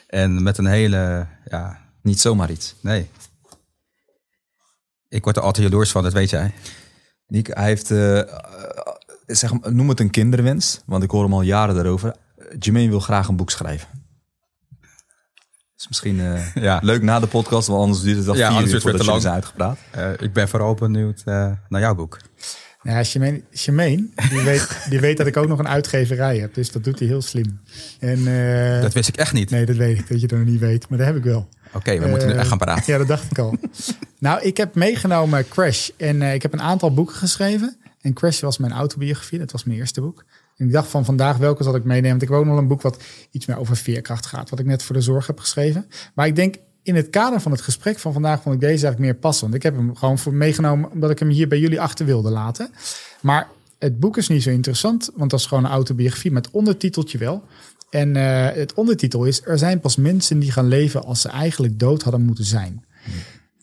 en 0.07 0.43
met 0.43 0.59
een 0.59 0.67
hele, 0.67 1.27
ja... 1.45 1.85
Niet 2.03 2.21
zomaar 2.21 2.51
iets. 2.51 2.75
Nee. 2.81 3.11
Ik 5.09 5.25
word 5.25 5.37
er 5.37 5.43
altijd 5.43 5.67
jaloers 5.67 5.91
van, 5.91 6.03
dat 6.03 6.13
weet 6.13 6.31
jij. 6.31 6.53
Nick, 7.27 7.47
hij 7.47 7.65
heeft, 7.65 7.91
uh, 7.91 8.23
zeg, 9.27 9.53
noem 9.63 9.89
het 9.89 10.01
een 10.01 10.11
kinderwens, 10.11 10.83
want 10.85 11.03
ik 11.03 11.11
hoor 11.11 11.23
hem 11.23 11.33
al 11.33 11.43
jaren 11.43 11.75
daarover. 11.75 12.17
Jermaine 12.59 12.91
wil 12.91 13.01
graag 13.01 13.29
een 13.29 13.37
boek 13.37 13.51
schrijven 13.51 13.96
is 15.79 15.89
misschien 15.89 16.19
uh, 16.19 16.55
ja. 16.69 16.79
leuk 16.83 17.03
na 17.03 17.21
de 17.21 17.27
podcast, 17.27 17.69
want 17.69 17.81
anders 17.81 18.01
duurt 18.01 18.19
het 18.19 18.29
al 18.29 18.37
ja, 18.37 18.59
vier 18.59 18.75
uur 18.75 18.81
voordat 18.81 19.05
je 19.05 19.21
zijn 19.21 19.35
uitgepraat. 19.35 19.79
Uh, 19.97 20.11
ik 20.19 20.33
ben 20.33 20.49
vooral 20.49 20.75
benieuwd 20.75 21.23
uh, 21.25 21.51
naar 21.69 21.81
jouw 21.81 21.95
boek. 21.95 22.19
Ja, 22.83 23.03
Jermaine, 23.03 24.09
die, 24.29 24.41
weet, 24.41 24.69
die 24.91 25.01
weet 25.01 25.17
dat 25.17 25.27
ik 25.27 25.37
ook 25.37 25.49
nog 25.49 25.59
een 25.59 25.69
uitgeverij 25.69 26.39
heb. 26.39 26.55
Dus 26.55 26.73
dat 26.73 26.85
doet 26.85 26.99
hij 26.99 27.09
heel 27.09 27.23
slim. 27.23 27.61
En, 27.99 28.25
dat 28.83 28.93
wist 28.93 29.09
ik 29.09 29.17
echt 29.17 29.33
niet. 29.33 29.51
Nee, 29.51 29.67
dat 29.67 29.77
weet 29.77 29.99
ik. 29.99 30.09
Dat 30.09 30.21
je 30.21 30.27
dat 30.27 30.39
nog 30.39 30.49
niet 30.49 30.61
weet. 30.61 30.89
Maar 30.89 30.99
dat 30.99 31.07
heb 31.07 31.17
ik 31.17 31.25
wel. 31.25 31.49
Oké, 31.73 31.99
we 31.99 32.07
moeten 32.07 32.29
nu 32.29 32.35
echt 32.35 32.49
gaan 32.49 32.59
praten. 32.59 32.85
Ja, 32.93 32.99
dat 32.99 33.09
dacht 33.09 33.31
ik 33.31 33.39
al. 33.39 33.57
nou, 34.19 34.43
ik 34.43 34.57
heb 34.57 34.75
meegenomen 34.75 35.49
Crash. 35.49 35.89
En 35.97 36.23
ik 36.23 36.43
heb 36.43 36.53
een 36.53 36.63
aantal 36.63 36.95
boeken 36.95 37.15
geschreven. 37.15 37.77
En 38.01 38.13
Crash 38.13 38.41
was 38.41 38.59
mijn 38.59 38.73
autobiografie. 38.73 39.39
Dat 39.39 39.53
was 39.53 39.65
mijn 39.65 39.79
eerste 39.79 40.01
boek. 40.01 40.25
En 40.57 40.67
ik 40.67 40.73
dacht 40.73 40.89
van 40.89 41.05
vandaag 41.05 41.37
welke 41.37 41.63
zal 41.63 41.75
ik 41.75 41.85
meenemen. 41.85 42.11
Want 42.11 42.23
ik 42.23 42.29
heb 42.29 42.39
ook 42.39 42.45
nog 42.45 42.59
een 42.59 42.69
boek 42.69 42.83
wat 42.83 43.03
iets 43.31 43.47
meer 43.47 43.59
over 43.59 43.77
veerkracht 43.77 44.27
gaat. 44.27 44.51
Wat 44.51 44.59
ik 44.59 44.67
net 44.67 44.83
voor 44.83 44.95
de 44.95 45.01
zorg 45.01 45.27
heb 45.27 45.39
geschreven. 45.39 45.87
Maar 46.15 46.27
ik 46.27 46.37
denk 46.37 46.57
in 46.83 46.95
het 46.95 47.11
kader 47.11 47.41
van 47.41 47.53
het 47.53 47.61
gesprek 47.61 47.99
van 47.99 48.13
vandaag 48.13 48.43
vond 48.43 48.55
ik 48.55 48.61
deze 48.61 48.71
eigenlijk 48.73 48.99
meer 48.99 49.15
passen. 49.15 49.45
Want 49.45 49.55
ik 49.55 49.63
heb 49.63 49.77
hem 49.77 49.97
gewoon 49.97 50.19
voor 50.19 50.35
meegenomen 50.35 50.91
omdat 50.91 51.11
ik 51.11 51.19
hem 51.19 51.29
hier 51.29 51.49
bij 51.49 51.59
jullie 51.59 51.81
achter 51.81 52.07
wilde 52.07 52.31
laten. 52.31 52.71
Maar 53.21 53.49
het 53.79 54.01
boek 54.01 54.17
is 54.17 54.29
niet 54.29 54.43
zo 54.43 54.51
interessant, 54.51 55.11
want 55.15 55.31
dat 55.31 55.41
is 55.41 55.47
gewoon 55.47 55.65
een 55.65 55.71
autobiografie 55.71 56.33
met 56.33 56.51
ondertiteltje 56.51 57.19
wel. 57.19 57.43
En 57.91 58.17
uh, 58.17 58.49
het 58.53 58.75
ondertitel 58.75 59.25
is: 59.25 59.45
Er 59.45 59.59
zijn 59.59 59.81
pas 59.81 59.97
mensen 59.97 60.39
die 60.39 60.53
gaan 60.53 60.69
leven 60.69 61.05
als 61.05 61.21
ze 61.21 61.29
eigenlijk 61.29 61.79
dood 61.79 62.03
hadden 62.03 62.23
moeten 62.23 62.45
zijn. 62.45 62.85
Hmm. 63.05 63.15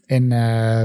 En 0.05 0.31
uh, 0.31 0.81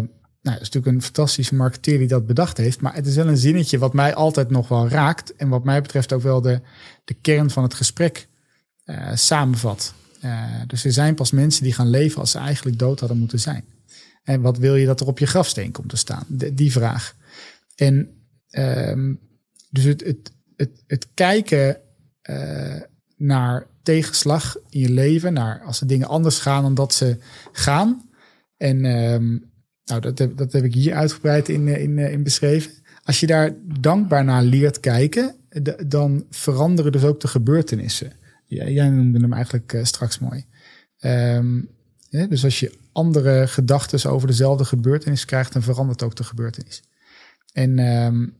nou, 0.48 0.58
dat 0.58 0.68
is 0.68 0.74
natuurlijk 0.74 0.96
een 0.96 1.14
fantastische 1.14 1.54
marketeer 1.54 1.98
die 1.98 2.08
dat 2.08 2.26
bedacht 2.26 2.56
heeft. 2.56 2.80
Maar 2.80 2.94
het 2.94 3.06
is 3.06 3.14
wel 3.14 3.28
een 3.28 3.36
zinnetje 3.36 3.78
wat 3.78 3.92
mij 3.92 4.14
altijd 4.14 4.50
nog 4.50 4.68
wel 4.68 4.88
raakt. 4.88 5.36
En 5.36 5.48
wat 5.48 5.64
mij 5.64 5.82
betreft 5.82 6.12
ook 6.12 6.22
wel 6.22 6.40
de, 6.40 6.60
de 7.04 7.14
kern 7.14 7.50
van 7.50 7.62
het 7.62 7.74
gesprek 7.74 8.28
uh, 8.84 9.10
samenvat. 9.14 9.94
Uh, 10.24 10.44
dus 10.66 10.84
er 10.84 10.92
zijn 10.92 11.14
pas 11.14 11.30
mensen 11.30 11.62
die 11.62 11.72
gaan 11.72 11.90
leven 11.90 12.20
als 12.20 12.30
ze 12.30 12.38
eigenlijk 12.38 12.78
dood 12.78 13.00
hadden 13.00 13.18
moeten 13.18 13.40
zijn. 13.40 13.64
En 14.22 14.40
wat 14.40 14.58
wil 14.58 14.74
je 14.74 14.86
dat 14.86 15.00
er 15.00 15.06
op 15.06 15.18
je 15.18 15.26
grafsteen 15.26 15.72
komt 15.72 15.88
te 15.88 15.96
staan? 15.96 16.24
die 16.52 16.72
vraag. 16.72 17.14
En 17.74 18.08
um, 18.50 19.20
dus 19.70 19.84
het, 19.84 20.04
het, 20.56 20.82
het, 20.86 21.06
kijken 21.14 21.80
uh, 22.30 22.80
naar 23.16 23.66
tegenslag 23.82 24.56
in 24.68 24.80
je 24.80 24.90
leven, 24.90 25.32
naar 25.32 25.62
als 25.62 25.78
de 25.78 25.86
dingen 25.86 26.08
anders 26.08 26.38
gaan 26.38 26.62
dan 26.62 26.74
dat 26.74 26.94
ze 26.94 27.16
gaan. 27.52 28.10
En 28.56 28.84
um, 28.84 29.47
nou, 29.88 30.00
dat 30.00 30.18
heb, 30.18 30.36
dat 30.36 30.52
heb 30.52 30.64
ik 30.64 30.74
hier 30.74 30.94
uitgebreid 30.94 31.48
in, 31.48 31.68
eh, 31.68 31.82
in, 31.82 31.98
eh, 31.98 32.12
in 32.12 32.22
beschreven. 32.22 32.72
Als 33.02 33.20
je 33.20 33.26
daar 33.26 33.54
dankbaar 33.80 34.24
naar 34.24 34.42
leert 34.42 34.80
kijken, 34.80 35.34
dan 35.86 36.26
veranderen 36.30 36.92
dus 36.92 37.04
ook 37.04 37.20
de 37.20 37.28
gebeurtenissen. 37.28 38.12
jij 38.46 38.90
noemde 38.90 39.20
hem 39.20 39.32
eigenlijk 39.32 39.72
uh, 39.72 39.84
straks 39.84 40.18
mooi. 40.18 40.44
Ja, 42.10 42.26
dus 42.26 42.44
als 42.44 42.60
je 42.60 42.78
andere 42.92 43.46
gedachten 43.46 44.10
over 44.10 44.26
dezelfde 44.28 44.64
gebeurtenis 44.64 45.24
krijgt, 45.24 45.52
dan 45.52 45.62
verandert 45.62 46.02
ook 46.02 46.16
de 46.16 46.24
gebeurtenis. 46.24 46.82
En, 47.52 47.78
um, 47.78 48.36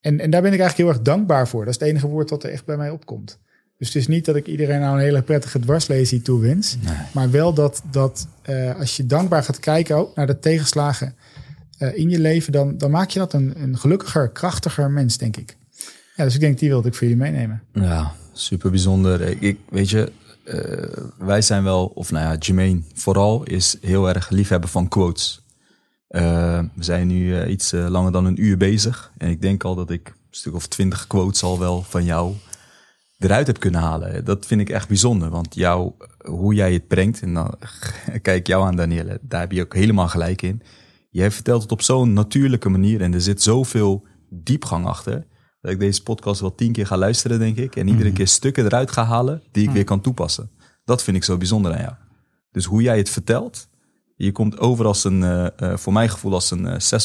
en, 0.00 0.20
en 0.20 0.30
daar 0.30 0.42
ben 0.42 0.52
ik 0.52 0.60
eigenlijk 0.60 0.76
heel 0.76 0.88
erg 0.88 1.02
dankbaar 1.02 1.48
voor. 1.48 1.64
Dat 1.64 1.74
is 1.74 1.80
het 1.80 1.88
enige 1.88 2.06
woord 2.06 2.30
wat 2.30 2.44
er 2.44 2.50
echt 2.50 2.64
bij 2.64 2.76
mij 2.76 2.90
opkomt. 2.90 3.38
Dus 3.78 3.86
het 3.86 3.96
is 3.96 4.06
niet 4.06 4.24
dat 4.24 4.36
ik 4.36 4.46
iedereen 4.46 4.80
nou 4.80 4.94
een 4.94 5.02
hele 5.02 5.22
prettige 5.22 5.58
dwarslezing 5.58 6.24
toewens. 6.24 6.76
Nee. 6.80 6.94
Maar 7.12 7.30
wel 7.30 7.54
dat, 7.54 7.82
dat 7.90 8.28
uh, 8.46 8.78
als 8.78 8.96
je 8.96 9.06
dankbaar 9.06 9.42
gaat 9.42 9.60
kijken 9.60 9.96
ook 9.96 10.16
naar 10.16 10.26
de 10.26 10.38
tegenslagen 10.38 11.14
uh, 11.78 11.96
in 11.96 12.10
je 12.10 12.18
leven, 12.18 12.52
dan, 12.52 12.78
dan 12.78 12.90
maak 12.90 13.10
je 13.10 13.18
dat 13.18 13.32
een, 13.32 13.62
een 13.62 13.78
gelukkiger, 13.78 14.28
krachtiger 14.28 14.90
mens, 14.90 15.18
denk 15.18 15.36
ik. 15.36 15.56
Ja, 16.16 16.24
dus 16.24 16.34
ik 16.34 16.40
denk, 16.40 16.58
die 16.58 16.68
wilde 16.68 16.88
ik 16.88 16.94
voor 16.94 17.06
jullie 17.06 17.22
meenemen. 17.22 17.62
Ja, 17.72 18.12
super 18.32 18.70
bijzonder. 18.70 19.42
Ik, 19.42 19.58
weet 19.68 19.90
je, 19.90 20.12
uh, 20.44 21.04
wij 21.18 21.42
zijn 21.42 21.62
wel, 21.62 21.86
of 21.86 22.10
nou 22.10 22.24
ja, 22.24 22.36
Jermaine 22.38 22.82
vooral 22.94 23.42
is 23.42 23.76
heel 23.80 24.08
erg 24.08 24.30
liefhebber 24.30 24.68
van 24.68 24.88
quotes. 24.88 25.44
we 26.08 26.68
zijn 26.78 27.06
nu 27.06 27.44
iets 27.46 27.70
langer 27.72 28.12
dan 28.12 28.24
een 28.24 28.42
uur 28.42 28.56
bezig. 28.56 29.12
En 29.18 29.30
ik 29.30 29.42
denk 29.42 29.64
al 29.64 29.74
dat 29.74 29.90
ik 29.90 30.08
een 30.08 30.14
stuk 30.30 30.54
of 30.54 30.66
twintig 30.66 31.06
quotes 31.06 31.42
al 31.42 31.58
wel 31.58 31.82
van 31.82 32.04
jou 32.04 32.34
eruit 33.18 33.46
heb 33.46 33.58
kunnen 33.58 33.80
halen. 33.80 34.24
Dat 34.24 34.46
vind 34.46 34.60
ik 34.60 34.70
echt 34.70 34.88
bijzonder. 34.88 35.30
Want 35.30 35.54
jou, 35.54 35.92
hoe 36.24 36.54
jij 36.54 36.72
het 36.72 36.88
brengt, 36.88 37.22
en 37.22 37.34
dan 37.34 37.54
kijk 38.22 38.46
jou 38.46 38.64
aan 38.64 38.76
Danielle, 38.76 39.18
daar 39.22 39.40
heb 39.40 39.52
je 39.52 39.62
ook 39.62 39.74
helemaal 39.74 40.08
gelijk 40.08 40.42
in. 40.42 40.62
Jij 41.10 41.30
vertelt 41.30 41.62
het 41.62 41.72
op 41.72 41.82
zo'n 41.82 42.12
natuurlijke 42.12 42.68
manier 42.68 43.00
en 43.00 43.14
er 43.14 43.20
zit 43.20 43.42
zoveel 43.42 44.06
diepgang 44.30 44.86
achter. 44.86 45.26
Dat 45.60 45.72
ik 45.72 45.78
deze 45.78 46.02
podcast 46.02 46.40
wel 46.40 46.54
tien 46.54 46.72
keer 46.72 46.86
ga 46.86 46.96
luisteren, 46.96 47.38
denk 47.38 47.56
ik. 47.56 47.76
En 47.76 47.88
iedere 47.88 48.08
mhm. 48.08 48.16
keer 48.16 48.28
stukken 48.28 48.64
eruit 48.64 48.90
ga 48.90 49.04
halen 49.04 49.42
die 49.50 49.62
ik 49.62 49.68
mhm. 49.68 49.76
weer 49.76 49.84
kan 49.84 50.00
toepassen. 50.00 50.50
Dat 50.84 51.02
vind 51.02 51.16
ik 51.16 51.24
zo 51.24 51.36
bijzonder 51.36 51.72
aan 51.72 51.80
jou. 51.80 51.94
Dus 52.50 52.64
hoe 52.64 52.82
jij 52.82 52.98
het 52.98 53.10
vertelt, 53.10 53.68
je 54.16 54.32
komt 54.32 54.58
over 54.58 54.86
als 54.86 55.04
een, 55.04 55.20
uh, 55.20 55.46
uh, 55.58 55.76
voor 55.76 55.92
mijn 55.92 56.08
gevoel, 56.08 56.32
als 56.32 56.50
een 56.50 56.64
uh, 56.64 56.74
eh, 56.74 57.00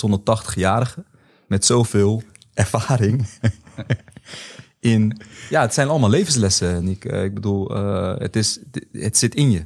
680-jarige. 0.56 1.04
Met 1.48 1.66
zoveel 1.66 2.24
ervaring. 2.54 3.28
in. 4.82 5.22
Ja, 5.50 5.62
het 5.62 5.74
zijn 5.74 5.88
allemaal 5.88 6.10
levenslessen, 6.10 6.84
Nick. 6.84 7.06
Uh, 7.06 7.24
ik 7.24 7.34
bedoel, 7.34 7.78
uh, 7.78 8.14
het, 8.18 8.36
is, 8.36 8.60
het 8.92 9.18
zit 9.18 9.36
in 9.36 9.52
je. 9.52 9.66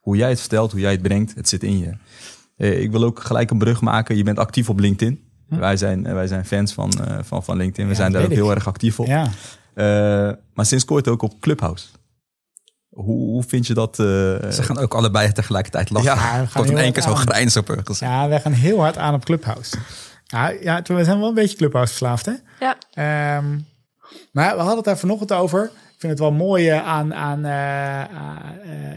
Hoe 0.00 0.16
jij 0.16 0.28
het 0.28 0.40
vertelt, 0.40 0.70
hoe 0.72 0.80
jij 0.80 0.90
het 0.92 1.02
brengt, 1.02 1.34
het 1.34 1.48
zit 1.48 1.62
in 1.62 1.78
je. 1.78 1.92
Uh, 2.56 2.80
ik 2.80 2.90
wil 2.90 3.04
ook 3.04 3.20
gelijk 3.20 3.50
een 3.50 3.58
brug 3.58 3.80
maken. 3.80 4.16
Je 4.16 4.22
bent 4.22 4.38
actief 4.38 4.68
op 4.68 4.78
LinkedIn. 4.78 5.20
Hm? 5.48 5.56
Wij, 5.58 5.76
zijn, 5.76 6.02
wij 6.14 6.26
zijn 6.26 6.44
fans 6.46 6.72
van, 6.72 6.92
van, 7.24 7.44
van 7.44 7.56
LinkedIn. 7.56 7.88
We 7.88 7.94
zijn 7.94 8.12
daar 8.12 8.22
ook 8.24 8.30
heel 8.30 8.50
erg 8.54 8.66
actief 8.66 9.00
op. 9.00 9.06
Ja. 9.06 9.28
Eh, 9.74 9.84
maar 10.54 10.66
sinds 10.66 10.84
kort 10.84 11.08
ook 11.08 11.22
op 11.22 11.40
Clubhouse. 11.40 11.86
Hoe, 12.88 13.04
hoe 13.30 13.42
vind 13.42 13.66
je 13.66 13.74
dat? 13.74 13.98
eh, 13.98 14.04
Ze 14.50 14.62
gaan 14.62 14.78
ook 14.78 14.94
allebei 14.94 15.32
tegelijkertijd 15.32 15.90
lachen. 15.90 16.08
Ja, 16.10 16.16
we 16.40 16.46
gaan 16.46 16.46
Tot 16.62 16.64
in 16.64 16.70
heel 16.76 16.82
één 16.84 16.92
keer 16.92 17.02
zo 17.02 17.08
hard 17.08 17.20
aan. 17.20 17.26
grijns 17.32 17.56
op 17.56 17.68
hun 17.68 17.86
gezicht. 17.86 18.10
Ja, 18.10 18.28
wij 18.28 18.40
gaan 18.40 18.52
heel 18.52 18.80
hard 18.80 18.96
aan 18.96 19.14
op 19.14 19.24
Clubhouse. 19.24 19.76
Ja, 20.26 20.48
ja 20.48 20.82
we 20.86 21.04
zijn 21.04 21.18
wel 21.18 21.28
een 21.28 21.34
beetje 21.34 21.56
Clubhouse 21.56 21.90
verslaafd, 21.92 22.26
hè? 22.26 22.32
Ja. 22.60 22.76
Ehm, 22.92 23.58
maar 24.32 24.50
we 24.50 24.58
hadden 24.58 24.76
het 24.76 24.84
daar 24.84 24.98
vanochtend 24.98 25.32
over. 25.32 25.64
Ik 25.64 26.06
vind 26.06 26.20
het 26.20 26.30
wel 26.30 26.46
mooi 26.46 26.68
eh, 26.68 26.86
aan, 26.86 27.14
aan, 27.14 27.44
eh, 27.44 28.00
eh, 28.00 28.06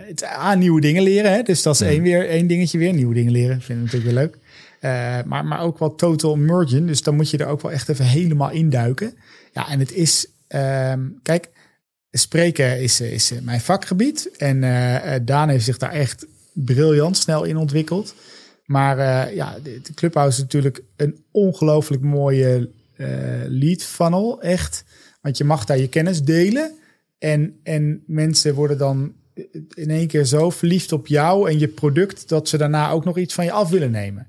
het, 0.08 0.24
aan 0.24 0.60
nieuwe 0.60 0.82
dingen 0.82 1.04
leren. 1.04 1.32
Hè? 1.32 1.42
Dus 1.42 1.62
dat 1.62 1.74
is 1.74 1.82
één, 1.82 2.02
weer, 2.04 2.30
één 2.30 2.48
dingetje 2.48 2.78
weer. 2.78 2.94
Nieuwe 2.94 3.14
dingen 3.14 3.32
leren, 3.32 3.62
vind 3.62 3.80
ik 3.80 3.86
natuurlijk 3.86 4.14
weer 4.14 4.24
leuk. 4.24 4.38
Maar, 5.26 5.46
maar 5.46 5.60
ook 5.60 5.80
wel 5.80 5.96
total 5.96 6.34
immersion. 6.34 6.86
Dus 6.86 7.02
dan 7.02 7.16
moet 7.16 7.30
je 7.30 7.38
er 7.38 7.48
ook 7.48 7.62
wel 7.62 7.72
echt 7.72 7.90
even 7.90 8.06
helemaal 8.06 8.52
induiken. 8.52 9.14
Ja, 9.54 9.70
en 9.70 9.80
het 9.80 9.92
is... 9.92 10.28
ehm, 10.48 11.02
kijk, 11.22 11.50
spreken 12.12 12.82
is, 12.82 13.02
is 13.02 13.32
mijn 13.42 13.62
vakgebied. 13.62 14.30
En 14.38 14.60
Daan 15.26 15.50
heeft 15.50 15.66
zich 15.66 15.78
daar 15.78 15.92
echt 15.92 16.26
briljant 16.54 17.18
snel 17.18 17.44
in 17.44 17.58
ontwikkeld. 17.58 18.16
Maar 18.66 18.98
ja, 19.36 19.56
de, 19.64 19.80
de 19.84 19.94
Clubhouse 19.94 20.36
is 20.36 20.44
natuurlijk 20.44 20.84
een 20.96 21.24
ongelooflijk 21.32 22.02
mooie 22.02 22.70
eh, 23.04 23.08
lead 23.48 23.84
funnel, 23.84 24.42
echt. 24.42 24.84
Want 25.24 25.38
je 25.38 25.44
mag 25.44 25.66
daar 25.66 25.78
je 25.78 25.88
kennis 25.88 26.24
delen. 26.24 26.72
En, 27.18 27.60
en 27.64 28.04
mensen 28.06 28.54
worden 28.54 28.78
dan 28.78 29.14
in 29.74 29.90
één 29.90 30.08
keer 30.08 30.26
zo 30.26 30.50
verliefd 30.50 30.92
op 30.92 31.08
jou 31.08 31.50
en 31.50 31.60
je 31.60 31.68
product... 31.68 32.30
dat 32.30 32.48
ze 32.48 32.58
daarna 32.58 32.90
ook 32.90 33.06
nog 33.06 33.18
iets 33.18 33.34
van 33.34 33.46
je 33.46 33.52
af 33.52 33.70
willen 33.70 33.92
nemen. 33.92 34.28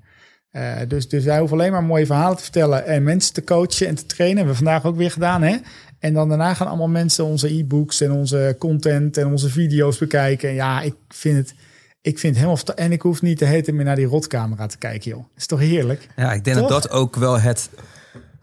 Eh, 0.51 0.75
dus, 0.87 1.09
dus 1.09 1.23
wij 1.23 1.39
hoeven 1.39 1.57
alleen 1.57 1.71
maar 1.71 1.83
mooie 1.83 2.05
verhalen 2.05 2.37
te 2.37 2.43
vertellen... 2.43 2.85
en 2.85 3.03
mensen 3.03 3.33
te 3.33 3.43
coachen 3.43 3.87
en 3.87 3.95
te 3.95 4.05
trainen. 4.05 4.37
Hebben 4.37 4.55
we 4.55 4.63
vandaag 4.63 4.85
ook 4.85 4.95
weer 4.95 5.11
gedaan, 5.11 5.41
hè? 5.41 5.57
En 5.99 6.13
dan 6.13 6.29
daarna 6.29 6.53
gaan 6.53 6.67
allemaal 6.67 6.87
mensen 6.87 7.25
onze 7.25 7.53
e-books 7.57 8.01
en 8.01 8.11
onze 8.11 8.55
content 8.59 9.17
en 9.17 9.27
onze 9.27 9.49
video's 9.49 9.97
bekijken. 9.97 10.49
En 10.49 10.55
ja, 10.55 10.81
ik 10.81 10.95
vind 11.07 11.37
het, 11.37 11.55
ik 12.01 12.19
vind 12.19 12.35
het 12.35 12.45
helemaal... 12.45 12.75
En 12.75 12.91
ik 12.91 13.01
hoef 13.01 13.21
niet 13.21 13.39
de 13.39 13.45
hele 13.45 13.61
tijd 13.61 13.75
meer 13.75 13.85
naar 13.85 13.95
die 13.95 14.05
rotcamera 14.05 14.65
te 14.65 14.77
kijken, 14.77 15.11
joh. 15.11 15.25
is 15.35 15.45
toch 15.45 15.59
heerlijk? 15.59 16.07
Ja, 16.15 16.33
ik 16.33 16.43
denk 16.43 16.57
Toch? 16.57 16.67
dat 16.67 16.81
dat 16.81 16.91
ook 16.91 17.15
wel 17.15 17.39
het, 17.39 17.69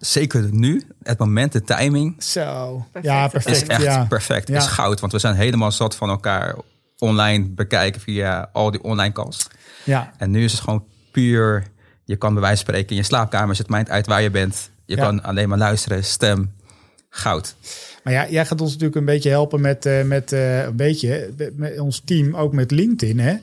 zeker 0.07 0.49
nu, 0.53 0.83
het 1.03 1.19
moment, 1.19 1.53
de 1.53 1.63
timing, 1.63 2.23
Zo. 2.23 2.85
Perfecte 2.93 3.09
ja, 3.09 3.25
is 3.25 3.31
perfect. 3.31 3.69
echt 3.69 3.83
Ja. 3.83 4.05
perfect. 4.05 4.49
Ja. 4.49 4.57
Is 4.57 4.67
goud, 4.67 5.01
want 5.01 5.13
we 5.13 5.19
zijn 5.19 5.35
helemaal 5.35 5.73
zat 5.73 5.97
van 5.97 6.09
elkaar 6.09 6.57
online 6.99 7.49
bekijken 7.49 8.01
via 8.01 8.49
al 8.53 8.71
die 8.71 8.83
online 8.83 9.13
calls. 9.13 9.49
ja, 9.85 10.13
En 10.19 10.31
nu 10.31 10.45
is 10.45 10.53
het 10.53 10.61
gewoon 10.61 10.85
puur, 11.13 11.67
je 12.05 12.17
kan 12.17 12.33
bij 12.33 12.43
wijze 12.43 12.57
van 12.65 12.67
spreken 12.75 12.91
in 12.91 12.97
je 12.97 13.03
slaapkamer, 13.09 13.55
zet 13.57 13.69
mind 13.69 13.91
uit 13.91 14.07
waar 14.07 14.23
je 14.23 14.31
bent. 14.31 14.71
Je 14.87 14.97
Ja. 14.97 15.03
kan 15.03 15.23
alleen 15.23 15.49
maar 15.49 15.59
luisteren, 15.59 16.05
stem, 16.05 16.53
goud. 17.09 17.55
maar 18.05 18.13
ja, 18.13 18.29
jij 18.29 18.47
gaat 18.47 18.61
ons 18.61 18.71
natuurlijk 18.71 18.99
een 18.99 19.05
beetje 19.05 19.31
helpen 19.31 19.61
met, 19.61 19.87
eh, 19.87 20.03
met 20.05 20.33
eh, 20.33 20.63
een 20.65 20.77
beetje, 20.77 21.31
met, 21.37 21.57
met 21.57 21.79
ons 21.81 22.03
team, 22.05 22.35
ook 22.37 22.53
met 22.53 22.71
LinkedIn, 22.71 23.19
hè? 23.19 23.35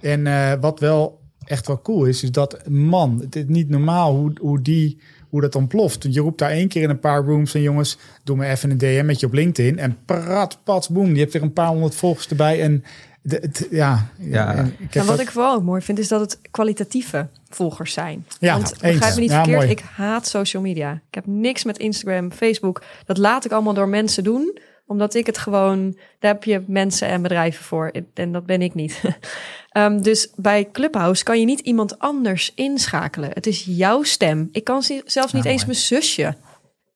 En 0.00 0.26
eh, 0.26 0.52
wat 0.60 0.80
wel 0.80 1.20
echt 1.44 1.66
wel 1.66 1.82
cool 1.82 2.04
is, 2.04 2.22
is 2.22 2.30
dat 2.32 2.68
man, 2.68 3.18
het 3.20 3.36
is 3.36 3.44
niet 3.46 3.68
normaal 3.68 4.14
hoe, 4.14 4.32
hoe 4.40 4.62
die 4.62 5.00
hoe 5.30 5.40
dat 5.40 5.54
ontploft. 5.54 6.06
Je 6.10 6.20
roept 6.20 6.38
daar 6.38 6.50
één 6.50 6.68
keer 6.68 6.82
in 6.82 6.90
een 6.90 7.00
paar 7.00 7.24
rooms 7.24 7.54
en 7.54 7.62
jongens, 7.62 7.98
doe 8.24 8.36
me 8.36 8.46
even 8.46 8.70
een 8.70 8.78
DM 8.78 9.02
met 9.06 9.20
je 9.20 9.26
op 9.26 9.32
LinkedIn 9.32 9.78
en 9.78 9.98
prat, 10.04 10.58
pats, 10.64 10.88
boem, 10.88 11.12
je 11.14 11.20
hebt 11.20 11.32
weer 11.32 11.42
een 11.42 11.52
paar 11.52 11.66
honderd 11.68 11.94
volgers 11.94 12.28
erbij 12.28 12.60
en 12.62 12.84
de, 13.22 13.36
het- 13.36 13.66
ja, 13.70 14.06
Ja. 14.18 14.54
en 14.54 14.66
ik 14.66 14.72
heb 14.78 15.02
En 15.02 15.06
wat 15.08 15.16
dat- 15.16 15.26
ik 15.26 15.32
vooral 15.32 15.54
ook 15.54 15.62
mooi 15.62 15.80
vind, 15.82 15.98
is 15.98 16.08
dat 16.08 16.20
het 16.20 16.38
kwalitatieve 16.50 17.28
volgers 17.48 17.92
zijn. 17.92 18.26
Ja, 18.38 18.52
Want 18.54 18.70
eens. 18.70 18.78
begrijp 18.92 19.14
me 19.14 19.20
niet 19.20 19.30
Ja, 19.30 19.36
verkeerd, 19.36 19.58
mooi. 19.58 19.70
ik 19.70 19.80
haat 19.94 20.26
social 20.26 20.62
media. 20.62 20.92
Ik 20.92 21.14
heb 21.14 21.26
niks 21.26 21.64
met 21.64 21.78
Instagram, 21.78 22.32
Facebook. 22.32 22.82
Dat 23.04 23.18
laat 23.18 23.44
ik 23.44 23.52
allemaal 23.52 23.74
door 23.74 23.88
mensen 23.88 24.24
doen, 24.24 24.58
omdat 24.86 25.14
ik 25.14 25.26
het 25.26 25.38
gewoon... 25.38 25.96
Daar 26.18 26.32
heb 26.32 26.44
je 26.44 26.62
mensen 26.66 27.08
en 27.08 27.22
bedrijven 27.22 27.64
voor 27.64 27.92
en 28.14 28.32
dat 28.32 28.46
ben 28.46 28.62
ik 28.62 28.74
niet. 28.74 29.00
Ehm, 29.70 30.00
dus 30.00 30.30
bij 30.36 30.68
Clubhouse 30.72 31.24
kan 31.24 31.40
je 31.40 31.44
niet 31.46 31.60
iemand 31.60 31.98
anders 31.98 32.52
inschakelen. 32.54 33.30
Het 33.32 33.46
is 33.46 33.64
jouw 33.68 34.02
stem. 34.02 34.48
Ik 34.52 34.64
kan 34.64 34.82
zelfs 35.04 35.32
niet 35.32 35.44
Ah, 35.44 35.50
eens 35.52 35.64
mijn 35.64 35.76
zusje... 35.78 36.34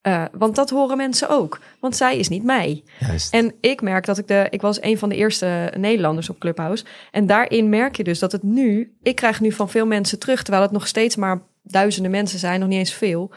eh, 0.00 0.24
want 0.32 0.54
dat 0.54 0.70
horen 0.70 0.96
mensen 0.96 1.28
ook. 1.28 1.60
Want 1.80 1.96
zij 1.96 2.18
is 2.18 2.28
niet 2.28 2.42
mij. 2.44 2.82
Juist. 2.98 3.32
En 3.32 3.54
ik 3.60 3.82
merk 3.82 4.06
dat 4.06 4.18
ik 4.18 4.28
de, 4.28 4.46
ik 4.50 4.60
was 4.60 4.82
een 4.82 4.98
van 4.98 5.08
de 5.08 5.14
eerste 5.16 5.72
Nederlanders 5.76 6.30
op 6.30 6.38
Clubhouse. 6.38 6.84
En 7.10 7.26
daarin 7.26 7.68
merk 7.68 7.96
je 7.96 8.04
dus 8.04 8.18
dat 8.18 8.32
het 8.32 8.42
nu, 8.42 8.96
ik 9.02 9.14
krijg 9.14 9.40
nu 9.40 9.52
van 9.52 9.70
veel 9.70 9.86
mensen 9.86 10.18
terug, 10.18 10.42
terwijl 10.42 10.62
het 10.64 10.72
nog 10.72 10.86
steeds 10.86 11.16
maar 11.16 11.42
duizenden 11.62 12.10
mensen 12.10 12.38
zijn, 12.38 12.60
nog 12.60 12.68
niet 12.68 12.78
eens 12.78 12.94
veel, 12.94 13.30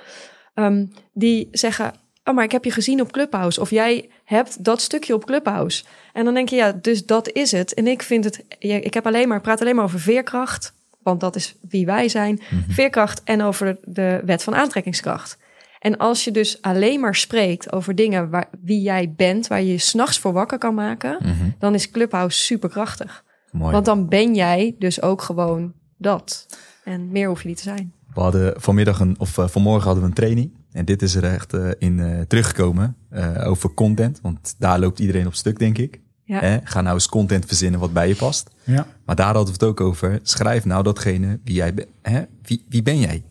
ehm, 0.53 0.85
die 1.14 1.47
zeggen: 1.51 1.93
Oh, 2.28 2.36
maar 2.36 2.44
ik 2.44 2.52
heb 2.52 2.64
je 2.64 2.72
gezien 2.72 3.02
op 3.02 3.12
Clubhouse. 3.12 3.62
Of 3.62 3.70
jij 3.70 4.10
hebt 4.24 4.64
dat 4.64 4.82
stukje 4.82 5.14
op 5.14 5.26
Clubhouse. 5.26 5.84
En 6.14 6.26
dan 6.26 6.34
denk 6.34 6.49
je, 6.49 6.56
ja, 6.56 6.72
dus 6.72 7.06
dat 7.06 7.32
is 7.32 7.52
het. 7.52 7.74
En 7.74 7.88
ik 7.88 8.02
vind 8.02 8.24
het, 8.24 8.45
ik 8.60 8.94
heb 8.94 9.06
alleen 9.06 9.28
maar, 9.28 9.38
ik 9.38 9.44
praat 9.44 9.62
alleen 9.62 9.76
maar 9.76 9.84
over 9.84 9.99
veerkracht, 9.99 10.74
want 11.04 11.20
dat 11.20 11.36
is 11.36 11.56
wie 11.70 11.86
wij 11.86 12.10
zijn. 12.10 12.41
Veerkracht 12.68 13.24
en 13.24 13.41
over 13.41 13.78
de 13.84 14.22
wet 14.26 14.44
van 14.44 14.56
aantrekkingskracht. 14.56 15.38
En 15.80 15.98
als 15.98 16.24
je 16.24 16.32
dus 16.32 16.62
alleen 16.62 16.99
maar 16.99 17.16
spreekt 17.16 17.72
over 17.72 17.95
dingen 17.95 18.30
waar, 18.30 18.49
wie 18.64 18.82
jij 18.82 19.14
bent, 19.16 19.48
waar 19.48 19.62
je 19.62 19.72
je 19.72 19.78
s'nachts 19.78 20.20
voor 20.20 20.34
wakker 20.34 20.58
kan 20.58 20.74
maken, 20.74 21.18
dan 21.60 21.74
is 21.74 21.91
Clubhouse 21.91 22.44
superkrachtig. 22.44 23.24
Mooi. 23.52 23.72
Want 23.72 23.86
dan 23.86 24.08
ben 24.08 24.36
jij 24.36 24.76
dus 24.80 25.02
ook 25.02 25.22
gewoon 25.22 25.74
dat. 25.98 26.45
En 26.84 27.12
meer 27.12 27.28
hoef 27.28 27.41
je 27.41 27.48
niet 27.48 27.58
te 27.58 27.64
zijn. 27.64 27.94
We 28.14 28.22
hadden 28.22 28.62
vanmiddag 28.62 28.99
een, 28.99 29.16
of 29.20 29.38
eh, 29.38 29.48
vanmorgen 29.48 29.86
hadden 29.86 30.04
we 30.04 30.10
een 30.10 30.16
training. 30.16 30.52
En 30.78 30.86
dit 30.86 31.02
is 31.02 31.16
er 31.16 31.24
echt 31.24 31.54
eh, 31.54 31.70
in 31.78 31.99
eh, 31.99 32.22
teruggekomen 32.22 32.95
eh, 33.10 33.48
over 33.48 33.74
content. 33.74 34.20
Want 34.22 34.56
daar 34.58 34.80
loopt 34.80 34.99
iedereen 34.99 35.28
op 35.28 35.34
stuk, 35.34 35.60
denk 35.60 35.78
ik. 35.78 36.02
Ja. 36.24 36.40
Hè? 36.40 36.58
Ga 36.64 36.82
nou 36.82 36.94
eens 36.94 37.08
content 37.08 37.45
verzinnen 37.45 37.80
wat 37.80 37.94
bij 37.94 38.08
je 38.08 38.16
past. 38.16 38.49
ja. 38.64 38.88
Maar 39.06 39.16
daar 39.16 39.26
hadden 39.26 39.45
we 39.45 39.52
het 39.52 39.64
ook 39.64 39.82
over. 39.82 40.20
Schrijf 40.24 40.66
nou 40.66 40.84
datgene 40.84 41.40
wie 41.44 41.56
jij 41.56 41.74
bent. 41.74 41.88
Hè? 42.02 42.24
Wie, 42.41 42.66
wie 42.70 42.82
ben 42.82 42.99
jij? 42.99 43.24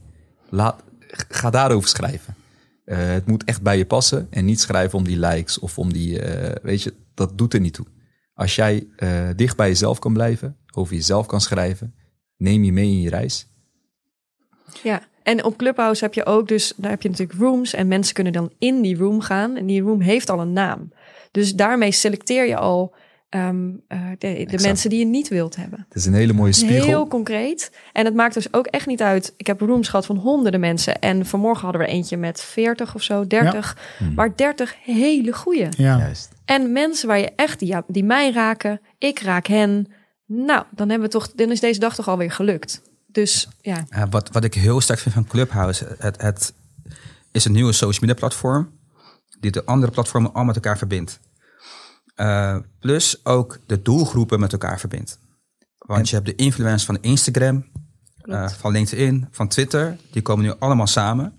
Laat, 0.49 0.83
ga 1.29 1.51
daarover 1.51 1.89
schrijven. 1.89 2.35
Eh, 2.85 2.99
het 2.99 3.27
moet 3.27 3.45
echt 3.45 3.63
bij 3.63 3.79
je 3.79 3.87
passen. 3.87 4.27
En 4.31 4.45
niet 4.45 4.61
schrijven 4.61 4.99
om 4.99 5.05
die 5.05 5.19
likes 5.19 5.59
of 5.59 5.79
om 5.79 5.93
die... 5.93 6.21
eh, 6.21 6.63
weet 6.63 6.83
je, 6.83 6.95
dat 7.15 7.39
doet 7.39 7.55
er 7.55 7.61
niet 7.61 7.75
toe. 7.75 7.87
Als 8.35 8.57
jij 8.57 8.87
eh, 8.97 9.29
dicht 9.37 9.57
bij 9.57 9.69
jezelf 9.69 9.99
kan 9.99 10.13
blijven, 10.13 10.57
over 10.75 10.95
jezelf 10.95 11.27
kan 11.27 11.41
schrijven, 11.41 11.95
neem 12.37 12.65
je 12.65 12.73
mee 12.73 12.89
in 12.89 13.01
je 13.01 13.11
reis. 13.11 13.49
Ja, 14.83 15.03
en 15.27 15.45
op 15.45 15.57
Clubhouse 15.57 16.05
heb 16.05 16.15
je 16.15 16.27
ook 16.27 16.49
dus, 16.49 16.73
daar 16.77 16.91
heb 16.91 17.03
je 17.03 17.09
natuurlijk 17.09 17.39
rooms 17.39 17.75
en 17.75 17.89
mensen 17.89 18.15
kunnen 18.15 18.33
dan 18.33 18.53
in 18.59 18.81
die 18.81 18.97
room 18.97 19.21
gaan. 19.21 19.57
En 19.57 19.67
die 19.67 19.83
room 19.83 20.01
heeft 20.01 20.31
al 20.31 20.41
een 20.41 20.53
naam. 20.53 20.93
Dus 21.31 21.55
daarmee 21.55 21.93
selecteer 21.93 22.47
je 22.47 22.57
al 22.57 22.95
ehm, 23.29 23.71
eh, 23.89 24.01
de, 24.19 24.47
de 24.51 24.59
mensen 24.63 24.91
die 24.91 24.99
je 24.99 25.05
niet 25.05 25.29
wilt 25.29 25.57
hebben. 25.57 25.85
Het 25.89 25.97
is 25.99 26.07
een 26.07 26.15
hele 26.15 26.33
mooie 26.33 26.53
spiegel. 26.53 26.87
Heel 26.87 27.09
concreet. 27.09 27.73
En 27.93 28.05
het 28.05 28.15
maakt 28.15 28.35
dus 28.35 28.53
ook 28.53 28.67
echt 28.67 28.87
niet 28.87 29.03
uit. 29.03 29.35
Ik 29.37 29.47
heb 29.47 29.61
rooms 29.61 29.89
gehad 29.89 30.07
van 30.07 30.17
honderden 30.17 30.61
mensen. 30.61 30.99
En 30.99 31.27
vanmorgen 31.27 31.63
hadden 31.63 31.81
we 31.81 31.87
er 31.87 31.93
eentje 31.93 32.17
met 32.17 32.41
40 32.41 32.95
of 32.95 33.03
zo, 33.03 33.27
30. 33.27 33.77
Maar 34.15 34.37
30 34.37 34.75
hele 34.83 35.33
goeie. 35.33 35.69
ja. 35.71 35.99
Juist. 35.99 36.33
En 36.45 36.73
mensen 36.73 37.09
waar 37.09 37.19
je 37.19 37.33
echt, 37.37 37.59
die, 37.59 37.69
ja, 37.69 37.85
die 37.87 38.05
mij 38.05 38.31
raken, 38.33 38.81
ik 38.99 39.21
raak 39.21 39.47
hen. 39.47 39.93
Nou, 40.27 40.65
dan, 40.71 40.89
hebben 40.89 41.09
we 41.09 41.15
toch, 41.15 41.33
dan 41.33 41.51
is 41.51 41.61
deze 41.61 41.81
dag 41.81 41.95
toch 41.95 42.09
alweer 42.09 42.31
gelukt. 42.31 42.83
Dus 43.17 43.49
ja, 43.61 43.87
Ja, 43.91 44.09
wat, 44.09 44.31
wat 44.33 44.45
ik 44.45 44.55
heel 44.55 44.81
sterk 44.81 44.99
vind 44.99 45.15
van 45.15 45.27
Clubhouse, 45.27 45.97
het, 45.99 46.23
het 46.23 46.55
is 47.33 47.45
een 47.45 47.53
nieuwe 47.53 47.73
social 47.73 48.01
media 48.01 48.15
platform 48.15 48.71
die 49.41 49.51
de 49.51 49.65
andere 49.65 49.93
platformen 49.93 50.29
allemaal 50.31 50.55
met 50.55 50.55
elkaar 50.55 50.79
verbindt. 50.79 51.21
Eh, 52.15 52.57
plus 52.81 53.25
ook 53.25 53.59
de 53.67 53.83
doelgroepen 53.83 54.41
met 54.41 54.53
elkaar 54.53 54.81
verbindt. 54.81 55.19
Want 55.79 56.09
je 56.09 56.15
hebt 56.15 56.27
de 56.27 56.35
influencers 56.35 56.85
van 56.85 56.99
Instagram, 57.01 57.67
eh, 58.17 58.49
van 58.49 58.73
LinkedIn, 58.73 59.29
van 59.31 59.49
Twitter, 59.49 59.97
die 60.11 60.23
komen 60.23 60.45
nu 60.45 60.55
allemaal 60.59 60.87
samen. 60.87 61.33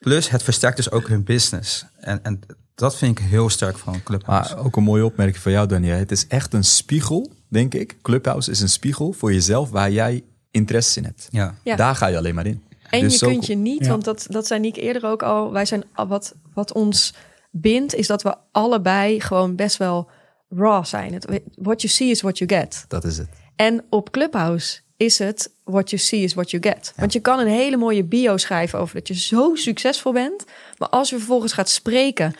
Plus 0.00 0.30
het 0.30 0.42
versterkt 0.42 0.76
dus 0.76 0.90
ook 0.90 1.08
hun 1.08 1.24
business. 1.24 1.86
En, 1.96 2.24
en 2.24 2.40
dat 2.74 2.96
vind 2.96 3.18
ik 3.18 3.24
heel 3.24 3.50
sterk 3.50 3.78
van 3.78 4.02
Clubhouse. 4.02 4.54
Maar 4.54 4.64
ook 4.64 4.76
een 4.76 4.82
mooie 4.82 5.04
opmerking 5.04 5.42
van 5.42 5.52
jou, 5.52 5.66
Daniel. 5.66 5.96
Het 5.96 6.10
is 6.10 6.26
echt 6.26 6.54
een 6.54 6.64
spiegel, 6.64 7.32
denk 7.48 7.74
ik. 7.74 7.96
Clubhouse 8.02 8.50
is 8.50 8.60
een 8.60 8.68
spiegel 8.68 9.12
voor 9.12 9.32
jezelf 9.32 9.70
waar 9.70 9.90
jij 9.90 10.24
interesse 10.50 10.98
in 10.98 11.04
hebt. 11.04 11.28
ja. 11.30 11.54
Ja. 11.64 11.76
Daar 11.76 11.94
ga 11.94 12.06
je 12.06 12.16
alleen 12.16 12.34
maar 12.34 12.46
in. 12.46 12.62
En 12.90 13.00
Dus 13.00 13.18
je 13.20 13.26
kunt 13.26 13.46
je 13.46 13.54
niet, 13.54 13.84
Ja. 13.84 13.90
want 13.90 14.04
dat, 14.04 14.26
dat 14.28 14.46
zei 14.46 14.60
Nick 14.60 14.76
eerder 14.76 15.04
ook 15.06 15.22
al. 15.22 15.52
Wij 15.52 15.64
zijn 15.64 15.84
al- 15.94 16.06
wat, 16.06 16.34
wat 16.54 16.72
ons 16.72 17.14
bindt, 17.50 17.94
is 17.94 18.06
dat 18.06 18.22
we 18.22 18.34
allebei 18.52 19.20
gewoon 19.20 19.54
best 19.56 19.76
wel 19.76 20.08
raw 20.48 20.84
zijn. 20.84 21.12
Het, 21.12 21.40
what 21.54 21.80
you 21.82 21.92
see 21.92 22.08
is 22.10 22.20
what 22.20 22.38
you 22.38 22.50
get. 22.60 22.84
Dat 22.88 23.04
is 23.04 23.18
het. 23.18 23.28
En 23.56 23.84
op 23.90 24.10
Clubhouse 24.10 24.80
is 24.96 25.18
het 25.18 25.50
what 25.64 25.90
you 25.90 26.02
see 26.02 26.20
is 26.22 26.34
what 26.34 26.50
you 26.50 26.62
get. 26.62 26.92
Want 26.96 27.12
je 27.12 27.20
kan 27.20 27.38
een 27.38 27.46
hele 27.46 27.76
mooie 27.76 28.04
bio 28.04 28.36
schrijven 28.36 28.78
over 28.78 28.94
dat 28.94 29.08
je 29.08 29.14
zo 29.14 29.54
succesvol 29.54 30.12
bent. 30.12 30.44
Maar 30.78 30.88
als 30.88 31.10
je 31.10 31.16
vervolgens 31.16 31.52
gaat 31.52 31.68
spreken 31.68 32.34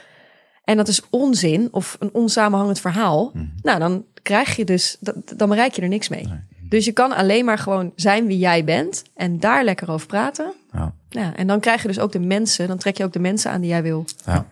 en 0.64 0.76
dat 0.76 0.88
is 0.88 1.00
onzin 1.10 1.68
of 1.70 1.96
een 1.98 2.10
onsamenhangend 2.14 2.80
verhaal. 2.80 3.32
Nou, 3.62 3.78
dan 3.78 4.04
krijg 4.22 4.56
je 4.56 4.64
dus, 4.64 4.96
dat- 5.00 5.16
dan 5.36 5.48
bereik 5.48 5.74
je 5.74 5.82
er 5.82 5.88
niks 5.88 6.08
mee. 6.08 6.28
Dus 6.70 6.84
je 6.84 6.92
kan 6.92 7.12
alleen 7.12 7.44
maar 7.44 7.58
gewoon 7.58 7.92
zijn 7.96 8.26
wie 8.26 8.38
jij 8.38 8.64
bent 8.64 9.02
en 9.14 9.40
daar 9.40 9.64
lekker 9.64 9.90
over 9.90 10.06
praten. 10.06 10.52
Ja. 10.72 10.92
Ja, 11.08 11.36
en 11.36 11.46
dan 11.46 11.60
krijg 11.60 11.82
je 11.82 11.88
dus 11.88 11.98
ook 11.98 12.12
de 12.12 12.18
mensen, 12.20 12.68
dan 12.68 12.78
trek 12.78 12.96
je 12.96 13.04
ook 13.04 13.12
de 13.12 13.18
mensen 13.18 13.50
aan 13.50 13.60
die 13.60 13.70
jij 13.70 13.82
wil. 13.82 14.04
Ja. 14.26 14.46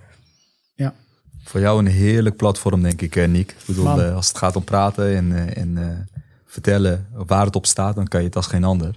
Ja. 0.75 0.95
Voor 1.45 1.61
jou 1.61 1.79
een 1.79 1.87
heerlijk 1.87 2.37
platform, 2.37 2.83
denk 2.83 3.03
ik, 3.03 3.17
eh, 3.17 3.29
Nick. 3.29 3.51
Ik 3.51 3.67
bedoel, 3.67 3.85
Man. 3.85 4.03
eh, 4.03 4.15
als 4.15 4.29
het 4.29 4.39
gaat 4.39 4.57
om 4.57 4.65
praten 4.65 5.17
en, 5.17 5.33
eh, 5.37 5.63
en 5.63 5.79
eh, 5.79 6.21
vertellen 6.47 7.07
waar 7.13 7.45
het 7.45 7.57
op 7.57 7.67
staat, 7.67 7.95
dan 7.95 8.09
kan 8.09 8.21
je 8.21 8.27
het 8.27 8.37
als 8.37 8.47
geen 8.47 8.65
ander. 8.65 8.95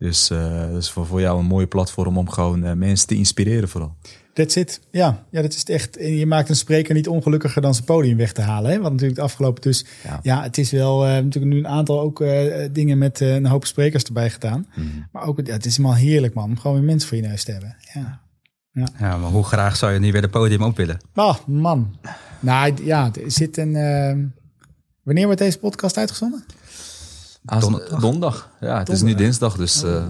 Dus 0.00 0.30
eh 0.30 0.60
dat 0.72 0.82
is 0.82 0.90
voor, 0.90 1.06
voor 1.06 1.20
jou 1.20 1.38
een 1.38 1.44
mooie 1.46 1.66
platform 1.66 2.18
om 2.18 2.28
gewoon 2.28 2.64
eh, 2.64 2.72
mensen 2.72 3.06
te 3.06 3.14
inspireren 3.14 3.68
vooral. 3.68 3.96
That's 4.34 4.56
it. 4.56 4.80
Ja, 4.90 5.24
ja, 5.30 5.42
dat 5.42 5.52
is 5.52 5.58
het 5.58 5.68
echt. 5.68 5.96
En 5.96 6.16
je 6.16 6.26
maakt 6.26 6.48
een 6.48 6.56
spreker 6.56 6.94
niet 6.94 7.08
ongelukkiger 7.08 7.62
dan 7.62 7.74
zijn 7.74 7.86
podium 7.86 8.16
weg 8.16 8.32
te 8.32 8.40
halen. 8.40 8.70
Hè? 8.70 8.76
Want 8.78 8.90
natuurlijk 8.92 9.20
het 9.20 9.28
afgelopen. 9.30 9.62
Dus 9.62 9.84
ja, 10.04 10.20
Ja. 10.22 10.42
het 10.42 10.58
is 10.58 10.70
wel 10.70 11.06
eh, 11.06 11.10
natuurlijk 11.12 11.52
nu 11.52 11.58
een 11.58 11.68
aantal 11.68 12.00
ook 12.00 12.20
eh, 12.20 12.68
dingen 12.72 12.98
met 12.98 13.20
een 13.20 13.46
hoop 13.46 13.66
sprekers 13.66 14.04
erbij 14.04 14.30
gedaan. 14.30 14.66
Maar 15.12 15.22
ook, 15.22 15.40
ja, 15.46 15.52
het 15.52 15.66
is 15.66 15.76
helemaal 15.76 15.96
heerlijk, 15.98 16.34
man. 16.34 16.44
Om 16.50 16.58
gewoon 16.58 16.76
weer 16.76 16.86
mensen 16.86 17.08
voor 17.08 17.18
je 17.18 17.26
neus 17.26 17.44
te 17.44 17.52
hebben. 17.52 17.76
Ja. 17.94 18.20
Ja, 18.98 19.16
maar 19.16 19.30
hoe 19.30 19.44
graag 19.44 19.76
zou 19.76 19.92
je 19.92 19.98
nu 19.98 20.12
weer 20.12 20.20
de 20.22 20.28
podium 20.28 20.62
op 20.62 20.76
willen? 20.76 21.00
Oh, 21.14 21.36
man. 21.46 21.96
Nou 22.40 22.74
ja, 22.84 23.10
er 23.24 23.30
zit 23.30 23.56
een. 23.56 23.72
wanneer 25.02 25.24
wordt 25.24 25.40
deze 25.40 25.58
podcast 25.58 25.96
uitgezonden? 25.96 26.44
Donderdag. 27.42 28.00
Donderdag. 28.00 28.50
Ja, 28.60 28.78
het 28.78 28.88
is 28.88 29.02
nu 29.02 29.14
dinsdag, 29.14 29.56
dus 29.56 29.82
eh, 29.82 30.06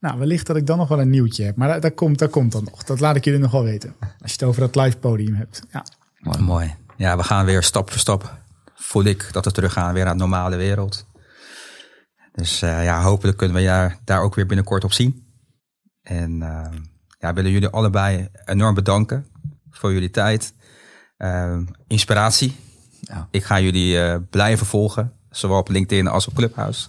Nou, 0.00 0.18
wellicht 0.18 0.46
dat 0.46 0.56
ik 0.56 0.66
dan 0.66 0.78
nog 0.78 0.88
wel 0.88 1.00
een 1.00 1.10
nieuwtje 1.10 1.44
heb. 1.44 1.56
Maar 1.56 1.68
dat, 1.68 1.82
dat, 1.82 1.94
komt, 1.94 2.18
dat 2.18 2.30
komt 2.30 2.52
dan 2.52 2.64
nog. 2.64 2.84
Dat 2.84 3.00
laat 3.00 3.16
ik 3.16 3.24
jullie 3.24 3.40
nog 3.40 3.50
wel 3.50 3.62
weten. 3.62 3.94
Als 4.00 4.32
je 4.32 4.38
het 4.38 4.42
over 4.42 4.60
dat 4.60 4.76
live 4.76 4.98
podium 4.98 5.34
hebt. 5.34 5.62
Ja. 5.70 5.84
Mooi. 6.38 6.74
Ja, 6.96 7.16
we 7.16 7.22
gaan 7.22 7.44
weer 7.44 7.62
stap 7.62 7.90
voor 7.90 7.98
stap. 7.98 8.40
Voel 8.74 9.04
ik 9.04 9.28
dat 9.32 9.44
we 9.44 9.52
teruggaan 9.52 9.94
weer 9.94 10.04
naar 10.04 10.12
de 10.12 10.18
normale 10.18 10.56
wereld. 10.56 11.06
Dus 12.32 12.62
eh, 12.62 12.84
ja, 12.84 13.02
hopelijk 13.02 13.36
kunnen 13.36 13.56
we 13.56 13.62
daar, 13.62 13.98
daar 14.04 14.20
ook 14.20 14.34
weer 14.34 14.46
binnenkort 14.46 14.84
op 14.84 14.92
zien. 14.92 15.26
En 16.02 16.42
eh, 16.42 16.78
ja, 17.18 17.32
willen 17.32 17.50
jullie 17.50 17.68
allebei 17.68 18.28
enorm 18.44 18.74
bedanken 18.74 19.26
voor 19.70 19.92
jullie 19.92 20.10
tijd. 20.10 20.54
Eh, 21.16 21.58
inspiratie. 21.86 22.56
Ja. 23.00 23.28
Ik 23.30 23.44
ga 23.44 23.60
jullie 23.60 24.20
blijven 24.20 24.66
volgen, 24.66 25.12
zowel 25.32 25.58
op 25.58 25.68
LinkedIn 25.68 26.06
als 26.06 26.26
op 26.26 26.34
Clubhouse. 26.34 26.86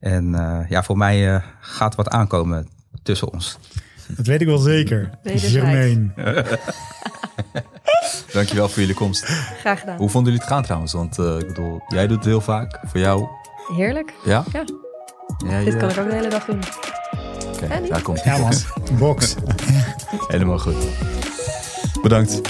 En 0.00 0.34
eh, 0.34 0.58
ja, 0.68 0.82
voor 0.82 0.96
mij 0.96 1.34
eh, 1.34 1.42
gaat 1.60 1.94
wat 1.94 2.08
aankomen 2.08 2.68
tussen 3.02 3.32
ons. 3.32 3.58
Dat 4.08 4.26
weet 4.26 4.40
ik 4.40 4.46
wel 4.46 4.58
zeker. 4.58 5.10
Germain. 5.24 6.14
dankjewel 8.32 8.68
voor 8.68 8.80
jullie 8.80 8.94
komst. 8.94 9.24
Graag 9.60 9.80
gedaan. 9.80 9.96
Hoe 9.98 10.08
vonden 10.08 10.32
jullie 10.32 10.46
het 10.46 10.54
gaan 10.56 10.62
trouwens? 10.64 10.92
Want 10.92 11.18
eh, 11.18 11.38
ik 11.38 11.46
bedoel, 11.46 11.82
jij 11.88 12.06
doet 12.06 12.16
het 12.16 12.26
heel 12.26 12.40
vaak. 12.40 12.78
Voor 12.84 13.00
jou, 13.00 13.26
Heerlijk. 13.76 14.12
ja? 14.24 14.44
Ja. 14.52 14.64
Jij, 15.48 15.64
Dit 15.64 15.76
kan 15.76 15.90
ik 15.90 15.98
ook 15.98 16.08
de 16.08 16.14
hele 16.14 16.28
dag 16.28 16.44
doen. 16.44 16.60
Oké, 17.54 17.74
Ja, 17.74 17.80
daar 17.88 18.02
komt 18.02 18.22
Ja, 18.24 18.38
man. 18.38 18.52
Box. 18.98 19.34
Helemaal 20.28 20.58
goed. 20.58 20.74
Bedankt. 22.02 22.40